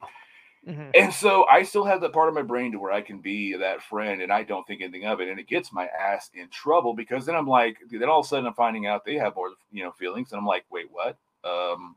Mm-hmm. 0.67 0.91
And 0.95 1.13
so 1.13 1.45
I 1.47 1.63
still 1.63 1.85
have 1.85 2.01
that 2.03 2.13
part 2.13 2.29
of 2.29 2.35
my 2.35 2.43
brain 2.43 2.73
to 2.73 2.79
where 2.79 2.93
I 2.93 3.01
can 3.01 3.19
be 3.19 3.57
that 3.57 3.83
friend 3.83 4.21
and 4.21 4.33
I 4.33 4.43
don't 4.43 4.67
think 4.67 4.83
anything 4.83 5.07
of 5.07 5.21
it. 5.21 5.29
And 5.29 5.39
it 5.39 5.49
gets 5.49 5.73
my 5.73 5.87
ass 5.87 6.31
in 6.35 6.49
trouble 6.49 6.95
because 6.95 7.25
then 7.27 7.37
I'm 7.37 7.47
like, 7.47 7.79
then 7.91 8.09
all 8.09 8.21
of 8.21 8.27
a 8.27 8.29
sudden 8.29 8.47
I'm 8.47 8.55
finding 8.55 8.87
out 8.87 9.05
they 9.05 9.17
have 9.17 9.37
more, 9.37 9.51
you 9.73 9.85
know, 9.85 9.93
feelings. 9.93 10.33
And 10.33 10.39
I'm 10.39 10.47
like, 10.47 10.65
wait, 10.71 10.87
what? 10.91 11.17
Um, 11.45 11.97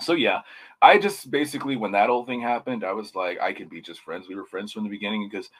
so 0.00 0.12
yeah, 0.14 0.42
I 0.80 0.98
just 0.98 1.30
basically 1.30 1.76
when 1.76 1.92
that 1.92 2.08
whole 2.08 2.24
thing 2.24 2.40
happened, 2.40 2.84
I 2.84 2.92
was 2.92 3.14
like, 3.14 3.40
I 3.40 3.52
could 3.52 3.68
be 3.68 3.80
just 3.80 4.00
friends. 4.00 4.28
We 4.28 4.36
were 4.36 4.44
friends 4.44 4.72
from 4.72 4.84
the 4.84 4.90
beginning 4.90 5.28
because 5.28 5.50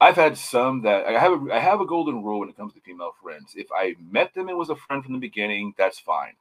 I've 0.00 0.16
had 0.16 0.36
some 0.36 0.82
that 0.82 1.06
I 1.06 1.18
have 1.18 1.32
a, 1.32 1.54
I 1.54 1.58
have 1.58 1.80
a 1.80 1.86
golden 1.86 2.24
rule 2.24 2.40
when 2.40 2.48
it 2.48 2.56
comes 2.56 2.74
to 2.74 2.80
female 2.80 3.12
friends. 3.22 3.52
If 3.54 3.68
I 3.72 3.94
met 4.10 4.34
them 4.34 4.48
and 4.48 4.58
was 4.58 4.70
a 4.70 4.76
friend 4.76 5.04
from 5.04 5.12
the 5.12 5.20
beginning, 5.20 5.74
that's 5.76 5.98
fine. 5.98 6.34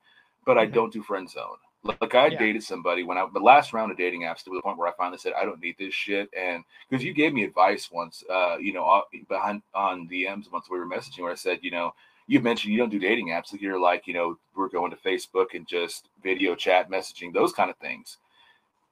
But 0.46 0.58
I 0.58 0.66
mm-hmm. 0.66 0.74
don't 0.74 0.94
do 0.94 1.04
friend 1.04 1.30
zone. 1.30 1.58
Like 1.84 2.13
I 2.13 2.27
yeah. 2.27 2.38
dated 2.38 2.63
somebody 2.63 3.03
when 3.03 3.17
I 3.17 3.25
the 3.34 3.39
last 3.39 3.73
round 3.73 3.91
of 3.91 3.97
dating 3.97 4.21
apps 4.21 4.43
to 4.43 4.51
the 4.51 4.61
point 4.61 4.77
where 4.77 4.88
I 4.88 4.93
finally 4.95 5.17
said 5.17 5.34
I 5.34 5.45
don't 5.45 5.59
need 5.59 5.75
this 5.79 5.93
shit. 5.93 6.29
And 6.38 6.63
because 6.88 7.03
you 7.03 7.13
gave 7.13 7.34
me 7.34 7.43
advice 7.43 7.89
once, 7.91 8.23
uh, 8.32 8.57
you 8.57 8.71
know, 8.71 9.03
behind 9.27 9.63
on 9.73 10.07
DMs 10.07 10.51
once 10.51 10.69
we 10.69 10.77
were 10.77 10.86
messaging 10.86 11.21
where 11.21 11.32
I 11.32 11.36
said, 11.36 11.59
you 11.63 11.71
know, 11.71 11.93
you 12.27 12.39
mentioned 12.39 12.71
you 12.71 12.79
don't 12.79 12.89
do 12.89 12.99
dating 12.99 13.29
apps. 13.29 13.51
Like 13.51 13.61
you're 13.61 13.79
like, 13.79 14.05
you 14.05 14.13
know, 14.13 14.38
we're 14.55 14.69
going 14.69 14.91
to 14.91 14.97
Facebook 14.97 15.55
and 15.55 15.67
just 15.67 16.09
video 16.23 16.55
chat 16.55 16.89
messaging, 16.89 17.34
those 17.34 17.51
kind 17.51 17.71
of 17.71 17.77
things. 17.77 18.17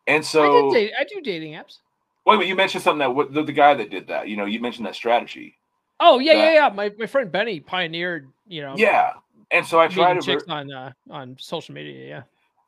And 0.07 0.25
so 0.25 0.69
I, 0.69 0.73
date, 0.73 0.93
I 0.99 1.03
do 1.03 1.21
dating 1.21 1.53
apps. 1.53 1.77
Wait, 2.25 2.37
but 2.37 2.47
you 2.47 2.55
mentioned 2.55 2.83
something 2.83 2.99
that 2.99 3.13
what 3.13 3.33
the, 3.33 3.43
the, 3.43 3.53
guy 3.53 3.75
that 3.75 3.91
did 3.91 4.07
that, 4.07 4.27
you 4.27 4.35
know, 4.35 4.45
you 4.45 4.59
mentioned 4.59 4.85
that 4.87 4.95
strategy. 4.95 5.57
Oh 5.99 6.19
yeah, 6.19 6.33
that, 6.33 6.39
yeah, 6.39 6.53
yeah. 6.53 6.69
My 6.73 6.91
my 6.97 7.05
friend 7.05 7.31
Benny 7.31 7.59
pioneered, 7.59 8.29
you 8.47 8.61
know. 8.61 8.73
Yeah. 8.77 9.13
And 9.51 9.65
so 9.65 9.79
I 9.79 9.87
tried 9.87 10.21
to 10.21 10.41
on 10.47 10.71
uh, 10.71 10.91
on 11.09 11.35
social 11.39 11.73
media, 11.73 12.07
yeah. 12.07 12.21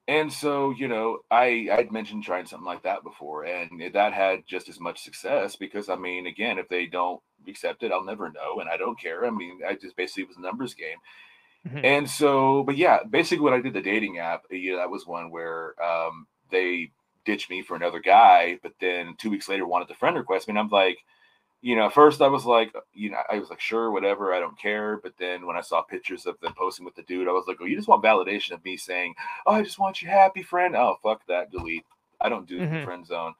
And 0.08 0.34
so, 0.34 0.72
you 0.72 0.88
know, 0.88 1.20
I 1.30 1.68
I'd 1.72 1.92
mentioned 1.92 2.24
trying 2.24 2.46
something 2.46 2.66
like 2.66 2.84
that 2.84 3.04
before, 3.04 3.46
and 3.46 3.82
that 3.94 4.14
had 4.14 4.46
just 4.48 4.68
as 4.68 4.80
much 4.80 5.02
success 5.02 5.56
because 5.56 5.90
I 5.90 5.96
mean, 5.96 6.26
again, 6.28 6.58
if 6.58 6.68
they 6.70 6.86
don't 6.86 7.22
accept 7.48 7.84
it, 7.84 7.92
I'll 7.92 8.04
never 8.04 8.30
know, 8.32 8.60
and 8.60 8.70
I 8.70 8.78
don't 8.78 9.00
care. 9.00 9.26
I 9.26 9.30
mean, 9.30 9.60
I 9.68 9.76
just 9.76 9.96
basically 9.96 10.26
was 10.26 10.38
a 10.38 10.42
numbers 10.42 10.74
game. 10.74 10.98
Mm-hmm. 11.68 11.86
And 11.86 12.10
so, 12.10 12.64
but 12.64 12.78
yeah, 12.78 13.00
basically, 13.08 13.44
when 13.44 13.54
I 13.54 13.62
did 13.62 13.74
the 13.74 13.82
dating 13.82 14.18
app, 14.18 14.44
yeah, 14.50 14.78
that 14.78 14.90
was 14.90 15.06
one 15.06 15.30
where 15.30 15.76
um, 15.82 16.26
they 16.50 16.92
ditched 17.24 17.52
me 17.52 17.62
for 17.62 17.76
another 17.76 18.00
guy, 18.00 18.58
but 18.64 18.74
then 18.82 19.16
two 19.20 19.30
weeks 19.30 19.48
later 19.48 19.68
wanted 19.68 19.88
the 19.88 19.94
friend 19.94 20.18
request 20.18 20.48
me, 20.48 20.54
and 20.54 20.60
I'm 20.60 20.70
like, 20.70 20.98
you 21.62 21.76
know, 21.76 21.86
at 21.86 21.94
first 21.94 22.22
I 22.22 22.28
was 22.28 22.46
like, 22.46 22.74
you 22.94 23.12
know, 23.12 23.20
I 23.32 23.38
was 23.38 23.50
like, 23.50 23.60
sure, 23.60 23.92
whatever, 23.92 24.34
I 24.34 24.40
don't 24.40 24.60
care. 24.60 24.98
But 24.98 25.14
then 25.20 25.46
when 25.46 25.56
I 25.56 25.62
saw 25.62 25.84
pictures 25.84 26.26
of 26.26 26.40
them 26.40 26.54
posting 26.58 26.86
with 26.86 26.96
the 26.96 27.04
dude, 27.04 27.28
I 27.28 27.32
was 27.32 27.46
like, 27.48 27.58
oh, 27.62 27.66
you 27.66 27.76
just 27.76 27.88
want 27.88 28.04
validation 28.04 28.54
of 28.54 28.66
me 28.66 28.78
saying, 28.78 29.14
oh, 29.46 29.54
I 29.54 29.62
just 29.62 29.78
want 29.78 30.02
you 30.02 30.10
happy, 30.10 30.42
friend. 30.42 30.76
Oh, 30.76 30.98
fuck 31.04 31.22
that, 31.28 31.52
delete. 31.52 31.86
I 32.20 32.30
don't 32.30 32.48
do 32.48 32.60
mm-hmm. 32.60 32.80
the 32.80 32.84
friend 32.84 33.06
zone. 33.06 33.36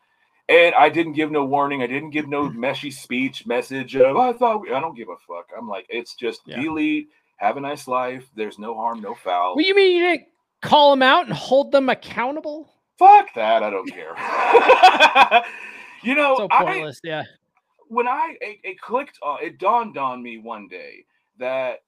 And 0.50 0.76
I 0.76 0.90
didn't 0.90 1.14
give 1.14 1.32
no 1.32 1.46
warning. 1.46 1.82
I 1.82 1.88
didn't 1.88 2.12
give 2.12 2.28
no 2.28 2.50
meshy 2.50 2.94
speech 2.94 3.48
message 3.48 3.96
of, 3.96 4.16
oh, 4.16 4.30
I 4.30 4.34
thought, 4.34 4.62
we, 4.62 4.72
I 4.72 4.80
don't 4.80 4.96
give 4.96 5.10
a 5.10 5.18
fuck. 5.28 5.48
I'm 5.58 5.68
like, 5.68 5.88
it's 5.90 6.14
just 6.14 6.42
yeah. 6.46 6.62
delete, 6.62 7.10
have 7.38 7.58
a 7.58 7.62
nice 7.62 7.88
life. 7.88 8.30
There's 8.36 8.60
no 8.60 8.76
harm, 8.76 9.02
no 9.02 9.16
foul. 9.16 9.56
What 9.56 9.66
you 9.66 9.76
mean 9.76 9.98
you 9.98 10.04
didn't 10.04 10.28
call 10.62 10.92
them 10.92 11.02
out 11.02 11.26
and 11.26 11.34
hold 11.34 11.72
them 11.72 11.90
accountable? 11.90 12.72
Fuck 13.00 13.34
that. 13.34 13.64
I 13.64 13.70
don't 13.72 13.90
care. 13.90 14.14
you 16.04 16.14
know, 16.14 16.36
so 16.38 16.48
pointless. 16.50 17.00
I, 17.04 17.08
yeah 17.08 17.24
when 17.92 18.08
I 18.08 18.38
it, 18.40 18.58
it 18.64 18.82
clicked 18.82 19.20
on 19.22 19.40
it 19.44 19.60
dawned 19.60 19.98
on 19.98 20.24
me 20.24 20.38
one 20.38 20.68
day 20.70 21.06
that 21.40 21.80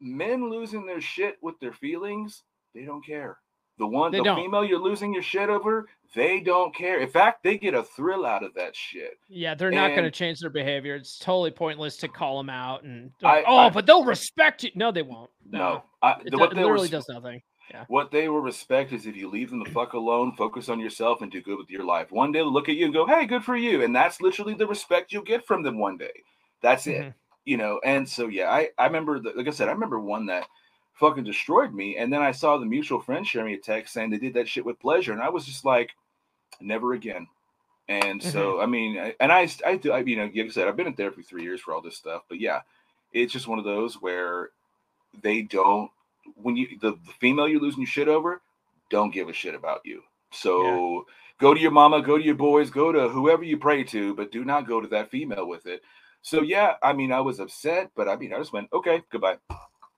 men 0.00 0.50
losing 0.50 0.86
their 0.86 1.00
shit 1.00 1.36
with 1.42 1.58
their 1.60 1.72
feelings, 1.72 2.44
they 2.74 2.84
don't 2.84 3.04
care. 3.04 3.38
The 3.78 3.86
one 3.86 4.10
they 4.12 4.18
the 4.18 4.24
don't. 4.24 4.36
female 4.36 4.64
you're 4.64 4.80
losing 4.80 5.12
your 5.12 5.22
shit 5.22 5.50
over, 5.50 5.86
they 6.14 6.40
don't 6.40 6.74
care. 6.74 7.00
In 7.00 7.08
fact, 7.08 7.42
they 7.42 7.58
get 7.58 7.74
a 7.74 7.82
thrill 7.82 8.24
out 8.24 8.42
of 8.42 8.54
that 8.54 8.74
shit. 8.74 9.18
Yeah, 9.28 9.54
they're 9.54 9.70
not 9.70 9.90
going 9.90 10.04
to 10.04 10.10
change 10.10 10.40
their 10.40 10.48
behavior. 10.48 10.94
It's 10.94 11.18
totally 11.18 11.50
pointless 11.50 11.96
to 11.98 12.08
call 12.08 12.38
them 12.38 12.48
out 12.48 12.84
and 12.84 13.10
I, 13.22 13.44
oh, 13.46 13.56
I, 13.56 13.70
but 13.70 13.84
they'll 13.84 14.04
respect 14.04 14.62
you. 14.62 14.70
No, 14.76 14.92
they 14.92 15.02
won't. 15.02 15.30
No, 15.50 15.58
no 15.58 15.82
I, 16.02 16.12
it, 16.24 16.32
it 16.32 16.34
literally 16.34 16.88
does 16.88 17.06
nothing. 17.08 17.42
Yeah. 17.70 17.84
What 17.88 18.10
they 18.10 18.28
will 18.28 18.40
respect 18.40 18.92
is 18.92 19.06
if 19.06 19.16
you 19.16 19.28
leave 19.28 19.50
them 19.50 19.62
the 19.62 19.70
fuck 19.70 19.94
alone, 19.94 20.32
focus 20.32 20.68
on 20.68 20.78
yourself, 20.78 21.20
and 21.20 21.32
do 21.32 21.40
good 21.40 21.58
with 21.58 21.70
your 21.70 21.84
life. 21.84 22.12
One 22.12 22.30
day 22.30 22.38
they'll 22.38 22.52
look 22.52 22.68
at 22.68 22.76
you 22.76 22.84
and 22.84 22.94
go, 22.94 23.06
"Hey, 23.06 23.26
good 23.26 23.44
for 23.44 23.56
you," 23.56 23.82
and 23.82 23.94
that's 23.94 24.20
literally 24.20 24.54
the 24.54 24.66
respect 24.66 25.12
you'll 25.12 25.24
get 25.24 25.46
from 25.46 25.62
them. 25.62 25.78
One 25.78 25.96
day, 25.96 26.22
that's 26.62 26.86
mm-hmm. 26.86 27.08
it. 27.08 27.14
You 27.44 27.56
know. 27.56 27.80
And 27.84 28.08
so 28.08 28.28
yeah, 28.28 28.50
I 28.50 28.70
I 28.78 28.86
remember 28.86 29.18
the, 29.18 29.32
like 29.34 29.48
I 29.48 29.50
said, 29.50 29.68
I 29.68 29.72
remember 29.72 29.98
one 29.98 30.26
that 30.26 30.46
fucking 30.94 31.24
destroyed 31.24 31.74
me, 31.74 31.96
and 31.96 32.12
then 32.12 32.22
I 32.22 32.32
saw 32.32 32.56
the 32.56 32.66
mutual 32.66 33.00
friend 33.00 33.26
sharing 33.26 33.48
me 33.48 33.54
a 33.54 33.58
text 33.58 33.92
saying 33.92 34.10
they 34.10 34.18
did 34.18 34.34
that 34.34 34.48
shit 34.48 34.64
with 34.64 34.80
pleasure, 34.80 35.12
and 35.12 35.22
I 35.22 35.28
was 35.28 35.44
just 35.44 35.64
like, 35.64 35.90
never 36.60 36.92
again. 36.92 37.26
And 37.88 38.20
mm-hmm. 38.20 38.30
so 38.30 38.60
I 38.60 38.66
mean, 38.66 38.98
I, 38.98 39.14
and 39.20 39.32
I 39.32 39.48
I 39.64 39.76
do 39.76 39.92
I 39.92 40.00
you 40.00 40.16
know 40.16 40.24
like 40.24 40.36
I 40.36 40.48
said, 40.48 40.68
I've 40.68 40.76
been 40.76 40.86
in 40.86 40.94
therapy 40.94 41.22
three 41.22 41.42
years 41.42 41.60
for 41.60 41.74
all 41.74 41.80
this 41.80 41.96
stuff, 41.96 42.22
but 42.28 42.40
yeah, 42.40 42.60
it's 43.12 43.32
just 43.32 43.48
one 43.48 43.58
of 43.58 43.64
those 43.64 44.00
where 44.00 44.50
they 45.22 45.42
don't 45.42 45.90
when 46.34 46.56
you 46.56 46.78
the, 46.80 46.92
the 46.92 47.12
female 47.20 47.48
you're 47.48 47.60
losing 47.60 47.80
your 47.80 47.88
shit 47.88 48.08
over, 48.08 48.42
don't 48.90 49.12
give 49.12 49.28
a 49.28 49.32
shit 49.32 49.54
about 49.54 49.80
you. 49.84 50.02
So 50.32 50.62
yeah. 50.62 51.00
go 51.40 51.54
to 51.54 51.60
your 51.60 51.70
mama, 51.70 52.02
go 52.02 52.18
to 52.18 52.24
your 52.24 52.34
boys, 52.34 52.70
go 52.70 52.92
to 52.92 53.08
whoever 53.08 53.44
you 53.44 53.56
pray 53.56 53.84
to, 53.84 54.14
but 54.14 54.32
do 54.32 54.44
not 54.44 54.66
go 54.66 54.80
to 54.80 54.88
that 54.88 55.10
female 55.10 55.48
with 55.48 55.66
it. 55.66 55.82
So 56.22 56.42
yeah, 56.42 56.74
I 56.82 56.92
mean, 56.92 57.12
I 57.12 57.20
was 57.20 57.38
upset, 57.38 57.90
but 57.94 58.08
I 58.08 58.16
mean, 58.16 58.32
I 58.34 58.38
just 58.38 58.52
went, 58.52 58.68
okay, 58.72 59.02
goodbye, 59.10 59.38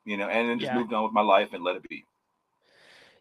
you 0.04 0.16
know, 0.16 0.28
and 0.28 0.48
then 0.48 0.58
just 0.58 0.72
yeah. 0.72 0.78
moved 0.78 0.92
on 0.92 1.04
with 1.04 1.12
my 1.12 1.22
life 1.22 1.52
and 1.52 1.64
let 1.64 1.76
it 1.76 1.88
be. 1.88 2.04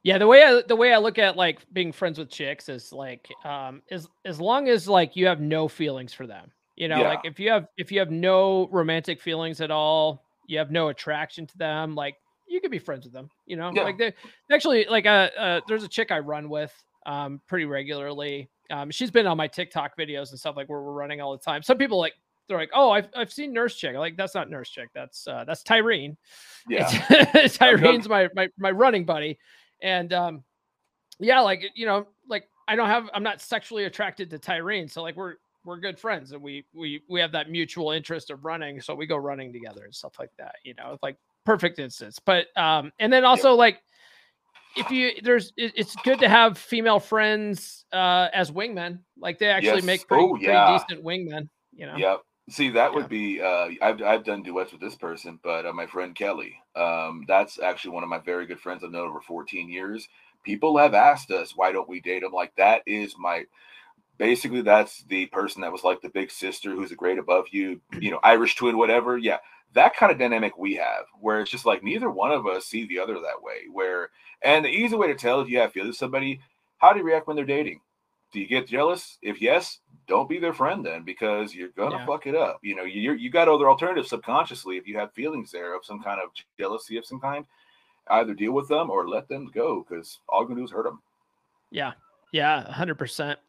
Yeah, 0.03 0.17
the 0.17 0.27
way 0.27 0.43
I 0.43 0.61
the 0.65 0.75
way 0.75 0.93
I 0.93 0.97
look 0.97 1.17
at 1.17 1.35
like 1.35 1.59
being 1.73 1.91
friends 1.91 2.19
with 2.19 2.29
chicks 2.29 2.69
is 2.69 2.93
like 2.93 3.27
um 3.43 3.81
as 3.91 4.07
as 4.25 4.39
long 4.39 4.69
as 4.69 4.87
like 4.87 5.15
you 5.15 5.27
have 5.27 5.41
no 5.41 5.67
feelings 5.67 6.13
for 6.13 6.27
them. 6.27 6.51
You 6.75 6.87
know, 6.87 7.01
yeah. 7.01 7.09
like 7.09 7.21
if 7.23 7.39
you 7.39 7.49
have 7.49 7.67
if 7.77 7.91
you 7.91 7.99
have 7.99 8.11
no 8.11 8.67
romantic 8.71 9.19
feelings 9.19 9.59
at 9.61 9.71
all, 9.71 10.23
you 10.45 10.59
have 10.59 10.71
no 10.71 10.89
attraction 10.89 11.47
to 11.47 11.57
them, 11.57 11.95
like 11.95 12.15
you 12.47 12.61
could 12.61 12.71
be 12.71 12.79
friends 12.79 13.05
with 13.05 13.13
them. 13.13 13.29
You 13.45 13.57
know, 13.57 13.71
yeah. 13.73 13.83
like 13.83 13.97
they 13.97 14.13
actually 14.51 14.85
like 14.89 15.05
uh, 15.05 15.29
uh 15.37 15.61
there's 15.67 15.83
a 15.83 15.87
chick 15.87 16.11
I 16.11 16.19
run 16.19 16.49
with 16.49 16.73
um 17.05 17.41
pretty 17.47 17.65
regularly. 17.65 18.49
Um, 18.69 18.91
she's 18.91 19.11
been 19.11 19.27
on 19.27 19.37
my 19.37 19.47
TikTok 19.47 19.97
videos 19.97 20.31
and 20.31 20.39
stuff 20.39 20.57
like 20.57 20.67
where 20.69 20.81
we're 20.81 20.91
running 20.91 21.21
all 21.21 21.31
the 21.31 21.43
time. 21.43 21.63
Some 21.63 21.77
people 21.77 21.99
like 21.99 22.13
they're 22.47 22.57
like, 22.57 22.71
oh, 22.73 22.91
I've, 22.91 23.09
I've 23.15 23.31
seen 23.31 23.53
Nurse 23.53 23.75
Chick. 23.75 23.95
like 23.95 24.17
that's 24.17 24.35
not 24.35 24.49
Nurse 24.49 24.69
Chick. 24.69 24.89
That's 24.93 25.27
uh, 25.27 25.43
that's 25.45 25.63
Tyrene. 25.63 26.17
Yeah, 26.69 26.87
Tyrene's 27.47 28.07
my, 28.07 28.29
my 28.35 28.49
my 28.57 28.71
running 28.71 29.05
buddy, 29.05 29.37
and 29.81 30.11
um, 30.13 30.43
yeah, 31.19 31.41
like 31.41 31.63
you 31.75 31.85
know, 31.85 32.07
like 32.27 32.49
I 32.67 32.75
don't 32.75 32.87
have 32.87 33.09
I'm 33.13 33.23
not 33.23 33.41
sexually 33.41 33.85
attracted 33.85 34.29
to 34.31 34.39
Tyrene, 34.39 34.89
so 34.89 35.01
like 35.01 35.15
we're 35.15 35.35
we're 35.65 35.77
good 35.77 35.99
friends 35.99 36.31
and 36.31 36.41
we 36.41 36.65
we 36.73 37.01
we 37.09 37.19
have 37.19 37.33
that 37.33 37.49
mutual 37.49 37.91
interest 37.91 38.31
of 38.31 38.45
running, 38.45 38.81
so 38.81 38.95
we 38.95 39.05
go 39.05 39.17
running 39.17 39.51
together 39.51 39.83
and 39.83 39.93
stuff 39.93 40.13
like 40.19 40.31
that. 40.37 40.55
You 40.63 40.73
know, 40.75 40.97
like 41.03 41.17
perfect 41.47 41.79
instance. 41.79 42.19
But 42.23 42.47
um, 42.57 42.91
and 42.99 43.11
then 43.11 43.23
also 43.23 43.51
yep. 43.51 43.57
like 43.57 43.81
if 44.75 44.91
you 44.91 45.11
there's 45.23 45.53
it, 45.55 45.71
it's 45.75 45.95
good 46.03 46.19
to 46.19 46.27
have 46.27 46.57
female 46.57 46.99
friends 46.99 47.85
uh 47.93 48.27
as 48.33 48.51
wingmen. 48.51 48.99
Like 49.17 49.39
they 49.39 49.47
actually 49.47 49.75
yes. 49.77 49.83
make 49.85 50.07
pretty, 50.07 50.25
oh, 50.25 50.35
yeah. 50.35 50.65
pretty 50.67 50.83
decent 50.83 51.05
wingmen. 51.05 51.49
You 51.73 51.87
know. 51.87 51.95
Yep. 51.95 52.21
See, 52.49 52.69
that 52.71 52.91
Yeah. 52.91 52.95
would 52.95 53.09
be. 53.09 53.41
Uh, 53.41 53.69
I've 53.81 54.01
I've 54.01 54.25
done 54.25 54.43
duets 54.43 54.73
with 54.73 54.81
this 54.81 54.95
person, 54.95 55.39
but 55.41 55.65
uh, 55.65 55.73
my 55.73 55.85
friend 55.87 56.13
Kelly. 56.13 56.59
Um, 56.75 57.23
that's 57.27 57.59
actually 57.59 57.91
one 57.91 58.03
of 58.03 58.09
my 58.09 58.19
very 58.19 58.45
good 58.45 58.59
friends. 58.59 58.83
I've 58.83 58.91
known 58.91 59.07
over 59.07 59.21
14 59.21 59.69
years. 59.69 60.07
People 60.43 60.77
have 60.77 60.93
asked 60.93 61.31
us, 61.31 61.55
why 61.55 61.71
don't 61.71 61.89
we 61.89 61.99
date? 61.99 62.23
I'm 62.23 62.33
like, 62.33 62.53
that 62.57 62.81
is 62.85 63.15
my. 63.17 63.45
Basically, 64.17 64.61
that's 64.61 65.03
the 65.03 65.27
person 65.27 65.61
that 65.61 65.71
was 65.71 65.83
like 65.83 66.01
the 66.01 66.09
big 66.09 66.31
sister 66.31 66.71
who's 66.71 66.91
a 66.91 66.95
grade 66.95 67.19
above 67.19 67.45
you, 67.51 67.79
you 67.99 68.09
know, 68.09 68.19
Irish 68.23 68.55
twin, 68.55 68.77
whatever. 68.77 69.17
Yeah, 69.17 69.37
that 69.73 69.95
kind 69.95 70.11
of 70.11 70.17
dynamic 70.17 70.57
we 70.57 70.75
have, 70.75 71.05
where 71.19 71.41
it's 71.41 71.51
just 71.51 71.65
like 71.65 71.83
neither 71.83 72.09
one 72.09 72.31
of 72.31 72.47
us 72.47 72.65
see 72.65 72.85
the 72.87 72.99
other 72.99 73.15
that 73.15 73.41
way. 73.41 73.61
Where, 73.71 74.09
and 74.41 74.63
the 74.65 74.69
easy 74.69 74.95
way 74.95 75.07
to 75.07 75.15
tell 75.15 75.41
if 75.41 75.49
you 75.49 75.59
have 75.59 75.73
feelings 75.73 75.95
for 75.97 76.05
somebody, 76.05 76.39
how 76.77 76.93
do 76.93 76.99
you 76.99 77.05
react 77.05 77.27
when 77.27 77.35
they're 77.35 77.45
dating? 77.45 77.81
Do 78.31 78.39
you 78.39 78.47
get 78.47 78.67
jealous? 78.67 79.17
If 79.21 79.41
yes, 79.41 79.79
don't 80.07 80.29
be 80.29 80.39
their 80.39 80.53
friend 80.53 80.85
then, 80.85 81.03
because 81.03 81.55
you're 81.55 81.69
gonna 81.69 81.97
Yeah. 81.97 82.05
fuck 82.05 82.27
it 82.27 82.35
up. 82.35 82.59
You 82.61 82.75
know, 82.75 82.83
you 82.83 83.13
you 83.13 83.29
got 83.29 83.47
other 83.47 83.69
alternatives 83.69 84.09
subconsciously. 84.09 84.77
If 84.77 84.87
you 84.87 84.97
have 84.97 85.13
feelings 85.13 85.51
there 85.51 85.75
of 85.75 85.85
some 85.85 86.01
kind 86.01 86.19
of 86.21 86.29
jealousy 86.59 86.97
of 86.97 87.05
some 87.05 87.19
kind, 87.19 87.45
either 88.09 88.33
deal 88.33 88.51
with 88.53 88.67
them 88.67 88.89
or 88.89 89.07
let 89.07 89.27
them 89.27 89.49
go, 89.53 89.85
because 89.87 90.19
all 90.29 90.41
you're 90.41 90.49
gonna 90.49 90.61
do 90.61 90.65
is 90.65 90.71
hurt 90.71 90.85
them. 90.85 91.01
Yeah. 91.71 91.93
Yeah. 92.31 92.71
hundred 92.71 92.95
percent. 92.97 93.39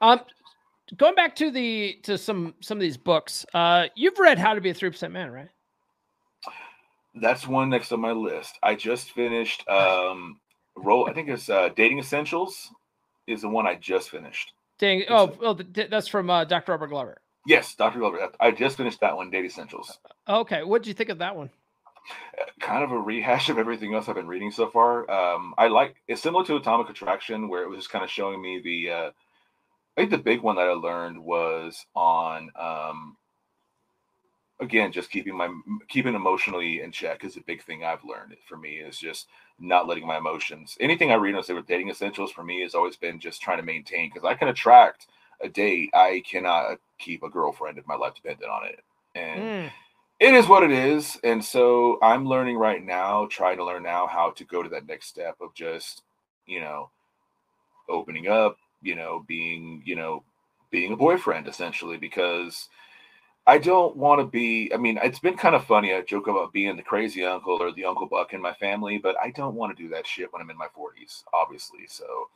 Um, 0.00 0.20
going 0.96 1.14
back 1.14 1.36
to 1.36 1.50
the 1.50 1.98
to 2.04 2.18
some 2.18 2.54
some 2.60 2.78
of 2.78 2.82
these 2.82 2.96
books. 2.96 3.44
Uh, 3.54 3.86
you've 3.94 4.18
read 4.18 4.38
How 4.38 4.54
to 4.54 4.60
Be 4.60 4.70
a 4.70 4.74
Three 4.74 4.90
Percent 4.90 5.12
Man, 5.12 5.30
right? 5.30 5.48
That's 7.14 7.46
one 7.46 7.68
next 7.68 7.92
on 7.92 8.00
my 8.00 8.12
list. 8.12 8.58
I 8.62 8.74
just 8.74 9.12
finished 9.12 9.68
um 9.68 10.40
roll. 10.76 11.08
I 11.08 11.12
think 11.12 11.28
it's 11.28 11.48
uh, 11.48 11.68
Dating 11.76 11.98
Essentials 11.98 12.70
is 13.26 13.42
the 13.42 13.48
one 13.48 13.66
I 13.66 13.74
just 13.76 14.10
finished. 14.10 14.52
Dang. 14.78 15.04
Oh, 15.08 15.36
oh, 15.42 15.54
th- 15.54 15.90
that's 15.90 16.08
from 16.08 16.28
uh, 16.28 16.44
Dr. 16.44 16.72
Robert 16.72 16.88
Glover. 16.88 17.18
Yes, 17.46 17.74
Dr. 17.74 17.98
Glover. 18.00 18.30
I 18.40 18.50
just 18.50 18.76
finished 18.76 19.00
that 19.00 19.16
one, 19.16 19.30
Dating 19.30 19.46
Essentials. 19.46 19.98
Okay. 20.28 20.64
What 20.64 20.82
did 20.82 20.88
you 20.88 20.94
think 20.94 21.10
of 21.10 21.18
that 21.18 21.36
one? 21.36 21.50
kind 22.60 22.82
of 22.82 22.92
a 22.92 22.98
rehash 22.98 23.48
of 23.48 23.58
everything 23.58 23.94
else 23.94 24.08
I've 24.08 24.16
been 24.16 24.26
reading 24.26 24.50
so 24.50 24.68
far. 24.68 25.08
Um, 25.10 25.54
I 25.58 25.68
like 25.68 25.96
it's 26.08 26.22
similar 26.22 26.44
to 26.46 26.56
Atomic 26.56 26.88
Attraction, 26.90 27.48
where 27.48 27.62
it 27.62 27.68
was 27.68 27.78
just 27.78 27.90
kind 27.90 28.04
of 28.04 28.10
showing 28.10 28.40
me 28.40 28.60
the. 28.62 28.90
Uh, 28.90 29.10
I 29.96 30.02
think 30.02 30.10
the 30.10 30.18
big 30.18 30.42
one 30.42 30.56
that 30.56 30.68
I 30.68 30.72
learned 30.72 31.22
was 31.22 31.86
on, 31.94 32.50
um, 32.58 33.16
again, 34.60 34.92
just 34.92 35.10
keeping 35.10 35.36
my 35.36 35.48
keeping 35.88 36.14
emotionally 36.14 36.80
in 36.82 36.92
check 36.92 37.24
is 37.24 37.36
a 37.36 37.42
big 37.42 37.62
thing 37.62 37.84
I've 37.84 38.04
learned. 38.04 38.36
For 38.48 38.56
me, 38.56 38.76
is 38.76 38.98
just 38.98 39.28
not 39.58 39.88
letting 39.88 40.06
my 40.06 40.18
emotions. 40.18 40.76
Anything 40.80 41.10
I 41.12 41.16
read 41.16 41.34
on 41.34 41.42
say 41.42 41.54
with 41.54 41.66
dating 41.66 41.90
essentials 41.90 42.32
for 42.32 42.44
me 42.44 42.62
has 42.62 42.74
always 42.74 42.96
been 42.96 43.20
just 43.20 43.42
trying 43.42 43.58
to 43.58 43.64
maintain 43.64 44.10
because 44.10 44.24
I 44.28 44.34
can 44.34 44.48
attract 44.48 45.08
a 45.42 45.48
date. 45.48 45.90
I 45.94 46.22
cannot 46.28 46.78
keep 46.98 47.22
a 47.22 47.30
girlfriend 47.30 47.78
if 47.78 47.86
my 47.86 47.96
life 47.96 48.14
depended 48.14 48.48
on 48.48 48.66
it, 48.66 48.80
and 49.14 49.50
Mm, 49.50 49.70
it 50.20 50.34
is 50.34 50.46
what 50.46 50.62
it 50.62 50.70
is 50.70 51.18
and 51.24 51.44
so 51.44 51.98
i'm 52.02 52.26
learning 52.26 52.56
right 52.56 52.84
now 52.84 53.26
trying 53.26 53.56
to 53.56 53.64
learn 53.64 53.82
now 53.82 54.06
how 54.06 54.30
to 54.30 54.44
go 54.44 54.62
to 54.62 54.68
that 54.68 54.86
next 54.86 55.08
step 55.08 55.36
of 55.40 55.52
just 55.54 56.02
you 56.46 56.60
know 56.60 56.90
opening 57.88 58.28
up 58.28 58.56
you 58.82 58.94
know 58.94 59.24
being 59.26 59.82
you 59.84 59.96
know 59.96 60.22
being 60.70 60.92
a 60.92 60.96
boyfriend 60.96 61.48
essentially 61.48 61.96
because 61.96 62.68
i 63.46 63.58
don't 63.58 63.96
want 63.96 64.20
to 64.20 64.26
be 64.26 64.72
i 64.74 64.76
mean 64.76 64.98
it's 65.02 65.18
been 65.18 65.36
kind 65.36 65.54
of 65.54 65.64
funny 65.64 65.92
i 65.92 66.00
joke 66.02 66.26
about 66.26 66.52
being 66.52 66.76
the 66.76 66.82
crazy 66.82 67.24
uncle 67.24 67.62
or 67.62 67.72
the 67.72 67.84
uncle 67.84 68.06
buck 68.06 68.32
in 68.32 68.40
my 68.40 68.52
family 68.54 68.98
but 68.98 69.16
i 69.22 69.30
don't 69.30 69.54
want 69.54 69.76
to 69.76 69.82
do 69.82 69.88
that 69.88 70.06
shit 70.06 70.32
when 70.32 70.42
i'm 70.42 70.50
in 70.50 70.56
my 70.56 70.68
40s 70.76 71.24
obviously 71.32 71.86
so 71.86 72.28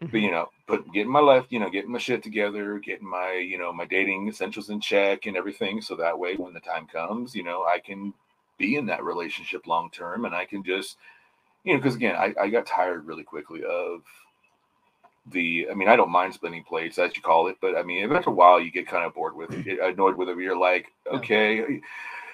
but 0.00 0.10
mhm. 0.10 0.22
you 0.22 0.30
know, 0.30 0.48
put 0.66 0.90
getting 0.92 1.12
my 1.12 1.20
life, 1.20 1.46
you 1.50 1.60
know, 1.60 1.70
getting 1.70 1.92
my 1.92 1.98
shit 1.98 2.22
together, 2.22 2.78
getting 2.78 3.08
my, 3.08 3.34
you 3.34 3.58
know, 3.58 3.72
my 3.72 3.84
dating 3.84 4.28
essentials 4.28 4.70
in 4.70 4.80
check 4.80 5.26
and 5.26 5.36
everything. 5.36 5.80
So 5.80 5.94
that 5.96 6.18
way, 6.18 6.34
when 6.34 6.54
the 6.54 6.60
time 6.60 6.86
comes, 6.86 7.34
you 7.34 7.44
know, 7.44 7.64
I 7.64 7.78
can 7.78 8.12
be 8.58 8.76
in 8.76 8.86
that 8.86 9.04
relationship 9.04 9.66
long 9.66 9.90
term, 9.90 10.24
and 10.24 10.34
I 10.34 10.44
can 10.44 10.64
just, 10.64 10.96
you 11.64 11.72
know, 11.74 11.78
because 11.78 11.94
again, 11.94 12.16
I, 12.16 12.34
I 12.40 12.48
got 12.48 12.66
tired 12.66 13.06
really 13.06 13.22
quickly 13.22 13.62
of 13.64 14.02
the. 15.26 15.68
I 15.70 15.74
mean, 15.74 15.88
I 15.88 15.96
don't 15.96 16.10
mind 16.10 16.34
splitting 16.34 16.64
plates, 16.64 16.98
as 16.98 17.14
you 17.16 17.22
call 17.22 17.48
it, 17.48 17.56
but 17.60 17.76
I 17.76 17.82
mean, 17.82 18.10
after 18.12 18.30
a 18.30 18.32
while, 18.32 18.60
you 18.60 18.70
get 18.70 18.86
kind 18.86 19.04
of 19.04 19.14
bored 19.14 19.36
with 19.36 19.52
it, 19.52 19.78
annoyed 19.80 20.16
with 20.16 20.28
it. 20.28 20.38
You're 20.38 20.56
like, 20.56 20.86
okay. 21.12 21.80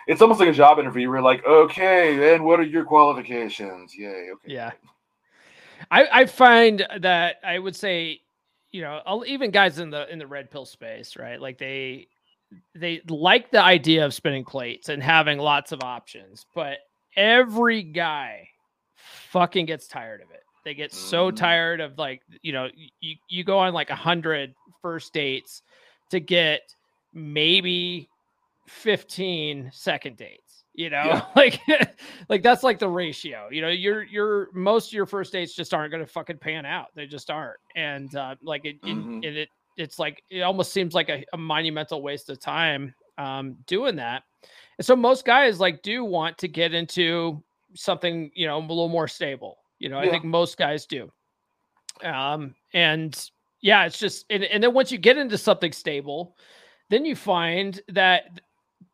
It's 0.07 0.23
almost 0.23 0.41
like 0.41 0.49
a 0.49 0.55
job 0.55 0.79
interview. 0.79 1.03
You're 1.03 1.21
like, 1.21 1.45
okay, 1.45 2.35
and 2.35 2.43
what 2.43 2.59
are 2.59 2.65
your 2.65 2.85
qualifications? 2.85 3.95
Yay, 3.95 4.31
okay. 4.33 4.53
Yeah. 4.55 4.73
I 5.91 6.07
I 6.11 6.27
find 6.27 6.87
that 7.01 7.37
I 7.45 7.59
would 7.59 7.77
say, 7.77 8.23
you 8.71 8.81
know, 8.81 9.03
I'll- 9.05 9.25
even 9.27 9.51
guys 9.51 9.79
in 9.79 9.91
the 9.91 10.11
in 10.11 10.19
the 10.19 10.27
red 10.27 10.51
pill 10.51 10.65
space, 10.65 11.17
right? 11.17 11.39
Like 11.41 11.59
they 11.59 12.09
they 12.75 13.03
like 13.09 13.51
the 13.51 13.63
idea 13.63 14.07
of 14.07 14.15
spinning 14.15 14.45
plates 14.47 14.89
and 14.89 15.03
having 15.03 15.39
lots 15.39 15.73
of 15.73 15.83
options, 15.83 16.47
but 16.55 16.79
every 17.15 17.83
guy 17.83 18.49
fucking 18.95 19.67
gets 19.67 19.87
tired 19.89 20.23
of 20.23 20.31
it. 20.31 20.43
They 20.65 20.75
get 20.75 20.93
so 20.93 21.31
Mhm. 21.31 21.37
tired 21.37 21.81
of 21.81 21.99
like, 21.99 22.23
you 22.43 22.53
know, 22.53 22.69
you 23.01 23.17
you 23.29 23.45
go 23.45 23.59
on 23.59 23.73
like 23.73 23.91
a 23.91 23.95
hundred 23.97 24.55
first 24.83 25.13
dates 25.13 25.63
to 26.11 26.21
get 26.21 26.63
maybe 27.13 28.09
15 28.67 29.71
second 29.73 30.17
dates 30.19 30.65
you 30.75 30.91
know 30.91 31.05
Yeah. 31.07 31.25
like 31.37 31.61
like 32.29 32.43
that's 32.43 32.63
like 32.63 32.79
the 32.79 32.89
ratio 32.89 33.49
you 33.51 33.63
know 33.63 33.69
your 33.69 34.03
your 34.05 34.49
most 34.53 34.89
of 34.89 34.93
your 34.93 35.07
first 35.07 35.33
dates 35.33 35.55
just 35.55 35.73
aren't 35.73 35.91
going 35.91 36.05
to 36.05 36.11
fucking 36.11 36.37
pan 36.39 36.67
out 36.67 36.89
they 36.95 37.07
just 37.07 37.31
aren't 37.31 37.57
and 37.77 38.15
uh 38.15 38.35
like 38.43 38.65
it, 38.67 38.77
it- 38.85 38.97
Mhm. 38.97 39.25
it, 39.25 39.37
it 39.39 39.49
it's 39.79 39.99
like 39.99 40.23
it 40.31 40.43
almost 40.43 40.73
seems 40.73 40.93
like 40.95 41.09
a, 41.09 41.25
a 41.33 41.39
monumental 41.39 42.03
waste 42.03 42.29
of 42.29 42.39
time 42.41 42.95
um 43.17 43.57
doing 43.67 43.97
that 43.97 44.23
and 44.79 44.85
so 44.85 44.95
most 44.95 45.25
guys 45.25 45.59
like 45.61 45.81
do 45.83 46.05
want 46.05 46.37
to 46.39 46.47
get 46.49 46.75
into 46.75 47.43
something 47.75 48.31
you 48.35 48.47
know 48.47 48.59
a 48.59 48.61
little 48.61 48.89
more 48.89 49.09
stable 49.09 49.57
you 49.79 49.89
know 49.89 49.99
i 49.99 50.09
think 50.11 50.25
most 50.25 50.57
guys 50.57 50.87
do 50.87 51.11
um 52.03 52.55
and 52.75 53.31
yeah 53.61 53.85
it's 53.87 53.99
just 53.99 54.25
and, 54.31 54.45
and 54.45 54.63
then 54.63 54.73
once 54.75 54.93
you 54.93 54.99
get 54.99 55.19
into 55.19 55.39
something 55.39 55.73
stable 55.73 56.37
then 56.91 57.05
you 57.05 57.15
find 57.17 57.81
that 57.89 58.41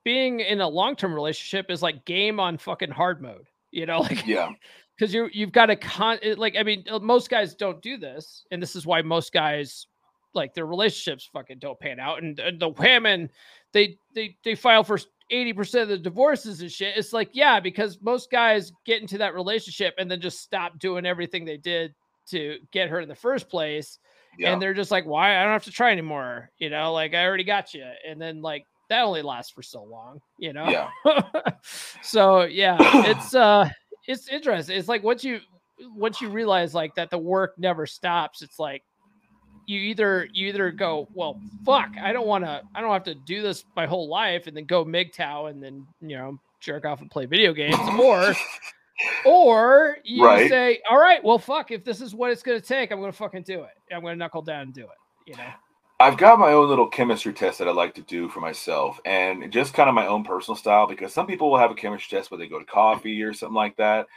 being 0.04 0.40
in 0.40 0.60
a 0.60 0.68
long-term 0.68 1.14
relationship 1.14 1.70
is 1.70 1.82
like 1.82 2.04
game 2.04 2.40
on 2.40 2.58
fucking 2.58 2.90
hard 2.90 3.20
mode 3.22 3.46
you 3.70 3.86
know 3.86 4.00
like 4.00 4.26
Yeah. 4.26 4.50
because 4.96 5.12
you 5.14 5.28
you've 5.32 5.52
got 5.52 5.66
to 5.66 5.76
con 5.76 6.18
like 6.36 6.56
i 6.58 6.62
mean 6.62 6.84
uh, 6.90 6.98
most 6.98 7.28
guys 7.30 7.54
don't 7.54 7.82
do 7.82 7.96
this 7.96 8.44
and 8.50 8.62
this 8.62 8.76
is 8.76 8.86
why 8.86 9.02
most 9.02 9.32
guys 9.32 9.86
like 10.34 10.52
their 10.54 10.66
relationships 10.66 11.28
fucking 11.32 11.58
don't 11.58 11.78
pan 11.78 12.00
out 12.00 12.22
and, 12.22 12.38
and 12.40 12.58
the 12.60 12.70
women 12.70 13.30
they 13.72 13.96
they 14.14 14.36
they 14.44 14.54
file 14.54 14.82
for 14.84 14.98
80% 15.32 15.82
of 15.82 15.88
the 15.88 15.98
divorces 15.98 16.60
and 16.60 16.70
shit 16.70 16.96
it's 16.96 17.12
like 17.12 17.30
yeah 17.32 17.58
because 17.60 17.98
most 18.02 18.30
guys 18.30 18.72
get 18.84 19.00
into 19.00 19.18
that 19.18 19.34
relationship 19.34 19.94
and 19.98 20.10
then 20.10 20.20
just 20.20 20.40
stop 20.40 20.78
doing 20.78 21.06
everything 21.06 21.44
they 21.44 21.56
did 21.56 21.94
to 22.26 22.58
get 22.72 22.88
her 22.90 23.00
in 23.00 23.08
the 23.08 23.14
first 23.14 23.48
place 23.48 23.98
Yeah. 24.38 24.52
and 24.52 24.60
they're 24.60 24.74
just 24.74 24.90
like 24.90 25.06
why 25.06 25.36
i 25.38 25.42
don't 25.42 25.52
have 25.52 25.64
to 25.64 25.70
try 25.70 25.92
anymore 25.92 26.50
you 26.58 26.68
know 26.70 26.92
like 26.92 27.14
i 27.14 27.24
already 27.24 27.44
got 27.44 27.72
you 27.74 27.86
and 28.06 28.20
then 28.20 28.42
like 28.42 28.66
that 28.90 29.02
only 29.02 29.22
lasts 29.22 29.50
for 29.52 29.62
so 29.62 29.82
long 29.82 30.20
you 30.38 30.52
know 30.52 30.68
yeah. 30.68 30.88
so 32.02 32.42
yeah 32.42 32.76
it's 33.06 33.34
uh 33.34 33.68
it's 34.06 34.28
interesting 34.28 34.76
it's 34.76 34.88
like 34.88 35.02
once 35.02 35.24
you 35.24 35.40
once 35.96 36.20
you 36.20 36.28
realize 36.28 36.74
like 36.74 36.94
that 36.94 37.10
the 37.10 37.18
work 37.18 37.54
never 37.58 37.86
stops 37.86 38.42
it's 38.42 38.58
like 38.58 38.82
you 39.66 39.80
either 39.80 40.28
you 40.32 40.48
either 40.48 40.70
go 40.70 41.08
well 41.14 41.38
fuck 41.64 41.88
i 42.02 42.12
don't 42.12 42.26
want 42.26 42.44
to 42.44 42.62
i 42.74 42.80
don't 42.80 42.92
have 42.92 43.04
to 43.04 43.14
do 43.14 43.42
this 43.42 43.64
my 43.76 43.86
whole 43.86 44.08
life 44.08 44.46
and 44.46 44.56
then 44.56 44.64
go 44.64 44.84
MGTOW 44.84 45.50
and 45.50 45.62
then 45.62 45.86
you 46.00 46.16
know 46.16 46.38
jerk 46.60 46.84
off 46.84 47.00
and 47.00 47.10
play 47.10 47.26
video 47.26 47.52
games 47.52 47.76
or 48.00 48.34
or 49.24 49.98
you 50.04 50.24
Right. 50.24 50.48
say 50.48 50.80
all 50.88 50.98
right 50.98 51.22
well 51.24 51.38
fuck 51.38 51.70
if 51.70 51.84
this 51.84 52.00
is 52.00 52.14
what 52.14 52.30
it's 52.30 52.42
going 52.42 52.60
to 52.60 52.66
take 52.66 52.90
i'm 52.90 53.00
going 53.00 53.10
to 53.10 53.16
fucking 53.16 53.42
do 53.42 53.62
it 53.62 53.94
i'm 53.94 54.00
going 54.02 54.14
to 54.14 54.18
knuckle 54.18 54.42
down 54.42 54.62
and 54.62 54.74
do 54.74 54.82
it 54.82 54.98
you 55.26 55.36
know 55.36 55.44
I've 56.00 56.16
got 56.18 56.40
my 56.40 56.52
own 56.52 56.68
little 56.68 56.88
chemistry 56.88 57.32
test 57.32 57.58
that 57.60 57.68
I 57.68 57.70
like 57.70 57.94
to 57.94 58.02
do 58.02 58.28
for 58.28 58.40
myself, 58.40 58.98
and 59.04 59.50
just 59.52 59.74
kind 59.74 59.88
of 59.88 59.94
my 59.94 60.08
own 60.08 60.24
personal 60.24 60.56
style. 60.56 60.88
Because 60.88 61.14
some 61.14 61.26
people 61.26 61.50
will 61.50 61.56
have 61.58 61.70
a 61.70 61.74
chemistry 61.74 62.18
test 62.18 62.30
where 62.32 62.36
they 62.36 62.48
go 62.48 62.58
to 62.58 62.64
coffee 62.64 63.22
or 63.22 63.32
something 63.32 63.54
like 63.54 63.76
that. 63.76 64.08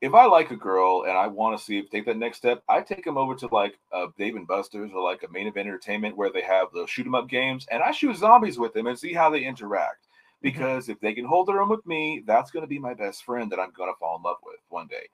If 0.00 0.14
I 0.14 0.24
like 0.24 0.50
a 0.50 0.56
girl 0.56 1.02
and 1.02 1.12
I 1.16 1.26
want 1.26 1.58
to 1.58 1.62
see 1.64 1.78
if 1.78 1.90
take 1.90 2.06
that 2.06 2.16
next 2.16 2.38
step, 2.38 2.62
I 2.68 2.80
take 2.80 3.04
them 3.04 3.18
over 3.18 3.34
to 3.34 3.48
like 3.54 3.78
a 3.92 4.06
Dave 4.16 4.34
and 4.36 4.46
Buster's 4.46 4.92
or 4.94 5.02
like 5.02 5.22
a 5.22 5.28
Main 5.30 5.46
Event 5.46 5.68
Entertainment 5.68 6.16
where 6.16 6.30
they 6.32 6.40
have 6.42 6.68
the 6.72 6.86
shoot 6.86 7.06
'em 7.06 7.14
up 7.14 7.28
games, 7.28 7.66
and 7.70 7.82
I 7.82 7.90
shoot 7.92 8.16
zombies 8.16 8.58
with 8.58 8.72
them 8.72 8.86
and 8.86 8.98
see 8.98 9.12
how 9.12 9.28
they 9.30 9.44
interact. 9.44 10.06
Because 10.40 10.88
if 10.88 10.98
they 11.00 11.12
can 11.12 11.26
hold 11.26 11.48
their 11.48 11.60
own 11.60 11.68
with 11.68 11.86
me, 11.86 12.22
that's 12.26 12.50
going 12.50 12.62
to 12.62 12.66
be 12.68 12.78
my 12.78 12.94
best 12.94 13.24
friend 13.24 13.52
that 13.52 13.60
I'm 13.60 13.72
going 13.72 13.92
to 13.92 13.98
fall 13.98 14.16
in 14.16 14.22
love 14.22 14.38
with 14.42 14.60
one 14.70 14.86
day. 14.86 15.06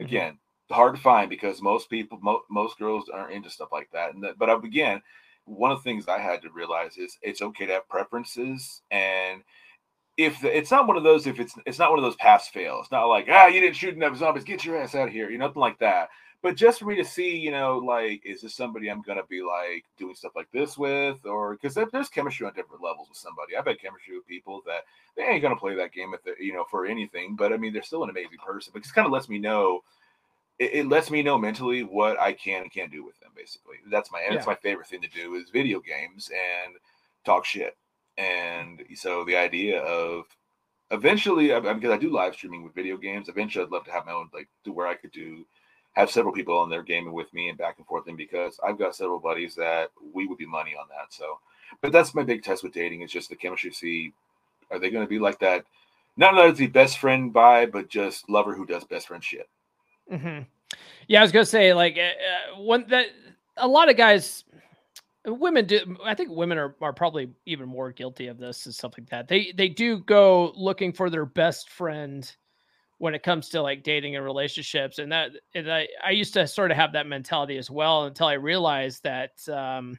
Mhm. 0.00 0.04
Again, 0.06 0.38
hard 0.70 0.96
to 0.96 1.00
find 1.00 1.28
because 1.30 1.62
most 1.62 1.88
people, 1.90 2.18
mo- 2.20 2.42
most 2.50 2.78
girls 2.78 3.08
aren't 3.08 3.32
into 3.32 3.50
stuff 3.50 3.70
like 3.72 3.90
that. 3.92 4.14
And 4.14 4.24
that, 4.24 4.38
but 4.38 4.50
again, 4.64 5.02
one 5.44 5.70
of 5.70 5.78
the 5.78 5.84
things 5.84 6.08
I 6.08 6.18
had 6.18 6.42
to 6.42 6.50
realize 6.50 6.96
is 6.98 7.18
it's 7.22 7.42
okay 7.42 7.66
to 7.66 7.74
have 7.74 7.88
preferences 7.88 8.82
and 8.90 9.42
if 10.24 10.40
the, 10.40 10.56
it's 10.56 10.70
not 10.70 10.86
one 10.86 10.96
of 10.96 11.02
those 11.02 11.26
if 11.26 11.38
it's 11.40 11.54
it's 11.66 11.78
not 11.78 11.90
one 11.90 11.98
of 11.98 12.04
those 12.04 12.16
pass 12.16 12.48
fail 12.48 12.78
it's 12.80 12.90
not 12.90 13.06
like 13.06 13.26
ah 13.30 13.46
you 13.46 13.60
didn't 13.60 13.76
shoot 13.76 13.94
enough 13.94 14.16
zombies 14.16 14.44
get 14.44 14.64
your 14.64 14.76
ass 14.76 14.94
out 14.94 15.08
of 15.08 15.14
here 15.14 15.30
you 15.30 15.38
know 15.38 15.46
nothing 15.46 15.60
like 15.60 15.78
that 15.78 16.08
but 16.42 16.56
just 16.56 16.80
for 16.80 16.86
me 16.86 16.96
to 16.96 17.04
see, 17.04 17.36
you 17.36 17.52
know, 17.52 17.78
like, 17.78 18.26
is 18.26 18.42
this 18.42 18.56
somebody 18.56 18.88
I'm 18.88 19.00
gonna 19.00 19.22
be 19.28 19.42
like 19.42 19.84
doing 19.96 20.16
stuff 20.16 20.32
like 20.34 20.50
this 20.50 20.76
with, 20.76 21.24
or 21.24 21.52
because 21.52 21.74
there's 21.74 22.08
chemistry 22.08 22.46
on 22.46 22.52
different 22.54 22.82
levels 22.82 23.08
with 23.08 23.16
somebody. 23.16 23.56
I've 23.56 23.66
had 23.66 23.80
chemistry 23.80 24.16
with 24.16 24.26
people 24.26 24.60
that 24.66 24.82
they 25.16 25.22
ain't 25.22 25.40
gonna 25.40 25.54
play 25.54 25.76
that 25.76 25.92
game 25.92 26.12
if 26.12 26.24
they, 26.24 26.44
you 26.44 26.52
know, 26.52 26.64
for 26.68 26.84
anything, 26.84 27.36
but 27.36 27.52
I 27.52 27.56
mean, 27.56 27.72
they're 27.72 27.84
still 27.84 28.02
an 28.02 28.10
amazing 28.10 28.38
person. 28.44 28.72
But 28.74 28.84
it 28.84 28.92
kind 28.92 29.06
of 29.06 29.12
lets 29.12 29.28
me 29.28 29.38
know, 29.38 29.84
it, 30.58 30.74
it, 30.74 30.88
lets 30.88 31.12
me 31.12 31.22
know 31.22 31.38
mentally 31.38 31.84
what 31.84 32.18
I 32.18 32.32
can 32.32 32.62
and 32.62 32.72
can't 32.72 32.90
do 32.90 33.04
with 33.04 33.18
them. 33.20 33.30
Basically, 33.36 33.76
that's 33.88 34.10
my 34.10 34.20
and 34.22 34.32
yeah. 34.32 34.38
it's 34.38 34.46
my 34.46 34.56
favorite 34.56 34.88
thing 34.88 35.02
to 35.02 35.08
do 35.08 35.36
is 35.36 35.48
video 35.50 35.78
games 35.78 36.28
and 36.28 36.74
talk 37.24 37.44
shit. 37.44 37.76
And 38.22 38.84
so 38.94 39.24
the 39.24 39.36
idea 39.36 39.82
of 39.82 40.24
eventually, 40.90 41.48
because 41.48 41.90
I 41.90 41.96
do 41.96 42.10
live 42.10 42.34
streaming 42.34 42.62
with 42.62 42.74
video 42.74 42.96
games, 42.96 43.28
eventually 43.28 43.64
I'd 43.64 43.72
love 43.72 43.84
to 43.86 43.92
have 43.92 44.06
my 44.06 44.12
own 44.12 44.28
like 44.32 44.48
to 44.64 44.72
where 44.72 44.86
I 44.86 44.94
could 44.94 45.12
do 45.12 45.44
have 45.94 46.10
several 46.10 46.32
people 46.32 46.58
on 46.58 46.70
there 46.70 46.82
gaming 46.82 47.12
with 47.12 47.32
me 47.34 47.48
and 47.48 47.58
back 47.58 47.76
and 47.78 47.86
forth. 47.86 48.06
And 48.06 48.16
because 48.16 48.58
I've 48.66 48.78
got 48.78 48.94
several 48.94 49.18
buddies 49.18 49.54
that 49.56 49.90
we 50.14 50.26
would 50.26 50.38
be 50.38 50.46
money 50.46 50.74
on 50.78 50.86
that. 50.88 51.12
So, 51.12 51.38
but 51.80 51.92
that's 51.92 52.14
my 52.14 52.22
big 52.22 52.42
test 52.42 52.62
with 52.62 52.72
dating 52.72 53.02
is 53.02 53.10
just 53.10 53.28
the 53.28 53.36
chemistry. 53.36 53.72
See, 53.72 54.12
are 54.70 54.78
they 54.78 54.90
going 54.90 55.04
to 55.04 55.10
be 55.10 55.18
like 55.18 55.38
that? 55.40 55.64
Not 56.16 56.56
the 56.56 56.66
best 56.66 56.98
friend 56.98 57.32
by, 57.32 57.66
but 57.66 57.88
just 57.88 58.28
lover 58.28 58.54
who 58.54 58.66
does 58.66 58.84
best 58.84 59.08
friend 59.08 59.24
shit. 59.24 59.48
Mm-hmm. 60.10 60.42
Yeah, 61.08 61.20
I 61.20 61.22
was 61.22 61.32
gonna 61.32 61.46
say 61.46 61.72
like 61.72 61.98
uh, 61.98 62.60
one 62.60 62.84
that 62.88 63.06
a 63.56 63.66
lot 63.66 63.88
of 63.90 63.96
guys, 63.96 64.44
women 65.26 65.66
do. 65.66 65.96
I 66.04 66.14
think 66.14 66.30
women 66.30 66.58
are, 66.58 66.74
are 66.80 66.92
probably 66.92 67.30
even 67.46 67.68
more 67.68 67.92
guilty 67.92 68.26
of 68.26 68.38
this. 68.38 68.66
and 68.66 68.74
stuff 68.74 68.94
like 68.98 69.08
that 69.10 69.28
they 69.28 69.52
they 69.56 69.68
do 69.68 69.98
go 69.98 70.52
looking 70.56 70.92
for 70.92 71.10
their 71.10 71.26
best 71.26 71.70
friend 71.70 72.34
when 73.02 73.16
it 73.16 73.24
comes 73.24 73.48
to 73.48 73.60
like 73.60 73.82
dating 73.82 74.14
and 74.14 74.24
relationships 74.24 75.00
and 75.00 75.10
that 75.10 75.32
and 75.56 75.70
I, 75.70 75.88
I 76.04 76.10
used 76.10 76.34
to 76.34 76.46
sort 76.46 76.70
of 76.70 76.76
have 76.76 76.92
that 76.92 77.08
mentality 77.08 77.56
as 77.58 77.68
well 77.68 78.04
until 78.04 78.28
i 78.28 78.34
realized 78.34 79.02
that 79.02 79.32
um, 79.48 79.98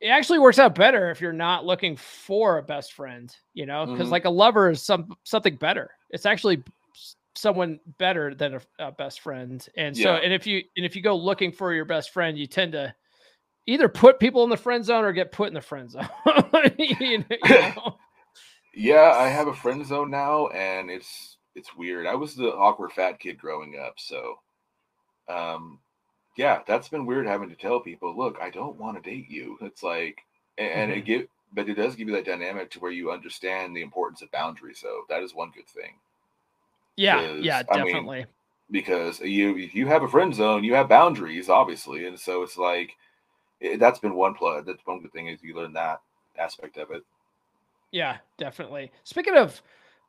it 0.00 0.08
actually 0.08 0.38
works 0.38 0.58
out 0.58 0.74
better 0.74 1.10
if 1.10 1.20
you're 1.20 1.30
not 1.34 1.66
looking 1.66 1.96
for 1.96 2.56
a 2.56 2.62
best 2.62 2.94
friend 2.94 3.36
you 3.52 3.66
know 3.66 3.84
because 3.84 4.04
mm-hmm. 4.04 4.12
like 4.12 4.24
a 4.24 4.30
lover 4.30 4.70
is 4.70 4.82
some 4.82 5.14
something 5.24 5.56
better 5.56 5.90
it's 6.08 6.24
actually 6.24 6.64
someone 7.36 7.78
better 7.98 8.34
than 8.34 8.54
a, 8.54 8.60
a 8.78 8.92
best 8.92 9.20
friend 9.20 9.68
and 9.76 9.94
so 9.94 10.14
yeah. 10.14 10.20
and 10.22 10.32
if 10.32 10.46
you 10.46 10.62
and 10.78 10.86
if 10.86 10.96
you 10.96 11.02
go 11.02 11.14
looking 11.14 11.52
for 11.52 11.74
your 11.74 11.84
best 11.84 12.14
friend 12.14 12.38
you 12.38 12.46
tend 12.46 12.72
to 12.72 12.94
either 13.70 13.88
put 13.88 14.18
people 14.18 14.44
in 14.44 14.50
the 14.50 14.56
friend 14.56 14.84
zone 14.84 15.04
or 15.04 15.12
get 15.12 15.32
put 15.32 15.48
in 15.48 15.54
the 15.54 15.60
friend 15.60 15.90
zone 15.90 16.08
you 16.78 17.18
know? 17.48 17.96
yeah 18.74 19.14
i 19.16 19.28
have 19.28 19.48
a 19.48 19.54
friend 19.54 19.86
zone 19.86 20.10
now 20.10 20.48
and 20.48 20.90
it's 20.90 21.38
it's 21.54 21.76
weird. 21.76 22.06
I 22.06 22.14
was 22.14 22.34
the 22.34 22.54
awkward 22.54 22.92
fat 22.92 23.18
kid 23.18 23.38
growing 23.38 23.78
up, 23.78 23.94
so 23.98 24.38
um 25.28 25.78
yeah, 26.36 26.60
that's 26.66 26.88
been 26.88 27.06
weird 27.06 27.26
having 27.26 27.50
to 27.50 27.56
tell 27.56 27.80
people, 27.80 28.16
look, 28.16 28.38
I 28.40 28.50
don't 28.50 28.78
want 28.78 29.02
to 29.02 29.10
date 29.10 29.28
you. 29.28 29.58
It's 29.60 29.82
like 29.82 30.20
and, 30.58 30.90
mm-hmm. 30.90 30.98
it 30.98 31.04
give 31.04 31.26
but 31.52 31.68
it 31.68 31.74
does 31.74 31.96
give 31.96 32.08
you 32.08 32.14
that 32.14 32.24
dynamic 32.24 32.70
to 32.70 32.80
where 32.80 32.92
you 32.92 33.10
understand 33.10 33.74
the 33.74 33.82
importance 33.82 34.22
of 34.22 34.30
boundaries. 34.30 34.78
So 34.78 35.02
that 35.08 35.22
is 35.22 35.34
one 35.34 35.50
good 35.54 35.66
thing. 35.66 35.94
Yeah, 36.96 37.34
yeah, 37.34 37.62
definitely. 37.62 38.18
I 38.18 38.20
mean, 38.20 38.26
because 38.70 39.20
you 39.20 39.56
if 39.56 39.74
you 39.74 39.86
have 39.86 40.02
a 40.02 40.08
friend 40.08 40.34
zone, 40.34 40.64
you 40.64 40.74
have 40.74 40.88
boundaries, 40.88 41.48
obviously, 41.48 42.06
and 42.06 42.18
so 42.18 42.42
it's 42.42 42.56
like 42.56 42.96
it, 43.60 43.78
that's 43.78 43.98
been 43.98 44.14
one 44.14 44.34
plus. 44.34 44.64
That's 44.66 44.84
one 44.84 45.00
good 45.00 45.12
thing 45.12 45.28
is 45.28 45.42
you 45.42 45.54
learn 45.54 45.72
that 45.74 46.00
aspect 46.38 46.76
of 46.76 46.90
it. 46.90 47.02
Yeah, 47.92 48.18
definitely. 48.38 48.92
Speaking 49.04 49.36
of 49.36 49.60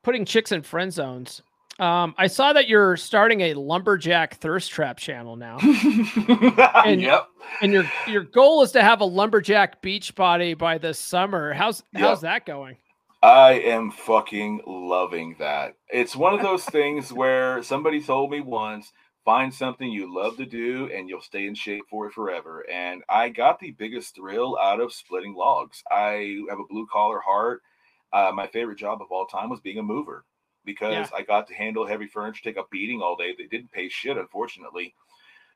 putting 0.04 0.26
chicks 0.26 0.52
in 0.52 0.62
friend 0.62 0.92
zones. 0.92 1.42
Um, 1.80 2.14
I 2.18 2.28
saw 2.28 2.54
that 2.54 2.68
you're 2.68 2.98
starting 2.98 3.42
a 3.42 3.54
lumberjack 3.54 4.36
thirst 4.36 4.72
trap 4.72 4.98
channel 4.98 5.36
now. 5.36 5.58
and, 6.86 7.02
yep. 7.02 7.28
And 7.62 7.72
your 7.72 7.90
your 8.08 8.24
goal 8.24 8.62
is 8.62 8.72
to 8.74 8.84
have 8.84 9.02
a 9.02 9.06
lumberjack 9.06 9.82
beach 9.82 10.14
body 10.14 10.54
by 10.54 10.78
this 10.78 11.00
summer. 11.00 11.54
How's 11.54 11.84
yep. 11.94 12.02
how's 12.04 12.22
that 12.22 12.46
going? 12.46 12.78
I 13.24 13.54
am 13.54 13.92
fucking 13.92 14.62
loving 14.66 15.36
that. 15.40 15.76
It's 15.90 16.16
one 16.16 16.34
of 16.34 16.42
those 16.42 16.66
things 16.66 17.14
where 17.14 17.62
somebody 17.64 18.02
told 18.02 18.32
me 18.32 18.42
once, 18.42 18.92
find 19.26 19.54
something 19.54 19.92
you 19.92 20.14
love 20.14 20.38
to 20.38 20.46
do 20.46 20.90
and 20.94 21.08
you'll 21.08 21.22
stay 21.22 21.46
in 21.46 21.56
shape 21.56 21.84
for 21.90 22.08
it 22.08 22.14
forever. 22.14 22.66
And 22.70 23.04
I 23.08 23.30
got 23.30 23.60
the 23.60 23.72
biggest 23.72 24.16
thrill 24.16 24.58
out 24.60 24.80
of 24.80 24.94
splitting 24.94 25.36
logs. 25.36 25.84
I 25.92 26.40
have 26.50 26.60
a 26.60 26.68
blue 26.68 26.88
collar 26.92 27.20
heart 27.20 27.62
uh, 28.14 28.32
my 28.34 28.48
favorite 28.48 28.78
job 28.78 29.02
of 29.02 29.12
all 29.12 29.26
time 29.26 29.50
was 29.50 29.60
being 29.60 29.78
a 29.78 29.84
mover 29.84 30.26
because 30.66 31.10
yeah. 31.12 31.18
I 31.18 31.22
got 31.22 31.48
to 31.48 31.54
handle 31.54 31.88
heavy 31.88 32.08
furniture, 32.08 32.44
take 32.44 32.58
a 32.58 32.64
beating 32.72 33.02
all 33.02 33.16
day. 33.16 33.34
They 33.38 33.46
didn't 33.46 33.72
pay 33.72 33.90
shit, 33.90 34.18
unfortunately. 34.18 34.94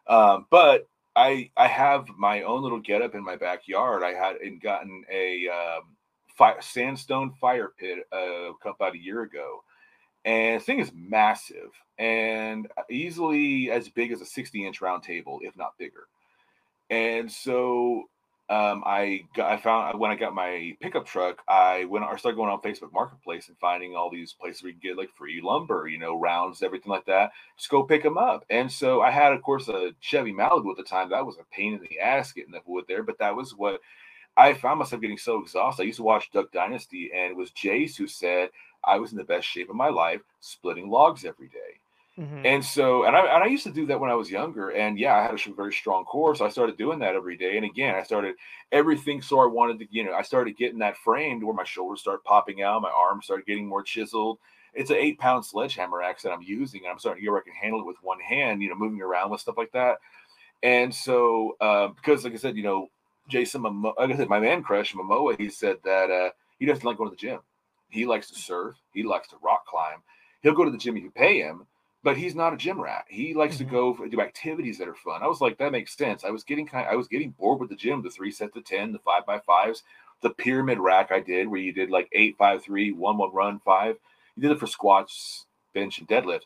Um, 0.07 0.45
but 0.49 0.88
I 1.16 1.51
I 1.57 1.68
have 1.68 2.07
my 2.18 2.43
own 2.43 2.63
little 2.63 2.80
getup 2.80 3.16
in 3.16 3.24
my 3.24 3.36
backyard. 3.36 4.03
I 4.03 4.13
had 4.13 4.38
and 4.38 4.61
gotten 4.61 5.03
a 5.11 5.47
um, 5.49 5.95
fire, 6.38 6.61
sandstone 6.61 7.34
fire 7.41 7.72
pit 7.78 7.99
uh, 8.11 8.51
about 8.66 8.95
a 8.95 9.01
year 9.01 9.22
ago, 9.24 9.63
and 10.26 10.60
the 10.60 10.66
thing 10.66 10.80
is 10.80 10.92
massive 10.96 11.72
and 12.00 12.68
easily 12.90 13.72
as 13.72 13.90
big 13.90 14.12
as 14.12 14.22
a 14.22 14.26
60 14.26 14.68
inch 14.68 14.82
round 14.82 15.04
table, 15.04 15.40
if 15.44 15.56
not 15.58 15.78
bigger. 15.78 16.08
And 16.90 17.32
so 17.32 18.04
um, 18.50 18.84
I 18.86 19.22
got, 19.36 19.52
I 19.52 19.58
found 19.58 20.00
when 20.00 20.12
I 20.12 20.16
got 20.16 20.36
my 20.36 20.78
pickup 20.82 21.06
truck, 21.06 21.42
I 21.48 21.86
went 21.86 22.06
I 22.06 22.16
started 22.18 22.38
going 22.38 22.52
on 22.52 22.62
Facebook 22.62 22.94
Marketplace 22.94 23.50
and 23.50 23.58
finding 23.60 23.96
all 23.96 24.12
these 24.12 24.34
places 24.34 24.64
where 24.64 24.72
you 24.72 24.80
can 24.80 24.90
get 24.92 24.98
like 24.98 25.12
free 25.16 25.42
lumber, 25.44 25.88
you 25.88 26.00
know, 26.00 26.20
rounds, 26.20 26.64
everything 26.64 26.92
like 26.92 27.06
that. 27.06 27.32
Just 27.58 27.70
go 27.72 27.84
pick 27.84 28.04
them 28.04 28.18
up. 28.18 28.46
And 28.50 28.72
so 28.72 29.02
I 29.02 29.12
had, 29.12 29.34
of 29.34 29.42
course, 29.44 29.68
a 29.70 29.92
Chevy 30.02 30.34
Malibu 30.34 30.72
at 30.72 30.78
the 30.78 30.84
time. 30.84 31.10
That 31.10 31.26
was 31.26 31.38
a 31.38 31.56
pain 31.56 31.74
in 31.74 31.82
the 31.82 32.00
ass 32.00 32.34
getting 32.34 32.52
the 32.52 32.62
wood 32.66 32.86
there, 32.88 33.04
but 33.04 33.20
that 33.20 33.36
was 33.36 33.56
what 33.56 33.82
I 34.38 34.54
found 34.54 34.80
myself 34.80 35.02
getting 35.02 35.18
so 35.18 35.42
exhausted. 35.42 35.84
I 35.84 35.86
used 35.86 35.98
to 35.98 36.04
watch 36.04 36.32
Duck 36.32 36.52
Dynasty, 36.52 37.12
and 37.16 37.32
it 37.32 37.38
was 37.38 37.52
Jace 37.52 37.98
who 37.98 38.08
said 38.08 38.50
I 38.86 39.00
was 39.00 39.12
in 39.12 39.18
the 39.18 39.24
best 39.24 39.48
shape 39.48 39.70
of 39.70 39.76
my 39.76 39.90
life, 39.90 40.22
splitting 40.40 40.90
logs 40.90 41.26
every 41.26 41.48
day. 41.48 41.80
Mm-hmm. 42.20 42.46
And 42.46 42.64
so, 42.64 43.04
and 43.04 43.16
I, 43.16 43.26
and 43.36 43.44
I 43.44 43.48
used 43.48 43.66
to 43.66 43.74
do 43.74 43.86
that 43.88 44.00
when 44.00 44.10
I 44.10 44.16
was 44.16 44.32
younger. 44.32 44.70
And 44.70 44.98
yeah, 44.98 45.16
I 45.16 45.24
had 45.24 45.34
a 45.34 45.54
very 45.54 45.74
strong 45.74 46.06
core. 46.06 46.34
So 46.34 46.46
I 46.46 46.50
started 46.50 46.78
doing 46.78 47.00
that 47.00 47.16
every 47.16 47.36
day. 47.36 47.58
And 47.58 47.66
again, 47.66 47.96
I 47.96 48.04
started 48.04 48.36
everything. 48.72 49.22
So 49.22 49.40
I 49.40 49.46
wanted 49.46 49.80
to, 49.80 49.88
you 49.92 50.06
know, 50.06 50.14
I 50.14 50.22
started 50.22 50.58
getting 50.58 50.80
that 50.80 50.96
framed 50.98 51.44
where 51.44 51.54
my 51.54 51.66
shoulders 51.66 52.00
start 52.00 52.24
popping 52.24 52.62
out, 52.62 52.82
my 52.82 52.92
arms 52.92 53.26
started 53.26 53.46
getting 53.46 53.68
more 53.68 53.84
chiseled. 53.84 54.40
It's 54.74 54.92
an 54.92 54.98
eight 54.98 55.20
pound 55.20 55.46
sledgehammer 55.46 56.02
axe 56.02 56.24
that 56.24 56.32
I'm 56.32 56.42
using. 56.42 56.82
And 56.84 56.92
I'm 56.92 57.00
starting 57.00 57.22
to 57.22 57.26
get 57.26 57.32
where 57.32 57.42
I 57.42 57.44
can 57.44 57.54
handle 57.54 57.82
it 57.82 57.86
with 57.86 57.98
one 58.02 58.20
hand, 58.22 58.62
you 58.62 58.70
know, 58.70 58.76
moving 58.76 59.02
around 59.02 59.32
with 59.32 59.42
stuff 59.42 59.58
like 59.58 59.72
that. 59.74 59.98
And 60.64 60.94
so, 60.96 61.58
uh, 61.60 61.90
because 61.90 62.24
like 62.24 62.34
I 62.34 62.38
said, 62.38 62.56
you 62.56 62.64
know, 62.64 62.88
Jason, 63.28 63.62
Momoa, 63.62 63.94
like 63.98 64.12
I 64.12 64.16
said, 64.16 64.30
my 64.30 64.40
man 64.40 64.64
crush, 64.64 64.94
Momoa, 64.94 65.38
he 65.38 65.50
said 65.50 65.78
that 65.84 66.10
uh, 66.10 66.30
he 66.60 66.66
doesn't 66.66 66.86
like 66.86 66.98
going 66.98 67.10
to 67.10 67.16
the 67.16 67.20
gym. 67.20 67.40
He 67.90 68.06
likes 68.06 68.30
to 68.30 68.36
surf. 68.36 68.76
He 68.94 69.04
likes 69.04 69.30
to 69.30 69.38
rock 69.42 69.66
climb. 69.66 70.00
He'll 70.42 70.54
go 70.54 70.66
to 70.66 70.72
the 70.72 70.78
gym 70.78 70.98
if 70.98 71.04
you 71.04 71.12
pay 71.12 71.40
him 71.40 71.66
but 72.06 72.16
he's 72.16 72.36
not 72.36 72.54
a 72.54 72.58
gym 72.58 72.80
rat. 72.80 73.06
He 73.10 73.34
likes 73.34 73.56
mm-hmm. 73.56 73.66
to 73.66 73.72
go 73.72 73.94
for, 73.96 74.08
do 74.08 74.22
activities 74.22 74.78
that 74.78 74.88
are 74.88 74.94
fun. 74.94 75.24
I 75.24 75.28
was 75.28 75.42
like, 75.42 75.58
that 75.58 75.72
makes 75.72 75.98
sense. 75.98 76.24
I 76.24 76.30
was 76.30 76.44
getting 76.44 76.68
kind, 76.68 76.86
of, 76.86 76.94
I 76.94 76.96
was 76.96 77.08
getting 77.08 77.32
bored 77.32 77.60
with 77.60 77.70
the 77.70 77.76
gym, 77.76 78.04
the 78.04 78.12
three 78.12 78.30
sets 78.32 78.56
of 78.56 78.64
ten, 78.64 78.92
the 78.92 79.00
five 79.00 79.26
by 79.26 79.40
fives, 79.40 79.82
the 80.22 80.30
pyramid 80.30 80.78
rack 80.78 81.12
I 81.12 81.20
did 81.20 81.48
where 81.48 81.60
you 81.60 81.74
did 81.74 81.90
like 81.90 82.08
eight, 82.12 82.36
five, 82.38 82.64
three, 82.64 82.92
one, 82.92 83.18
one 83.18 83.34
run, 83.34 83.60
five. 83.66 83.96
You 84.36 84.44
did 84.44 84.52
it 84.52 84.60
for 84.60 84.68
squats, 84.68 85.48
bench, 85.74 85.98
and 85.98 86.08
deadlift. 86.08 86.42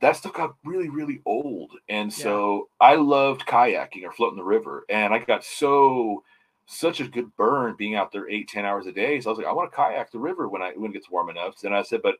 That 0.00 0.16
stuff 0.16 0.32
got 0.32 0.56
really, 0.64 0.88
really 0.88 1.20
old, 1.24 1.72
and 1.88 2.12
so 2.12 2.68
yeah. 2.80 2.88
I 2.88 2.94
loved 2.96 3.46
kayaking 3.46 4.04
or 4.04 4.12
floating 4.12 4.38
the 4.38 4.44
river, 4.44 4.84
and 4.88 5.14
I 5.14 5.18
got 5.18 5.44
so 5.44 6.24
such 6.68 7.00
a 7.00 7.08
good 7.08 7.34
burn 7.36 7.74
being 7.78 7.96
out 7.96 8.12
there 8.12 8.28
eight, 8.28 8.48
ten 8.48 8.66
hours 8.66 8.86
a 8.86 8.92
day. 8.92 9.20
So 9.20 9.30
I 9.30 9.32
was 9.32 9.38
like, 9.38 9.48
I 9.48 9.52
want 9.52 9.72
to 9.72 9.76
kayak 9.76 10.12
the 10.12 10.18
river 10.18 10.48
when 10.48 10.62
I 10.62 10.72
when 10.76 10.90
it 10.90 10.94
gets 10.94 11.10
warm 11.10 11.30
enough. 11.30 11.64
And 11.64 11.74
I 11.74 11.82
said, 11.82 12.02
but 12.02 12.16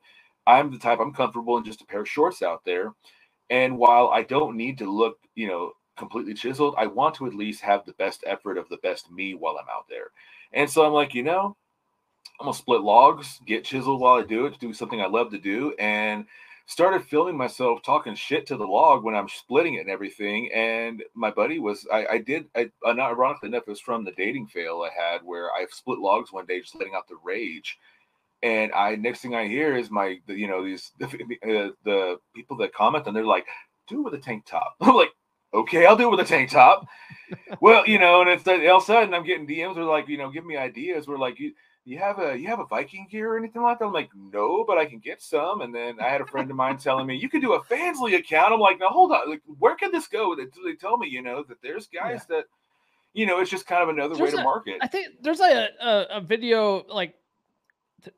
I'm 0.47 0.71
the 0.71 0.79
type 0.79 0.99
I'm 0.99 1.13
comfortable 1.13 1.57
in 1.57 1.63
just 1.63 1.81
a 1.81 1.85
pair 1.85 2.01
of 2.01 2.09
shorts 2.09 2.41
out 2.41 2.65
there. 2.65 2.93
And 3.51 3.77
while 3.77 4.09
I 4.09 4.23
don't 4.23 4.57
need 4.57 4.79
to 4.79 4.91
look, 4.91 5.19
you 5.35 5.47
know, 5.47 5.73
completely 5.97 6.33
chiseled, 6.33 6.75
I 6.77 6.87
want 6.87 7.15
to 7.15 7.27
at 7.27 7.35
least 7.35 7.61
have 7.61 7.85
the 7.85 7.93
best 7.93 8.23
effort 8.25 8.57
of 8.57 8.67
the 8.69 8.77
best 8.77 9.11
me 9.11 9.35
while 9.35 9.57
I'm 9.57 9.69
out 9.71 9.85
there. 9.89 10.07
And 10.53 10.69
so 10.69 10.85
I'm 10.85 10.93
like, 10.93 11.13
you 11.13 11.23
know, 11.23 11.55
I'm 12.39 12.45
gonna 12.47 12.55
split 12.55 12.81
logs, 12.81 13.39
get 13.45 13.65
chiseled 13.65 14.01
while 14.01 14.15
I 14.15 14.23
do 14.23 14.45
it, 14.47 14.59
do 14.59 14.73
something 14.73 15.01
I 15.01 15.07
love 15.07 15.31
to 15.31 15.39
do, 15.39 15.73
and 15.79 16.25
started 16.69 17.03
filming 17.03 17.35
myself 17.35 17.81
talking 17.83 18.15
shit 18.15 18.45
to 18.45 18.55
the 18.55 18.65
log 18.65 19.03
when 19.03 19.15
I'm 19.15 19.27
splitting 19.27 19.73
it 19.73 19.81
and 19.81 19.89
everything. 19.89 20.51
And 20.53 21.03
my 21.15 21.31
buddy 21.31 21.59
was, 21.59 21.85
I, 21.91 22.05
I 22.05 22.17
did, 22.19 22.45
I, 22.55 22.69
uh, 22.85 22.93
not 22.93 23.11
ironically 23.11 23.49
enough, 23.49 23.63
it 23.67 23.71
was 23.71 23.81
from 23.81 24.05
the 24.05 24.11
dating 24.11 24.47
fail 24.47 24.85
I 24.85 24.93
had 24.95 25.21
where 25.23 25.51
I 25.51 25.65
split 25.71 25.99
logs 25.99 26.31
one 26.31 26.45
day, 26.45 26.61
just 26.61 26.75
letting 26.75 26.93
out 26.95 27.07
the 27.07 27.17
rage 27.23 27.79
and 28.41 28.71
I 28.71 28.95
next 28.95 29.19
thing 29.21 29.35
I 29.35 29.47
hear 29.47 29.75
is 29.75 29.91
my 29.91 30.19
you 30.27 30.47
know 30.47 30.63
these 30.63 30.91
the, 30.97 31.05
uh, 31.07 31.71
the 31.83 32.17
people 32.33 32.57
that 32.57 32.73
comment 32.73 33.07
and 33.07 33.15
they're 33.15 33.25
like, 33.25 33.45
do 33.87 33.99
it 33.99 34.03
with 34.03 34.13
a 34.13 34.23
tank 34.23 34.45
top." 34.45 34.75
I'm 34.81 34.95
like, 34.95 35.11
okay, 35.53 35.85
I'll 35.85 35.97
do 35.97 36.07
it 36.07 36.11
with 36.11 36.19
a 36.21 36.29
tank 36.29 36.49
top. 36.49 36.87
well, 37.61 37.85
you 37.85 37.99
know, 37.99 38.21
and 38.21 38.29
it's 38.29 38.47
all 38.47 38.77
of 38.77 38.83
a 38.83 38.85
sudden 38.85 39.13
I'm 39.13 39.25
getting 39.25 39.47
DMs 39.47 39.77
are 39.77 39.83
like, 39.83 40.07
you 40.07 40.17
know, 40.17 40.29
give 40.29 40.45
me 40.45 40.57
ideas. 40.57 41.07
We're 41.07 41.17
like, 41.17 41.39
you 41.39 41.53
you 41.89 41.97
have 41.97 42.19
a 42.19 42.37
you 42.37 42.47
have 42.47 42.59
a 42.59 42.65
Viking 42.65 43.07
gear 43.09 43.33
or 43.33 43.37
anything 43.37 43.61
like 43.61 43.79
that? 43.79 43.85
I'm 43.85 43.93
like, 43.93 44.11
no, 44.15 44.63
but 44.63 44.77
I 44.77 44.85
can 44.85 44.99
get 44.99 45.21
some. 45.21 45.61
And 45.61 45.73
then 45.73 45.99
I 45.99 46.09
had 46.09 46.21
a 46.21 46.25
friend 46.25 46.49
of 46.49 46.55
mine 46.55 46.77
telling 46.77 47.07
me 47.07 47.15
you 47.15 47.29
can 47.29 47.41
do 47.41 47.53
a 47.53 47.63
Fansly 47.63 48.15
account. 48.15 48.53
I'm 48.53 48.59
like, 48.59 48.79
now 48.79 48.89
hold 48.89 49.11
on, 49.11 49.29
like 49.29 49.41
where 49.57 49.75
can 49.75 49.91
this 49.91 50.07
go? 50.07 50.35
They, 50.35 50.45
they 50.63 50.75
tell 50.75 50.97
me, 50.97 51.07
you 51.07 51.21
know, 51.21 51.43
that 51.43 51.61
there's 51.61 51.87
guys 51.87 52.25
yeah. 52.29 52.37
that, 52.37 52.45
you 53.13 53.25
know, 53.25 53.39
it's 53.39 53.49
just 53.49 53.65
kind 53.65 53.81
of 53.81 53.89
another 53.89 54.15
there's 54.15 54.33
way 54.33 54.37
to 54.37 54.43
market. 54.43 54.77
I 54.81 54.87
think 54.87 55.07
there's 55.21 55.39
like 55.39 55.53
a, 55.53 55.69
a, 55.81 56.17
a 56.17 56.21
video 56.21 56.85
like 56.87 57.15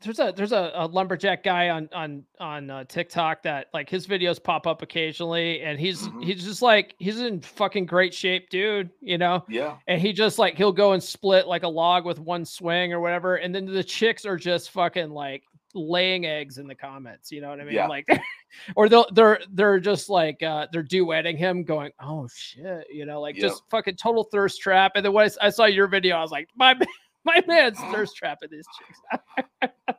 there's 0.01 0.19
a 0.19 0.33
there's 0.35 0.51
a, 0.51 0.71
a, 0.75 0.87
lumberjack 0.87 1.43
guy 1.43 1.69
on 1.69 1.89
on 1.93 2.23
on 2.39 2.69
uh, 2.69 2.83
TikTok 2.85 3.43
that 3.43 3.67
like 3.73 3.89
his 3.89 4.07
videos 4.07 4.41
pop 4.41 4.67
up 4.67 4.81
occasionally, 4.81 5.61
and 5.61 5.79
he's 5.79 6.03
mm-hmm. 6.03 6.21
he's 6.21 6.43
just 6.43 6.61
like 6.61 6.95
he's 6.99 7.19
in 7.19 7.41
fucking 7.41 7.85
great 7.85 8.13
shape, 8.13 8.49
dude. 8.49 8.89
You 9.01 9.17
know. 9.17 9.43
Yeah. 9.49 9.77
And 9.87 10.01
he 10.01 10.13
just 10.13 10.39
like 10.39 10.55
he'll 10.55 10.71
go 10.71 10.93
and 10.93 11.01
split 11.01 11.47
like 11.47 11.63
a 11.63 11.67
log 11.67 12.05
with 12.05 12.19
one 12.19 12.45
swing 12.45 12.93
or 12.93 12.99
whatever, 12.99 13.37
and 13.37 13.53
then 13.53 13.65
the 13.65 13.83
chicks 13.83 14.25
are 14.25 14.37
just 14.37 14.71
fucking 14.71 15.11
like 15.11 15.43
laying 15.73 16.25
eggs 16.25 16.57
in 16.57 16.67
the 16.67 16.75
comments. 16.75 17.31
You 17.31 17.41
know 17.41 17.49
what 17.49 17.61
I 17.61 17.63
mean? 17.63 17.75
Yeah. 17.75 17.87
Like, 17.87 18.07
or 18.75 18.89
they'll 18.89 19.07
they're 19.13 19.39
they're 19.51 19.79
just 19.79 20.09
like 20.09 20.43
uh 20.43 20.67
they're 20.71 20.83
duetting 20.83 21.37
him, 21.37 21.63
going, 21.63 21.91
"Oh 21.99 22.27
shit," 22.33 22.87
you 22.91 23.05
know, 23.05 23.21
like 23.21 23.35
yep. 23.35 23.49
just 23.49 23.63
fucking 23.69 23.95
total 23.95 24.23
thirst 24.25 24.61
trap. 24.61 24.93
And 24.95 25.05
then 25.05 25.13
when 25.13 25.29
I, 25.29 25.47
I 25.47 25.49
saw 25.49 25.65
your 25.65 25.87
video, 25.87 26.17
I 26.17 26.21
was 26.21 26.31
like, 26.31 26.49
my 26.55 26.75
my 27.25 27.43
man's 27.47 27.79
thirst 27.91 28.15
trapping 28.15 28.49
these 28.51 28.65
chicks. 28.77 28.99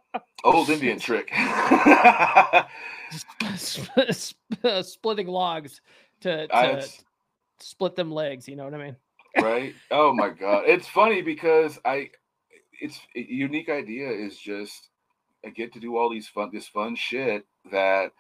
Old 0.44 0.70
Indian 0.70 0.98
trick. 0.98 1.32
Splitting 3.56 5.28
logs 5.28 5.80
to, 6.22 6.48
to 6.48 6.88
split 7.60 7.94
them 7.94 8.10
legs. 8.10 8.48
You 8.48 8.56
know 8.56 8.64
what 8.64 8.74
I 8.74 8.78
mean? 8.78 8.96
right. 9.40 9.74
Oh 9.90 10.12
my 10.12 10.30
god, 10.30 10.64
it's 10.66 10.88
funny 10.88 11.22
because 11.22 11.78
I, 11.84 12.10
it's 12.80 12.98
a 13.14 13.20
unique 13.20 13.68
idea 13.68 14.10
is 14.10 14.36
just 14.36 14.88
I 15.46 15.50
get 15.50 15.72
to 15.74 15.80
do 15.80 15.96
all 15.96 16.10
these 16.10 16.28
fun 16.28 16.50
this 16.52 16.66
fun 16.66 16.96
shit 16.96 17.46
that 17.70 18.12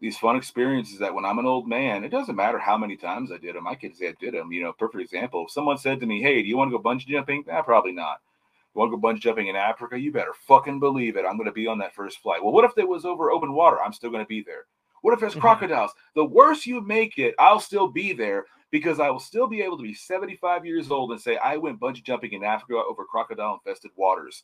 these 0.00 0.18
fun 0.18 0.36
experiences 0.36 0.98
that 0.98 1.14
when 1.14 1.24
I'm 1.24 1.38
an 1.38 1.46
old 1.46 1.66
man, 1.66 2.04
it 2.04 2.10
doesn't 2.10 2.36
matter 2.36 2.58
how 2.58 2.76
many 2.76 2.96
times 2.96 3.32
I 3.32 3.38
did 3.38 3.56
them. 3.56 3.66
I 3.66 3.74
could 3.74 3.96
say 3.96 4.08
I 4.08 4.14
did 4.20 4.34
them. 4.34 4.52
You 4.52 4.62
know, 4.62 4.72
perfect 4.72 5.02
example. 5.02 5.46
If 5.46 5.52
someone 5.52 5.78
said 5.78 6.00
to 6.00 6.06
me, 6.06 6.22
"Hey, 6.22 6.42
do 6.42 6.48
you 6.48 6.56
want 6.56 6.70
to 6.70 6.78
go 6.78 6.82
bungee 6.82 7.06
jumping?" 7.06 7.44
Nah, 7.46 7.62
probably 7.62 7.92
not. 7.92 8.20
You 8.76 8.80
want 8.80 8.92
to 8.92 8.98
go 8.98 9.08
bungee 9.08 9.20
jumping 9.20 9.46
in 9.46 9.56
Africa? 9.56 9.98
You 9.98 10.12
better 10.12 10.34
fucking 10.46 10.80
believe 10.80 11.16
it. 11.16 11.24
I'm 11.24 11.38
going 11.38 11.48
to 11.48 11.52
be 11.52 11.66
on 11.66 11.78
that 11.78 11.94
first 11.94 12.18
flight. 12.18 12.44
Well, 12.44 12.52
what 12.52 12.66
if 12.66 12.76
it 12.76 12.86
was 12.86 13.06
over 13.06 13.30
open 13.30 13.54
water? 13.54 13.80
I'm 13.80 13.94
still 13.94 14.10
going 14.10 14.22
to 14.22 14.28
be 14.28 14.42
there. 14.42 14.66
What 15.00 15.14
if 15.14 15.20
there's 15.20 15.32
mm-hmm. 15.32 15.40
crocodiles? 15.40 15.92
The 16.14 16.26
worse 16.26 16.66
you 16.66 16.82
make 16.82 17.16
it, 17.16 17.34
I'll 17.38 17.58
still 17.58 17.88
be 17.88 18.12
there 18.12 18.44
because 18.70 19.00
I 19.00 19.08
will 19.08 19.18
still 19.18 19.46
be 19.46 19.62
able 19.62 19.78
to 19.78 19.82
be 19.82 19.94
75 19.94 20.66
years 20.66 20.90
old 20.90 21.10
and 21.12 21.18
say 21.18 21.38
I 21.38 21.56
went 21.56 21.80
bungee 21.80 22.02
jumping 22.02 22.34
in 22.34 22.44
Africa 22.44 22.74
over 22.86 23.06
crocodile 23.06 23.54
infested 23.54 23.92
waters. 23.96 24.42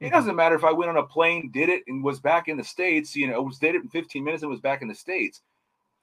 It 0.00 0.06
mm-hmm. 0.06 0.14
doesn't 0.14 0.36
matter 0.36 0.54
if 0.54 0.64
I 0.64 0.72
went 0.72 0.88
on 0.88 0.96
a 0.96 1.02
plane, 1.02 1.50
did 1.52 1.68
it, 1.68 1.82
and 1.86 2.02
was 2.02 2.18
back 2.18 2.48
in 2.48 2.56
the 2.56 2.64
States, 2.64 3.14
you 3.14 3.26
know, 3.26 3.42
was 3.42 3.58
did 3.58 3.74
it 3.74 3.82
in 3.82 3.90
15 3.90 4.24
minutes 4.24 4.42
and 4.42 4.50
was 4.50 4.60
back 4.60 4.80
in 4.80 4.88
the 4.88 4.94
States. 4.94 5.42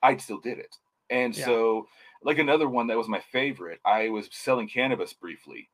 I 0.03 0.15
still 0.17 0.39
did 0.39 0.59
it. 0.59 0.75
And 1.09 1.35
yeah. 1.35 1.45
so, 1.45 1.87
like 2.23 2.37
another 2.37 2.69
one 2.69 2.85
that 2.87 2.97
was 2.97 3.07
my 3.07 3.21
favorite, 3.31 3.79
I 3.83 4.09
was 4.09 4.29
selling 4.31 4.67
cannabis 4.67 5.13
briefly 5.13 5.69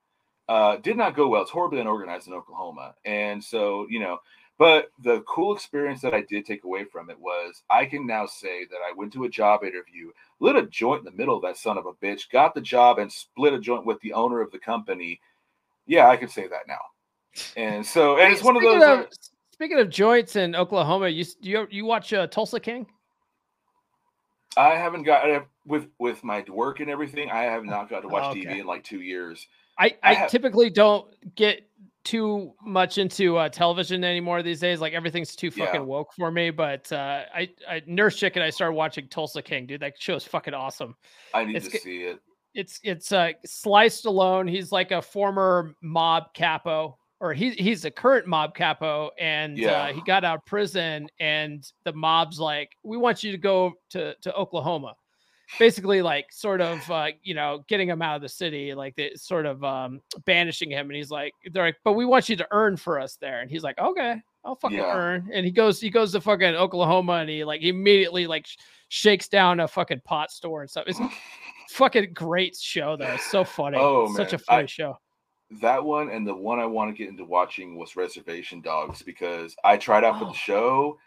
uh, 0.49 0.77
did 0.77 0.97
not 0.97 1.15
go 1.15 1.27
well. 1.27 1.43
It's 1.43 1.51
horribly 1.51 1.79
unorganized 1.79 2.27
in 2.27 2.33
Oklahoma. 2.33 2.95
And 3.05 3.41
so, 3.41 3.85
you 3.87 3.99
know, 3.99 4.17
but 4.57 4.91
the 5.03 5.21
cool 5.21 5.55
experience 5.55 6.01
that 6.01 6.15
I 6.15 6.21
did 6.21 6.43
take 6.43 6.63
away 6.63 6.85
from 6.85 7.11
it 7.11 7.19
was 7.19 7.61
I 7.69 7.85
can 7.85 8.07
now 8.07 8.25
say 8.25 8.65
that 8.65 8.77
I 8.77 8.91
went 8.95 9.13
to 9.13 9.25
a 9.25 9.29
job 9.29 9.63
interview, 9.63 10.11
lit 10.39 10.55
a 10.55 10.63
joint 10.63 10.99
in 10.99 11.05
the 11.05 11.17
middle 11.17 11.35
of 11.35 11.43
that 11.43 11.55
son 11.55 11.77
of 11.77 11.85
a 11.85 11.93
bitch, 11.93 12.31
got 12.31 12.55
the 12.55 12.61
job 12.61 12.97
and 12.97 13.11
split 13.11 13.53
a 13.53 13.59
joint 13.59 13.85
with 13.85 14.01
the 14.01 14.11
owner 14.11 14.41
of 14.41 14.51
the 14.51 14.57
company. 14.57 15.21
Yeah, 15.85 16.09
I 16.09 16.17
can 16.17 16.29
say 16.29 16.47
that 16.47 16.67
now. 16.67 16.81
And 17.55 17.85
so, 17.85 18.17
and 18.17 18.33
it's 18.33 18.43
one 18.43 18.57
of 18.57 18.63
those. 18.63 18.81
Of, 18.81 19.07
speaking 19.51 19.77
of 19.77 19.91
joints 19.91 20.35
in 20.35 20.55
Oklahoma, 20.55 21.09
you 21.09 21.25
you 21.39 21.67
you 21.69 21.85
watch 21.85 22.11
uh, 22.11 22.25
Tulsa 22.25 22.59
King? 22.59 22.87
I 24.57 24.69
haven't 24.69 25.03
got 25.03 25.45
with 25.67 25.87
with 25.99 26.23
my 26.23 26.43
work 26.49 26.79
and 26.79 26.89
everything. 26.89 27.29
I 27.29 27.43
have 27.43 27.65
not 27.65 27.87
got 27.87 28.01
to 28.01 28.07
watch 28.07 28.23
oh, 28.23 28.29
okay. 28.31 28.45
TV 28.45 28.59
in 28.61 28.65
like 28.65 28.83
two 28.83 29.01
years. 29.01 29.47
I, 29.79 29.85
I, 29.85 29.95
I 30.03 30.13
have, 30.13 30.29
typically 30.29 30.69
don't 30.69 31.07
get 31.35 31.69
too 32.03 32.53
much 32.65 32.97
into 32.97 33.37
uh, 33.37 33.49
television 33.49 34.03
anymore 34.03 34.41
these 34.43 34.59
days. 34.59 34.81
Like 34.81 34.93
everything's 34.93 35.35
too 35.35 35.51
fucking 35.51 35.81
yeah. 35.81 35.87
woke 35.87 36.13
for 36.13 36.31
me. 36.31 36.49
But 36.49 36.91
uh, 36.91 37.23
I, 37.33 37.49
I 37.67 37.81
Nurse 37.85 38.21
and 38.21 38.39
I 38.39 38.49
started 38.49 38.73
watching 38.73 39.07
Tulsa 39.07 39.41
King, 39.41 39.67
dude. 39.67 39.81
That 39.81 39.93
show 39.99 40.15
is 40.15 40.23
fucking 40.23 40.53
awesome. 40.53 40.95
I 41.33 41.45
need 41.45 41.57
it's, 41.57 41.69
to 41.69 41.77
see 41.79 42.03
it. 42.03 42.19
It's 42.55 42.79
it's 42.83 43.11
uh, 43.11 43.33
Sly 43.45 43.87
Stallone. 43.87 44.49
He's 44.49 44.71
like 44.71 44.91
a 44.91 45.01
former 45.01 45.75
mob 45.81 46.33
capo, 46.33 46.97
or 47.19 47.33
he's 47.33 47.53
he's 47.53 47.85
a 47.85 47.91
current 47.91 48.27
mob 48.27 48.55
capo, 48.55 49.11
and 49.19 49.57
uh, 49.57 49.61
yeah. 49.61 49.71
uh, 49.83 49.93
he 49.93 50.01
got 50.01 50.23
out 50.23 50.37
of 50.37 50.45
prison, 50.45 51.07
and 51.19 51.71
the 51.85 51.93
mob's 51.93 52.39
like, 52.39 52.71
"We 52.83 52.97
want 52.97 53.23
you 53.23 53.31
to 53.31 53.37
go 53.37 53.73
to 53.91 54.15
to 54.21 54.33
Oklahoma." 54.33 54.95
Basically 55.57 56.01
like 56.01 56.31
sort 56.31 56.61
of 56.61 56.89
uh, 56.91 57.07
you 57.23 57.33
know 57.33 57.63
getting 57.67 57.89
him 57.89 58.01
out 58.01 58.15
of 58.15 58.21
the 58.21 58.29
city 58.29 58.73
like 58.73 58.95
they 58.95 59.11
sort 59.15 59.45
of 59.45 59.63
um 59.63 60.01
banishing 60.25 60.69
him 60.69 60.87
and 60.87 60.95
he's 60.95 61.09
like 61.09 61.33
they're 61.51 61.65
like 61.65 61.77
but 61.83 61.93
we 61.93 62.05
want 62.05 62.29
you 62.29 62.35
to 62.35 62.47
earn 62.51 62.77
for 62.77 62.99
us 62.99 63.17
there 63.19 63.41
and 63.41 63.49
he's 63.49 63.63
like 63.63 63.77
okay 63.79 64.21
i'll 64.45 64.55
fucking 64.55 64.77
yeah. 64.77 64.95
earn 64.95 65.29
and 65.33 65.45
he 65.45 65.51
goes 65.51 65.81
he 65.81 65.89
goes 65.89 66.11
to 66.11 66.21
fucking 66.21 66.55
oklahoma 66.55 67.13
and 67.13 67.29
he 67.29 67.43
like 67.43 67.61
immediately 67.61 68.27
like 68.27 68.45
sh- 68.45 68.57
shakes 68.89 69.27
down 69.27 69.59
a 69.59 69.67
fucking 69.67 70.01
pot 70.05 70.29
store 70.29 70.61
and 70.61 70.69
stuff 70.69 70.83
it's 70.87 70.99
fucking 71.69 72.13
great 72.13 72.55
show 72.55 72.95
though 72.95 73.05
it's 73.05 73.31
so 73.31 73.43
funny 73.43 73.77
oh 73.79 74.05
man. 74.07 74.15
such 74.15 74.33
a 74.33 74.37
funny 74.37 74.63
I, 74.63 74.67
show 74.67 74.97
that 75.61 75.83
one 75.83 76.09
and 76.09 76.27
the 76.27 76.33
one 76.33 76.59
i 76.59 76.65
want 76.65 76.95
to 76.95 76.97
get 76.97 77.09
into 77.09 77.25
watching 77.25 77.75
was 77.75 77.95
reservation 77.95 78.61
dogs 78.61 79.01
because 79.01 79.55
i 79.63 79.77
tried 79.77 80.03
out 80.03 80.15
oh. 80.15 80.19
for 80.19 80.25
the 80.25 80.37
show 80.37 80.97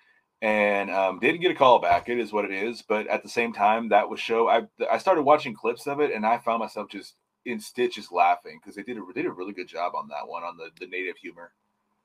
and 0.43 0.91
um, 0.91 1.21
didn't 1.21 1.41
get 1.41 1.53
a 1.53 1.55
call 1.55 1.79
back. 1.79 2.09
It 2.09 2.19
is 2.19 2.33
what 2.33 2.45
it 2.45 2.51
is. 2.51 2.83
But 2.83 3.07
at 3.07 3.23
the 3.23 3.29
same 3.29 3.53
time, 3.53 3.89
that 3.89 4.11
was 4.11 4.21
show. 4.21 4.49
I 4.49 4.63
I 4.91 4.99
started 4.99 5.23
watching 5.23 5.55
clips 5.55 5.87
of 5.87 6.01
it, 6.01 6.13
and 6.13 6.27
I 6.27 6.39
found 6.39 6.59
myself 6.59 6.91
just 6.91 7.15
in 7.47 7.59
stitches 7.59 8.13
laughing 8.13 8.61
because 8.61 8.77
they 8.77 8.83
did 8.83 8.99
a 8.99 9.03
they 9.15 9.23
did 9.23 9.31
a 9.31 9.35
really 9.35 9.53
good 9.53 9.69
job 9.69 9.95
on 9.95 10.09
that 10.09 10.27
one 10.27 10.43
on 10.43 10.57
the 10.57 10.71
the 10.81 10.87
native 10.87 11.17
humor. 11.17 11.53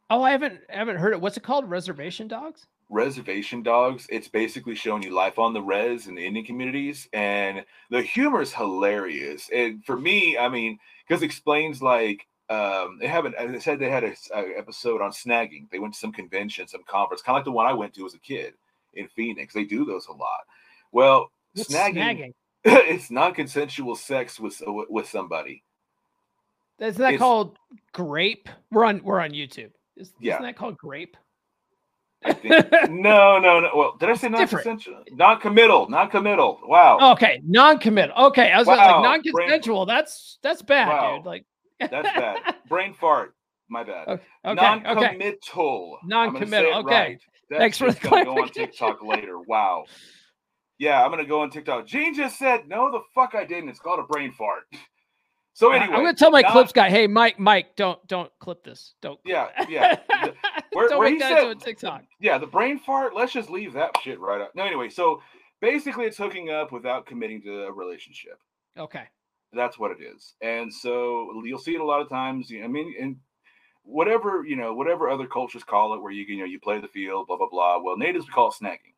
Oh, 0.09 0.21
I 0.21 0.31
haven't 0.31 0.61
haven't 0.69 0.97
heard 0.97 1.13
it. 1.13 1.19
What's 1.19 1.35
it 1.35 1.43
called? 1.43 1.69
Reservation 1.69 2.27
Dogs. 2.27 2.67
Reservation 2.89 3.63
Dogs. 3.63 4.05
It's 4.09 4.29
basically 4.29 4.75
showing 4.75 5.03
you 5.03 5.11
life 5.11 5.39
on 5.39 5.53
the 5.53 5.61
res 5.61 6.07
in 6.07 6.15
the 6.15 6.25
Indian 6.25 6.45
communities, 6.45 7.09
and 7.13 7.65
the 7.89 8.03
humor 8.03 8.41
is 8.41 8.53
hilarious. 8.53 9.49
And 9.53 9.83
for 9.83 9.97
me, 9.97 10.37
I 10.37 10.47
mean, 10.47 10.77
because 11.07 11.23
explains 11.23 11.81
like 11.81 12.27
um, 12.49 12.97
they 12.99 13.07
haven't. 13.07 13.35
They 13.37 13.59
said 13.59 13.79
they 13.79 13.89
had 13.89 14.03
a, 14.03 14.13
a, 14.33 14.57
episode 14.57 15.01
on 15.01 15.11
snagging. 15.11 15.69
They 15.69 15.79
went 15.79 15.93
to 15.93 15.99
some 15.99 16.13
convention, 16.13 16.67
some 16.67 16.83
conference, 16.87 17.21
kind 17.21 17.35
of 17.35 17.39
like 17.39 17.45
the 17.45 17.51
one 17.51 17.65
I 17.65 17.73
went 17.73 17.93
to 17.95 18.05
as 18.05 18.13
a 18.13 18.19
kid 18.19 18.53
in 18.93 19.07
Phoenix. 19.09 19.53
They 19.53 19.65
do 19.65 19.83
those 19.85 20.07
a 20.07 20.13
lot. 20.13 20.41
Well, 20.91 21.31
What's 21.53 21.69
snagging, 21.69 21.95
snagging? 21.95 22.33
it's 22.63 23.11
non-consensual 23.11 23.95
sex 23.95 24.39
with 24.39 24.61
with 24.65 25.09
somebody. 25.09 25.63
Isn't 26.79 27.01
that 27.01 27.13
it's, 27.15 27.19
called 27.19 27.57
grape? 27.91 28.47
We're 28.71 28.85
on 28.85 29.01
we're 29.03 29.19
on 29.19 29.31
YouTube. 29.31 29.71
Is, 29.97 30.13
yeah. 30.19 30.35
Isn't 30.35 30.45
that 30.45 30.55
called 30.55 30.77
grape? 30.77 31.17
Think, 32.23 32.71
no, 32.89 33.39
no, 33.39 33.59
no. 33.59 33.71
Well, 33.75 33.97
did 33.99 34.09
I 34.09 34.15
say 34.15 34.29
non-consensual? 34.29 35.03
Non-committal, 35.11 35.89
non-committal. 35.89 36.61
Wow. 36.63 37.11
Okay, 37.13 37.41
non-committal. 37.45 38.15
Okay, 38.27 38.51
I 38.51 38.57
was, 38.57 38.67
wow. 38.67 38.75
like 38.75 39.03
non-consensual. 39.03 39.85
Brain... 39.85 39.97
That's 39.97 40.39
that's 40.41 40.61
bad, 40.61 40.87
wow. 40.87 41.17
dude. 41.17 41.25
Like 41.25 41.45
that's 41.79 42.09
bad. 42.09 42.55
Brain 42.67 42.93
fart. 42.93 43.33
My 43.69 43.83
bad. 43.83 44.07
Okay. 44.07 44.21
Non-committal. 44.45 45.99
Non-committal. 46.05 46.73
Okay. 46.79 47.19
Right. 47.51 47.59
Thanks 47.59 47.77
for 47.77 47.91
the 47.91 47.99
gonna 47.99 48.25
go 48.25 48.41
on 48.41 48.49
TikTok 48.49 49.03
later. 49.03 49.39
Wow. 49.39 49.85
Yeah, 50.79 51.03
I'm 51.03 51.09
gonna 51.09 51.25
go 51.25 51.41
on 51.41 51.49
TikTok. 51.49 51.87
Gene 51.87 52.13
just 52.13 52.37
said, 52.37 52.67
"No, 52.67 52.91
the 52.91 53.01
fuck 53.15 53.35
I 53.35 53.45
didn't." 53.45 53.69
It's 53.69 53.79
called 53.79 53.99
a 53.99 54.03
brain 54.03 54.31
fart. 54.31 54.63
So 55.53 55.71
anyway, 55.71 55.95
I'm 55.95 56.03
gonna 56.03 56.13
tell 56.13 56.29
my 56.29 56.41
non- 56.41 56.51
clips 56.51 56.71
guy, 56.71 56.89
"Hey, 56.89 57.07
Mike, 57.07 57.39
Mike, 57.39 57.75
don't 57.75 58.05
don't 58.07 58.31
clip 58.39 58.63
this. 58.63 58.93
Don't." 59.01 59.19
Yeah, 59.25 59.47
yeah. 59.67 59.97
Where, 60.73 60.89
don't 60.89 60.99
where 60.99 61.09
make 61.09 61.19
that 61.19 61.41
said, 61.41 61.59
TikTok. 61.59 62.03
Yeah, 62.19 62.37
the 62.37 62.45
brain 62.45 62.77
fart. 62.77 63.15
Let's 63.15 63.33
just 63.33 63.49
leave 63.49 63.73
that 63.73 63.97
shit 64.03 64.19
right 64.19 64.39
up. 64.39 64.53
No, 64.53 64.63
anyway. 64.63 64.89
So 64.89 65.23
basically, 65.59 66.05
it's 66.05 66.17
hooking 66.17 66.51
up 66.51 66.71
without 66.71 67.07
committing 67.07 67.41
to 67.41 67.63
a 67.63 67.71
relationship. 67.71 68.39
Okay. 68.77 69.05
That's 69.53 69.79
what 69.79 69.91
it 69.91 69.97
is. 70.03 70.35
And 70.41 70.73
so 70.73 71.41
you'll 71.45 71.59
see 71.59 71.75
it 71.75 71.81
a 71.81 71.85
lot 71.85 72.01
of 72.01 72.09
times. 72.09 72.51
I 72.51 72.67
mean, 72.67 72.93
and 72.99 73.15
whatever, 73.83 74.43
you 74.45 74.55
know, 74.55 74.73
whatever 74.73 75.09
other 75.09 75.27
cultures 75.27 75.63
call 75.63 75.93
it, 75.93 76.01
where 76.01 76.11
you, 76.11 76.25
can 76.25 76.35
you 76.35 76.41
know, 76.41 76.45
you 76.45 76.59
play 76.59 76.79
the 76.79 76.87
field, 76.87 77.27
blah, 77.27 77.37
blah, 77.37 77.49
blah. 77.49 77.81
Well, 77.81 77.97
natives 77.97 78.25
we 78.25 78.33
call 78.33 78.49
it 78.49 78.55
snagging. 78.61 78.93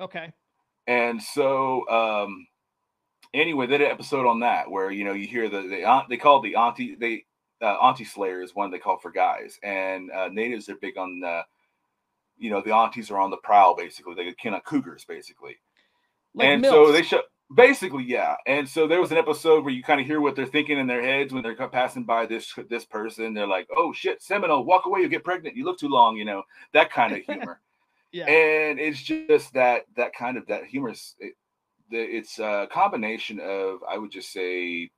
Okay. 0.00 0.32
And 0.86 1.22
so, 1.22 1.88
um, 1.88 2.46
anyway, 3.32 3.66
they 3.66 3.78
did 3.78 3.86
an 3.86 3.92
episode 3.92 4.26
on 4.26 4.40
that 4.40 4.70
where, 4.70 4.90
you 4.90 5.04
know, 5.04 5.12
you 5.12 5.26
hear 5.26 5.48
the, 5.48 5.62
the 5.62 6.02
they 6.08 6.16
call 6.16 6.40
the 6.40 6.56
auntie, 6.56 6.96
they, 6.96 7.24
uh, 7.62 7.76
auntie 7.76 8.04
slayer 8.04 8.42
is 8.42 8.54
one 8.54 8.70
they 8.70 8.78
call 8.78 8.98
for 8.98 9.12
guys. 9.12 9.58
And 9.62 10.10
uh, 10.10 10.28
natives 10.28 10.68
are 10.68 10.76
big 10.76 10.98
on, 10.98 11.20
the, 11.20 11.42
you 12.36 12.50
know, 12.50 12.60
the 12.60 12.74
aunties 12.74 13.12
are 13.12 13.18
on 13.18 13.30
the 13.30 13.36
prowl, 13.36 13.76
basically. 13.76 14.14
They 14.14 14.34
kind 14.42 14.56
of 14.56 14.64
cougars, 14.64 15.04
basically. 15.04 15.56
Like 16.34 16.48
and 16.48 16.64
so 16.64 16.90
they 16.90 17.02
show 17.02 17.22
Basically, 17.52 18.04
yeah. 18.04 18.36
And 18.46 18.68
so 18.68 18.86
there 18.86 19.00
was 19.00 19.12
an 19.12 19.18
episode 19.18 19.64
where 19.64 19.74
you 19.74 19.82
kind 19.82 20.00
of 20.00 20.06
hear 20.06 20.20
what 20.20 20.34
they're 20.34 20.46
thinking 20.46 20.78
in 20.78 20.86
their 20.86 21.02
heads 21.02 21.32
when 21.32 21.42
they're 21.42 21.54
passing 21.68 22.04
by 22.04 22.26
this 22.26 22.52
this 22.70 22.84
person. 22.84 23.34
They're 23.34 23.46
like, 23.46 23.68
"Oh 23.76 23.92
shit, 23.92 24.22
Seminole, 24.22 24.64
walk 24.64 24.86
away, 24.86 25.00
you 25.00 25.08
get 25.08 25.24
pregnant. 25.24 25.56
You 25.56 25.64
look 25.64 25.78
too 25.78 25.88
long," 25.88 26.16
you 26.16 26.24
know, 26.24 26.42
that 26.72 26.90
kind 26.90 27.12
of 27.14 27.22
humor. 27.26 27.60
yeah. 28.12 28.24
And 28.24 28.80
it's 28.80 29.02
just 29.02 29.52
that 29.52 29.84
that 29.96 30.14
kind 30.14 30.38
of 30.38 30.46
that 30.46 30.64
humorous. 30.64 31.16
It, 31.18 31.34
the, 31.90 31.98
it's 31.98 32.38
a 32.38 32.66
combination 32.72 33.38
of 33.40 33.80
I 33.88 33.98
would 33.98 34.10
just 34.10 34.32
say 34.32 34.90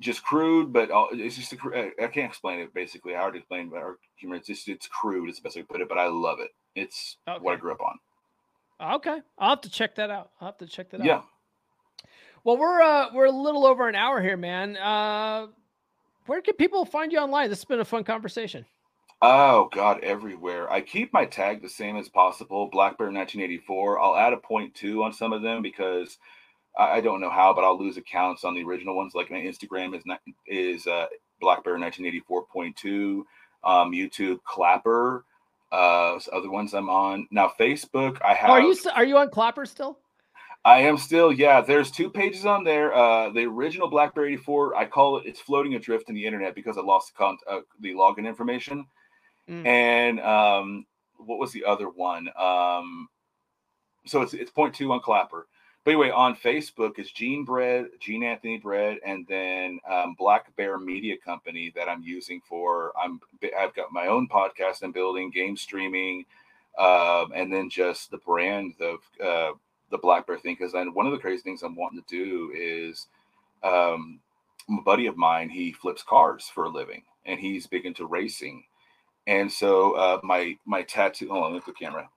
just 0.00 0.22
crude, 0.22 0.72
but 0.72 0.88
it's 1.12 1.36
just 1.36 1.52
a, 1.52 1.90
I 2.02 2.06
can't 2.06 2.30
explain 2.30 2.60
it. 2.60 2.72
Basically, 2.72 3.14
I 3.14 3.20
already 3.20 3.38
explained 3.38 3.72
our 3.74 3.98
humor. 4.14 4.36
It's 4.36 4.46
just 4.46 4.68
it's 4.68 4.86
crude. 4.86 5.28
It's 5.28 5.38
the 5.38 5.42
best 5.42 5.56
way 5.56 5.62
to 5.62 5.68
put 5.68 5.80
it, 5.80 5.88
but 5.88 5.98
I 5.98 6.06
love 6.06 6.38
it. 6.40 6.50
It's 6.76 7.16
okay. 7.28 7.42
what 7.42 7.54
I 7.54 7.56
grew 7.56 7.72
up 7.72 7.80
on. 7.80 7.98
Okay, 8.80 9.20
I'll 9.38 9.50
have 9.50 9.60
to 9.62 9.70
check 9.70 9.96
that 9.96 10.10
out. 10.10 10.30
I'll 10.40 10.48
have 10.48 10.58
to 10.58 10.66
check 10.66 10.90
that 10.90 11.04
yeah. 11.04 11.16
out. 11.16 11.24
Yeah. 11.24 12.08
Well, 12.44 12.56
we're 12.56 12.80
uh 12.80 13.08
we're 13.12 13.26
a 13.26 13.30
little 13.30 13.66
over 13.66 13.88
an 13.88 13.94
hour 13.94 14.22
here, 14.22 14.36
man. 14.36 14.76
Uh, 14.76 15.48
where 16.26 16.40
can 16.40 16.54
people 16.54 16.84
find 16.84 17.10
you 17.10 17.18
online? 17.18 17.48
This 17.48 17.58
has 17.58 17.64
been 17.64 17.80
a 17.80 17.84
fun 17.84 18.04
conversation. 18.04 18.64
Oh 19.20 19.68
God, 19.72 20.04
everywhere. 20.04 20.70
I 20.70 20.80
keep 20.80 21.12
my 21.12 21.24
tag 21.24 21.60
the 21.60 21.68
same 21.68 21.96
as 21.96 22.08
possible. 22.08 22.68
Black 22.70 22.96
Bear 22.96 23.08
1984. 23.08 23.98
I'll 23.98 24.16
add 24.16 24.32
a 24.32 24.36
point 24.36 24.74
two 24.74 25.02
on 25.02 25.12
some 25.12 25.32
of 25.32 25.42
them 25.42 25.60
because 25.60 26.18
I, 26.78 26.98
I 26.98 27.00
don't 27.00 27.20
know 27.20 27.30
how, 27.30 27.52
but 27.52 27.64
I'll 27.64 27.78
lose 27.78 27.96
accounts 27.96 28.44
on 28.44 28.54
the 28.54 28.62
original 28.62 28.96
ones. 28.96 29.14
Like 29.14 29.30
my 29.30 29.38
Instagram 29.38 29.96
is 29.96 30.06
not, 30.06 30.20
is 30.46 30.86
uh, 30.86 31.06
Black 31.40 31.64
Bear 31.64 31.78
1984.2. 31.78 33.22
Um, 33.64 33.90
YouTube 33.90 34.38
Clapper. 34.44 35.24
Uh, 35.70 36.18
other 36.32 36.50
ones 36.50 36.74
I'm 36.74 36.88
on 36.88 37.28
now. 37.30 37.52
Facebook. 37.58 38.18
I 38.24 38.34
have. 38.34 38.50
Oh, 38.50 38.52
are 38.54 38.62
you 38.62 38.76
are 38.94 39.04
you 39.04 39.18
on 39.18 39.30
Clapper 39.30 39.66
still? 39.66 39.98
I 40.64 40.80
am 40.80 40.98
still, 40.98 41.32
yeah. 41.32 41.60
There's 41.60 41.90
two 41.90 42.10
pages 42.10 42.44
on 42.44 42.64
there. 42.64 42.94
Uh, 42.94 43.30
the 43.30 43.44
original 43.44 43.88
BlackBerry 43.88 44.34
84, 44.34 44.76
I 44.76 44.84
call 44.86 45.18
it, 45.18 45.26
it's 45.26 45.40
floating 45.40 45.74
adrift 45.74 46.08
in 46.08 46.14
the 46.14 46.26
internet 46.26 46.54
because 46.54 46.76
I 46.76 46.82
lost 46.82 47.12
the, 47.12 47.18
con- 47.18 47.38
uh, 47.48 47.60
the 47.80 47.94
login 47.94 48.26
information. 48.26 48.86
Mm. 49.48 49.66
And 49.66 50.20
um, 50.20 50.86
what 51.16 51.38
was 51.38 51.52
the 51.52 51.64
other 51.64 51.88
one? 51.88 52.28
Um, 52.36 53.08
so 54.04 54.22
it's 54.22 54.34
it's 54.34 54.50
point 54.50 54.74
two 54.74 54.92
on 54.92 55.00
Clapper. 55.00 55.46
But 55.84 55.92
anyway, 55.92 56.10
on 56.10 56.36
Facebook 56.36 56.98
is 56.98 57.10
Gene 57.10 57.44
Bread, 57.44 57.86
Gene 57.98 58.22
Anthony 58.22 58.58
Bread, 58.58 58.98
and 59.06 59.26
then 59.26 59.78
um, 59.90 60.14
Black 60.18 60.54
Bear 60.56 60.76
Media 60.76 61.16
Company 61.24 61.72
that 61.74 61.88
I'm 61.88 62.02
using 62.02 62.42
for. 62.46 62.92
I'm 63.02 63.20
I've 63.58 63.74
got 63.74 63.92
my 63.92 64.06
own 64.06 64.28
podcast 64.28 64.82
I'm 64.82 64.92
building, 64.92 65.30
game 65.30 65.56
streaming, 65.56 66.26
um, 66.78 67.32
and 67.34 67.50
then 67.50 67.70
just 67.70 68.10
the 68.10 68.18
brand 68.18 68.74
of 68.80 68.98
uh, 69.24 69.56
the 69.90 69.98
Black 69.98 70.26
Bear 70.26 70.38
thing. 70.38 70.56
Because 70.58 70.72
then 70.72 70.92
one 70.92 71.06
of 71.06 71.12
the 71.12 71.18
crazy 71.18 71.42
things 71.42 71.62
I'm 71.62 71.76
wanting 71.76 72.02
to 72.02 72.14
do 72.14 72.52
is, 72.54 73.06
um, 73.62 74.20
a 74.68 74.82
buddy 74.82 75.06
of 75.06 75.16
mine 75.16 75.48
he 75.48 75.72
flips 75.72 76.02
cars 76.02 76.50
for 76.52 76.64
a 76.64 76.68
living, 76.68 77.02
and 77.24 77.40
he's 77.40 77.66
big 77.66 77.86
into 77.86 78.04
racing. 78.04 78.64
And 79.26 79.50
so 79.50 79.92
uh, 79.92 80.20
my 80.22 80.58
my 80.66 80.82
tattoo. 80.82 81.28
Hold 81.30 81.44
on, 81.44 81.52
look 81.54 81.66
at 81.66 81.74
the 81.74 81.84
camera. 81.84 82.10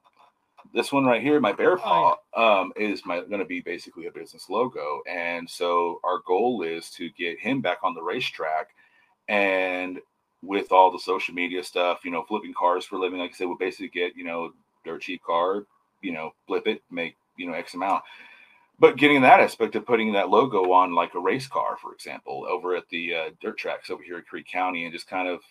This 0.74 0.92
one 0.92 1.06
right 1.06 1.22
here, 1.22 1.40
my 1.40 1.54
bear 1.54 1.78
paw, 1.78 2.18
um, 2.36 2.72
is 2.76 3.06
my 3.06 3.22
going 3.22 3.40
to 3.40 3.46
be 3.46 3.62
basically 3.62 4.08
a 4.08 4.12
business 4.12 4.50
logo. 4.50 5.02
And 5.10 5.50
so 5.50 6.00
our 6.04 6.20
goal 6.26 6.64
is 6.64 6.90
to 6.92 7.10
get 7.12 7.40
him 7.40 7.62
back 7.62 7.80
on 7.84 7.94
the 7.94 8.02
racetrack, 8.02 8.70
and 9.28 10.00
with 10.44 10.72
all 10.72 10.92
the 10.92 11.00
social 11.00 11.34
media 11.34 11.64
stuff, 11.64 12.04
you 12.04 12.12
know, 12.12 12.24
flipping 12.24 12.54
cars 12.54 12.86
for 12.86 12.96
a 12.96 13.00
living. 13.00 13.20
Like 13.20 13.32
I 13.32 13.34
said, 13.34 13.48
we'll 13.48 13.58
basically 13.58 13.90
get 13.90 14.16
you 14.16 14.24
know 14.24 14.52
dirt 14.84 15.02
cheap 15.02 15.22
car, 15.24 15.66
you 16.02 16.12
know, 16.12 16.32
flip 16.48 16.68
it, 16.68 16.82
make 16.90 17.16
you 17.38 17.48
know 17.48 17.54
X 17.54 17.74
amount. 17.74 18.04
But 18.80 18.98
getting 18.98 19.22
that 19.22 19.40
aspect 19.40 19.76
of 19.76 19.86
putting 19.86 20.14
that 20.14 20.30
logo 20.30 20.72
on 20.72 20.96
like 20.96 21.14
a 21.14 21.20
race 21.20 21.48
car, 21.48 21.78
for 21.80 21.94
example, 21.94 22.48
over 22.50 22.76
at 22.76 22.90
the 22.90 23.14
uh, 23.14 23.30
dirt 23.40 23.58
tracks 23.58 23.92
over 23.92 24.02
here 24.02 24.18
at 24.18 24.28
Creek 24.28 24.48
County, 24.48 24.86
and 24.86 24.94
just 24.94 25.08
kind 25.08 25.28
of 25.28 25.42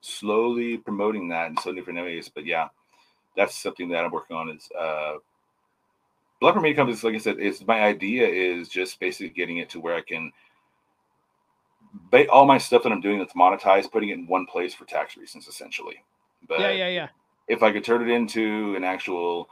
slowly 0.00 0.78
promoting 0.78 1.28
that 1.28 1.50
in 1.50 1.56
so 1.58 1.72
different 1.72 2.00
ways. 2.00 2.30
But 2.34 2.46
yeah, 2.46 2.68
that's 3.40 3.56
something 3.56 3.88
that 3.88 4.04
I'm 4.04 4.10
working 4.10 4.36
on. 4.36 4.50
Is 4.50 4.68
uh, 4.78 5.14
Black 6.40 6.56
Media 6.56 6.76
Companies, 6.76 7.02
like 7.02 7.14
I 7.14 7.18
said, 7.18 7.38
is 7.38 7.66
my 7.66 7.80
idea 7.80 8.28
is 8.28 8.68
just 8.68 9.00
basically 9.00 9.30
getting 9.30 9.58
it 9.58 9.70
to 9.70 9.80
where 9.80 9.94
I 9.94 10.02
can 10.02 10.30
all 12.30 12.46
my 12.46 12.58
stuff 12.58 12.82
that 12.82 12.92
I'm 12.92 13.00
doing 13.00 13.18
that's 13.18 13.32
monetized, 13.32 13.90
putting 13.90 14.10
it 14.10 14.18
in 14.18 14.26
one 14.26 14.46
place 14.46 14.74
for 14.74 14.84
tax 14.84 15.16
reasons, 15.16 15.48
essentially. 15.48 16.04
But 16.46 16.60
yeah, 16.60 16.70
yeah, 16.72 16.88
yeah. 16.88 17.08
If 17.48 17.62
I 17.62 17.72
could 17.72 17.82
turn 17.84 18.08
it 18.08 18.12
into 18.12 18.74
an 18.76 18.84
actual, 18.84 19.48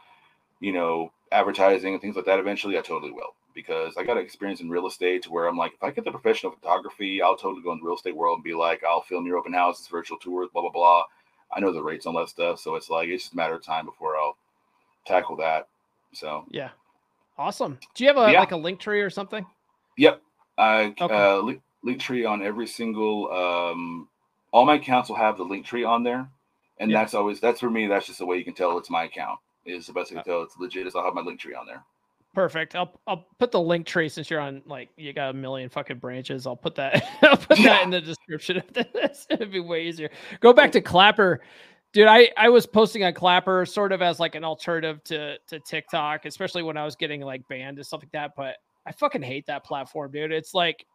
you 0.60 0.72
know, 0.72 1.10
advertising 1.32 1.94
and 1.94 2.00
things 2.00 2.14
like 2.14 2.26
that, 2.26 2.38
eventually 2.38 2.78
I 2.78 2.82
totally 2.82 3.10
will 3.10 3.34
because 3.54 3.96
I 3.96 4.04
got 4.04 4.18
experience 4.18 4.60
in 4.60 4.70
real 4.70 4.86
estate 4.86 5.22
to 5.24 5.32
where 5.32 5.48
I'm 5.48 5.56
like, 5.56 5.72
if 5.72 5.82
I 5.82 5.90
get 5.90 6.04
the 6.04 6.12
professional 6.12 6.52
photography, 6.52 7.20
I'll 7.20 7.36
totally 7.36 7.62
go 7.62 7.72
in 7.72 7.78
the 7.78 7.84
real 7.84 7.96
estate 7.96 8.14
world 8.14 8.36
and 8.36 8.44
be 8.44 8.54
like, 8.54 8.84
I'll 8.84 9.02
film 9.02 9.26
your 9.26 9.38
open 9.38 9.52
houses, 9.52 9.88
virtual 9.88 10.18
tours, 10.18 10.48
blah 10.52 10.62
blah 10.62 10.70
blah. 10.70 11.04
I 11.52 11.60
know 11.60 11.72
the 11.72 11.82
rates 11.82 12.06
on 12.06 12.14
that 12.14 12.28
stuff, 12.28 12.60
so 12.60 12.74
it's 12.74 12.90
like 12.90 13.08
it's 13.08 13.24
just 13.24 13.32
a 13.34 13.36
matter 13.36 13.54
of 13.54 13.62
time 13.62 13.86
before 13.86 14.16
I'll 14.16 14.36
tackle 15.06 15.36
that. 15.36 15.68
So 16.12 16.44
yeah, 16.50 16.70
awesome. 17.38 17.78
Do 17.94 18.04
you 18.04 18.08
have 18.08 18.18
a 18.18 18.32
yeah. 18.32 18.40
like 18.40 18.52
a 18.52 18.56
link 18.56 18.80
tree 18.80 19.00
or 19.00 19.10
something? 19.10 19.46
Yep, 19.96 20.22
I 20.56 20.94
okay. 21.00 21.04
uh, 21.14 21.36
link, 21.38 21.62
link 21.82 22.00
tree 22.00 22.24
on 22.24 22.42
every 22.42 22.66
single. 22.66 23.32
um 23.32 24.08
All 24.52 24.66
my 24.66 24.76
accounts 24.76 25.08
will 25.08 25.16
have 25.16 25.36
the 25.36 25.44
link 25.44 25.64
tree 25.66 25.84
on 25.84 26.02
there, 26.02 26.28
and 26.78 26.92
that's 26.94 27.14
always 27.14 27.40
that's 27.40 27.60
for 27.60 27.70
me. 27.70 27.86
That's 27.86 28.06
just 28.06 28.18
the 28.18 28.26
way 28.26 28.36
you 28.36 28.44
can 28.44 28.54
tell 28.54 28.76
it's 28.78 28.90
my 28.90 29.04
account. 29.04 29.38
Is 29.64 29.86
the 29.86 29.92
best 29.92 30.10
way 30.10 30.18
to 30.18 30.24
tell 30.24 30.42
it's 30.42 30.56
legit. 30.58 30.86
Is 30.86 30.94
I'll 30.94 31.04
have 31.04 31.14
my 31.14 31.20
link 31.22 31.40
tree 31.40 31.54
on 31.54 31.66
there. 31.66 31.82
Perfect. 32.34 32.74
I'll 32.74 33.00
I'll 33.06 33.26
put 33.38 33.50
the 33.50 33.60
link 33.60 33.86
tree 33.86 34.08
since 34.08 34.30
you're 34.30 34.40
on 34.40 34.62
like 34.66 34.90
you 34.96 35.12
got 35.12 35.30
a 35.30 35.32
million 35.32 35.68
fucking 35.68 35.98
branches. 35.98 36.46
I'll 36.46 36.56
put 36.56 36.74
that 36.76 37.02
I'll 37.22 37.36
put 37.36 37.58
that 37.58 37.82
in 37.82 37.90
the 37.90 38.00
description 38.00 38.58
of 38.58 38.72
this. 38.72 39.26
It'd 39.30 39.50
be 39.50 39.60
way 39.60 39.86
easier. 39.86 40.10
Go 40.40 40.52
back 40.52 40.70
to 40.72 40.80
Clapper. 40.80 41.40
Dude, 41.94 42.06
I, 42.06 42.30
I 42.36 42.50
was 42.50 42.66
posting 42.66 43.02
on 43.02 43.14
Clapper 43.14 43.64
sort 43.64 43.92
of 43.92 44.02
as 44.02 44.20
like 44.20 44.34
an 44.34 44.44
alternative 44.44 45.02
to 45.04 45.38
to 45.48 45.58
TikTok, 45.60 46.26
especially 46.26 46.62
when 46.62 46.76
I 46.76 46.84
was 46.84 46.96
getting 46.96 47.22
like 47.22 47.46
banned 47.48 47.78
and 47.78 47.86
stuff 47.86 48.02
like 48.02 48.12
that. 48.12 48.32
But 48.36 48.56
I 48.86 48.92
fucking 48.92 49.22
hate 49.22 49.46
that 49.46 49.64
platform, 49.64 50.12
dude. 50.12 50.30
It's 50.30 50.52
like 50.52 50.86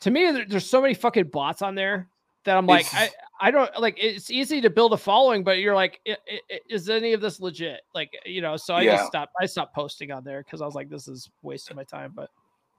to 0.00 0.10
me, 0.10 0.44
there's 0.48 0.68
so 0.68 0.80
many 0.80 0.94
fucking 0.94 1.28
bots 1.28 1.62
on 1.62 1.74
there 1.74 2.08
that 2.44 2.56
I'm 2.56 2.66
like, 2.66 2.86
I, 2.92 3.10
I 3.40 3.50
don't 3.50 3.70
like 3.80 3.96
it's 3.98 4.30
easy 4.30 4.60
to 4.60 4.70
build 4.70 4.92
a 4.92 4.96
following, 4.96 5.44
but 5.44 5.58
you're 5.58 5.74
like, 5.74 6.00
is 6.68 6.88
any 6.88 7.12
of 7.12 7.20
this 7.20 7.40
legit? 7.40 7.82
Like, 7.94 8.12
you 8.24 8.40
know, 8.40 8.56
so 8.56 8.74
I 8.74 8.82
yeah. 8.82 8.96
just 8.96 9.06
stopped, 9.06 9.32
I 9.40 9.46
stopped 9.46 9.74
posting 9.74 10.10
on 10.10 10.24
there 10.24 10.42
because 10.42 10.60
I 10.60 10.66
was 10.66 10.74
like, 10.74 10.88
this 10.88 11.08
is 11.08 11.30
wasting 11.42 11.76
my 11.76 11.84
time. 11.84 12.12
But 12.14 12.30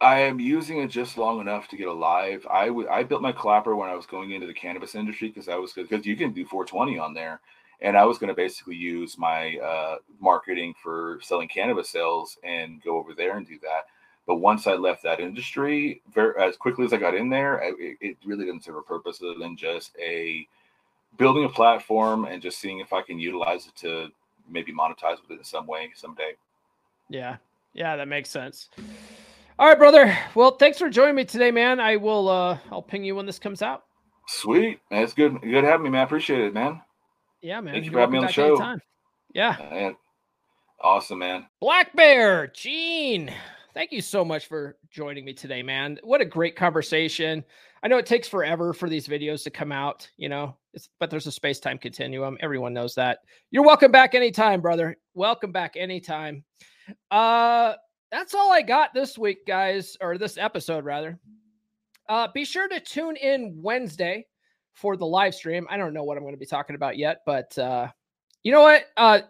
I 0.02 0.19
am 0.19 0.40
using 0.40 0.80
it 0.80 0.88
just 0.88 1.18
long 1.18 1.40
enough 1.40 1.68
to 1.69 1.77
get 1.77 1.88
alive. 1.88 2.45
I 2.49 2.69
I 2.91 3.03
built 3.03 3.22
my 3.22 3.31
clapper 3.31 3.76
when 3.76 3.90
I 3.90 3.95
was 3.95 4.06
going 4.06 4.31
into 4.31 4.48
the 4.48 4.53
cannabis 4.53 4.95
industry 4.95 5.30
because 5.30 5.48
I 5.48 5.56
was 5.56 5.73
because 5.73 6.06
you 6.06 6.15
can 6.15 6.34
do 6.34 6.45
420 6.45 6.99
on 6.99 7.14
there, 7.14 7.40
and 7.81 7.98
I 7.98 8.03
was 8.03 8.18
going 8.18 8.27
to 8.30 8.34
basically 8.34 8.76
use 8.76 9.18
my 9.18 9.57
uh, 9.57 9.98
marketing 10.19 10.73
for 10.81 11.19
selling 11.22 11.48
cannabis 11.48 11.90
sales 11.90 12.38
and 12.44 12.81
go 12.84 12.98
over 12.98 13.14
there 13.14 13.38
and 13.38 13.48
do 13.48 13.57
that. 13.61 13.85
But 14.26 14.36
once 14.36 14.68
I 14.68 14.74
left 14.74 15.04
that 15.04 15.20
industry, 15.20 16.02
very 16.14 16.34
as 16.41 16.56
quickly 16.56 16.86
as 16.86 16.94
I 16.94 16.98
got 16.98 17.16
in 17.16 17.30
there, 17.30 17.60
it, 17.62 17.98
it 18.00 18.18
really 18.26 18.45
didn't 18.45 18.64
serve 18.64 18.78
a 18.78 18.82
purpose 18.82 19.22
other 19.22 19.38
than 19.38 19.58
just 19.58 19.91
a 20.00 20.48
building 21.18 21.44
a 21.44 21.50
platform 21.50 22.26
and 22.26 22.41
just 22.41 22.60
seeing 22.60 22.80
if 22.80 22.94
I 22.94 23.02
can 23.02 23.20
utilize 23.20 23.68
it 23.68 23.76
to 23.78 24.08
maybe 24.50 24.74
monetize 24.74 25.22
with 25.22 25.32
it 25.32 25.40
in 25.40 25.44
some 25.44 25.68
way 25.68 25.91
someday. 25.94 26.34
Yeah, 27.10 27.38
yeah, 27.74 27.98
that 27.98 28.08
makes 28.08 28.30
sense. 28.30 28.70
All 29.60 29.68
right, 29.68 29.78
brother. 29.78 30.18
Well, 30.36 30.52
thanks 30.52 30.80
for 30.80 30.90
joining 30.90 31.16
me 31.16 31.26
today, 31.26 31.52
man. 31.52 31.80
I 31.80 31.98
will. 31.98 32.30
uh 32.30 32.58
I'll 32.72 32.82
ping 32.82 33.04
you 33.04 33.16
when 33.16 33.26
this 33.26 33.40
comes 33.40 33.62
out. 33.62 33.84
Sweet, 34.28 34.80
man. 34.90 35.04
It's 35.04 35.14
good. 35.14 35.41
Good 35.41 35.66
having 35.66 35.84
me, 35.84 35.90
man. 35.90 36.06
Appreciate 36.06 36.41
it, 36.41 36.54
man. 36.54 36.82
Yeah, 37.41 37.60
man. 37.60 37.74
Thank 37.74 37.86
you 37.86 37.91
for 37.91 38.00
having 38.00 38.14
me 38.14 38.20
on 38.20 38.26
the 38.26 38.32
show. 38.32 38.56
Anytime. 38.56 38.82
Yeah. 39.34 39.58
Man. 39.70 39.95
Awesome, 40.80 41.20
man. 41.20 41.45
Black 41.60 41.94
Bear, 41.95 42.48
Gene 42.48 43.34
thank 43.74 43.91
you 43.91 44.02
so 44.02 44.24
much 44.24 44.48
for 44.48 44.78
joining 44.90 45.26
me 45.26 45.34
today, 45.34 45.64
man. 45.64 46.00
What 46.04 46.22
a 46.22 46.26
great 46.26 46.56
conversation. 46.56 47.44
I 47.82 47.88
know 47.88 47.98
it 47.98 48.06
takes 48.06 48.28
forever 48.28 48.74
for 48.74 48.90
these 48.90 49.08
videos 49.08 49.44
to 49.44 49.50
come 49.50 49.72
out, 49.72 50.08
you 50.18 50.30
know, 50.30 50.56
but 51.00 51.10
there's 51.10 51.28
a 51.28 51.32
space 51.32 51.60
time 51.60 51.78
continuum. 51.78 52.38
Everyone 52.40 52.74
knows 52.74 52.95
that. 52.95 53.20
You're 53.52 53.64
welcome 53.66 53.91
back 53.91 54.16
anytime, 54.16 54.62
brother. 54.62 54.98
Welcome 55.14 55.52
back 55.52 55.76
anytime. 55.76 56.44
Uh, 57.10 57.74
that's 58.12 58.36
all 58.36 58.52
I 58.52 58.62
got 58.62 58.94
this 58.94 59.18
week, 59.18 59.45
guys, 59.45 59.98
or 60.00 60.18
this 60.18 60.38
episode, 60.38 60.86
rather. 60.86 61.20
Uh, 62.08 62.28
be 62.34 62.45
sure 62.45 62.68
to 62.68 62.80
tune 62.80 63.16
in 63.16 63.60
Wednesday 63.62 64.28
for 64.74 64.98
the 64.98 65.06
live 65.06 65.34
stream. 65.34 65.68
I 65.70 65.78
don't 65.78 65.94
know 65.94 66.04
what 66.04 66.18
I'm 66.18 66.24
going 66.24 66.36
to 66.36 66.40
be 66.40 66.45
talking 66.45 66.76
about 66.76 66.98
yet, 66.98 67.22
but 67.26 67.58
uh, 67.58 67.88
you 68.44 68.52
know 68.52 68.62
what? 68.62 68.86
Uh, 68.98 69.22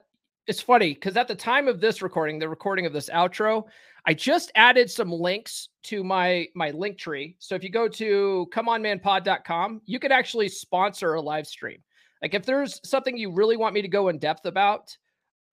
it's 0.48 0.62
funny 0.62 0.94
because 0.94 1.16
at 1.16 1.28
the 1.28 1.36
time 1.36 1.68
of 1.68 1.80
this 1.80 2.02
recording, 2.02 2.40
the 2.40 2.50
recording 2.50 2.86
of 2.86 2.94
this 2.94 3.10
outro, 3.10 3.64
I 4.06 4.14
just 4.14 4.52
added 4.56 4.92
some 4.92 5.12
links 5.12 5.70
to 5.84 6.04
my 6.04 6.48
my 6.56 6.72
link 6.72 6.98
tree. 6.98 7.36
So 7.40 7.56
if 7.56 7.64
you 7.64 7.70
go 7.70 7.88
to 7.88 8.48
comeonmanpod.com, 8.54 9.82
you 9.86 10.00
could 10.00 10.12
actually 10.12 10.50
sponsor 10.50 11.14
a 11.14 11.22
live 11.22 11.48
stream. 11.48 11.80
Like 12.22 12.34
if 12.34 12.46
there's 12.46 12.80
something 12.88 13.18
you 13.18 13.32
really 13.32 13.58
want 13.58 13.74
me 13.74 13.82
to 13.82 13.88
go 13.88 14.10
in 14.10 14.18
depth 14.18 14.46
about, 14.46 14.96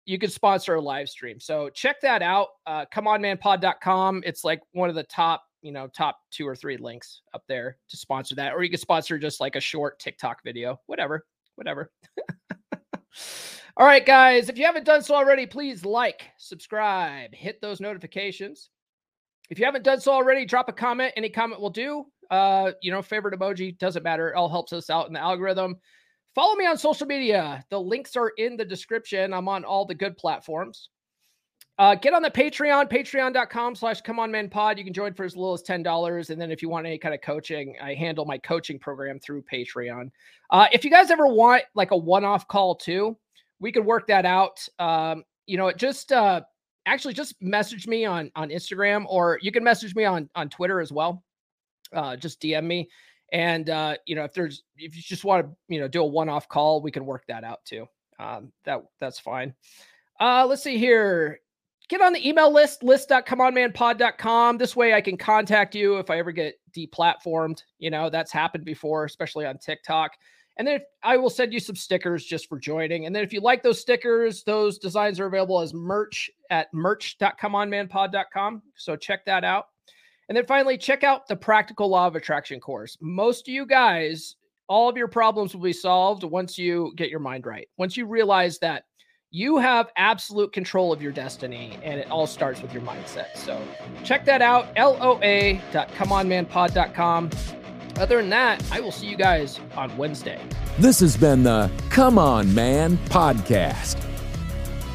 you 0.04 0.18
could 0.18 0.32
sponsor 0.32 0.74
a 0.76 0.80
live 0.80 1.08
stream. 1.08 1.38
So 1.38 1.68
check 1.70 2.00
that 2.00 2.22
out. 2.22 2.48
Uh, 2.66 2.84
comeonmanpod.com. 2.92 4.22
It's 4.24 4.44
like 4.44 4.60
one 4.72 4.88
of 4.88 4.94
the 4.94 5.04
top, 5.04 5.44
you 5.62 5.72
know, 5.72 5.86
top 5.88 6.18
two 6.30 6.46
or 6.46 6.56
three 6.56 6.76
links 6.76 7.22
up 7.34 7.44
there 7.48 7.76
to 7.88 7.96
sponsor 7.96 8.34
that. 8.36 8.52
Or 8.52 8.62
you 8.62 8.70
could 8.70 8.80
sponsor 8.80 9.18
just 9.18 9.40
like 9.40 9.56
a 9.56 9.60
short 9.60 9.98
TikTok 10.00 10.42
video, 10.42 10.80
whatever, 10.86 11.26
whatever. 11.56 11.92
All 13.80 13.86
right, 13.86 14.04
guys. 14.04 14.50
If 14.50 14.58
you 14.58 14.66
haven't 14.66 14.84
done 14.84 15.00
so 15.00 15.14
already, 15.14 15.46
please 15.46 15.86
like, 15.86 16.28
subscribe, 16.36 17.34
hit 17.34 17.62
those 17.62 17.80
notifications. 17.80 18.68
If 19.48 19.58
you 19.58 19.64
haven't 19.64 19.84
done 19.84 20.02
so 20.02 20.12
already, 20.12 20.44
drop 20.44 20.68
a 20.68 20.72
comment. 20.74 21.14
Any 21.16 21.30
comment 21.30 21.62
will 21.62 21.70
do. 21.70 22.04
Uh, 22.30 22.72
you 22.82 22.92
know, 22.92 23.00
favorite 23.00 23.40
emoji 23.40 23.78
doesn't 23.78 24.02
matter. 24.02 24.28
It 24.28 24.36
all 24.36 24.50
helps 24.50 24.74
us 24.74 24.90
out 24.90 25.06
in 25.06 25.14
the 25.14 25.20
algorithm. 25.20 25.76
Follow 26.34 26.56
me 26.56 26.66
on 26.66 26.76
social 26.76 27.06
media. 27.06 27.64
The 27.70 27.80
links 27.80 28.16
are 28.16 28.28
in 28.36 28.58
the 28.58 28.66
description. 28.66 29.32
I'm 29.32 29.48
on 29.48 29.64
all 29.64 29.86
the 29.86 29.94
good 29.94 30.18
platforms. 30.18 30.90
Uh, 31.78 31.94
get 31.94 32.12
on 32.12 32.20
the 32.20 32.30
Patreon, 32.30 32.90
patreon.com 32.90 33.74
slash 33.74 34.02
come 34.02 34.18
on 34.18 34.30
man 34.30 34.50
pod. 34.50 34.76
You 34.76 34.84
can 34.84 34.92
join 34.92 35.14
for 35.14 35.24
as 35.24 35.34
little 35.34 35.54
as 35.54 35.62
$10. 35.62 36.28
And 36.28 36.38
then 36.38 36.50
if 36.50 36.60
you 36.60 36.68
want 36.68 36.86
any 36.86 36.98
kind 36.98 37.14
of 37.14 37.22
coaching, 37.22 37.76
I 37.82 37.94
handle 37.94 38.26
my 38.26 38.36
coaching 38.36 38.78
program 38.78 39.18
through 39.20 39.42
Patreon. 39.50 40.10
Uh, 40.50 40.66
if 40.70 40.84
you 40.84 40.90
guys 40.90 41.10
ever 41.10 41.26
want 41.26 41.62
like 41.74 41.92
a 41.92 41.96
one-off 41.96 42.46
call 42.46 42.74
too, 42.74 43.16
we 43.60 43.72
could 43.72 43.84
work 43.84 44.06
that 44.08 44.26
out. 44.26 44.66
Um, 44.78 45.24
you 45.46 45.56
know, 45.56 45.68
it 45.68 45.76
just 45.76 46.12
uh 46.12 46.42
actually 46.86 47.14
just 47.14 47.40
message 47.40 47.86
me 47.86 48.04
on 48.04 48.30
on 48.34 48.48
Instagram 48.48 49.04
or 49.08 49.38
you 49.42 49.52
can 49.52 49.62
message 49.62 49.94
me 49.94 50.04
on 50.04 50.28
on 50.34 50.48
Twitter 50.48 50.80
as 50.80 50.92
well. 50.92 51.22
Uh 51.92 52.16
just 52.16 52.40
DM 52.40 52.64
me. 52.64 52.88
And 53.32 53.70
uh, 53.70 53.96
you 54.06 54.16
know, 54.16 54.24
if 54.24 54.34
there's 54.34 54.62
if 54.76 54.96
you 54.96 55.02
just 55.02 55.24
want 55.24 55.46
to, 55.46 55.52
you 55.68 55.80
know, 55.80 55.88
do 55.88 56.02
a 56.02 56.06
one-off 56.06 56.48
call, 56.48 56.80
we 56.80 56.90
can 56.90 57.06
work 57.06 57.24
that 57.28 57.44
out 57.44 57.64
too. 57.64 57.86
Um, 58.18 58.52
that 58.64 58.82
that's 58.98 59.20
fine. 59.20 59.54
Uh, 60.18 60.46
let's 60.48 60.62
see 60.62 60.78
here. 60.78 61.40
Get 61.88 62.00
on 62.00 62.12
the 62.12 62.28
email 62.28 62.52
list, 62.52 62.82
list.comeonmanpod.com. 62.84 64.58
This 64.58 64.76
way 64.76 64.94
I 64.94 65.00
can 65.00 65.16
contact 65.16 65.74
you 65.74 65.96
if 65.96 66.08
I 66.08 66.18
ever 66.18 66.30
get 66.30 66.54
deplatformed. 66.76 67.62
You 67.78 67.90
know, 67.90 68.10
that's 68.10 68.30
happened 68.30 68.64
before, 68.64 69.04
especially 69.04 69.46
on 69.46 69.58
TikTok. 69.58 70.12
And 70.60 70.68
then 70.68 70.80
I 71.02 71.16
will 71.16 71.30
send 71.30 71.54
you 71.54 71.58
some 71.58 71.74
stickers 71.74 72.26
just 72.26 72.46
for 72.46 72.58
joining. 72.58 73.06
And 73.06 73.16
then 73.16 73.24
if 73.24 73.32
you 73.32 73.40
like 73.40 73.62
those 73.62 73.80
stickers, 73.80 74.42
those 74.42 74.76
designs 74.76 75.18
are 75.18 75.24
available 75.24 75.58
as 75.58 75.72
merch 75.72 76.30
at 76.50 76.66
merch.comeonmanpod.com. 76.74 78.62
So 78.76 78.94
check 78.94 79.24
that 79.24 79.42
out. 79.42 79.68
And 80.28 80.36
then 80.36 80.44
finally, 80.44 80.76
check 80.76 81.02
out 81.02 81.26
the 81.26 81.34
Practical 81.34 81.88
Law 81.88 82.06
of 82.06 82.14
Attraction 82.14 82.60
course. 82.60 82.98
Most 83.00 83.48
of 83.48 83.54
you 83.54 83.64
guys, 83.64 84.36
all 84.68 84.86
of 84.86 84.98
your 84.98 85.08
problems 85.08 85.54
will 85.54 85.62
be 85.62 85.72
solved 85.72 86.24
once 86.24 86.58
you 86.58 86.92
get 86.94 87.08
your 87.08 87.20
mind 87.20 87.46
right. 87.46 87.66
Once 87.78 87.96
you 87.96 88.04
realize 88.04 88.58
that 88.58 88.84
you 89.30 89.56
have 89.56 89.88
absolute 89.96 90.52
control 90.52 90.92
of 90.92 91.00
your 91.00 91.12
destiny 91.12 91.78
and 91.82 91.98
it 91.98 92.10
all 92.10 92.26
starts 92.26 92.60
with 92.60 92.74
your 92.74 92.82
mindset. 92.82 93.34
So 93.34 93.58
check 94.04 94.26
that 94.26 94.42
out, 94.42 94.66
loa.comeonmanpod.com. 94.76 97.30
Other 98.00 98.16
than 98.16 98.30
that, 98.30 98.64
I 98.72 98.80
will 98.80 98.92
see 98.92 99.06
you 99.06 99.16
guys 99.16 99.60
on 99.76 99.94
Wednesday. 99.98 100.40
This 100.78 101.00
has 101.00 101.18
been 101.18 101.42
the 101.42 101.70
Come 101.90 102.18
On 102.18 102.52
Man 102.54 102.96
podcast. 103.08 104.02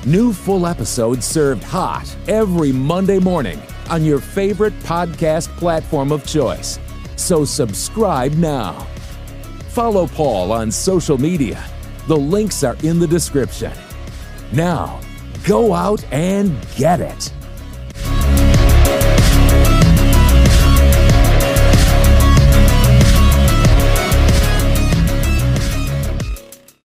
New 0.08 0.34
full 0.34 0.66
episodes 0.66 1.24
served 1.24 1.62
hot 1.64 2.16
every 2.28 2.72
Monday 2.72 3.20
morning 3.20 3.62
on 3.92 4.04
your 4.04 4.20
favorite 4.20 4.74
podcast 4.80 5.50
platform 5.50 6.12
of 6.12 6.26
choice. 6.26 6.80
So 7.16 7.46
subscribe 7.46 8.32
now. 8.34 8.88
Follow 9.68 10.08
Paul 10.08 10.52
on 10.52 10.72
social 10.72 11.20
media. 11.20 11.64
The 12.08 12.18
links 12.18 12.64
are 12.64 12.76
in 12.82 12.98
the 12.98 13.08
description. 13.08 13.74
Now, 14.52 15.00
go 15.44 15.76
out 15.76 16.04
and 16.12 16.58
get 16.76 17.02
it. 17.02 17.32